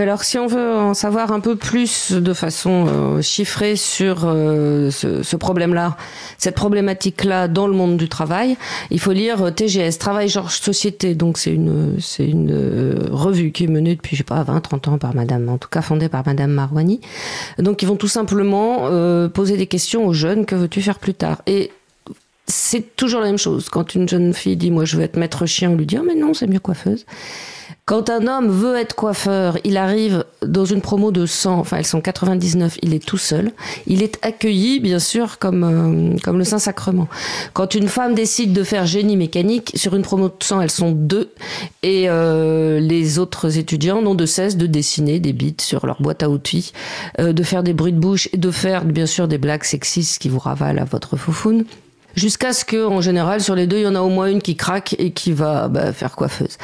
alors, 0.02 0.24
si 0.24 0.38
on 0.38 0.46
veut 0.46 0.74
en 0.74 0.94
savoir 0.94 1.32
un 1.32 1.40
peu 1.40 1.56
plus 1.56 2.12
de 2.12 2.32
façon 2.34 2.86
euh, 2.86 3.22
chiffrée 3.22 3.76
sur 3.76 4.24
euh, 4.24 4.90
ce, 4.90 5.36
problème-là, 5.36 5.96
cette 6.38 6.54
problématique-là 6.54 7.48
dans 7.48 7.66
le 7.66 7.72
monde 7.72 7.96
du 7.96 8.08
travail, 8.08 8.56
il 8.90 9.00
faut 9.00 9.12
lire 9.12 9.42
euh, 9.42 9.50
TGS, 9.50 9.98
Travail 9.98 10.28
Georges 10.28 10.60
Société. 10.60 11.14
Donc, 11.14 11.38
c'est 11.38 11.52
une, 11.52 11.96
c'est 12.00 12.26
une 12.26 13.08
revue 13.10 13.52
qui 13.52 13.64
est 13.64 13.68
menée 13.68 13.94
depuis, 13.94 14.16
je 14.16 14.20
sais 14.20 14.24
pas, 14.24 14.42
20, 14.42 14.60
30 14.60 14.88
ans 14.88 14.98
par 14.98 15.14
Madame, 15.14 15.48
en 15.48 15.58
tout 15.58 15.68
cas 15.68 15.82
fondée 15.82 16.08
par 16.08 16.24
Madame 16.26 16.50
Marouani. 16.50 17.00
Donc, 17.58 17.82
ils 17.82 17.86
vont 17.86 17.96
tout 17.96 18.08
simplement 18.08 18.90
poser 19.30 19.56
des 19.56 19.66
questions 19.66 20.06
aux 20.06 20.12
jeunes. 20.12 20.46
Que 20.46 20.54
veux-tu 20.54 20.82
faire 20.82 20.98
plus 20.98 21.14
tard? 21.14 21.42
Et 21.46 21.70
c'est 22.46 22.96
toujours 22.96 23.20
la 23.20 23.26
même 23.26 23.38
chose. 23.38 23.68
Quand 23.68 23.94
une 23.94 24.08
jeune 24.08 24.32
fille 24.32 24.56
dit, 24.56 24.70
moi, 24.70 24.84
je 24.84 24.96
veux 24.96 25.02
être 25.02 25.16
maître 25.16 25.46
chien, 25.46 25.70
on 25.70 25.76
lui 25.76 25.86
dit, 25.86 25.96
oh, 25.98 26.04
mais 26.06 26.14
non, 26.14 26.34
c'est 26.34 26.46
mieux 26.46 26.60
coiffeuse. 26.60 27.04
Quand 27.88 28.10
un 28.10 28.26
homme 28.26 28.50
veut 28.50 28.74
être 28.74 28.96
coiffeur, 28.96 29.58
il 29.62 29.76
arrive 29.76 30.24
dans 30.44 30.64
une 30.64 30.80
promo 30.80 31.12
de 31.12 31.24
100, 31.24 31.56
enfin 31.56 31.76
elles 31.76 31.86
sont 31.86 32.00
99, 32.00 32.78
il 32.82 32.94
est 32.94 33.06
tout 33.06 33.16
seul. 33.16 33.52
Il 33.86 34.02
est 34.02 34.18
accueilli, 34.26 34.80
bien 34.80 34.98
sûr, 34.98 35.38
comme, 35.38 35.62
euh, 35.62 36.18
comme 36.24 36.36
le 36.36 36.42
Saint-Sacrement. 36.42 37.06
Quand 37.52 37.76
une 37.76 37.86
femme 37.86 38.16
décide 38.16 38.52
de 38.52 38.64
faire 38.64 38.86
génie 38.86 39.16
mécanique, 39.16 39.70
sur 39.76 39.94
une 39.94 40.02
promo 40.02 40.26
de 40.30 40.34
100, 40.40 40.62
elles 40.62 40.70
sont 40.72 40.90
deux. 40.90 41.30
Et 41.84 42.06
euh, 42.08 42.80
les 42.80 43.20
autres 43.20 43.56
étudiants 43.56 44.02
n'ont 44.02 44.16
de 44.16 44.26
cesse 44.26 44.56
de 44.56 44.66
dessiner 44.66 45.20
des 45.20 45.32
bits 45.32 45.54
sur 45.60 45.86
leur 45.86 46.02
boîte 46.02 46.24
à 46.24 46.28
outils, 46.28 46.72
euh, 47.20 47.32
de 47.32 47.42
faire 47.44 47.62
des 47.62 47.72
bruits 47.72 47.92
de 47.92 48.00
bouche 48.00 48.28
et 48.32 48.36
de 48.36 48.50
faire, 48.50 48.84
bien 48.84 49.06
sûr, 49.06 49.28
des 49.28 49.38
blagues 49.38 49.62
sexistes 49.62 50.20
qui 50.20 50.28
vous 50.28 50.40
ravalent 50.40 50.82
à 50.82 50.86
votre 50.86 51.16
foufoune 51.16 51.64
jusqu'à 52.16 52.52
ce 52.52 52.64
que, 52.64 52.84
en 52.84 53.00
général, 53.00 53.40
sur 53.40 53.54
les 53.54 53.66
deux, 53.66 53.76
il 53.76 53.82
y 53.82 53.86
en 53.86 53.94
a 53.94 54.00
au 54.00 54.08
moins 54.08 54.26
une 54.26 54.42
qui 54.42 54.56
craque 54.56 54.96
et 54.98 55.12
qui 55.12 55.32
va 55.32 55.68
bah, 55.68 55.92
faire 55.92 56.16
coiffeuse. 56.16 56.58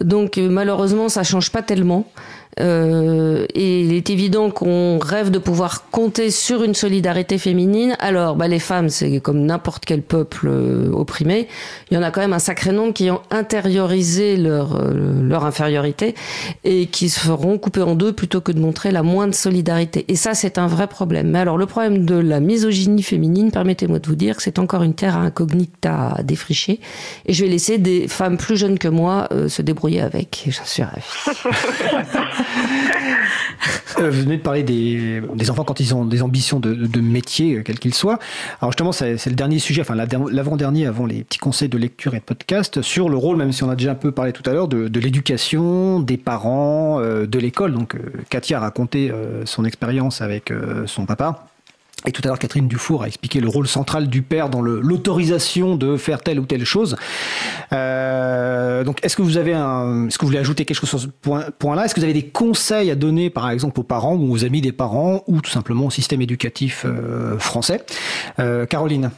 Donc 0.00 0.38
euh, 0.38 0.48
malheureusement, 0.48 1.08
ça 1.08 1.22
change 1.22 1.50
pas 1.50 1.62
tellement. 1.62 2.06
Euh, 2.60 3.46
et 3.54 3.82
il 3.82 3.92
est 3.92 4.10
évident 4.10 4.50
qu'on 4.50 4.98
rêve 4.98 5.30
de 5.30 5.38
pouvoir 5.38 5.90
compter 5.90 6.30
sur 6.30 6.62
une 6.62 6.74
solidarité 6.74 7.38
féminine. 7.38 7.96
Alors, 8.00 8.36
bah, 8.36 8.48
les 8.48 8.58
femmes, 8.58 8.88
c'est 8.88 9.20
comme 9.20 9.44
n'importe 9.44 9.84
quel 9.84 10.02
peuple 10.02 10.48
euh, 10.48 10.90
opprimé. 10.92 11.48
Il 11.90 11.94
y 11.94 11.98
en 11.98 12.02
a 12.02 12.10
quand 12.10 12.20
même 12.20 12.32
un 12.32 12.38
sacré 12.38 12.72
nombre 12.72 12.92
qui 12.92 13.10
ont 13.10 13.22
intériorisé 13.30 14.36
leur, 14.36 14.76
euh, 14.76 15.22
leur 15.22 15.44
infériorité 15.44 16.14
et 16.64 16.86
qui 16.86 17.08
se 17.08 17.20
feront 17.20 17.58
couper 17.58 17.82
en 17.82 17.94
deux 17.94 18.12
plutôt 18.12 18.40
que 18.40 18.52
de 18.52 18.60
montrer 18.60 18.90
la 18.90 19.02
moindre 19.02 19.34
solidarité. 19.34 20.04
Et 20.08 20.16
ça, 20.16 20.34
c'est 20.34 20.58
un 20.58 20.66
vrai 20.66 20.86
problème. 20.86 21.30
Mais 21.30 21.38
alors, 21.38 21.58
le 21.58 21.66
problème 21.66 22.04
de 22.04 22.16
la 22.16 22.40
misogynie 22.40 23.02
féminine, 23.02 23.50
permettez-moi 23.50 23.98
de 23.98 24.06
vous 24.06 24.16
dire 24.16 24.36
que 24.36 24.42
c'est 24.42 24.58
encore 24.58 24.82
une 24.82 24.94
terre 24.94 25.16
incognita 25.16 26.14
à 26.16 26.22
défricher. 26.22 26.80
Et 27.26 27.32
je 27.32 27.44
vais 27.44 27.50
laisser 27.50 27.78
des 27.78 28.08
femmes 28.08 28.36
plus 28.36 28.56
jeunes 28.56 28.78
que 28.78 28.88
moi 28.88 29.28
se 29.48 29.62
débrouiller 29.62 30.00
avec. 30.00 30.44
J'en 30.48 30.64
suis 30.64 30.82
ravie. 30.82 31.02
Euh, 33.98 34.10
vous 34.10 34.22
venez 34.22 34.36
de 34.36 34.42
parler 34.42 34.62
des, 34.62 35.20
des, 35.34 35.50
enfants 35.50 35.64
quand 35.64 35.80
ils 35.80 35.94
ont 35.94 36.04
des 36.04 36.22
ambitions 36.22 36.60
de, 36.60 36.74
de 36.74 37.00
métier, 37.00 37.56
euh, 37.56 37.62
quel 37.64 37.78
qu'il 37.78 37.94
soit. 37.94 38.18
Alors 38.60 38.72
justement, 38.72 38.92
c'est 38.92 39.26
le 39.26 39.34
dernier 39.34 39.58
sujet, 39.58 39.80
enfin 39.80 39.94
l'avant-dernier 39.94 40.86
avant 40.86 41.06
les 41.06 41.24
petits 41.24 41.38
conseils 41.38 41.68
de 41.68 41.78
lecture 41.78 42.14
et 42.14 42.18
de 42.18 42.24
podcast, 42.24 42.82
sur 42.82 43.08
le 43.08 43.16
rôle, 43.16 43.36
même 43.36 43.52
si 43.52 43.64
on 43.64 43.70
a 43.70 43.76
déjà 43.76 43.92
un 43.92 43.96
peu 43.96 44.12
parlé 44.12 44.32
tout 44.32 44.48
à 44.48 44.52
l'heure, 44.52 44.68
de, 44.68 44.88
de 44.88 45.00
l'éducation, 45.00 46.00
des 46.00 46.16
parents, 46.16 47.00
euh, 47.00 47.26
de 47.26 47.38
l'école. 47.38 47.72
Donc 47.72 47.96
Katia 48.28 48.58
a 48.58 48.60
raconté 48.60 49.12
son 49.44 49.64
expérience 49.64 50.20
avec 50.20 50.52
son 50.86 51.06
papa. 51.06 51.46
Et 52.06 52.12
tout 52.12 52.22
à 52.24 52.28
l'heure, 52.28 52.38
Catherine 52.38 52.68
Dufour 52.68 53.02
a 53.02 53.08
expliqué 53.08 53.40
le 53.40 53.48
rôle 53.48 53.66
central 53.66 54.08
du 54.08 54.22
père 54.22 54.48
dans 54.50 54.62
l'autorisation 54.62 55.76
de 55.76 55.96
faire 55.96 56.20
telle 56.20 56.38
ou 56.38 56.46
telle 56.46 56.64
chose. 56.64 56.96
Euh, 57.72 58.84
donc, 58.84 59.04
est-ce 59.04 59.16
que 59.16 59.22
vous 59.22 59.36
avez 59.36 59.50
est-ce 59.50 60.16
que 60.16 60.22
vous 60.22 60.28
voulez 60.28 60.38
ajouter 60.38 60.64
quelque 60.64 60.78
chose 60.78 60.88
sur 60.88 61.00
ce 61.00 61.06
point-là? 61.58 61.84
Est-ce 61.84 61.94
que 61.94 62.00
vous 62.00 62.04
avez 62.04 62.14
des 62.14 62.26
conseils 62.26 62.90
à 62.90 62.94
donner, 62.94 63.30
par 63.30 63.50
exemple, 63.50 63.80
aux 63.80 63.84
parents 63.84 64.14
ou 64.14 64.32
aux 64.32 64.44
amis 64.44 64.60
des 64.60 64.72
parents, 64.72 65.24
ou 65.26 65.40
tout 65.40 65.50
simplement 65.50 65.86
au 65.86 65.90
système 65.90 66.22
éducatif 66.22 66.84
euh, 66.86 67.38
français? 67.38 67.84
Euh, 68.38 68.64
Caroline 68.66 69.10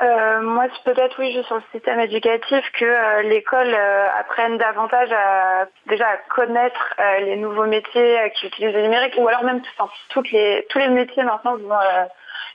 euh, 0.00 0.40
moi, 0.42 0.66
peut-être 0.84 1.16
oui, 1.18 1.32
juste 1.32 1.46
sur 1.46 1.56
le 1.56 1.62
système 1.72 1.98
éducatif, 1.98 2.64
que 2.78 2.84
euh, 2.84 3.22
l'école 3.22 3.74
euh, 3.74 4.06
apprenne 4.18 4.56
davantage 4.56 5.10
à 5.12 5.66
déjà 5.86 6.06
à 6.06 6.16
connaître 6.34 6.94
euh, 7.00 7.20
les 7.20 7.36
nouveaux 7.36 7.66
métiers 7.66 8.32
qui 8.36 8.46
utilisent 8.46 8.74
le 8.74 8.82
numérique, 8.82 9.14
ou 9.18 9.26
alors 9.26 9.42
même 9.42 9.60
enfin, 9.76 9.90
toutes 10.10 10.30
les, 10.30 10.66
tous 10.70 10.78
les 10.78 10.88
métiers 10.88 11.24
maintenant 11.24 11.56
vont 11.56 11.76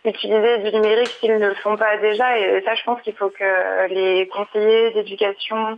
utiliser 0.06 0.60
du 0.60 0.72
numérique 0.72 1.10
s'ils 1.20 1.38
ne 1.38 1.48
le 1.48 1.56
font 1.56 1.76
pas 1.76 1.98
déjà. 1.98 2.38
Et 2.38 2.62
ça, 2.66 2.76
je 2.76 2.84
pense 2.84 3.02
qu'il 3.02 3.16
faut 3.16 3.30
que 3.30 3.88
les 3.88 4.28
conseillers 4.28 4.92
d'éducation 4.92 5.78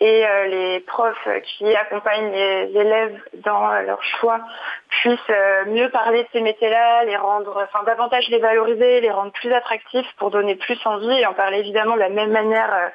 et 0.00 0.26
euh, 0.26 0.46
les 0.46 0.80
profs 0.80 1.28
qui 1.44 1.74
accompagnent 1.74 2.30
les 2.30 2.70
élèves 2.74 3.20
dans 3.44 3.70
euh, 3.70 3.82
leur 3.82 4.02
choix 4.02 4.40
puissent 4.88 5.18
euh, 5.30 5.64
mieux 5.66 5.90
parler 5.90 6.22
de 6.22 6.28
ces 6.32 6.40
métiers-là, 6.40 7.04
les 7.04 7.16
rendre, 7.16 7.60
enfin 7.64 7.84
davantage 7.84 8.28
les 8.28 8.38
valoriser, 8.38 9.00
les 9.00 9.10
rendre 9.10 9.32
plus 9.32 9.52
attractifs 9.52 10.06
pour 10.18 10.30
donner 10.30 10.54
plus 10.54 10.78
envie 10.84 11.18
et 11.18 11.26
en 11.26 11.34
parler 11.34 11.58
évidemment 11.58 11.94
de 11.94 12.00
la 12.00 12.10
même 12.10 12.30
manière 12.30 12.92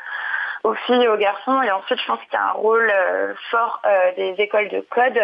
aux 0.63 0.73
filles 0.73 1.03
et 1.03 1.07
aux 1.07 1.17
garçons. 1.17 1.61
Et 1.61 1.71
ensuite, 1.71 1.99
je 1.99 2.07
pense 2.07 2.19
qu'il 2.21 2.33
y 2.33 2.37
a 2.37 2.47
un 2.47 2.51
rôle 2.51 2.89
euh, 2.89 3.33
fort 3.51 3.81
euh, 3.85 4.11
des 4.15 4.41
écoles 4.41 4.69
de 4.69 4.79
code. 4.79 5.17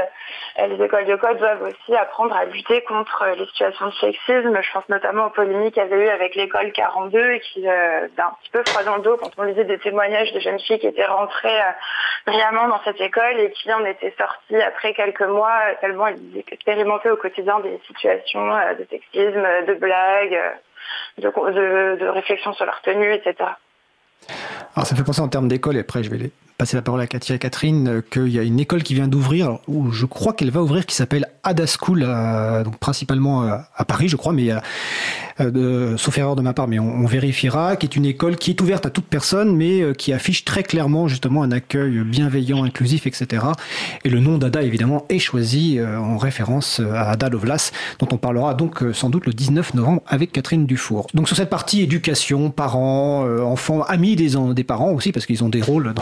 Euh, 0.59 0.67
les 0.67 0.83
écoles 0.83 1.05
de 1.05 1.15
code 1.15 1.37
doivent 1.37 1.63
aussi 1.63 1.95
apprendre 1.95 2.35
à 2.35 2.45
lutter 2.45 2.81
contre 2.83 3.25
les 3.37 3.45
situations 3.47 3.87
de 3.87 3.93
sexisme. 3.93 4.61
Je 4.61 4.71
pense 4.71 4.87
notamment 4.89 5.27
aux 5.27 5.29
polémiques 5.29 5.75
qu'il 5.75 5.83
y 5.83 5.85
avait 5.85 6.05
eu 6.05 6.09
avec 6.09 6.35
l'école 6.35 6.71
42 6.71 7.31
et 7.31 7.39
qui 7.39 7.61
d'un 7.61 8.31
petit 8.41 8.49
peu 8.51 8.63
froid 8.65 8.83
dans 8.83 8.97
le 8.97 9.01
dos 9.01 9.17
quand 9.17 9.31
on 9.37 9.43
lisait 9.43 9.63
des 9.63 9.79
témoignages 9.79 10.31
de 10.33 10.39
jeunes 10.39 10.59
filles 10.59 10.79
qui 10.79 10.87
étaient 10.87 11.05
rentrées 11.05 11.59
brillamment 12.25 12.67
dans 12.67 12.81
cette 12.83 12.99
école 12.99 13.39
et 13.39 13.51
qui 13.51 13.71
en 13.71 13.85
étaient 13.85 14.13
sorties 14.17 14.61
après 14.61 14.93
quelques 14.93 15.21
mois 15.21 15.59
tellement 15.81 16.07
elles 16.07 16.19
expérimentaient 16.51 17.11
au 17.11 17.17
quotidien 17.17 17.59
des 17.59 17.79
situations 17.87 18.47
de 18.47 18.85
sexisme, 18.89 19.47
de 19.67 19.73
blagues, 19.75 20.39
de, 21.17 21.29
de, 21.29 21.95
de 21.99 22.07
réflexion 22.07 22.53
sur 22.53 22.65
leur 22.65 22.81
tenue, 22.81 23.13
etc. 23.13 23.51
Alors 24.75 24.87
ça 24.87 24.95
fait 24.95 25.03
penser 25.03 25.21
en 25.21 25.27
termes 25.27 25.47
d'école, 25.47 25.77
et 25.77 25.79
après 25.79 26.03
je 26.03 26.09
vais 26.09 26.31
passer 26.59 26.75
la 26.75 26.83
parole 26.83 27.01
à 27.01 27.07
Katia 27.07 27.35
et 27.35 27.39
Catherine, 27.39 28.03
qu'il 28.11 28.27
y 28.27 28.37
a 28.37 28.43
une 28.43 28.59
école 28.59 28.83
qui 28.83 28.93
vient 28.93 29.07
d'ouvrir, 29.07 29.59
où 29.67 29.91
je 29.91 30.05
crois 30.05 30.33
qu'elle 30.33 30.51
va 30.51 30.61
ouvrir, 30.61 30.85
qui 30.85 30.93
s'appelle 30.93 31.27
Ada 31.43 31.65
School, 31.65 32.01
donc 32.65 32.77
principalement 32.77 33.43
à 33.43 33.85
Paris, 33.85 34.09
je 34.09 34.17
crois, 34.17 34.33
mais 34.33 34.51
euh, 35.39 35.95
sauf 35.97 36.17
erreur 36.17 36.35
de 36.35 36.41
ma 36.41 36.53
part, 36.53 36.67
mais 36.67 36.79
on, 36.79 37.05
vérifiera, 37.05 37.75
qui 37.75 37.85
est 37.85 37.95
une 37.95 38.05
école 38.05 38.35
qui 38.35 38.51
est 38.51 38.61
ouverte 38.61 38.85
à 38.85 38.89
toute 38.89 39.05
personne, 39.05 39.55
mais 39.55 39.81
euh, 39.81 39.93
qui 39.93 40.11
affiche 40.11 40.43
très 40.43 40.63
clairement 40.63 41.07
justement 41.07 41.43
un 41.43 41.51
accueil 41.51 41.99
bienveillant, 42.03 42.63
inclusif, 42.63 43.07
etc. 43.07 43.45
Et 44.03 44.09
le 44.09 44.19
nom 44.19 44.37
d'Ada, 44.37 44.61
évidemment, 44.61 45.05
est 45.09 45.19
choisi 45.19 45.79
euh, 45.79 45.97
en 45.97 46.17
référence 46.17 46.81
à 46.93 47.11
Ada 47.11 47.29
Lovelace, 47.29 47.71
dont 47.99 48.07
on 48.11 48.17
parlera 48.17 48.53
donc 48.53 48.83
sans 48.93 49.09
doute 49.09 49.25
le 49.25 49.33
19 49.33 49.75
novembre 49.75 50.01
avec 50.07 50.31
Catherine 50.31 50.65
Dufour. 50.65 51.07
Donc 51.13 51.27
sur 51.27 51.37
cette 51.37 51.49
partie 51.49 51.81
éducation, 51.81 52.51
parents, 52.51 53.25
enfants, 53.41 53.83
amis 53.83 54.15
des, 54.15 54.31
des 54.53 54.63
parents 54.63 54.91
aussi, 54.91 55.11
parce 55.11 55.25
qu'ils 55.25 55.43
ont 55.43 55.49
des 55.49 55.61
rôles 55.61 55.93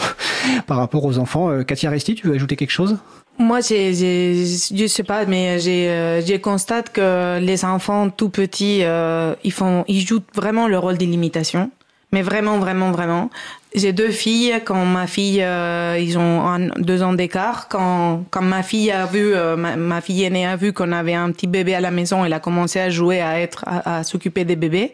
par 0.65 0.77
rapport 0.77 1.05
aux 1.05 1.17
enfants. 1.17 1.63
Katia 1.63 1.89
Resti, 1.89 2.15
tu 2.15 2.27
veux 2.27 2.35
ajouter 2.35 2.55
quelque 2.55 2.71
chose? 2.71 2.97
Moi, 3.39 3.59
j'ai, 3.61 3.93
je 3.93 4.87
sais 4.87 5.03
pas, 5.03 5.25
mais 5.25 5.59
j'ai, 5.59 5.89
euh, 5.89 6.37
constate 6.39 6.91
que 6.91 7.39
les 7.39 7.65
enfants 7.65 8.09
tout 8.09 8.29
petits, 8.29 8.79
euh, 8.83 9.35
ils 9.43 9.51
font, 9.51 9.85
ils 9.87 10.05
jouent 10.05 10.23
vraiment 10.33 10.67
le 10.67 10.79
rôle 10.79 10.97
d'illimitation. 10.97 11.69
Mais 12.13 12.21
vraiment, 12.21 12.57
vraiment, 12.57 12.91
vraiment. 12.91 13.29
J'ai 13.75 13.91
deux 13.91 14.11
filles. 14.11 14.61
Quand 14.65 14.85
ma 14.85 15.07
fille, 15.07 15.43
euh, 15.43 15.99
ils 15.99 16.17
ont 16.17 16.69
deux 16.77 17.03
ans 17.03 17.13
d'écart. 17.13 17.67
Quand, 17.67 18.23
quand 18.31 18.41
ma 18.41 18.63
fille 18.63 18.91
a 18.91 19.05
vu, 19.05 19.35
euh, 19.35 19.55
ma, 19.57 20.01
fille 20.01 20.23
aînée 20.23 20.47
a 20.47 20.55
vu 20.55 20.71
qu'on 20.71 20.93
avait 20.93 21.13
un 21.13 21.31
petit 21.31 21.47
bébé 21.47 21.75
à 21.75 21.81
la 21.81 21.91
maison, 21.91 22.23
elle 22.23 22.33
a 22.33 22.39
commencé 22.39 22.79
à 22.79 22.89
jouer, 22.89 23.19
à 23.21 23.41
être, 23.41 23.65
à, 23.67 24.03
s'occuper 24.03 24.45
des 24.45 24.55
bébés. 24.55 24.93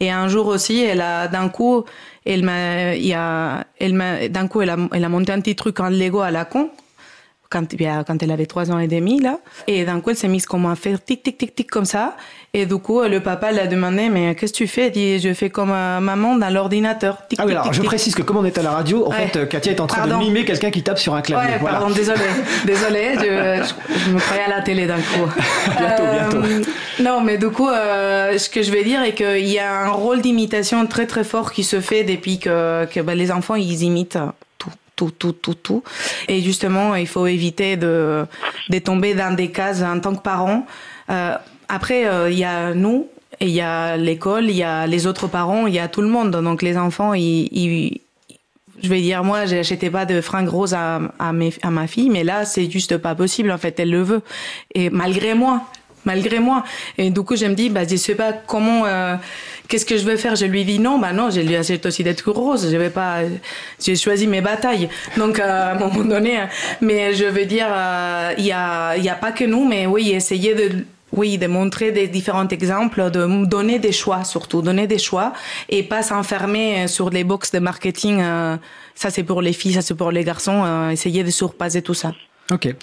Et 0.00 0.10
un 0.10 0.28
jour 0.28 0.46
aussi, 0.48 0.82
elle 0.82 1.00
a 1.00 1.28
d'un 1.28 1.48
coup, 1.48 1.84
elle 2.28 2.44
m'a, 2.44 2.94
il 2.94 3.06
y 3.06 3.14
a, 3.14 3.66
elle 3.78 3.94
m'a, 3.94 4.28
d'un 4.28 4.46
coup, 4.48 4.60
elle 4.60 4.70
a, 4.70 4.76
elle 4.92 5.04
a 5.04 5.08
monté 5.08 5.32
un 5.32 5.40
petit 5.40 5.56
truc 5.56 5.80
en 5.80 5.88
Lego 5.88 6.20
à 6.20 6.30
la 6.30 6.44
con 6.44 6.70
quand, 7.50 7.66
quand 8.06 8.22
elle 8.22 8.30
avait 8.30 8.46
trois 8.46 8.70
ans 8.70 8.78
et 8.78 8.88
demi, 8.88 9.20
là. 9.20 9.38
Et 9.66 9.84
d'un 9.84 10.00
coup, 10.00 10.10
elle 10.10 10.16
s'est 10.16 10.28
mise 10.28 10.46
comme 10.46 10.66
à 10.66 10.74
faire 10.76 11.02
tic, 11.02 11.22
tic, 11.22 11.38
tic, 11.38 11.54
tic, 11.54 11.70
comme 11.70 11.84
ça. 11.84 12.16
Et 12.54 12.66
du 12.66 12.76
coup, 12.76 13.02
le 13.02 13.20
papa 13.20 13.52
l'a 13.52 13.66
demandé, 13.66 14.08
mais 14.08 14.34
qu'est-ce 14.34 14.52
que 14.52 14.58
tu 14.58 14.66
fais? 14.66 14.86
Elle 14.86 14.92
dit, 14.92 15.18
je 15.18 15.32
fais 15.32 15.50
comme 15.50 15.70
euh, 15.70 16.00
maman 16.00 16.36
dans 16.36 16.50
l'ordinateur. 16.50 17.18
ah 17.38 17.44
oui, 17.46 17.52
alors 17.52 17.72
je 17.72 17.82
précise 17.82 18.14
que 18.14 18.22
comme 18.22 18.38
on 18.38 18.44
est 18.44 18.56
à 18.58 18.62
la 18.62 18.70
radio, 18.70 19.06
en 19.06 19.10
fait, 19.10 19.48
Katia 19.48 19.72
est 19.72 19.80
en 19.80 19.86
train 19.86 20.06
de 20.06 20.14
mimer 20.14 20.44
quelqu'un 20.44 20.70
qui 20.70 20.82
tape 20.82 20.98
sur 20.98 21.14
un 21.14 21.22
clavier. 21.22 21.54
Ouais, 21.54 21.70
pardon, 21.70 21.90
désolé. 21.90 22.20
désolé, 22.64 23.14
je, 23.18 24.10
me 24.10 24.18
croyais 24.18 24.44
à 24.44 24.48
la 24.48 24.62
télé 24.62 24.86
d'un 24.86 24.96
coup. 24.96 25.28
bientôt, 25.78 26.02
bientôt. 26.12 26.46
Euh, 26.46 26.62
non, 27.00 27.20
mais 27.20 27.38
du 27.38 27.48
coup, 27.48 27.68
euh, 27.68 28.36
ce 28.38 28.48
que 28.48 28.62
je 28.62 28.70
vais 28.70 28.84
dire 28.84 29.02
est 29.02 29.14
qu'il 29.14 29.48
y 29.48 29.58
a 29.58 29.84
un 29.84 29.90
rôle 29.90 30.20
d'imitation 30.20 30.86
très 30.86 31.06
très 31.06 31.24
fort 31.24 31.52
qui 31.52 31.64
se 31.64 31.80
fait 31.80 32.04
depuis 32.04 32.38
que, 32.38 32.86
que 32.86 33.00
ben, 33.00 33.16
les 33.16 33.30
enfants, 33.30 33.54
ils 33.54 33.82
imitent 33.82 34.18
tout, 34.98 35.12
tout, 35.22 35.32
tout, 35.44 35.54
tout. 35.54 35.82
Et 36.26 36.38
justement, 36.48 36.96
il 36.96 37.06
faut 37.06 37.26
éviter 37.26 37.76
de, 37.76 38.26
de 38.68 38.78
tomber 38.80 39.14
dans 39.14 39.34
des 39.34 39.50
cases 39.58 39.82
en 39.82 40.00
tant 40.00 40.14
que 40.16 40.22
parent. 40.22 40.66
Euh, 41.10 41.34
après, 41.68 42.06
euh, 42.06 42.30
il 42.30 42.38
y 42.38 42.44
a 42.44 42.74
nous, 42.74 43.06
il 43.40 43.50
y 43.50 43.60
a 43.60 43.96
l'école, 43.96 44.46
il 44.50 44.56
y 44.56 44.64
a 44.64 44.86
les 44.86 45.06
autres 45.06 45.28
parents, 45.28 45.66
il 45.68 45.74
y 45.74 45.78
a 45.78 45.88
tout 45.88 46.02
le 46.02 46.08
monde. 46.08 46.30
Donc 46.48 46.62
les 46.62 46.76
enfants, 46.76 47.12
ils, 47.14 48.00
je 48.82 48.88
vais 48.88 49.00
dire, 49.00 49.22
moi, 49.22 49.46
j'achetais 49.46 49.90
pas 49.90 50.04
de 50.04 50.20
fringues 50.20 50.48
roses 50.48 50.74
à, 50.74 51.00
à 51.18 51.70
ma 51.70 51.86
fille, 51.86 52.10
mais 52.10 52.24
là, 52.24 52.44
c'est 52.44 52.68
juste 52.70 52.96
pas 52.98 53.14
possible. 53.14 53.50
En 53.52 53.58
fait, 53.58 53.78
elle 53.78 53.90
le 53.90 54.02
veut. 54.02 54.22
Et 54.74 54.90
malgré 54.90 55.34
moi, 55.34 55.62
malgré 56.08 56.38
moi. 56.40 56.64
Et 56.96 57.10
du 57.10 57.22
coup, 57.26 57.36
je 57.36 57.46
me 57.50 57.54
dis, 57.54 57.68
bah, 57.68 57.84
je 57.90 57.96
sais 57.96 58.14
pas 58.22 58.32
comment, 58.32 58.80
euh, 58.86 59.16
qu'est-ce 59.68 59.86
que 59.90 59.96
je 60.00 60.06
vais 60.10 60.16
faire. 60.24 60.34
Je 60.42 60.46
lui 60.54 60.64
dis 60.64 60.78
non, 60.86 60.98
bah 60.98 61.12
non, 61.18 61.26
je 61.30 61.40
lui 61.48 61.56
achète 61.62 61.84
aussi 61.88 62.02
des 62.08 62.16
trucs 62.20 62.36
roses. 62.36 62.66
Je 62.72 62.78
vais 62.84 62.94
pas, 63.00 63.16
j'ai 63.84 63.96
choisi 64.04 64.26
mes 64.26 64.42
batailles. 64.50 64.88
Donc, 65.20 65.34
euh, 65.38 65.70
à 65.70 65.72
un 65.72 65.78
moment 65.84 66.04
donné, 66.14 66.34
hein. 66.38 66.48
mais 66.80 67.14
je 67.20 67.26
veux 67.36 67.48
dire, 67.56 67.70
euh, 67.70 68.32
il 68.38 68.46
y 68.46 68.52
a, 68.52 68.96
y 68.96 69.10
a 69.16 69.18
pas 69.24 69.32
que 69.38 69.44
nous, 69.52 69.64
mais 69.72 69.82
oui, 69.94 70.04
essayer 70.20 70.54
de 70.54 70.66
oui, 71.20 71.38
de 71.38 71.46
montrer 71.46 71.90
des 71.90 72.06
différents 72.06 72.48
exemples, 72.48 73.10
de 73.10 73.22
donner 73.46 73.78
des 73.78 73.92
choix 73.92 74.24
surtout, 74.24 74.60
donner 74.60 74.86
des 74.86 75.02
choix 75.08 75.32
et 75.70 75.82
pas 75.82 76.02
s'enfermer 76.02 76.86
sur 76.86 77.08
les 77.08 77.24
box 77.24 77.50
de 77.50 77.60
marketing. 77.60 78.16
ça 78.94 79.08
c'est 79.14 79.26
pour 79.30 79.40
les 79.40 79.54
filles, 79.54 79.76
ça 79.78 79.84
c'est 79.86 79.98
pour 80.02 80.12
les 80.16 80.24
garçons. 80.30 80.60
essayer 80.96 81.22
de 81.24 81.30
surpasser 81.30 81.80
tout 81.80 81.98
ça. 82.02 82.10
Ok. 82.50 82.74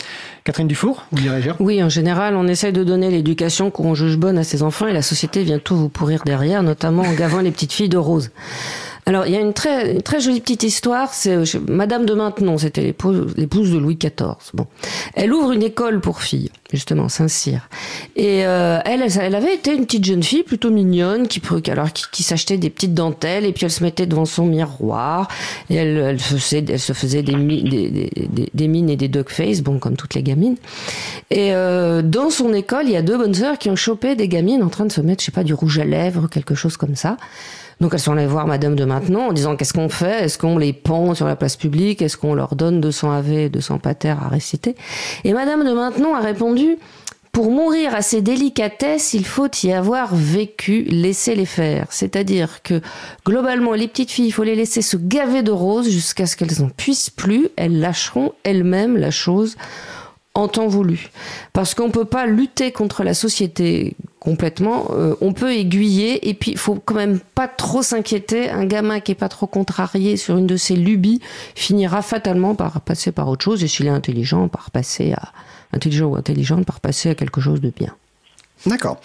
Catherine 0.44 0.68
Dufour, 0.68 1.06
vous 1.12 1.18
voulez 1.18 1.30
réagir 1.30 1.56
Oui, 1.60 1.82
en 1.82 1.90
général, 1.90 2.36
on 2.36 2.48
essaye 2.48 2.72
de 2.72 2.84
donner 2.84 3.10
l'éducation 3.10 3.72
qu'on 3.72 3.96
juge 3.96 4.18
bonne 4.18 4.38
à 4.38 4.44
ses 4.44 4.62
enfants 4.62 4.86
et 4.88 4.94
la 4.94 5.02
société 5.02 5.44
vient 5.44 5.58
tout 5.58 5.76
vous 5.76 5.90
pourrir 5.90 6.24
derrière, 6.24 6.62
notamment 6.62 7.02
en 7.02 7.14
gavant 7.14 7.42
les 7.42 7.52
petites 7.52 7.74
filles 7.74 7.90
de 7.90 7.98
rose. 7.98 8.30
Alors, 9.08 9.28
il 9.28 9.34
y 9.34 9.38
a 9.38 9.40
une 9.40 9.54
très, 9.54 10.02
très 10.02 10.20
jolie 10.20 10.42
petite 10.42 10.64
histoire. 10.64 11.14
C'est 11.14 11.38
Madame 11.70 12.08
de 12.08 12.16
Maintenon, 12.16 12.58
c'était 12.58 12.82
l'épouse, 12.82 13.72
de 13.72 13.78
Louis 13.78 13.98
XIV. 13.98 14.36
Bon, 14.56 14.66
elle 15.14 15.32
ouvre 15.32 15.52
une 15.52 15.62
école 15.62 16.02
pour 16.02 16.22
filles, 16.22 16.50
justement, 16.72 17.08
Saint-Cyr. 17.08 17.70
Et 18.16 18.48
euh, 18.48 18.80
elle, 18.84 19.04
elle 19.20 19.36
avait 19.36 19.54
été 19.54 19.76
une 19.76 19.86
petite 19.86 20.06
jeune 20.06 20.24
fille 20.24 20.42
plutôt 20.42 20.72
mignonne, 20.72 21.28
qui, 21.28 21.40
alors 21.70 21.94
qui, 21.94 22.24
s'achetait 22.24 22.58
des 22.58 22.72
petites 22.72 22.96
dentelles 22.96 23.46
et 23.46 23.54
puis 23.54 23.66
elle 23.66 23.72
se 23.72 23.84
mettait 23.84 24.08
devant 24.08 24.26
son 24.26 24.46
miroir 24.46 25.28
et 25.70 25.76
elle, 25.76 25.98
elle, 25.98 26.20
faisait, 26.20 26.66
elle 26.68 26.80
se 26.80 26.94
faisait 26.94 27.22
des, 27.22 27.34
des, 28.54 28.68
mines 28.68 28.90
et 28.90 28.96
des 28.96 29.08
dog 29.08 29.30
face, 29.30 29.62
bon, 29.62 29.78
comme 29.78 29.98
toutes 29.98 30.16
les 30.16 30.24
gamines. 30.24 30.58
Et 31.30 31.54
euh, 31.54 32.02
dans 32.02 32.32
son 32.32 32.56
école, 32.56 32.86
il 32.86 32.94
y 32.94 32.98
a 32.98 33.04
deux 33.04 33.18
bonnes 33.18 33.36
sœurs 33.36 33.60
qui 33.60 33.70
ont 33.70 33.76
chopé 33.76 34.16
des 34.16 34.28
gamines 34.28 34.64
en 34.64 34.70
train 34.70 34.86
de 34.86 34.92
se 34.92 35.02
mettre, 35.02 35.22
je 35.22 35.28
sais 35.28 35.32
pas, 35.32 35.44
du 35.44 35.54
rouge 35.54 35.78
à 35.78 35.86
lèvres, 35.86 36.28
quelque 36.28 36.56
chose 36.56 36.76
comme 36.76 36.96
ça. 36.96 37.18
Donc 37.82 37.94
elles 37.94 38.00
sont 38.00 38.14
allées 38.14 38.26
voir 38.26 38.48
Madame 38.48 38.76
de 38.76 38.86
Maintenon 38.86 39.30
en 39.30 39.34
disant 39.34 39.56
qu'est-ce 39.56 39.74
qu'on 39.74 39.90
fait? 39.90 40.26
Est-ce 40.26 40.38
qu'on 40.38 40.58
les 40.58 40.74
pend 40.74 41.14
sur 41.14 41.26
la 41.26 41.36
place 41.36 41.58
publique? 41.58 42.02
Est-ce 42.02 42.18
qu'on 42.18 42.34
leur 42.34 42.56
donne 42.56 42.82
200 42.82 43.12
AV, 43.12 43.50
200 43.50 43.80
pater 43.80 44.10
à 44.10 44.28
réciter? 44.30 44.76
Et 45.24 45.34
Madame 45.34 45.66
de 45.66 45.74
Maintenon 45.74 46.16
a 46.16 46.22
répondu 46.22 46.78
pour 47.36 47.52
mourir 47.52 47.94
à 47.94 48.02
ces 48.02 48.22
délicatesses, 48.22 49.14
il 49.14 49.26
faut 49.26 49.50
y 49.62 49.74
avoir 49.74 50.16
vécu, 50.16 50.84
laisser 50.84 51.36
les 51.36 51.46
faire. 51.46 51.88
C'est-à-dire 51.90 52.64
que 52.64 52.80
globalement, 53.26 53.74
les 53.74 53.90
petites 53.90 54.10
filles, 54.10 54.28
il 54.28 54.32
faut 54.32 54.46
les 54.46 54.56
laisser 54.56 54.82
se 54.82 54.96
gaver 54.96 55.44
de 55.44 55.52
roses 55.52 55.90
jusqu'à 55.90 56.28
ce 56.28 56.38
qu'elles 56.38 56.62
n'en 56.62 56.70
puissent 56.70 57.10
plus. 57.10 57.50
Elles 57.58 57.78
lâcheront 57.82 58.32
elles-mêmes 58.44 58.96
la 58.96 59.12
chose 59.12 59.58
en 60.36 60.48
temps 60.48 60.68
voulu. 60.68 61.10
Parce 61.54 61.74
qu'on 61.74 61.88
ne 61.88 61.92
peut 61.92 62.06
pas 62.06 62.26
lutter 62.26 62.72
contre 62.72 63.04
la 63.04 63.14
société 63.14 63.96
complètement. 64.20 64.88
Euh, 64.92 65.16
on 65.22 65.34
peut 65.34 65.54
aiguiller 65.54 66.30
et 66.30 66.34
puis 66.34 66.52
il 66.52 66.58
faut 66.58 66.76
quand 66.76 66.96
même 66.96 67.20
pas 67.20 67.48
trop 67.48 67.82
s'inquiéter. 67.82 68.50
Un 68.50 68.66
gamin 68.66 69.00
qui 69.00 69.14
est 69.14 69.16
pas 69.16 69.30
trop 69.30 69.48
contrarié 69.48 70.18
sur 70.18 70.38
une 70.38 70.48
de 70.48 70.58
ses 70.58 70.76
lubies 70.76 71.22
finira 71.56 72.02
fatalement 72.02 72.54
par 72.54 72.82
passer 72.82 73.12
par 73.12 73.30
autre 73.30 73.44
chose 73.44 73.64
et 73.64 73.68
s'il 73.68 73.88
est 73.88 73.90
intelligent, 73.90 74.48
par 74.48 74.72
passer 74.72 75.14
à 75.14 75.32
intelligent 75.74 76.08
ou 76.08 76.16
intelligente, 76.16 76.66
par 76.66 76.80
passer 76.82 77.10
à 77.10 77.16
quelque 77.16 77.42
chose 77.42 77.62
de 77.62 77.72
bien. 77.76 77.96
D'accord. 78.66 79.00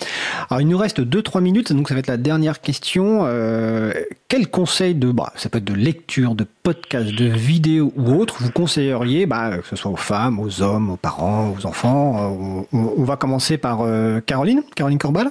Alors 0.49 0.61
il 0.63 0.69
nous 0.69 0.79
reste 0.79 1.01
2-3 1.01 1.43
minutes, 1.43 1.73
donc 1.73 1.89
ça 1.89 1.95
va 1.95 2.01
être 2.01 2.07
la 2.07 2.17
dernière 2.17 2.61
question. 2.61 3.21
Euh, 3.25 3.93
quel 4.29 4.49
conseil 4.49 4.95
de, 4.95 5.13
bah, 5.13 5.33
ça 5.37 5.49
peut 5.49 5.59
être 5.59 5.65
de 5.65 5.75
lecture, 5.75 6.35
de 6.35 6.47
podcast, 6.63 7.11
de 7.11 7.27
vidéo 7.27 7.93
ou 7.97 8.15
autre, 8.15 8.37
vous 8.41 8.51
conseilleriez, 8.51 9.27
bah, 9.27 9.59
que 9.59 9.67
ce 9.67 9.77
soit 9.77 9.91
aux 9.91 9.97
femmes, 9.97 10.41
aux 10.41 10.63
hommes, 10.63 10.91
aux 10.91 10.97
parents, 10.97 11.55
aux 11.59 11.67
enfants? 11.67 12.65
Euh, 12.73 12.79
on, 12.79 13.05
va 13.05 13.17
commencer 13.17 13.59
par 13.59 13.81
euh, 13.83 14.21
Caroline, 14.21 14.63
Caroline 14.75 14.99
Corbal 14.99 15.31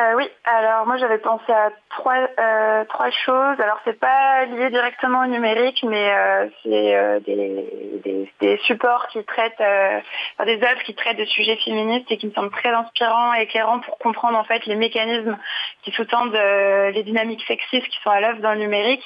euh, 0.00 0.14
oui, 0.16 0.24
alors 0.44 0.86
moi 0.86 0.96
j'avais 0.96 1.18
pensé 1.18 1.52
à 1.52 1.70
trois, 1.90 2.16
euh, 2.38 2.84
trois 2.86 3.10
choses. 3.10 3.60
Alors 3.60 3.78
c'est 3.84 3.98
pas 3.98 4.46
lié 4.46 4.70
directement 4.70 5.22
au 5.22 5.26
numérique, 5.26 5.84
mais 5.86 6.10
euh, 6.10 6.48
c'est 6.62 7.20
des, 7.26 8.30
des, 8.40 8.56
supports 8.64 9.08
qui 9.08 9.22
traitent, 9.24 9.58
des 9.58 10.62
œuvres 10.62 10.82
qui 10.84 10.94
traitent 10.94 11.18
de 11.18 11.24
sujets 11.26 11.56
féministes 11.56 12.10
et 12.10 12.16
qui 12.16 12.26
me 12.26 12.32
semblent 12.32 12.50
très 12.50 12.70
inspirants 12.70 13.34
et 13.34 13.42
éclairants 13.42 13.80
pour 13.80 13.98
comprendre 13.98 14.38
en 14.38 14.44
fait 14.44 14.64
les 14.66 14.76
mécanismes 14.76 15.36
qui 15.82 15.90
sous-tendent 15.90 16.32
les 16.32 17.02
dynamiques 17.02 17.44
sexistes 17.46 17.88
qui 17.88 18.00
sont 18.02 18.10
à 18.10 18.20
l'œuvre 18.20 18.40
dans 18.40 18.52
le 18.52 18.60
numérique. 18.60 19.04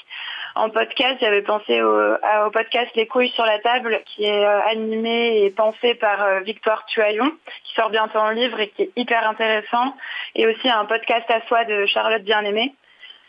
En 0.56 0.70
podcast, 0.70 1.16
j'avais 1.20 1.42
pensé 1.42 1.82
au, 1.82 2.50
podcast 2.52 2.90
Les 2.94 3.08
couilles 3.08 3.30
sur 3.30 3.44
la 3.44 3.58
table, 3.58 4.00
qui 4.06 4.24
est 4.24 4.44
animé 4.44 5.44
et 5.44 5.50
pensé 5.50 5.96
par 5.96 6.40
Victoire 6.42 6.86
Tuaillon, 6.86 7.32
qui 7.64 7.74
sort 7.74 7.90
bientôt 7.90 8.18
en 8.18 8.30
livre 8.30 8.60
et 8.60 8.68
qui 8.68 8.82
est 8.82 8.92
hyper 8.94 9.28
intéressant, 9.28 9.94
et 10.36 10.46
aussi 10.46 10.68
un 10.68 10.84
podcast 10.84 11.28
à 11.28 11.40
soi 11.48 11.64
de 11.64 11.86
Charlotte 11.86 12.22
Bien-Aimée. 12.22 12.72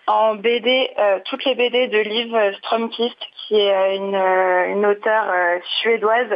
En 0.07 0.35
BD, 0.35 0.91
euh, 0.99 1.19
toutes 1.25 1.43
les 1.45 1.55
BD 1.55 1.87
de 1.87 1.97
Liv 1.97 2.55
Stromkist, 2.59 3.17
qui 3.35 3.55
est 3.55 3.73
euh, 3.73 3.95
une, 3.95 4.15
euh, 4.15 4.67
une 4.67 4.85
auteure 4.85 5.33
suédoise, 5.81 6.29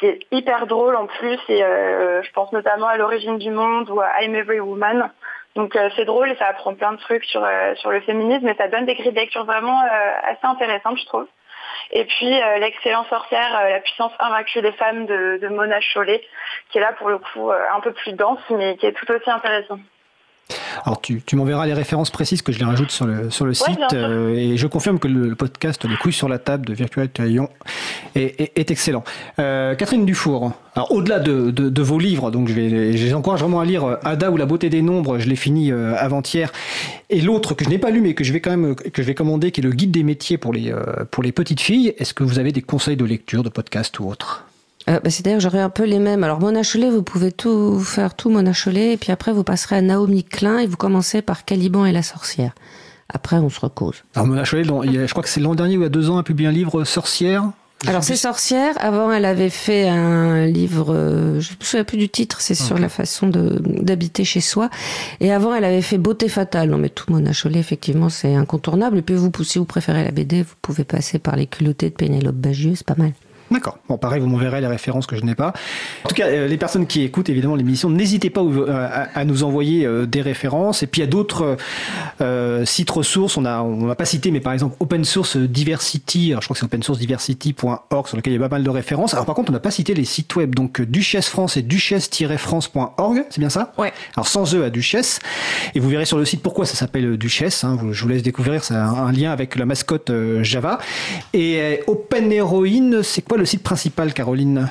qui 0.00 0.06
est 0.06 0.18
hyper 0.32 0.66
drôle 0.66 0.96
en 0.96 1.06
plus, 1.06 1.38
et 1.48 1.60
je 1.60 2.32
pense 2.32 2.52
notamment 2.52 2.88
à 2.88 2.96
l'origine 2.98 3.38
du 3.38 3.50
monde 3.50 3.88
ou 3.88 4.00
à 4.00 4.22
I'm 4.22 4.34
Every 4.34 4.60
Woman. 4.60 5.10
Donc 5.56 5.76
c'est 5.96 6.04
drôle 6.04 6.30
et 6.30 6.36
ça 6.36 6.46
apprend 6.46 6.74
plein 6.74 6.92
de 6.92 6.98
trucs 6.98 7.24
sur, 7.24 7.46
sur 7.76 7.90
le 7.90 8.00
féminisme 8.02 8.46
et 8.48 8.54
ça 8.54 8.68
donne 8.68 8.86
des 8.86 8.94
grilles 8.94 9.12
de 9.12 9.18
lecture 9.18 9.44
vraiment 9.44 9.80
assez 10.22 10.44
intéressantes, 10.44 10.98
je 10.98 11.06
trouve. 11.06 11.26
Et 11.90 12.04
puis 12.04 12.28
l'excellent 12.60 13.04
sorcière, 13.04 13.64
la 13.68 13.80
puissance 13.80 14.12
invaincue 14.18 14.60
des 14.60 14.72
femmes 14.72 15.06
de, 15.06 15.38
de 15.40 15.48
Mona 15.48 15.80
Chollet, 15.80 16.22
qui 16.70 16.78
est 16.78 16.80
là 16.80 16.92
pour 16.92 17.08
le 17.08 17.18
coup 17.18 17.50
un 17.50 17.80
peu 17.80 17.92
plus 17.92 18.12
dense, 18.12 18.40
mais 18.50 18.76
qui 18.76 18.86
est 18.86 18.92
tout 18.92 19.10
aussi 19.10 19.30
intéressant. 19.30 19.78
Alors 20.84 21.00
tu, 21.00 21.22
tu 21.24 21.34
m'enverras 21.36 21.66
les 21.66 21.74
références 21.74 22.10
précises 22.10 22.42
que 22.42 22.52
je 22.52 22.58
les 22.58 22.64
rajoute 22.64 22.90
sur 22.90 23.06
le, 23.06 23.30
sur 23.30 23.44
le 23.44 23.54
site 23.54 23.92
euh, 23.92 24.34
et 24.34 24.56
je 24.56 24.66
confirme 24.66 24.98
que 24.98 25.08
le, 25.08 25.34
podcast 25.34 25.84
Les 25.84 25.96
couilles 25.96 26.12
sur 26.12 26.28
la 26.28 26.38
table 26.38 26.66
de 26.66 26.74
Virtual 26.74 27.08
Taillon 27.08 27.48
est, 28.14 28.52
est, 28.56 28.70
excellent. 28.70 29.02
Euh, 29.38 29.74
Catherine 29.74 30.06
Dufour, 30.06 30.52
alors 30.74 30.92
au-delà 30.92 31.18
de, 31.18 31.50
de, 31.50 31.68
de, 31.68 31.82
vos 31.82 31.98
livres, 31.98 32.30
donc 32.30 32.48
je 32.48 32.54
vais, 32.54 32.96
je 32.96 33.04
les 33.04 33.14
encourage 33.14 33.40
vraiment 33.40 33.60
à 33.60 33.64
lire 33.64 33.84
euh, 33.84 33.96
Ada 34.04 34.30
ou 34.30 34.36
la 34.36 34.46
beauté 34.46 34.70
des 34.70 34.82
nombres, 34.82 35.18
je 35.18 35.28
l'ai 35.28 35.36
fini 35.36 35.72
euh, 35.72 35.94
avant-hier, 35.96 36.52
et 37.10 37.20
l'autre 37.20 37.54
que 37.54 37.64
je 37.64 37.70
n'ai 37.70 37.78
pas 37.78 37.90
lu 37.90 38.00
mais 38.00 38.14
que 38.14 38.24
je 38.24 38.32
vais 38.32 38.40
quand 38.40 38.50
même 38.50 38.74
que 38.74 39.02
je 39.02 39.06
vais 39.06 39.14
commander, 39.14 39.50
qui 39.50 39.60
est 39.60 39.64
le 39.64 39.70
guide 39.70 39.90
des 39.90 40.02
métiers 40.02 40.38
pour 40.38 40.52
les 40.52 40.72
pour 41.10 41.22
les 41.22 41.32
petites 41.32 41.60
filles. 41.60 41.94
Est-ce 41.98 42.14
que 42.14 42.24
vous 42.24 42.38
avez 42.38 42.52
des 42.52 42.62
conseils 42.62 42.96
de 42.96 43.04
lecture, 43.04 43.42
de 43.42 43.48
podcast 43.48 43.98
ou 44.00 44.08
autre? 44.08 44.46
Euh, 44.88 45.00
bah, 45.00 45.10
C'est-à-dire 45.10 45.40
j'aurais 45.40 45.60
un 45.60 45.70
peu 45.70 45.84
les 45.84 45.98
mêmes. 45.98 46.24
Alors 46.24 46.40
Mona 46.40 46.62
Chollet, 46.62 46.90
vous 46.90 47.02
pouvez 47.02 47.32
tout 47.32 47.78
faire 47.80 48.14
tout 48.14 48.30
Mona 48.30 48.52
Chollet, 48.52 48.92
et 48.92 48.96
puis 48.96 49.12
après 49.12 49.32
vous 49.32 49.44
passerez 49.44 49.76
à 49.76 49.82
Naomi 49.82 50.24
Klein 50.24 50.58
et 50.58 50.66
vous 50.66 50.76
commencez 50.76 51.22
par 51.22 51.44
Caliban 51.44 51.84
et 51.84 51.92
la 51.92 52.02
sorcière. 52.02 52.52
Après, 53.08 53.36
on 53.36 53.48
se 53.48 53.60
recose. 53.60 54.02
Alors 54.14 54.26
Mona 54.26 54.44
Chollet, 54.44 54.64
je 54.64 55.10
crois 55.10 55.22
que 55.22 55.28
c'est 55.28 55.40
l'an 55.40 55.54
dernier 55.54 55.76
ou 55.76 55.80
il 55.80 55.84
y 55.84 55.86
a 55.86 55.90
deux 55.90 56.10
ans, 56.10 56.18
a 56.18 56.22
publié 56.22 56.48
un 56.48 56.52
livre 56.52 56.84
Sorcière. 56.84 57.50
Alors 57.86 58.02
c'est 58.02 58.16
Sorcière. 58.16 58.74
Avant, 58.78 59.12
elle 59.12 59.26
avait 59.26 59.50
fait 59.50 59.86
un 59.88 60.46
livre, 60.46 60.94
euh, 60.94 61.40
je 61.40 61.52
ne 61.52 61.56
me 61.60 61.64
souviens 61.64 61.84
plus 61.84 61.98
du 61.98 62.08
titre, 62.08 62.40
c'est 62.40 62.54
sur 62.54 62.78
la 62.78 62.88
façon 62.88 63.28
d'habiter 63.28 64.24
chez 64.24 64.40
soi. 64.40 64.70
Et 65.20 65.30
avant, 65.30 65.54
elle 65.54 65.64
avait 65.64 65.82
fait 65.82 65.98
Beauté 65.98 66.28
fatale. 66.28 66.70
Non 66.70 66.78
mais 66.78 66.88
tout 66.88 67.12
Mona 67.12 67.32
Chollet, 67.32 67.60
effectivement, 67.60 68.08
c'est 68.08 68.34
incontournable. 68.34 68.98
Et 68.98 69.02
puis 69.02 69.14
vous, 69.14 69.30
si 69.44 69.58
vous 69.58 69.66
préférez 69.66 70.04
la 70.04 70.10
BD, 70.10 70.42
vous 70.42 70.54
pouvez 70.62 70.84
passer 70.84 71.18
par 71.18 71.36
les 71.36 71.46
culottés 71.46 71.90
de 71.90 71.94
Pénélope 71.94 72.36
Bagieux, 72.36 72.74
c'est 72.74 72.86
pas 72.86 72.96
mal. 72.96 73.12
D'accord. 73.50 73.78
Bon, 73.88 73.96
pareil, 73.96 74.20
vous 74.20 74.26
m'enverrez 74.26 74.60
les 74.60 74.66
références 74.66 75.06
que 75.06 75.16
je 75.16 75.22
n'ai 75.22 75.34
pas. 75.34 75.52
En 76.04 76.08
tout 76.08 76.14
cas, 76.14 76.26
euh, 76.26 76.48
les 76.48 76.56
personnes 76.56 76.86
qui 76.86 77.02
écoutent 77.02 77.28
évidemment 77.28 77.54
l'émission, 77.54 77.88
n'hésitez 77.90 78.28
pas 78.28 78.40
euh, 78.40 79.06
à, 79.14 79.24
nous 79.24 79.44
envoyer 79.44 79.86
euh, 79.86 80.06
des 80.06 80.20
références. 80.20 80.82
Et 80.82 80.86
puis 80.86 81.00
il 81.00 81.04
y 81.04 81.06
a 81.06 81.10
d'autres 81.10 81.56
sites 82.64 82.90
ressources. 82.90 83.36
On 83.36 83.44
a, 83.44 83.60
on 83.60 83.86
va 83.86 83.94
pas 83.94 84.04
cité, 84.04 84.30
mais 84.30 84.40
par 84.40 84.52
exemple 84.52 84.76
Open 84.80 85.04
Source 85.04 85.36
Diversity. 85.36 86.32
Alors, 86.32 86.42
je 86.42 86.46
crois 86.46 86.54
que 86.54 86.60
c'est 86.60 86.66
opensourcediversity.org 86.66 88.08
sur 88.08 88.16
lequel 88.16 88.32
il 88.32 88.36
y 88.36 88.38
a 88.38 88.48
pas 88.48 88.56
mal 88.56 88.64
de 88.64 88.70
références. 88.70 89.14
Alors 89.14 89.26
par 89.26 89.34
contre, 89.34 89.50
on 89.50 89.52
n'a 89.52 89.60
pas 89.60 89.70
cité 89.70 89.94
les 89.94 90.04
sites 90.04 90.34
web. 90.34 90.54
Donc 90.54 90.80
Duchesse 90.80 91.28
France 91.28 91.56
et 91.56 91.62
duchesse-france.org, 91.62 93.24
c'est 93.30 93.40
bien 93.40 93.50
ça 93.50 93.72
Ouais. 93.78 93.92
Alors 94.16 94.26
sans 94.26 94.54
eux 94.54 94.64
à 94.64 94.70
Duchesse. 94.70 95.20
Et 95.74 95.80
vous 95.80 95.88
verrez 95.88 96.04
sur 96.04 96.18
le 96.18 96.24
site 96.24 96.42
pourquoi 96.42 96.66
ça 96.66 96.74
s'appelle 96.74 97.16
Duchesse. 97.16 97.62
Hein. 97.62 97.78
Je 97.92 98.02
vous 98.02 98.08
laisse 98.08 98.22
découvrir. 98.22 98.64
Ça 98.64 98.84
a 98.84 98.88
un 98.88 99.12
lien 99.12 99.30
avec 99.30 99.56
la 99.56 99.66
mascotte 99.66 100.10
Java. 100.42 100.78
Et 101.32 101.80
Open 101.86 102.32
Heroine, 102.32 103.02
c'est 103.02 103.22
quoi 103.22 103.35
le 103.36 103.44
site 103.44 103.62
principal, 103.62 104.12
Caroline 104.12 104.68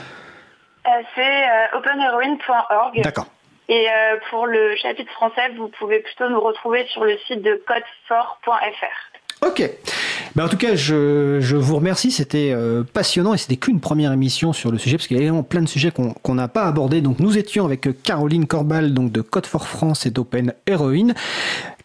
euh, 0.86 0.90
C'est 1.16 1.22
euh, 1.22 1.78
openheroine.org. 1.78 3.02
D'accord. 3.02 3.28
Et 3.68 3.88
euh, 3.88 4.18
pour 4.30 4.46
le 4.46 4.76
chapitre 4.76 5.12
français, 5.14 5.50
vous 5.58 5.70
pouvez 5.70 6.00
plutôt 6.00 6.30
nous 6.30 6.40
retrouver 6.40 6.86
sur 6.92 7.04
le 7.04 7.18
site 7.28 7.42
de 7.42 7.62
codefort.fr. 7.68 9.46
Ok. 9.48 9.70
Ben 10.36 10.46
en 10.46 10.50
tout 10.50 10.58
cas, 10.58 10.76
je, 10.76 11.40
je 11.40 11.56
vous 11.56 11.76
remercie. 11.76 12.12
C'était 12.12 12.54
passionnant 12.94 13.34
et 13.34 13.38
c'était 13.38 13.58
qu'une 13.58 13.80
première 13.80 14.12
émission 14.12 14.54
sur 14.54 14.72
le 14.72 14.78
sujet 14.78 14.98
parce 14.98 15.08
qu'il 15.08 15.18
y 15.18 15.20
a 15.20 15.24
vraiment 15.24 15.44
plein 15.44 15.62
de 15.62 15.68
sujets 15.68 15.92
qu'on 15.92 16.36
n'a 16.36 16.48
pas 16.48 16.64
abordés. 16.64 17.02
Donc 17.02 17.20
nous 17.20 17.38
étions 17.38 17.66
avec 17.66 18.02
Caroline 18.04 18.48
Corbal 18.48 18.94
donc 18.94 19.12
de 19.12 19.22
Code 19.22 19.46
for 19.46 19.68
France 19.68 20.06
et 20.06 20.12
d'Open 20.12 20.54
Heroine. 20.68 21.14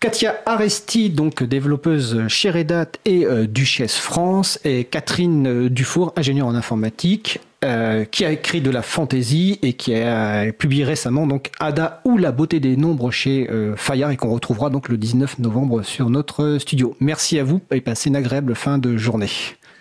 Katia 0.00 0.40
Aresti, 0.46 1.10
donc 1.10 1.42
développeuse 1.42 2.26
chez 2.28 2.48
Red 2.50 2.72
Hat 2.72 2.92
et 3.04 3.26
euh, 3.26 3.46
Duchesse 3.46 3.98
France, 3.98 4.58
et 4.64 4.84
Catherine 4.84 5.46
euh, 5.46 5.68
Dufour, 5.68 6.14
ingénieure 6.16 6.46
en 6.46 6.54
informatique, 6.54 7.38
euh, 7.64 8.06
qui 8.06 8.24
a 8.24 8.30
écrit 8.32 8.62
de 8.62 8.70
la 8.70 8.80
fantaisie 8.80 9.58
et 9.60 9.74
qui 9.74 9.94
a 9.94 10.50
publié 10.52 10.84
récemment 10.84 11.26
donc 11.26 11.50
Ada 11.60 12.00
ou 12.06 12.16
la 12.16 12.32
beauté 12.32 12.60
des 12.60 12.78
nombres 12.78 13.10
chez 13.10 13.46
Fayard 13.76 14.10
et 14.10 14.16
qu'on 14.16 14.32
retrouvera 14.32 14.70
donc 14.70 14.88
le 14.88 14.96
19 14.96 15.38
novembre 15.38 15.82
sur 15.82 16.08
notre 16.08 16.56
studio. 16.56 16.96
Merci 17.00 17.38
à 17.38 17.44
vous 17.44 17.60
et 17.70 17.82
passez 17.82 18.08
une 18.08 18.16
agréable 18.16 18.54
fin 18.54 18.78
de 18.78 18.96
journée. 18.96 19.28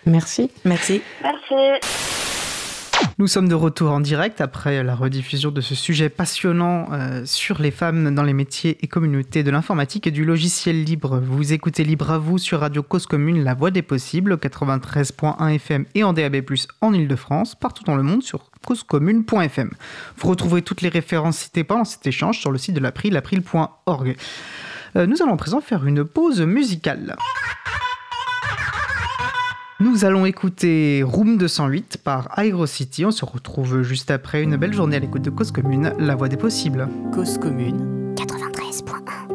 Merci. 0.04 0.50
Merci. 0.66 1.00
Merci. 1.22 2.39
Nous 3.18 3.26
sommes 3.26 3.48
de 3.48 3.54
retour 3.54 3.90
en 3.90 4.00
direct 4.00 4.40
après 4.40 4.82
la 4.82 4.94
rediffusion 4.94 5.50
de 5.50 5.60
ce 5.60 5.74
sujet 5.74 6.08
passionnant 6.08 6.86
euh, 6.92 7.22
sur 7.26 7.60
les 7.60 7.70
femmes 7.70 8.14
dans 8.14 8.22
les 8.22 8.32
métiers 8.32 8.78
et 8.80 8.86
communautés 8.86 9.42
de 9.42 9.50
l'informatique 9.50 10.06
et 10.06 10.10
du 10.10 10.24
logiciel 10.24 10.84
libre. 10.84 11.20
Vous 11.20 11.52
écoutez 11.52 11.84
Libre 11.84 12.10
à 12.10 12.18
vous 12.18 12.38
sur 12.38 12.60
Radio 12.60 12.82
Cause 12.82 13.06
Commune, 13.06 13.44
la 13.44 13.54
voix 13.54 13.70
des 13.70 13.82
possibles, 13.82 14.34
93.1 14.34 15.54
FM 15.54 15.84
et 15.94 16.02
en 16.02 16.12
DAB+, 16.12 16.42
en 16.80 16.94
Ile-de-France, 16.94 17.56
partout 17.56 17.84
dans 17.84 17.96
le 17.96 18.02
monde 18.02 18.22
sur 18.22 18.50
causecommune.fm. 18.66 19.70
Vous 20.16 20.28
retrouverez 20.28 20.62
toutes 20.62 20.80
les 20.80 20.88
références 20.88 21.38
citées 21.38 21.64
pendant 21.64 21.84
cet 21.84 22.06
échange 22.06 22.38
sur 22.38 22.50
le 22.50 22.58
site 22.58 22.74
de 22.74 22.80
l'April, 22.80 23.16
april.org. 23.16 24.16
Euh, 24.96 25.06
nous 25.06 25.22
allons 25.22 25.36
présent 25.36 25.60
faire 25.60 25.86
une 25.86 26.04
pause 26.04 26.40
musicale. 26.40 27.16
Nous 29.80 30.04
allons 30.04 30.26
écouter 30.26 31.02
Room 31.02 31.38
208 31.38 32.00
par 32.04 32.28
City. 32.66 33.06
On 33.06 33.10
se 33.10 33.24
retrouve 33.24 33.80
juste 33.80 34.10
après 34.10 34.42
une 34.42 34.56
belle 34.56 34.74
journée 34.74 34.96
à 34.96 34.98
l'écoute 34.98 35.22
de 35.22 35.30
Cause 35.30 35.52
Commune, 35.52 35.94
la 35.98 36.14
voix 36.16 36.28
des 36.28 36.36
possibles. 36.36 36.86
Cause 37.14 37.38
Commune 37.38 38.14
93.1 38.14 39.29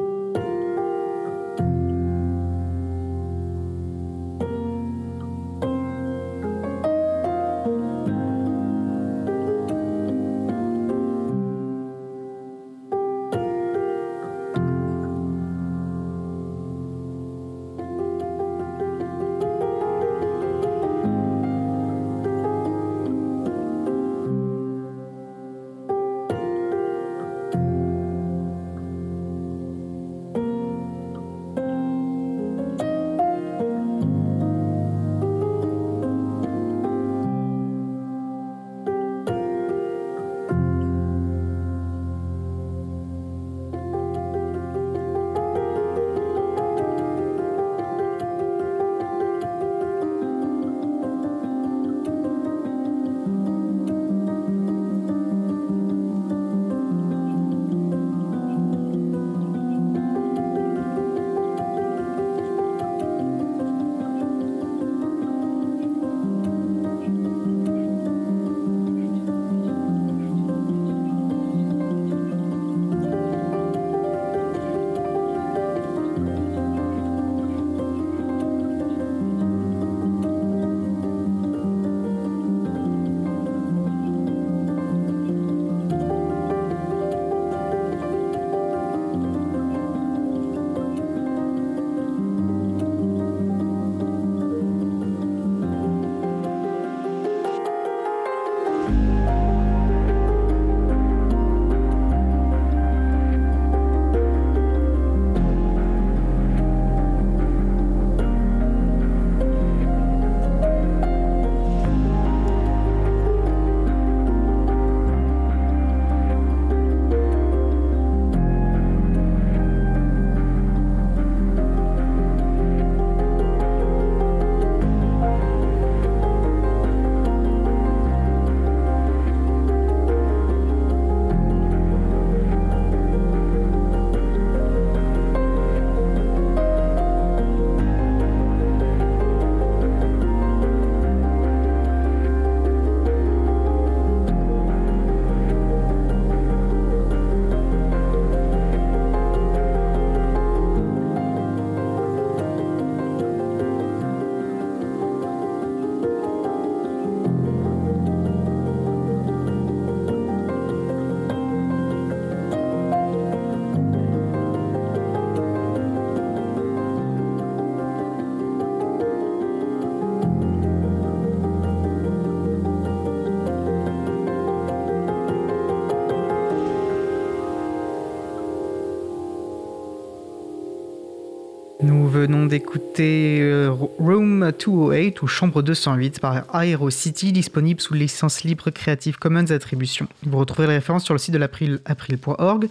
Nous 181.82 182.08
venons 182.08 182.46
d'écouter 182.46 183.40
euh, 183.42 183.70
Room 183.70 184.50
208 184.58 185.22
ou 185.22 185.28
Chambre 185.28 185.62
208 185.62 186.22
par 186.22 186.46
Aerocity, 186.56 187.34
disponible 187.34 187.82
sous 187.82 187.94
licence 187.94 188.46
libre 188.46 188.70
Creative 188.70 189.18
Commons 189.18 189.52
Attribution. 189.52 190.08
Vous 190.24 190.38
retrouverez 190.38 190.68
les 190.68 190.76
références 190.76 191.04
sur 191.04 191.14
le 191.14 191.18
site 191.18 191.34
de 191.34 191.38
l'April, 191.38 191.82
april.org. 191.84 192.68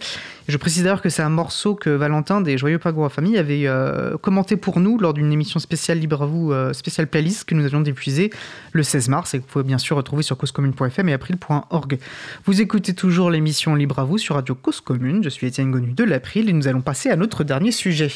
Je 0.47 0.57
précise 0.57 0.83
d'ailleurs 0.83 1.03
que 1.03 1.09
c'est 1.09 1.21
un 1.21 1.29
morceau 1.29 1.75
que 1.75 1.91
Valentin 1.91 2.41
des 2.41 2.57
Joyeux 2.57 2.79
Pagou 2.79 3.07
Famille 3.09 3.37
avait 3.37 3.67
euh, 3.67 4.17
commenté 4.17 4.57
pour 4.57 4.79
nous 4.79 4.97
lors 4.97 5.13
d'une 5.13 5.31
émission 5.31 5.59
spéciale 5.59 5.99
Libre 5.99 6.23
à 6.23 6.25
vous, 6.25 6.51
euh, 6.51 6.73
spéciale 6.73 7.05
playlist 7.05 7.45
que 7.45 7.53
nous 7.53 7.63
avions 7.63 7.81
diffusée 7.81 8.31
le 8.71 8.81
16 8.81 9.09
mars 9.09 9.35
et 9.35 9.37
que 9.37 9.43
vous 9.43 9.49
pouvez 9.49 9.65
bien 9.65 9.77
sûr 9.77 9.97
retrouver 9.97 10.23
sur 10.23 10.35
causecommune.fm 10.35 11.09
et 11.09 11.13
april.org. 11.13 11.99
Vous 12.45 12.59
écoutez 12.59 12.95
toujours 12.95 13.29
l'émission 13.29 13.75
Libre 13.75 13.99
à 13.99 14.03
vous 14.03 14.17
sur 14.17 14.33
Radio 14.33 14.55
Cause 14.55 14.81
Commune. 14.81 15.23
Je 15.23 15.29
suis 15.29 15.45
Étienne 15.45 15.69
Gonu 15.69 15.93
de 15.93 16.03
l'April 16.03 16.49
et 16.49 16.53
nous 16.53 16.67
allons 16.67 16.81
passer 16.81 17.11
à 17.11 17.15
notre 17.15 17.43
dernier 17.43 17.71
sujet. 17.71 18.09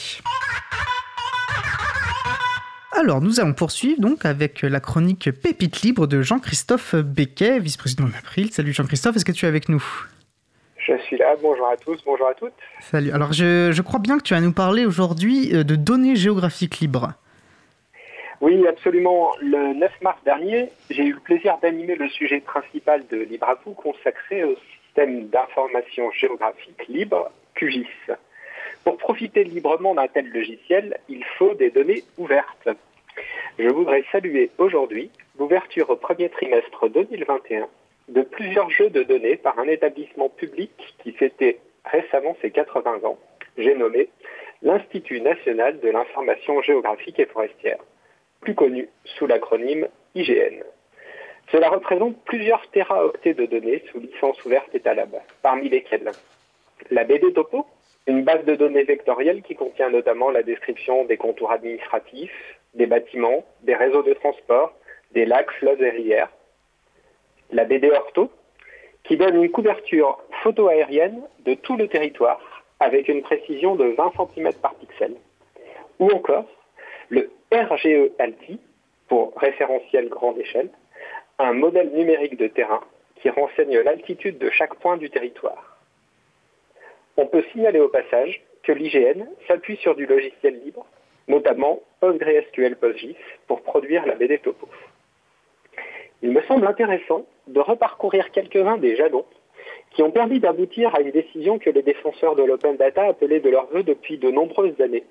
Alors, 3.01 3.21
nous 3.21 3.39
allons 3.39 3.53
poursuivre 3.53 4.01
donc 4.01 4.25
avec 4.25 4.61
la 4.61 4.81
chronique 4.81 5.31
Pépite 5.31 5.83
libre 5.83 6.05
de 6.05 6.21
Jean-Christophe 6.21 6.95
Becquet, 6.95 7.59
vice-président 7.59 8.03
d'April. 8.03 8.51
Salut 8.51 8.73
Jean-Christophe, 8.73 9.15
est-ce 9.15 9.23
que 9.23 9.31
tu 9.31 9.45
es 9.45 9.47
avec 9.47 9.69
nous? 9.69 9.81
Je 10.75 10.97
suis 10.97 11.15
là, 11.15 11.33
bonjour 11.41 11.65
à 11.69 11.77
tous, 11.77 12.03
bonjour 12.05 12.27
à 12.27 12.33
toutes. 12.33 12.51
Salut, 12.81 13.11
alors 13.13 13.31
je, 13.31 13.81
crois 13.81 14.01
bien 14.01 14.17
que 14.17 14.23
tu 14.23 14.33
vas 14.33 14.41
nous 14.41 14.51
parler 14.51 14.85
aujourd'hui 14.85 15.55
euh, 15.55 15.63
de 15.63 15.77
données 15.77 16.17
géographiques 16.17 16.81
libres. 16.81 17.13
Oui, 18.41 18.67
absolument. 18.67 19.31
Le 19.41 19.75
9 19.75 19.91
mars 20.01 20.19
dernier, 20.25 20.67
j'ai 20.89 21.05
eu 21.05 21.13
le 21.13 21.21
plaisir 21.21 21.57
d'animer 21.61 21.95
le 21.95 22.09
sujet 22.09 22.41
principal 22.41 23.07
de 23.09 23.15
Libre 23.15 23.47
à 23.47 23.57
vous 23.63 23.71
consacré 23.75 24.43
au 24.43 24.57
système 24.73 25.29
d'information 25.29 26.11
géographique 26.11 26.85
libre, 26.89 27.31
QGIS. 27.55 27.87
Pour 28.83 28.97
profiter 28.97 29.45
librement 29.45 29.95
d'un 29.95 30.07
tel 30.07 30.29
logiciel, 30.29 30.97
il 31.07 31.23
faut 31.37 31.53
des 31.53 31.69
données 31.69 32.03
ouvertes. 32.17 32.67
Je 33.57 33.67
voudrais 33.67 34.03
saluer 34.11 34.51
aujourd'hui 34.57 35.11
l'ouverture 35.37 35.89
au 35.89 35.95
premier 35.95 36.29
trimestre 36.29 36.87
2021 36.89 37.67
de 38.09 38.21
plusieurs 38.21 38.69
jeux 38.69 38.89
de 38.89 39.03
données 39.03 39.37
par 39.37 39.59
un 39.59 39.67
établissement 39.67 40.29
public 40.29 40.71
qui 41.03 41.11
fêtait 41.11 41.59
récemment 41.85 42.35
ses 42.41 42.51
80 42.51 43.03
ans. 43.03 43.19
J'ai 43.57 43.75
nommé 43.75 44.09
l'Institut 44.61 45.21
national 45.21 45.79
de 45.79 45.89
l'information 45.89 46.61
géographique 46.61 47.19
et 47.19 47.25
forestière, 47.25 47.79
plus 48.41 48.55
connu 48.55 48.89
sous 49.03 49.27
l'acronyme 49.27 49.87
IGN. 50.15 50.63
Cela 51.51 51.69
représente 51.69 52.17
plusieurs 52.25 52.65
téraoctets 52.71 53.33
de 53.33 53.45
données 53.45 53.83
sous 53.91 53.99
licence 53.99 54.43
ouverte 54.45 54.73
et 54.73 54.79
talab, 54.79 55.15
parmi 55.41 55.69
lesquelles 55.69 56.11
la 56.91 57.03
BD 57.03 57.33
Topo, 57.33 57.65
une 58.07 58.23
base 58.23 58.45
de 58.45 58.55
données 58.55 58.83
vectorielle 58.83 59.41
qui 59.41 59.55
contient 59.55 59.89
notamment 59.89 60.31
la 60.31 60.43
description 60.43 61.05
des 61.05 61.17
contours 61.17 61.51
administratifs, 61.51 62.58
des 62.79 62.87
bâtiments, 62.87 63.43
des 63.61 63.75
réseaux 63.75 64.03
de 64.03 64.13
transport, 64.13 64.73
des 65.11 65.25
lacs, 65.25 65.51
fleuves 65.59 65.83
et 65.83 65.89
rivières. 65.89 66.31
La 67.51 67.65
BD 67.65 67.91
Ortho, 67.91 68.31
qui 69.03 69.17
donne 69.17 69.35
une 69.43 69.51
couverture 69.51 70.17
photo-aérienne 70.43 71.21
de 71.45 71.53
tout 71.55 71.75
le 71.75 71.87
territoire 71.87 72.39
avec 72.79 73.09
une 73.09 73.21
précision 73.21 73.75
de 73.75 73.85
20 73.85 74.13
cm 74.33 74.53
par 74.61 74.73
pixel. 74.75 75.15
Ou 75.99 76.09
encore 76.11 76.45
le 77.09 77.29
RGE 77.51 78.11
ALTI, 78.17 78.59
pour 79.09 79.33
référentiel 79.35 80.07
grande 80.07 80.37
échelle, 80.37 80.69
un 81.37 81.53
modèle 81.53 81.89
numérique 81.89 82.37
de 82.37 82.47
terrain 82.47 82.81
qui 83.15 83.29
renseigne 83.29 83.79
l'altitude 83.79 84.37
de 84.37 84.49
chaque 84.51 84.75
point 84.75 84.95
du 84.95 85.09
territoire. 85.09 85.77
On 87.17 87.25
peut 87.25 87.43
signaler 87.51 87.81
au 87.81 87.89
passage 87.89 88.41
que 88.63 88.71
l'IGN 88.71 89.25
s'appuie 89.47 89.77
sur 89.77 89.95
du 89.95 90.05
logiciel 90.05 90.61
libre, 90.63 90.85
notamment 91.29 91.79
PostgreSQL 92.01 92.75
PostGIS, 92.75 93.15
pour 93.47 93.61
produire 93.61 94.05
la 94.05 94.15
BD 94.15 94.39
Topo. 94.39 94.67
Il 96.21 96.31
me 96.31 96.41
semble 96.41 96.67
intéressant 96.67 97.25
de 97.47 97.61
reparcourir 97.61 98.31
quelques-uns 98.31 98.77
des 98.77 98.95
jalons 98.97 99.25
qui 99.91 100.03
ont 100.03 100.11
permis 100.11 100.39
d'aboutir 100.39 100.93
à 100.95 101.01
une 101.01 101.11
décision 101.11 101.59
que 101.59 101.69
les 101.69 101.81
défenseurs 101.81 102.35
de 102.35 102.43
l'open 102.43 102.75
data 102.75 103.05
appelaient 103.05 103.39
de 103.39 103.49
leur 103.49 103.67
vœu 103.67 103.83
depuis 103.83 104.17
de 104.17 104.29
nombreuses 104.29 104.79
années, 104.81 105.05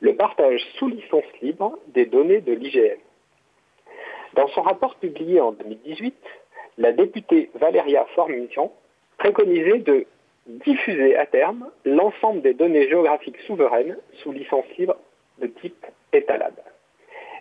le 0.00 0.16
partage 0.16 0.60
sous 0.78 0.88
licence 0.88 1.24
libre 1.42 1.78
des 1.88 2.06
données 2.06 2.40
de 2.40 2.52
l'IGN. 2.52 2.98
Dans 4.34 4.48
son 4.48 4.62
rapport 4.62 4.96
publié 4.96 5.40
en 5.40 5.52
2018, 5.52 6.14
la 6.78 6.92
députée 6.92 7.50
Valéria 7.54 8.04
Formincian 8.14 8.72
préconisait 9.18 9.78
de 9.78 10.06
diffuser 10.46 11.16
à 11.16 11.26
terme 11.26 11.70
l'ensemble 11.84 12.42
des 12.42 12.54
données 12.54 12.88
géographiques 12.88 13.38
souveraines 13.46 13.96
sous 14.22 14.32
licence 14.32 14.66
libre 14.76 14.96
de 15.38 15.46
type 15.46 15.86
Etalab. 16.12 16.54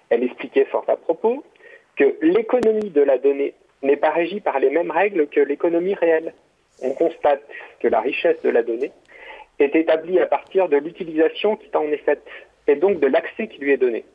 Elle 0.10 0.24
expliquait 0.24 0.66
fort 0.66 0.86
à 0.88 0.98
propos 0.98 1.44
que 1.96 2.18
l'économie 2.22 2.90
de 2.90 3.02
la 3.02 3.18
donnée 3.18 3.54
n'est 3.82 3.98
pas 3.98 4.12
régie 4.12 4.40
par 4.40 4.60
les 4.60 4.70
mêmes 4.70 4.92
règles 4.92 5.28
que 5.28 5.40
l'économie 5.40 5.94
réelle. 5.94 6.34
On 6.82 6.92
constate 6.92 7.44
que 7.80 7.88
la 7.88 8.02
richesse 8.02 8.42
de 8.42 8.50
la 8.50 8.64
donnée 8.64 8.92
est 9.60 9.76
établie 9.76 10.20
à 10.20 10.26
partir 10.26 10.70
de 10.70 10.78
l'utilisation 10.78 11.56
qui 11.56 11.70
en 11.76 11.84
est 11.84 11.98
faite 11.98 12.26
et 12.68 12.76
donc 12.76 13.00
de 13.00 13.08
l'accès 13.08 13.48
qui 13.48 13.60
lui 13.60 13.72
est 13.72 13.78
donné. 13.78 14.06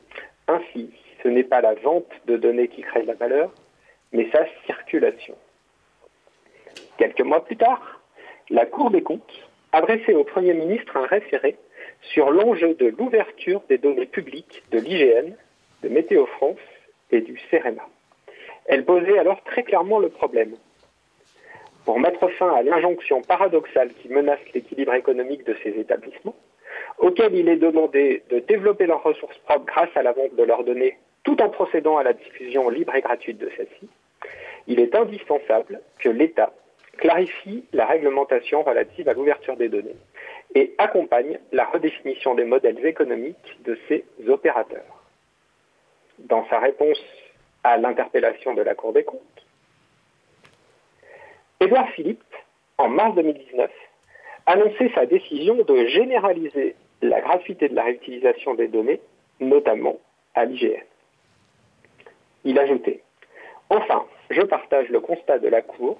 Ainsi, 0.48 0.90
ce 1.22 1.28
n'est 1.28 1.44
pas 1.44 1.60
la 1.60 1.74
vente 1.74 2.10
de 2.26 2.36
données 2.36 2.68
qui 2.68 2.82
crée 2.82 3.02
la 3.02 3.14
valeur, 3.14 3.52
mais 4.12 4.28
sa 4.32 4.46
circulation. 4.66 5.36
Quelques 6.96 7.20
mois 7.20 7.44
plus 7.44 7.56
tard, 7.56 8.00
la 8.50 8.66
Cour 8.66 8.90
des 8.90 9.02
comptes 9.02 9.48
adressait 9.72 10.14
au 10.14 10.24
Premier 10.24 10.54
ministre 10.54 10.96
un 10.96 11.06
référé 11.06 11.56
sur 12.00 12.30
l'enjeu 12.30 12.74
de 12.74 12.86
l'ouverture 12.98 13.62
des 13.68 13.78
données 13.78 14.06
publiques 14.06 14.62
de 14.70 14.78
l'IGN, 14.78 15.34
de 15.82 15.88
Météo 15.88 16.26
France 16.26 16.58
et 17.10 17.20
du 17.20 17.38
CEREMA. 17.50 17.86
Elle 18.66 18.84
posait 18.84 19.18
alors 19.18 19.42
très 19.44 19.62
clairement 19.62 19.98
le 19.98 20.08
problème. 20.08 20.54
Pour 21.84 21.98
mettre 21.98 22.28
fin 22.28 22.52
à 22.52 22.62
l'injonction 22.62 23.22
paradoxale 23.22 23.90
qui 24.02 24.08
menace 24.08 24.40
l'équilibre 24.54 24.94
économique 24.94 25.44
de 25.44 25.56
ces 25.62 25.70
établissements, 25.70 26.36
auxquels 26.98 27.34
il 27.34 27.48
est 27.48 27.56
demandé 27.56 28.22
de 28.30 28.40
développer 28.40 28.86
leurs 28.86 29.02
ressources 29.02 29.38
propres 29.38 29.64
grâce 29.64 29.96
à 29.96 30.02
la 30.02 30.12
vente 30.12 30.34
de 30.36 30.42
leurs 30.42 30.64
données 30.64 30.98
tout 31.24 31.40
en 31.42 31.48
procédant 31.48 31.98
à 31.98 32.02
la 32.02 32.12
diffusion 32.12 32.68
libre 32.68 32.94
et 32.94 33.00
gratuite 33.00 33.38
de 33.38 33.50
celles-ci, 33.56 33.88
il 34.66 34.80
est 34.80 34.94
indispensable 34.94 35.80
que 35.98 36.08
l'État 36.08 36.52
clarifie 36.98 37.64
la 37.72 37.86
réglementation 37.86 38.62
relative 38.62 39.08
à 39.08 39.14
l'ouverture 39.14 39.56
des 39.56 39.68
données 39.68 39.96
et 40.54 40.74
accompagne 40.78 41.38
la 41.52 41.64
redéfinition 41.66 42.34
des 42.34 42.44
modèles 42.44 42.84
économiques 42.84 43.58
de 43.64 43.78
ces 43.88 44.04
opérateurs. 44.28 45.04
Dans 46.18 46.46
sa 46.48 46.58
réponse 46.58 46.98
à 47.64 47.76
l'interpellation 47.76 48.54
de 48.54 48.62
la 48.62 48.74
Cour 48.74 48.92
des 48.92 49.04
comptes, 49.04 49.22
Édouard 51.60 51.90
Philippe, 51.90 52.22
en 52.78 52.88
mars 52.88 53.14
2019, 53.16 53.70
annonçait 54.46 54.90
sa 54.94 55.06
décision 55.06 55.56
de 55.56 55.86
généraliser 55.86 56.76
la 57.02 57.20
gratuité 57.20 57.68
de 57.68 57.74
la 57.74 57.84
réutilisation 57.84 58.54
des 58.54 58.68
données, 58.68 59.00
notamment 59.40 59.98
à 60.34 60.44
l'IGN. 60.44 60.82
Il 62.44 62.58
ajoutait 62.58 63.02
Enfin, 63.70 64.06
je 64.30 64.40
partage 64.42 64.88
le 64.88 65.00
constat 65.00 65.38
de 65.38 65.48
la 65.48 65.62
Cour 65.62 65.98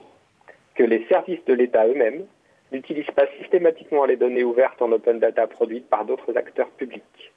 que 0.74 0.82
les 0.82 1.04
services 1.06 1.44
de 1.44 1.52
l'État 1.52 1.86
eux-mêmes 1.86 2.24
n'utilisent 2.72 3.10
pas 3.14 3.26
systématiquement 3.38 4.04
les 4.04 4.16
données 4.16 4.44
ouvertes 4.44 4.80
en 4.82 4.92
open 4.92 5.18
data 5.18 5.46
produites 5.46 5.88
par 5.88 6.04
d'autres 6.04 6.36
acteurs 6.36 6.70
publics. 6.70 7.32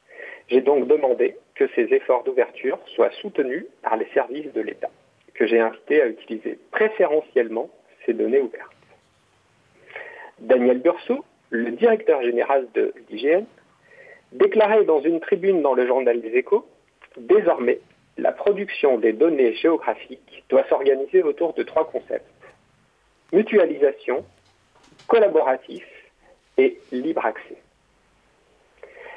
J'ai 0.50 0.62
donc 0.62 0.88
demandé 0.88 1.38
que 1.56 1.68
ces 1.76 1.94
efforts 1.94 2.24
d'ouverture 2.24 2.80
soient 2.88 3.12
soutenus 3.22 3.66
par 3.82 3.96
les 3.98 4.08
services 4.14 4.52
de 4.54 4.62
l'État, 4.62 4.90
que 5.34 5.48
j'ai 5.48 5.60
invité 5.60 6.02
à 6.02 6.08
utiliser 6.08 6.60
préférentiellement 6.72 7.70
ces 8.06 8.14
données 8.14 8.42
ouvertes. 8.42 8.72
Daniel 10.40 10.80
Burso, 10.80 11.24
le 11.50 11.72
directeur 11.72 12.22
général 12.24 12.68
de 12.74 12.94
l'IGN, 13.10 13.46
déclarait 14.34 14.86
dans 14.86 15.02
une 15.02 15.20
tribune 15.20 15.62
dans 15.62 15.74
le 15.74 15.86
journal 15.86 16.20
des 16.22 16.36
échos, 16.36 16.66
désormais, 17.18 17.80
la 18.18 18.32
production 18.32 18.98
des 18.98 19.14
données 19.14 19.54
géographiques 19.54 20.44
doit 20.50 20.66
s'organiser 20.68 21.24
autour 21.24 21.54
de 21.54 21.64
trois 21.64 21.90
concepts 21.90 22.26
mutualisation, 23.32 24.26
collaboratif 25.12 25.84
et 26.58 26.80
libre 26.94 27.26
accès. 27.26 27.58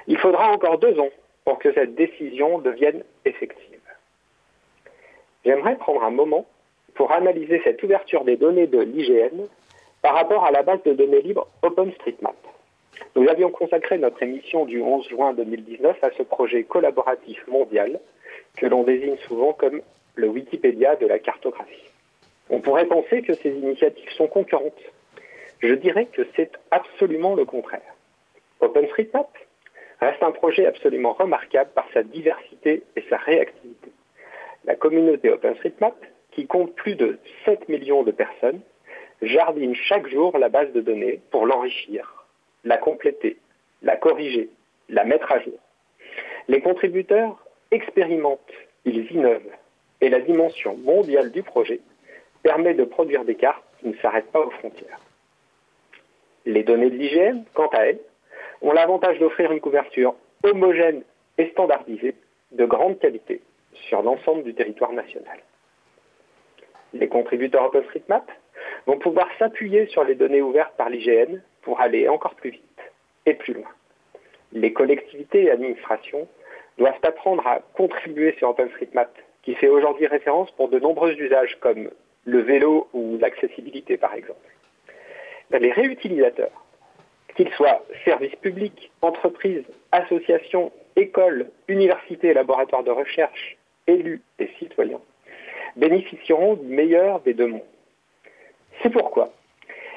Il 0.08 0.18
faudra 0.18 0.50
encore 0.50 0.78
deux 0.78 0.98
ans 0.98 1.10
pour 1.44 1.60
que 1.60 1.72
cette 1.72 1.94
décision 1.94 2.58
devienne 2.58 3.04
effective. 3.24 3.80
J'aimerais 5.44 5.76
prendre 5.76 6.02
un 6.02 6.10
moment 6.10 6.46
pour 6.94 7.12
analyser 7.12 7.60
cette 7.62 7.80
ouverture 7.84 8.24
des 8.24 8.36
données 8.36 8.66
de 8.66 8.80
l'IGN 8.80 9.46
par 10.02 10.14
rapport 10.14 10.44
à 10.44 10.50
la 10.50 10.64
base 10.64 10.82
de 10.82 10.94
données 10.94 11.22
libres 11.22 11.46
OpenStreetMap. 11.62 12.34
Nous 13.14 13.28
avions 13.28 13.50
consacré 13.50 13.96
notre 13.98 14.20
émission 14.20 14.64
du 14.64 14.82
11 14.82 15.08
juin 15.08 15.32
2019 15.32 15.96
à 16.02 16.10
ce 16.18 16.24
projet 16.24 16.64
collaboratif 16.64 17.46
mondial 17.46 18.00
que 18.56 18.66
l'on 18.66 18.82
désigne 18.82 19.16
souvent 19.28 19.52
comme 19.52 19.80
le 20.16 20.28
Wikipédia 20.28 20.96
de 20.96 21.06
la 21.06 21.20
cartographie. 21.20 21.88
On 22.50 22.58
pourrait 22.58 22.86
penser 22.86 23.22
que 23.22 23.34
ces 23.34 23.50
initiatives 23.50 24.10
sont 24.16 24.26
concurrentes. 24.26 24.82
Je 25.60 25.74
dirais 25.74 26.06
que 26.06 26.22
c'est 26.36 26.52
absolument 26.70 27.34
le 27.34 27.44
contraire. 27.44 27.94
OpenStreetMap 28.60 29.28
reste 30.00 30.22
un 30.22 30.32
projet 30.32 30.66
absolument 30.66 31.12
remarquable 31.12 31.70
par 31.74 31.86
sa 31.92 32.02
diversité 32.02 32.82
et 32.96 33.04
sa 33.08 33.16
réactivité. 33.16 33.92
La 34.64 34.74
communauté 34.74 35.30
OpenStreetMap, 35.30 35.94
qui 36.32 36.46
compte 36.46 36.74
plus 36.74 36.96
de 36.96 37.18
7 37.44 37.68
millions 37.68 38.02
de 38.02 38.10
personnes, 38.10 38.60
jardine 39.22 39.74
chaque 39.74 40.08
jour 40.08 40.36
la 40.38 40.48
base 40.48 40.72
de 40.72 40.80
données 40.80 41.20
pour 41.30 41.46
l'enrichir, 41.46 42.26
la 42.64 42.76
compléter, 42.76 43.36
la 43.82 43.96
corriger, 43.96 44.48
la 44.88 45.04
mettre 45.04 45.30
à 45.32 45.40
jour. 45.40 45.58
Les 46.48 46.60
contributeurs 46.60 47.44
expérimentent, 47.70 48.52
ils 48.84 49.10
innovent, 49.12 49.52
et 50.00 50.08
la 50.08 50.20
dimension 50.20 50.76
mondiale 50.76 51.30
du 51.30 51.42
projet 51.42 51.80
permet 52.42 52.74
de 52.74 52.84
produire 52.84 53.24
des 53.24 53.34
cartes 53.34 53.64
qui 53.80 53.88
ne 53.88 53.96
s'arrêtent 53.96 54.30
pas 54.30 54.40
aux 54.40 54.50
frontières. 54.50 55.00
Les 56.46 56.62
données 56.62 56.90
de 56.90 56.96
l'IGN, 56.96 57.44
quant 57.54 57.68
à 57.68 57.86
elles, 57.86 58.00
ont 58.60 58.72
l'avantage 58.72 59.18
d'offrir 59.18 59.52
une 59.52 59.60
couverture 59.60 60.14
homogène 60.42 61.02
et 61.38 61.48
standardisée 61.50 62.14
de 62.52 62.64
grande 62.64 62.98
qualité 62.98 63.40
sur 63.88 64.02
l'ensemble 64.02 64.42
du 64.44 64.54
territoire 64.54 64.92
national. 64.92 65.38
Les 66.92 67.08
contributeurs 67.08 67.64
OpenStreetMap 67.64 68.30
vont 68.86 68.98
pouvoir 68.98 69.28
s'appuyer 69.38 69.86
sur 69.86 70.04
les 70.04 70.14
données 70.14 70.42
ouvertes 70.42 70.76
par 70.76 70.90
l'IGN 70.90 71.40
pour 71.62 71.80
aller 71.80 72.08
encore 72.08 72.34
plus 72.34 72.50
vite 72.50 72.80
et 73.26 73.34
plus 73.34 73.54
loin. 73.54 73.70
Les 74.52 74.72
collectivités 74.72 75.44
et 75.44 75.50
administrations 75.50 76.28
doivent 76.78 77.00
apprendre 77.02 77.46
à 77.46 77.60
contribuer 77.74 78.34
sur 78.38 78.50
OpenStreetMap, 78.50 79.10
qui 79.42 79.54
fait 79.54 79.68
aujourd'hui 79.68 80.06
référence 80.06 80.50
pour 80.52 80.68
de 80.68 80.78
nombreux 80.78 81.12
usages 81.14 81.56
comme 81.60 81.90
le 82.24 82.38
vélo 82.40 82.88
ou 82.92 83.18
l'accessibilité 83.18 83.96
par 83.96 84.14
exemple. 84.14 84.38
Les 85.50 85.72
réutilisateurs, 85.72 86.64
qu'ils 87.36 87.50
soient 87.50 87.82
services 88.04 88.34
publics, 88.36 88.90
entreprises, 89.02 89.64
associations, 89.92 90.72
écoles, 90.96 91.50
universités 91.68 92.32
laboratoires 92.32 92.84
de 92.84 92.90
recherche, 92.90 93.56
élus 93.86 94.22
et 94.38 94.48
citoyens, 94.58 95.00
bénéficieront 95.76 96.54
du 96.54 96.66
meilleur 96.66 97.20
des 97.20 97.34
deux 97.34 97.48
mondes. 97.48 97.62
C'est 98.82 98.90
pourquoi 98.90 99.32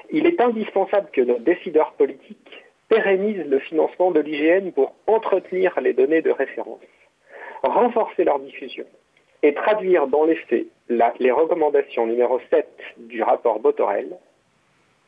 il 0.09 0.25
est 0.25 0.39
indispensable 0.39 1.09
que 1.11 1.21
nos 1.21 1.39
décideurs 1.39 1.91
politiques 1.93 2.63
pérennisent 2.87 3.45
le 3.45 3.59
financement 3.59 4.11
de 4.11 4.21
l'IGN 4.21 4.71
pour 4.71 4.95
entretenir 5.05 5.79
les 5.81 5.93
données 5.93 6.21
de 6.21 6.31
référence, 6.31 6.79
renforcer 7.63 8.23
leur 8.23 8.39
diffusion 8.39 8.85
et 9.43 9.53
traduire 9.53 10.07
dans 10.07 10.23
les 10.23 10.35
faits 10.35 10.67
les 10.89 11.31
recommandations 11.31 12.07
numéro 12.07 12.39
7 12.49 12.67
du 12.97 13.21
rapport 13.21 13.59
Botorel, 13.59 14.17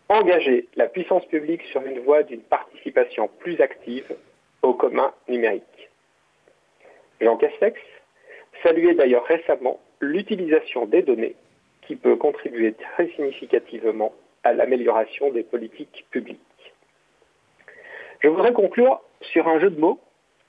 engager 0.10 0.68
la 0.76 0.88
puissance 0.88 1.26
publique 1.28 1.62
sur 1.72 1.82
une 1.84 2.00
voie 2.00 2.24
d'une 2.24 2.42
participation 2.42 3.30
plus 3.40 3.62
active 3.62 4.16
au 4.64 4.74
commun 4.74 5.14
numérique. 5.28 5.90
Jean 7.22 7.38
Castex 7.38 7.80
saluait 8.64 8.96
d'ailleurs 8.96 9.26
récemment 9.26 9.80
l'utilisation 10.00 10.86
des 10.86 11.04
données 11.04 11.36
qui 11.84 11.96
peut 11.96 12.16
contribuer 12.16 12.74
très 12.74 13.08
significativement 13.10 14.14
à 14.44 14.54
l'amélioration 14.54 15.32
des 15.32 15.44
politiques 15.44 16.06
publiques. 16.12 16.40
Je 18.22 18.28
voudrais 18.28 18.54
conclure 18.54 19.02
sur 19.22 19.48
un 19.48 19.60
jeu 19.60 19.70
de 19.70 19.80
mots 19.80 20.00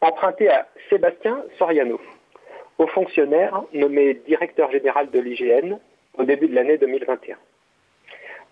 emprunté 0.01 0.49
à 0.49 0.67
Sébastien 0.89 1.45
Soriano, 1.59 2.01
haut 2.79 2.87
fonctionnaire 2.87 3.63
nommé 3.75 4.15
directeur 4.15 4.71
général 4.71 5.11
de 5.11 5.21
l'IGN 5.21 5.79
au 6.17 6.25
début 6.25 6.49
de 6.49 6.55
l'année 6.55 6.79
2021. 6.79 7.37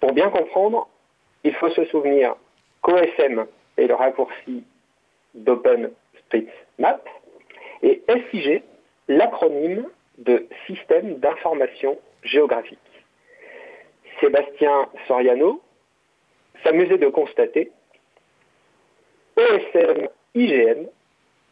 Pour 0.01 0.13
bien 0.13 0.31
comprendre, 0.31 0.89
il 1.45 1.55
faut 1.55 1.71
se 1.71 1.85
souvenir 1.87 2.35
qu'OSM 2.83 3.47
est 3.77 3.87
le 3.87 3.95
raccourci 3.95 4.65
d'OpenStreetMap 5.35 7.09
et 7.83 8.03
SIG 8.31 8.63
l'acronyme 9.09 9.87
de 10.19 10.47
Système 10.67 11.17
d'information 11.19 11.99
géographique. 12.23 12.79
Sébastien 14.21 14.89
Soriano 15.07 15.63
s'amusait 16.65 16.99
de 16.99 17.09
constater 17.09 17.71
OSM 19.37 20.09
IGN 20.35 20.87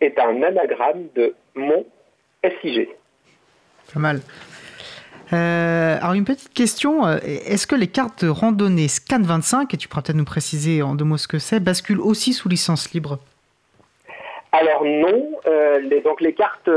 est 0.01 0.19
un 0.19 0.43
anagramme 0.43 1.09
de 1.15 1.35
mon 1.55 1.85
SIG. 2.61 2.89
Pas 3.93 4.01
mal. 4.01 4.21
Euh, 5.33 5.99
alors 6.01 6.15
une 6.15 6.25
petite 6.25 6.55
question, 6.55 7.05
euh, 7.05 7.19
est-ce 7.25 7.67
que 7.67 7.75
les 7.75 7.89
cartes 7.89 8.25
de 8.25 8.31
randonnée 8.31 8.87
Scan 8.87 9.23
25, 9.23 9.75
et 9.75 9.77
tu 9.77 9.89
pourras 9.89 10.03
peut-être 10.03 10.17
nous 10.17 10.25
préciser 10.25 10.83
en 10.83 10.95
deux 10.95 11.05
mots 11.05 11.17
ce 11.17 11.27
que 11.27 11.39
c'est, 11.39 11.59
basculent 11.59 12.01
aussi 12.01 12.33
sous 12.33 12.49
licence 12.49 12.93
libre? 12.93 13.19
Alors 14.53 14.85
non, 14.85 15.33
euh, 15.47 15.81
les, 15.81 16.01
donc 16.01 16.21
les 16.21 16.33
cartes 16.33 16.71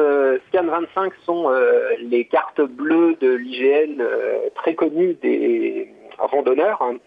Scan 0.48 0.66
25 0.66 1.14
sont 1.26 1.50
les 2.02 2.26
cartes 2.26 2.62
bleues 2.62 3.16
de 3.22 3.34
l'IGN 3.36 4.04
très 4.56 4.74
connues 4.74 5.16
des 5.22 5.94
randonneurs 6.18 6.82
hein. 6.82 6.98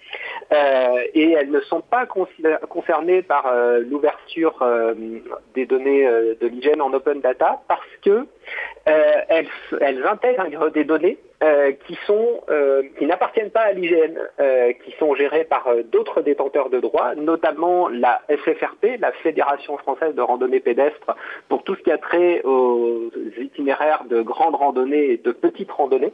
et 1.13 1.33
elles 1.33 1.51
ne 1.51 1.61
sont 1.61 1.83
pas 1.83 2.07
concernées 2.07 3.21
par 3.21 3.53
l'ouverture 3.81 4.65
des 5.55 5.67
données 5.67 6.07
de 6.41 6.47
l'IGN 6.47 6.81
en 6.81 6.95
open 6.95 7.21
data 7.21 7.61
parce 7.69 7.81
que 8.03 8.27
elles, 8.87 9.49
elles 9.81 10.07
intègrent 10.07 10.71
des 10.71 10.85
données 10.85 11.19
euh, 11.43 11.73
euh, 12.51 12.83
qui 12.99 13.07
n'appartiennent 13.07 13.51
pas 13.51 13.63
à 13.63 13.73
l'IGN, 13.73 14.17
euh, 14.41 14.73
qui 14.85 14.93
sont 14.99 15.15
gérés 15.15 15.45
par 15.45 15.69
d'autres 15.91 16.23
détenteurs 16.23 16.71
de 16.71 16.79
droits, 16.79 17.15
notamment 17.15 17.89
la 17.89 18.23
FFRP, 18.29 19.01
la 19.01 19.13
Fédération 19.23 19.77
française 19.79 20.15
de 20.15 20.21
randonnée 20.21 20.61
pédestre, 20.61 21.17
pour 21.49 21.65
tout 21.65 21.75
ce 21.75 21.83
qui 21.83 21.91
a 21.91 21.99
trait 21.99 22.43
aux 22.45 23.11
itinéraires 23.39 24.05
de 24.09 24.23
grandes 24.23 24.55
randonnées 24.55 25.13
et 25.13 25.17
de 25.17 25.33
petites 25.33 25.71
randonnées. 25.71 26.13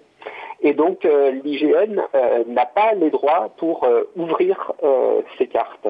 Et 0.62 0.72
donc 0.72 1.04
l'IGN 1.44 2.00
n'a 2.48 2.66
pas 2.66 2.92
les 2.94 3.10
droits 3.10 3.52
pour 3.58 3.86
ouvrir 4.16 4.72
ces 5.38 5.46
cartes. 5.46 5.88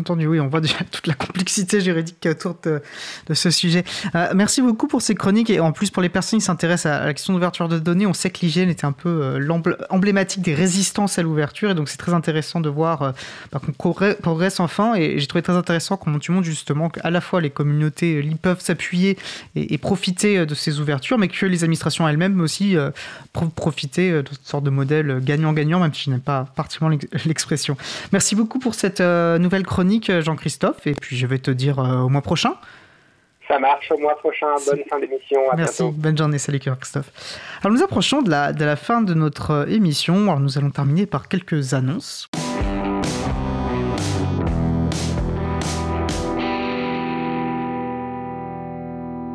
Entendu, 0.00 0.26
oui, 0.26 0.40
on 0.40 0.48
voit 0.48 0.62
déjà 0.62 0.78
toute 0.90 1.06
la 1.06 1.12
complexité 1.12 1.82
juridique 1.82 2.26
autour 2.26 2.56
de, 2.62 2.80
de 3.26 3.34
ce 3.34 3.50
sujet. 3.50 3.84
Euh, 4.14 4.28
merci 4.34 4.62
beaucoup 4.62 4.86
pour 4.86 5.02
ces 5.02 5.14
chroniques. 5.14 5.50
Et 5.50 5.60
en 5.60 5.72
plus 5.72 5.90
pour 5.90 6.02
les 6.02 6.08
personnes 6.08 6.38
qui 6.38 6.44
s'intéressent 6.46 6.90
à 6.90 7.04
la 7.04 7.12
question 7.12 7.34
d'ouverture 7.34 7.68
de 7.68 7.78
données, 7.78 8.06
on 8.06 8.14
sait 8.14 8.30
que 8.30 8.40
l'hygiène 8.40 8.70
était 8.70 8.86
un 8.86 8.92
peu 8.92 9.08
euh, 9.08 9.78
emblématique 9.90 10.40
des 10.40 10.54
résistances 10.54 11.18
à 11.18 11.22
l'ouverture. 11.22 11.70
Et 11.70 11.74
donc 11.74 11.90
c'est 11.90 11.98
très 11.98 12.14
intéressant 12.14 12.60
de 12.60 12.70
voir 12.70 13.02
euh, 13.02 13.12
bah, 13.52 13.60
qu'on 13.60 13.92
progresse 13.92 14.58
enfin. 14.58 14.94
Et 14.94 15.18
j'ai 15.18 15.26
trouvé 15.26 15.42
très 15.42 15.52
intéressant 15.52 15.98
comment 15.98 16.18
tu 16.18 16.32
montres 16.32 16.46
justement 16.46 16.88
qu'à 16.88 17.10
la 17.10 17.20
fois 17.20 17.42
les 17.42 17.50
communautés 17.50 18.22
peuvent 18.40 18.62
s'appuyer 18.62 19.18
et, 19.54 19.76
profiter 19.76 20.46
de 20.46 20.54
ces 20.54 20.80
ouvertures, 20.80 21.18
mais 21.18 21.28
que 21.28 21.44
les 21.44 21.62
administrations 21.62 22.08
elles-mêmes 22.08 22.40
aussi 22.40 22.76
profiter 23.54 24.12
de 24.12 24.28
cette 24.30 24.46
sorte 24.46 24.64
de 24.64 24.70
modèle 24.70 25.20
gagnant-gagnant, 25.22 25.80
même 25.80 25.92
si 25.92 26.04
je 26.04 26.10
n'aime 26.10 26.20
pas 26.20 26.46
particulièrement 26.56 26.98
l'expression. 27.26 27.76
Merci 28.12 28.34
beaucoup 28.34 28.58
pour 28.58 28.74
cette 28.74 29.00
nouvelle 29.00 29.64
chronique 29.64 29.89
euh, 30.10 30.22
Jean-Christophe, 30.22 30.86
et 30.86 30.94
puis 30.94 31.16
je 31.16 31.26
vais 31.26 31.38
te 31.38 31.50
dire 31.50 31.78
euh, 31.78 31.98
au 31.98 32.08
mois 32.08 32.22
prochain. 32.22 32.54
Ça 33.48 33.58
marche, 33.58 33.90
au 33.90 33.98
mois 33.98 34.16
prochain. 34.16 34.46
Bonne 34.66 34.82
fin 34.88 35.00
d'émission. 35.00 35.40
Merci, 35.56 35.82
bonne 35.92 36.16
journée. 36.16 36.38
Salut 36.38 36.60
Christophe. 36.60 37.10
Alors 37.62 37.76
nous 37.76 37.82
approchons 37.82 38.22
de 38.22 38.30
la, 38.30 38.52
de 38.52 38.64
la 38.64 38.76
fin 38.76 39.02
de 39.02 39.12
notre 39.14 39.50
euh, 39.50 39.66
émission. 39.66 40.14
Alors 40.24 40.40
nous 40.40 40.56
allons 40.56 40.70
terminer 40.70 41.06
par 41.06 41.26
quelques 41.28 41.74
annonces. 41.74 42.28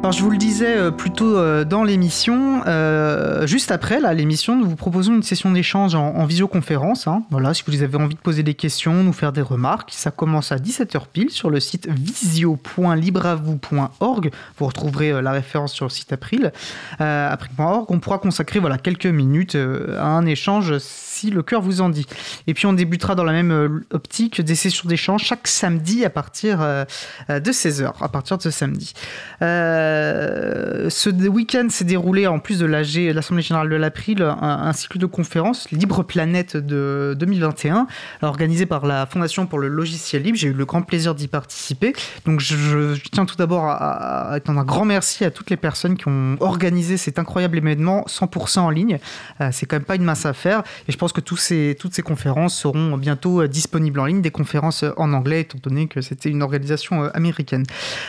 Alors, 0.06 0.14
je 0.14 0.22
vous 0.22 0.30
le 0.30 0.38
disais 0.38 0.78
euh, 0.78 0.92
plus 0.92 1.10
tôt 1.10 1.36
euh, 1.36 1.66
dans 1.66 1.84
l'émission, 1.84 2.62
euh, 2.68 3.48
juste 3.48 3.72
après 3.72 4.00
l'émission, 4.14 4.56
nous 4.56 4.70
vous 4.70 4.76
proposons 4.76 5.16
une 5.16 5.24
session 5.24 5.52
d'échange 5.52 5.96
en, 5.96 6.24
visioconférence. 6.26 7.08
Hein. 7.08 7.24
Voilà, 7.32 7.56
si 7.56 7.64
vous 7.66 7.82
avez 7.82 7.98
envie 7.98 8.14
de 8.14 8.20
poser 8.20 8.44
des 8.44 8.54
questions, 8.54 9.04
nous 9.04 9.14
faire 9.14 9.32
des 9.32 9.42
remarques, 9.42 9.90
ça 9.92 10.12
commence 10.12 10.52
à 10.52 10.58
17h 10.58 11.08
pile 11.12 11.32
sur 11.32 11.50
le 11.50 11.60
site 11.60 11.90
visio.libravou.org. 11.90 14.30
Vous 14.60 14.66
retrouverez 14.68 15.24
la 15.24 15.32
référence 15.32 15.74
sur 15.74 15.86
le 15.86 15.90
site 15.90 16.14
April. 16.14 16.54
April.org. 17.00 17.88
On 17.90 17.98
pourra 17.98 18.20
consacrer 18.20 18.60
voilà 18.60 18.78
quelques 18.78 19.08
minutes 19.08 19.56
à 19.56 20.06
un 20.06 20.28
échange 20.28 20.78
si 21.16 21.30
le 21.30 21.44
cœur 21.44 21.62
vous 21.62 21.82
en 21.82 21.90
dit. 21.90 22.06
Et 22.48 22.54
puis 22.54 22.66
on 22.66 22.74
débutera 22.74 23.16
dans 23.16 23.24
la 23.24 23.34
même 23.34 23.84
optique 23.92 24.42
des 24.42 24.56
sessions 24.56 24.88
d'échange 24.88 25.24
chaque 25.24 25.48
samedi 25.48 26.06
à 26.06 26.10
partir 26.10 26.60
de 26.60 27.52
16h, 27.52 27.92
à 28.02 28.10
partir 28.10 28.38
de 28.38 28.44
ce 28.44 28.52
samedi. 28.52 28.94
Euh, 29.42 30.26
Euh, 30.76 30.90
ce 30.90 31.10
week-end 31.10 31.68
s'est 31.70 31.86
déroulé, 31.86 32.28
en 32.28 32.40
plus 32.40 32.60
de 32.60 32.66
l'Assemblée 32.66 33.42
Générale 33.42 33.70
de 33.70 33.76
l'April, 33.76 34.22
un, 34.22 34.74
cycle 34.74 34.98
de 34.98 35.06
conférences 35.06 35.70
Libre 35.72 36.04
Planète 36.04 36.58
de 36.58 37.16
2021, 37.18 37.88
organisé 38.22 38.66
par 38.66 38.86
la 38.86 39.06
Fondation 39.06 39.46
pour 39.46 39.60
le 39.60 39.68
logiciel 39.68 40.24
libre. 40.24 40.38
J'ai 40.38 40.50
eu 40.50 40.54
le 40.54 40.66
grand 40.66 40.82
plaisir 40.82 41.16
d'y 41.16 41.28
participer. 41.28 41.94
Donc 42.26 42.40
je, 42.40 42.96
tiens 43.12 43.26
tout 43.26 43.36
d'abord 43.36 43.66
à, 43.66 44.34
à, 44.34 44.40
un 44.46 44.64
grand 44.64 44.86
merci 44.86 45.26
à 45.26 45.32
toutes 45.32 45.50
les 45.50 45.58
personnes 45.58 45.98
qui 45.98 46.08
ont 46.08 46.38
organisé 46.40 46.98
cet 46.98 47.20
incroyable 47.20 47.58
événement 47.58 48.06
100% 48.08 48.60
en 48.60 48.70
ligne. 48.70 49.00
Euh, 49.42 49.50
c'est 49.52 49.66
quand 49.66 49.78
même 49.78 49.86
pas 49.86 49.96
une 49.96 50.04
mince 50.04 50.26
affaire. 50.26 50.64
Et 50.88 50.92
je 50.92 50.98
pense 50.98 51.05
que 51.14 51.22
tous 51.22 51.38
ces, 51.38 51.76
toutes 51.80 51.94
ces 51.94 52.02
conférences 52.02 52.56
seront 52.56 52.98
bientôt 52.98 53.46
disponibles 53.48 54.00
en 54.00 54.06
ligne, 54.06 54.22
des 54.22 54.32
conférences 54.32 54.86
en 54.98 55.14
anglais, 55.14 55.42
étant 55.42 55.60
donné 55.62 55.88
que 55.88 56.02
c'était 56.02 56.30
une 56.30 56.42
organisation 56.42 57.04
américaine. 57.14 57.64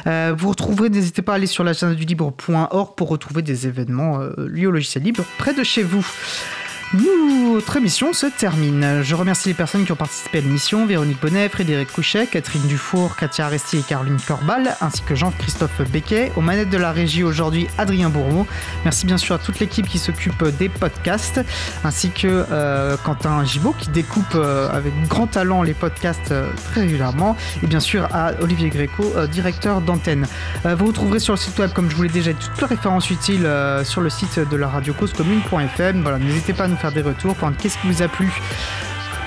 vous 0.04 0.48
retrouverez, 0.48 0.88
n'hésitez 0.88 1.22
pas 1.22 1.32
à 1.32 1.34
aller 1.36 1.46
sur 1.46 1.64
la 1.64 1.72
chaîne 1.72 1.94
du 1.94 2.04
libre.org 2.04 2.94
pour 2.96 3.08
retrouver 3.08 3.42
des 3.42 3.66
événements 3.66 4.20
euh, 4.20 4.48
liés 4.48 4.66
au 4.66 4.70
logiciel 4.70 5.04
libre 5.04 5.24
près 5.38 5.54
de 5.54 5.62
chez 5.62 5.82
vous. 5.82 6.06
Notre 6.94 7.78
émission 7.78 8.12
se 8.12 8.26
termine. 8.26 9.02
Je 9.02 9.14
remercie 9.16 9.48
les 9.48 9.54
personnes 9.54 9.84
qui 9.84 9.90
ont 9.90 9.96
participé 9.96 10.38
à 10.38 10.40
l'émission 10.40 10.86
Véronique 10.86 11.20
Bonnet, 11.20 11.48
Frédéric 11.48 11.92
Couchet, 11.92 12.26
Catherine 12.26 12.62
Dufour, 12.68 13.16
Katia 13.16 13.46
Aresti 13.46 13.78
et 13.78 13.82
Caroline 13.82 14.18
Corbal, 14.24 14.76
ainsi 14.80 15.02
que 15.02 15.16
Jean-Christophe 15.16 15.80
Becquet. 15.90 16.30
Aux 16.36 16.42
manettes 16.42 16.70
de 16.70 16.78
la 16.78 16.92
régie 16.92 17.24
aujourd'hui, 17.24 17.66
Adrien 17.76 18.08
Bourreau. 18.08 18.46
Merci 18.84 19.04
bien 19.04 19.16
sûr 19.16 19.34
à 19.34 19.38
toute 19.38 19.58
l'équipe 19.58 19.88
qui 19.88 19.98
s'occupe 19.98 20.44
des 20.58 20.68
podcasts, 20.68 21.40
ainsi 21.82 22.10
que 22.10 22.46
euh, 22.52 22.96
Quentin 23.04 23.44
Gibaud 23.44 23.74
qui 23.76 23.88
découpe 23.88 24.36
euh, 24.36 24.70
avec 24.70 24.92
grand 25.08 25.26
talent 25.26 25.62
les 25.62 25.74
podcasts 25.74 26.30
euh, 26.30 26.48
très 26.70 26.82
régulièrement, 26.82 27.36
et 27.64 27.66
bien 27.66 27.80
sûr 27.80 28.06
à 28.12 28.32
Olivier 28.40 28.68
Gréco, 28.68 29.12
directeur 29.32 29.80
d'antenne. 29.80 30.26
vous 30.64 30.86
retrouverez 30.86 31.18
sur 31.18 31.32
le 31.32 31.38
site 31.38 31.58
web, 31.58 31.72
comme 31.72 31.90
je 31.90 31.96
vous 31.96 32.04
l'ai 32.04 32.08
déjà 32.08 32.32
dit, 32.32 32.46
toutes 32.54 32.60
les 32.60 32.76
références 32.76 33.10
utiles 33.10 33.48
sur 33.82 34.02
le 34.02 34.10
site 34.10 34.38
de 34.38 34.56
la 34.56 34.68
radio 34.68 34.94
causecommune.fm. 34.94 36.02
Voilà, 36.02 36.18
n'hésitez 36.18 36.52
pas 36.52 36.64
à 36.64 36.68
faire 36.76 36.92
des 36.92 37.02
retours 37.02 37.34
pour 37.34 37.50
qu'est-ce 37.56 37.78
qui 37.78 37.86
vous 37.88 38.02
a 38.02 38.08
plu? 38.08 38.32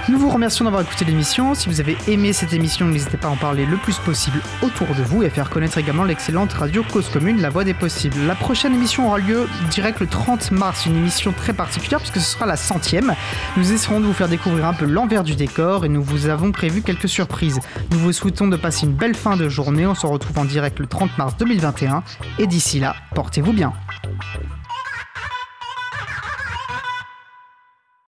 Nous 0.09 0.17
vous 0.17 0.29
remercions 0.29 0.65
d'avoir 0.65 0.81
écouté 0.81 1.05
l'émission. 1.05 1.53
Si 1.53 1.69
vous 1.69 1.79
avez 1.81 1.95
aimé 2.07 2.33
cette 2.33 2.51
émission, 2.51 2.87
n'hésitez 2.87 3.17
pas 3.17 3.27
à 3.27 3.31
en 3.31 3.35
parler 3.35 3.67
le 3.67 3.77
plus 3.77 3.99
possible 3.99 4.41
autour 4.63 4.87
de 4.95 5.03
vous 5.03 5.21
et 5.21 5.27
à 5.27 5.29
faire 5.29 5.51
connaître 5.51 5.77
également 5.77 6.03
l'excellente 6.03 6.51
radio 6.51 6.83
Cause 6.91 7.09
Commune, 7.09 7.39
La 7.41 7.51
Voix 7.51 7.63
des 7.63 7.75
Possibles. 7.75 8.17
La 8.25 8.33
prochaine 8.33 8.73
émission 8.73 9.05
aura 9.05 9.19
lieu 9.19 9.47
direct 9.69 9.99
le 9.99 10.07
30 10.07 10.49
mars, 10.49 10.87
une 10.87 10.95
émission 10.95 11.31
très 11.31 11.53
particulière 11.53 11.99
puisque 11.99 12.19
ce 12.19 12.31
sera 12.31 12.47
la 12.47 12.55
centième. 12.55 13.13
Nous 13.55 13.71
essaierons 13.71 13.99
de 13.99 14.05
vous 14.05 14.13
faire 14.13 14.29
découvrir 14.29 14.65
un 14.65 14.73
peu 14.73 14.85
l'envers 14.85 15.23
du 15.23 15.35
décor 15.35 15.85
et 15.85 15.89
nous 15.89 16.01
vous 16.01 16.27
avons 16.27 16.51
prévu 16.51 16.81
quelques 16.81 17.09
surprises. 17.09 17.59
Nous 17.91 17.99
vous 17.99 18.11
souhaitons 18.11 18.47
de 18.47 18.57
passer 18.57 18.87
une 18.87 18.93
belle 18.93 19.15
fin 19.15 19.37
de 19.37 19.47
journée. 19.47 19.85
On 19.85 19.93
se 19.93 20.07
retrouve 20.07 20.39
en 20.39 20.45
direct 20.45 20.79
le 20.79 20.87
30 20.87 21.19
mars 21.19 21.37
2021 21.37 22.01
et 22.39 22.47
d'ici 22.47 22.79
là, 22.79 22.95
portez-vous 23.13 23.53
bien. 23.53 23.73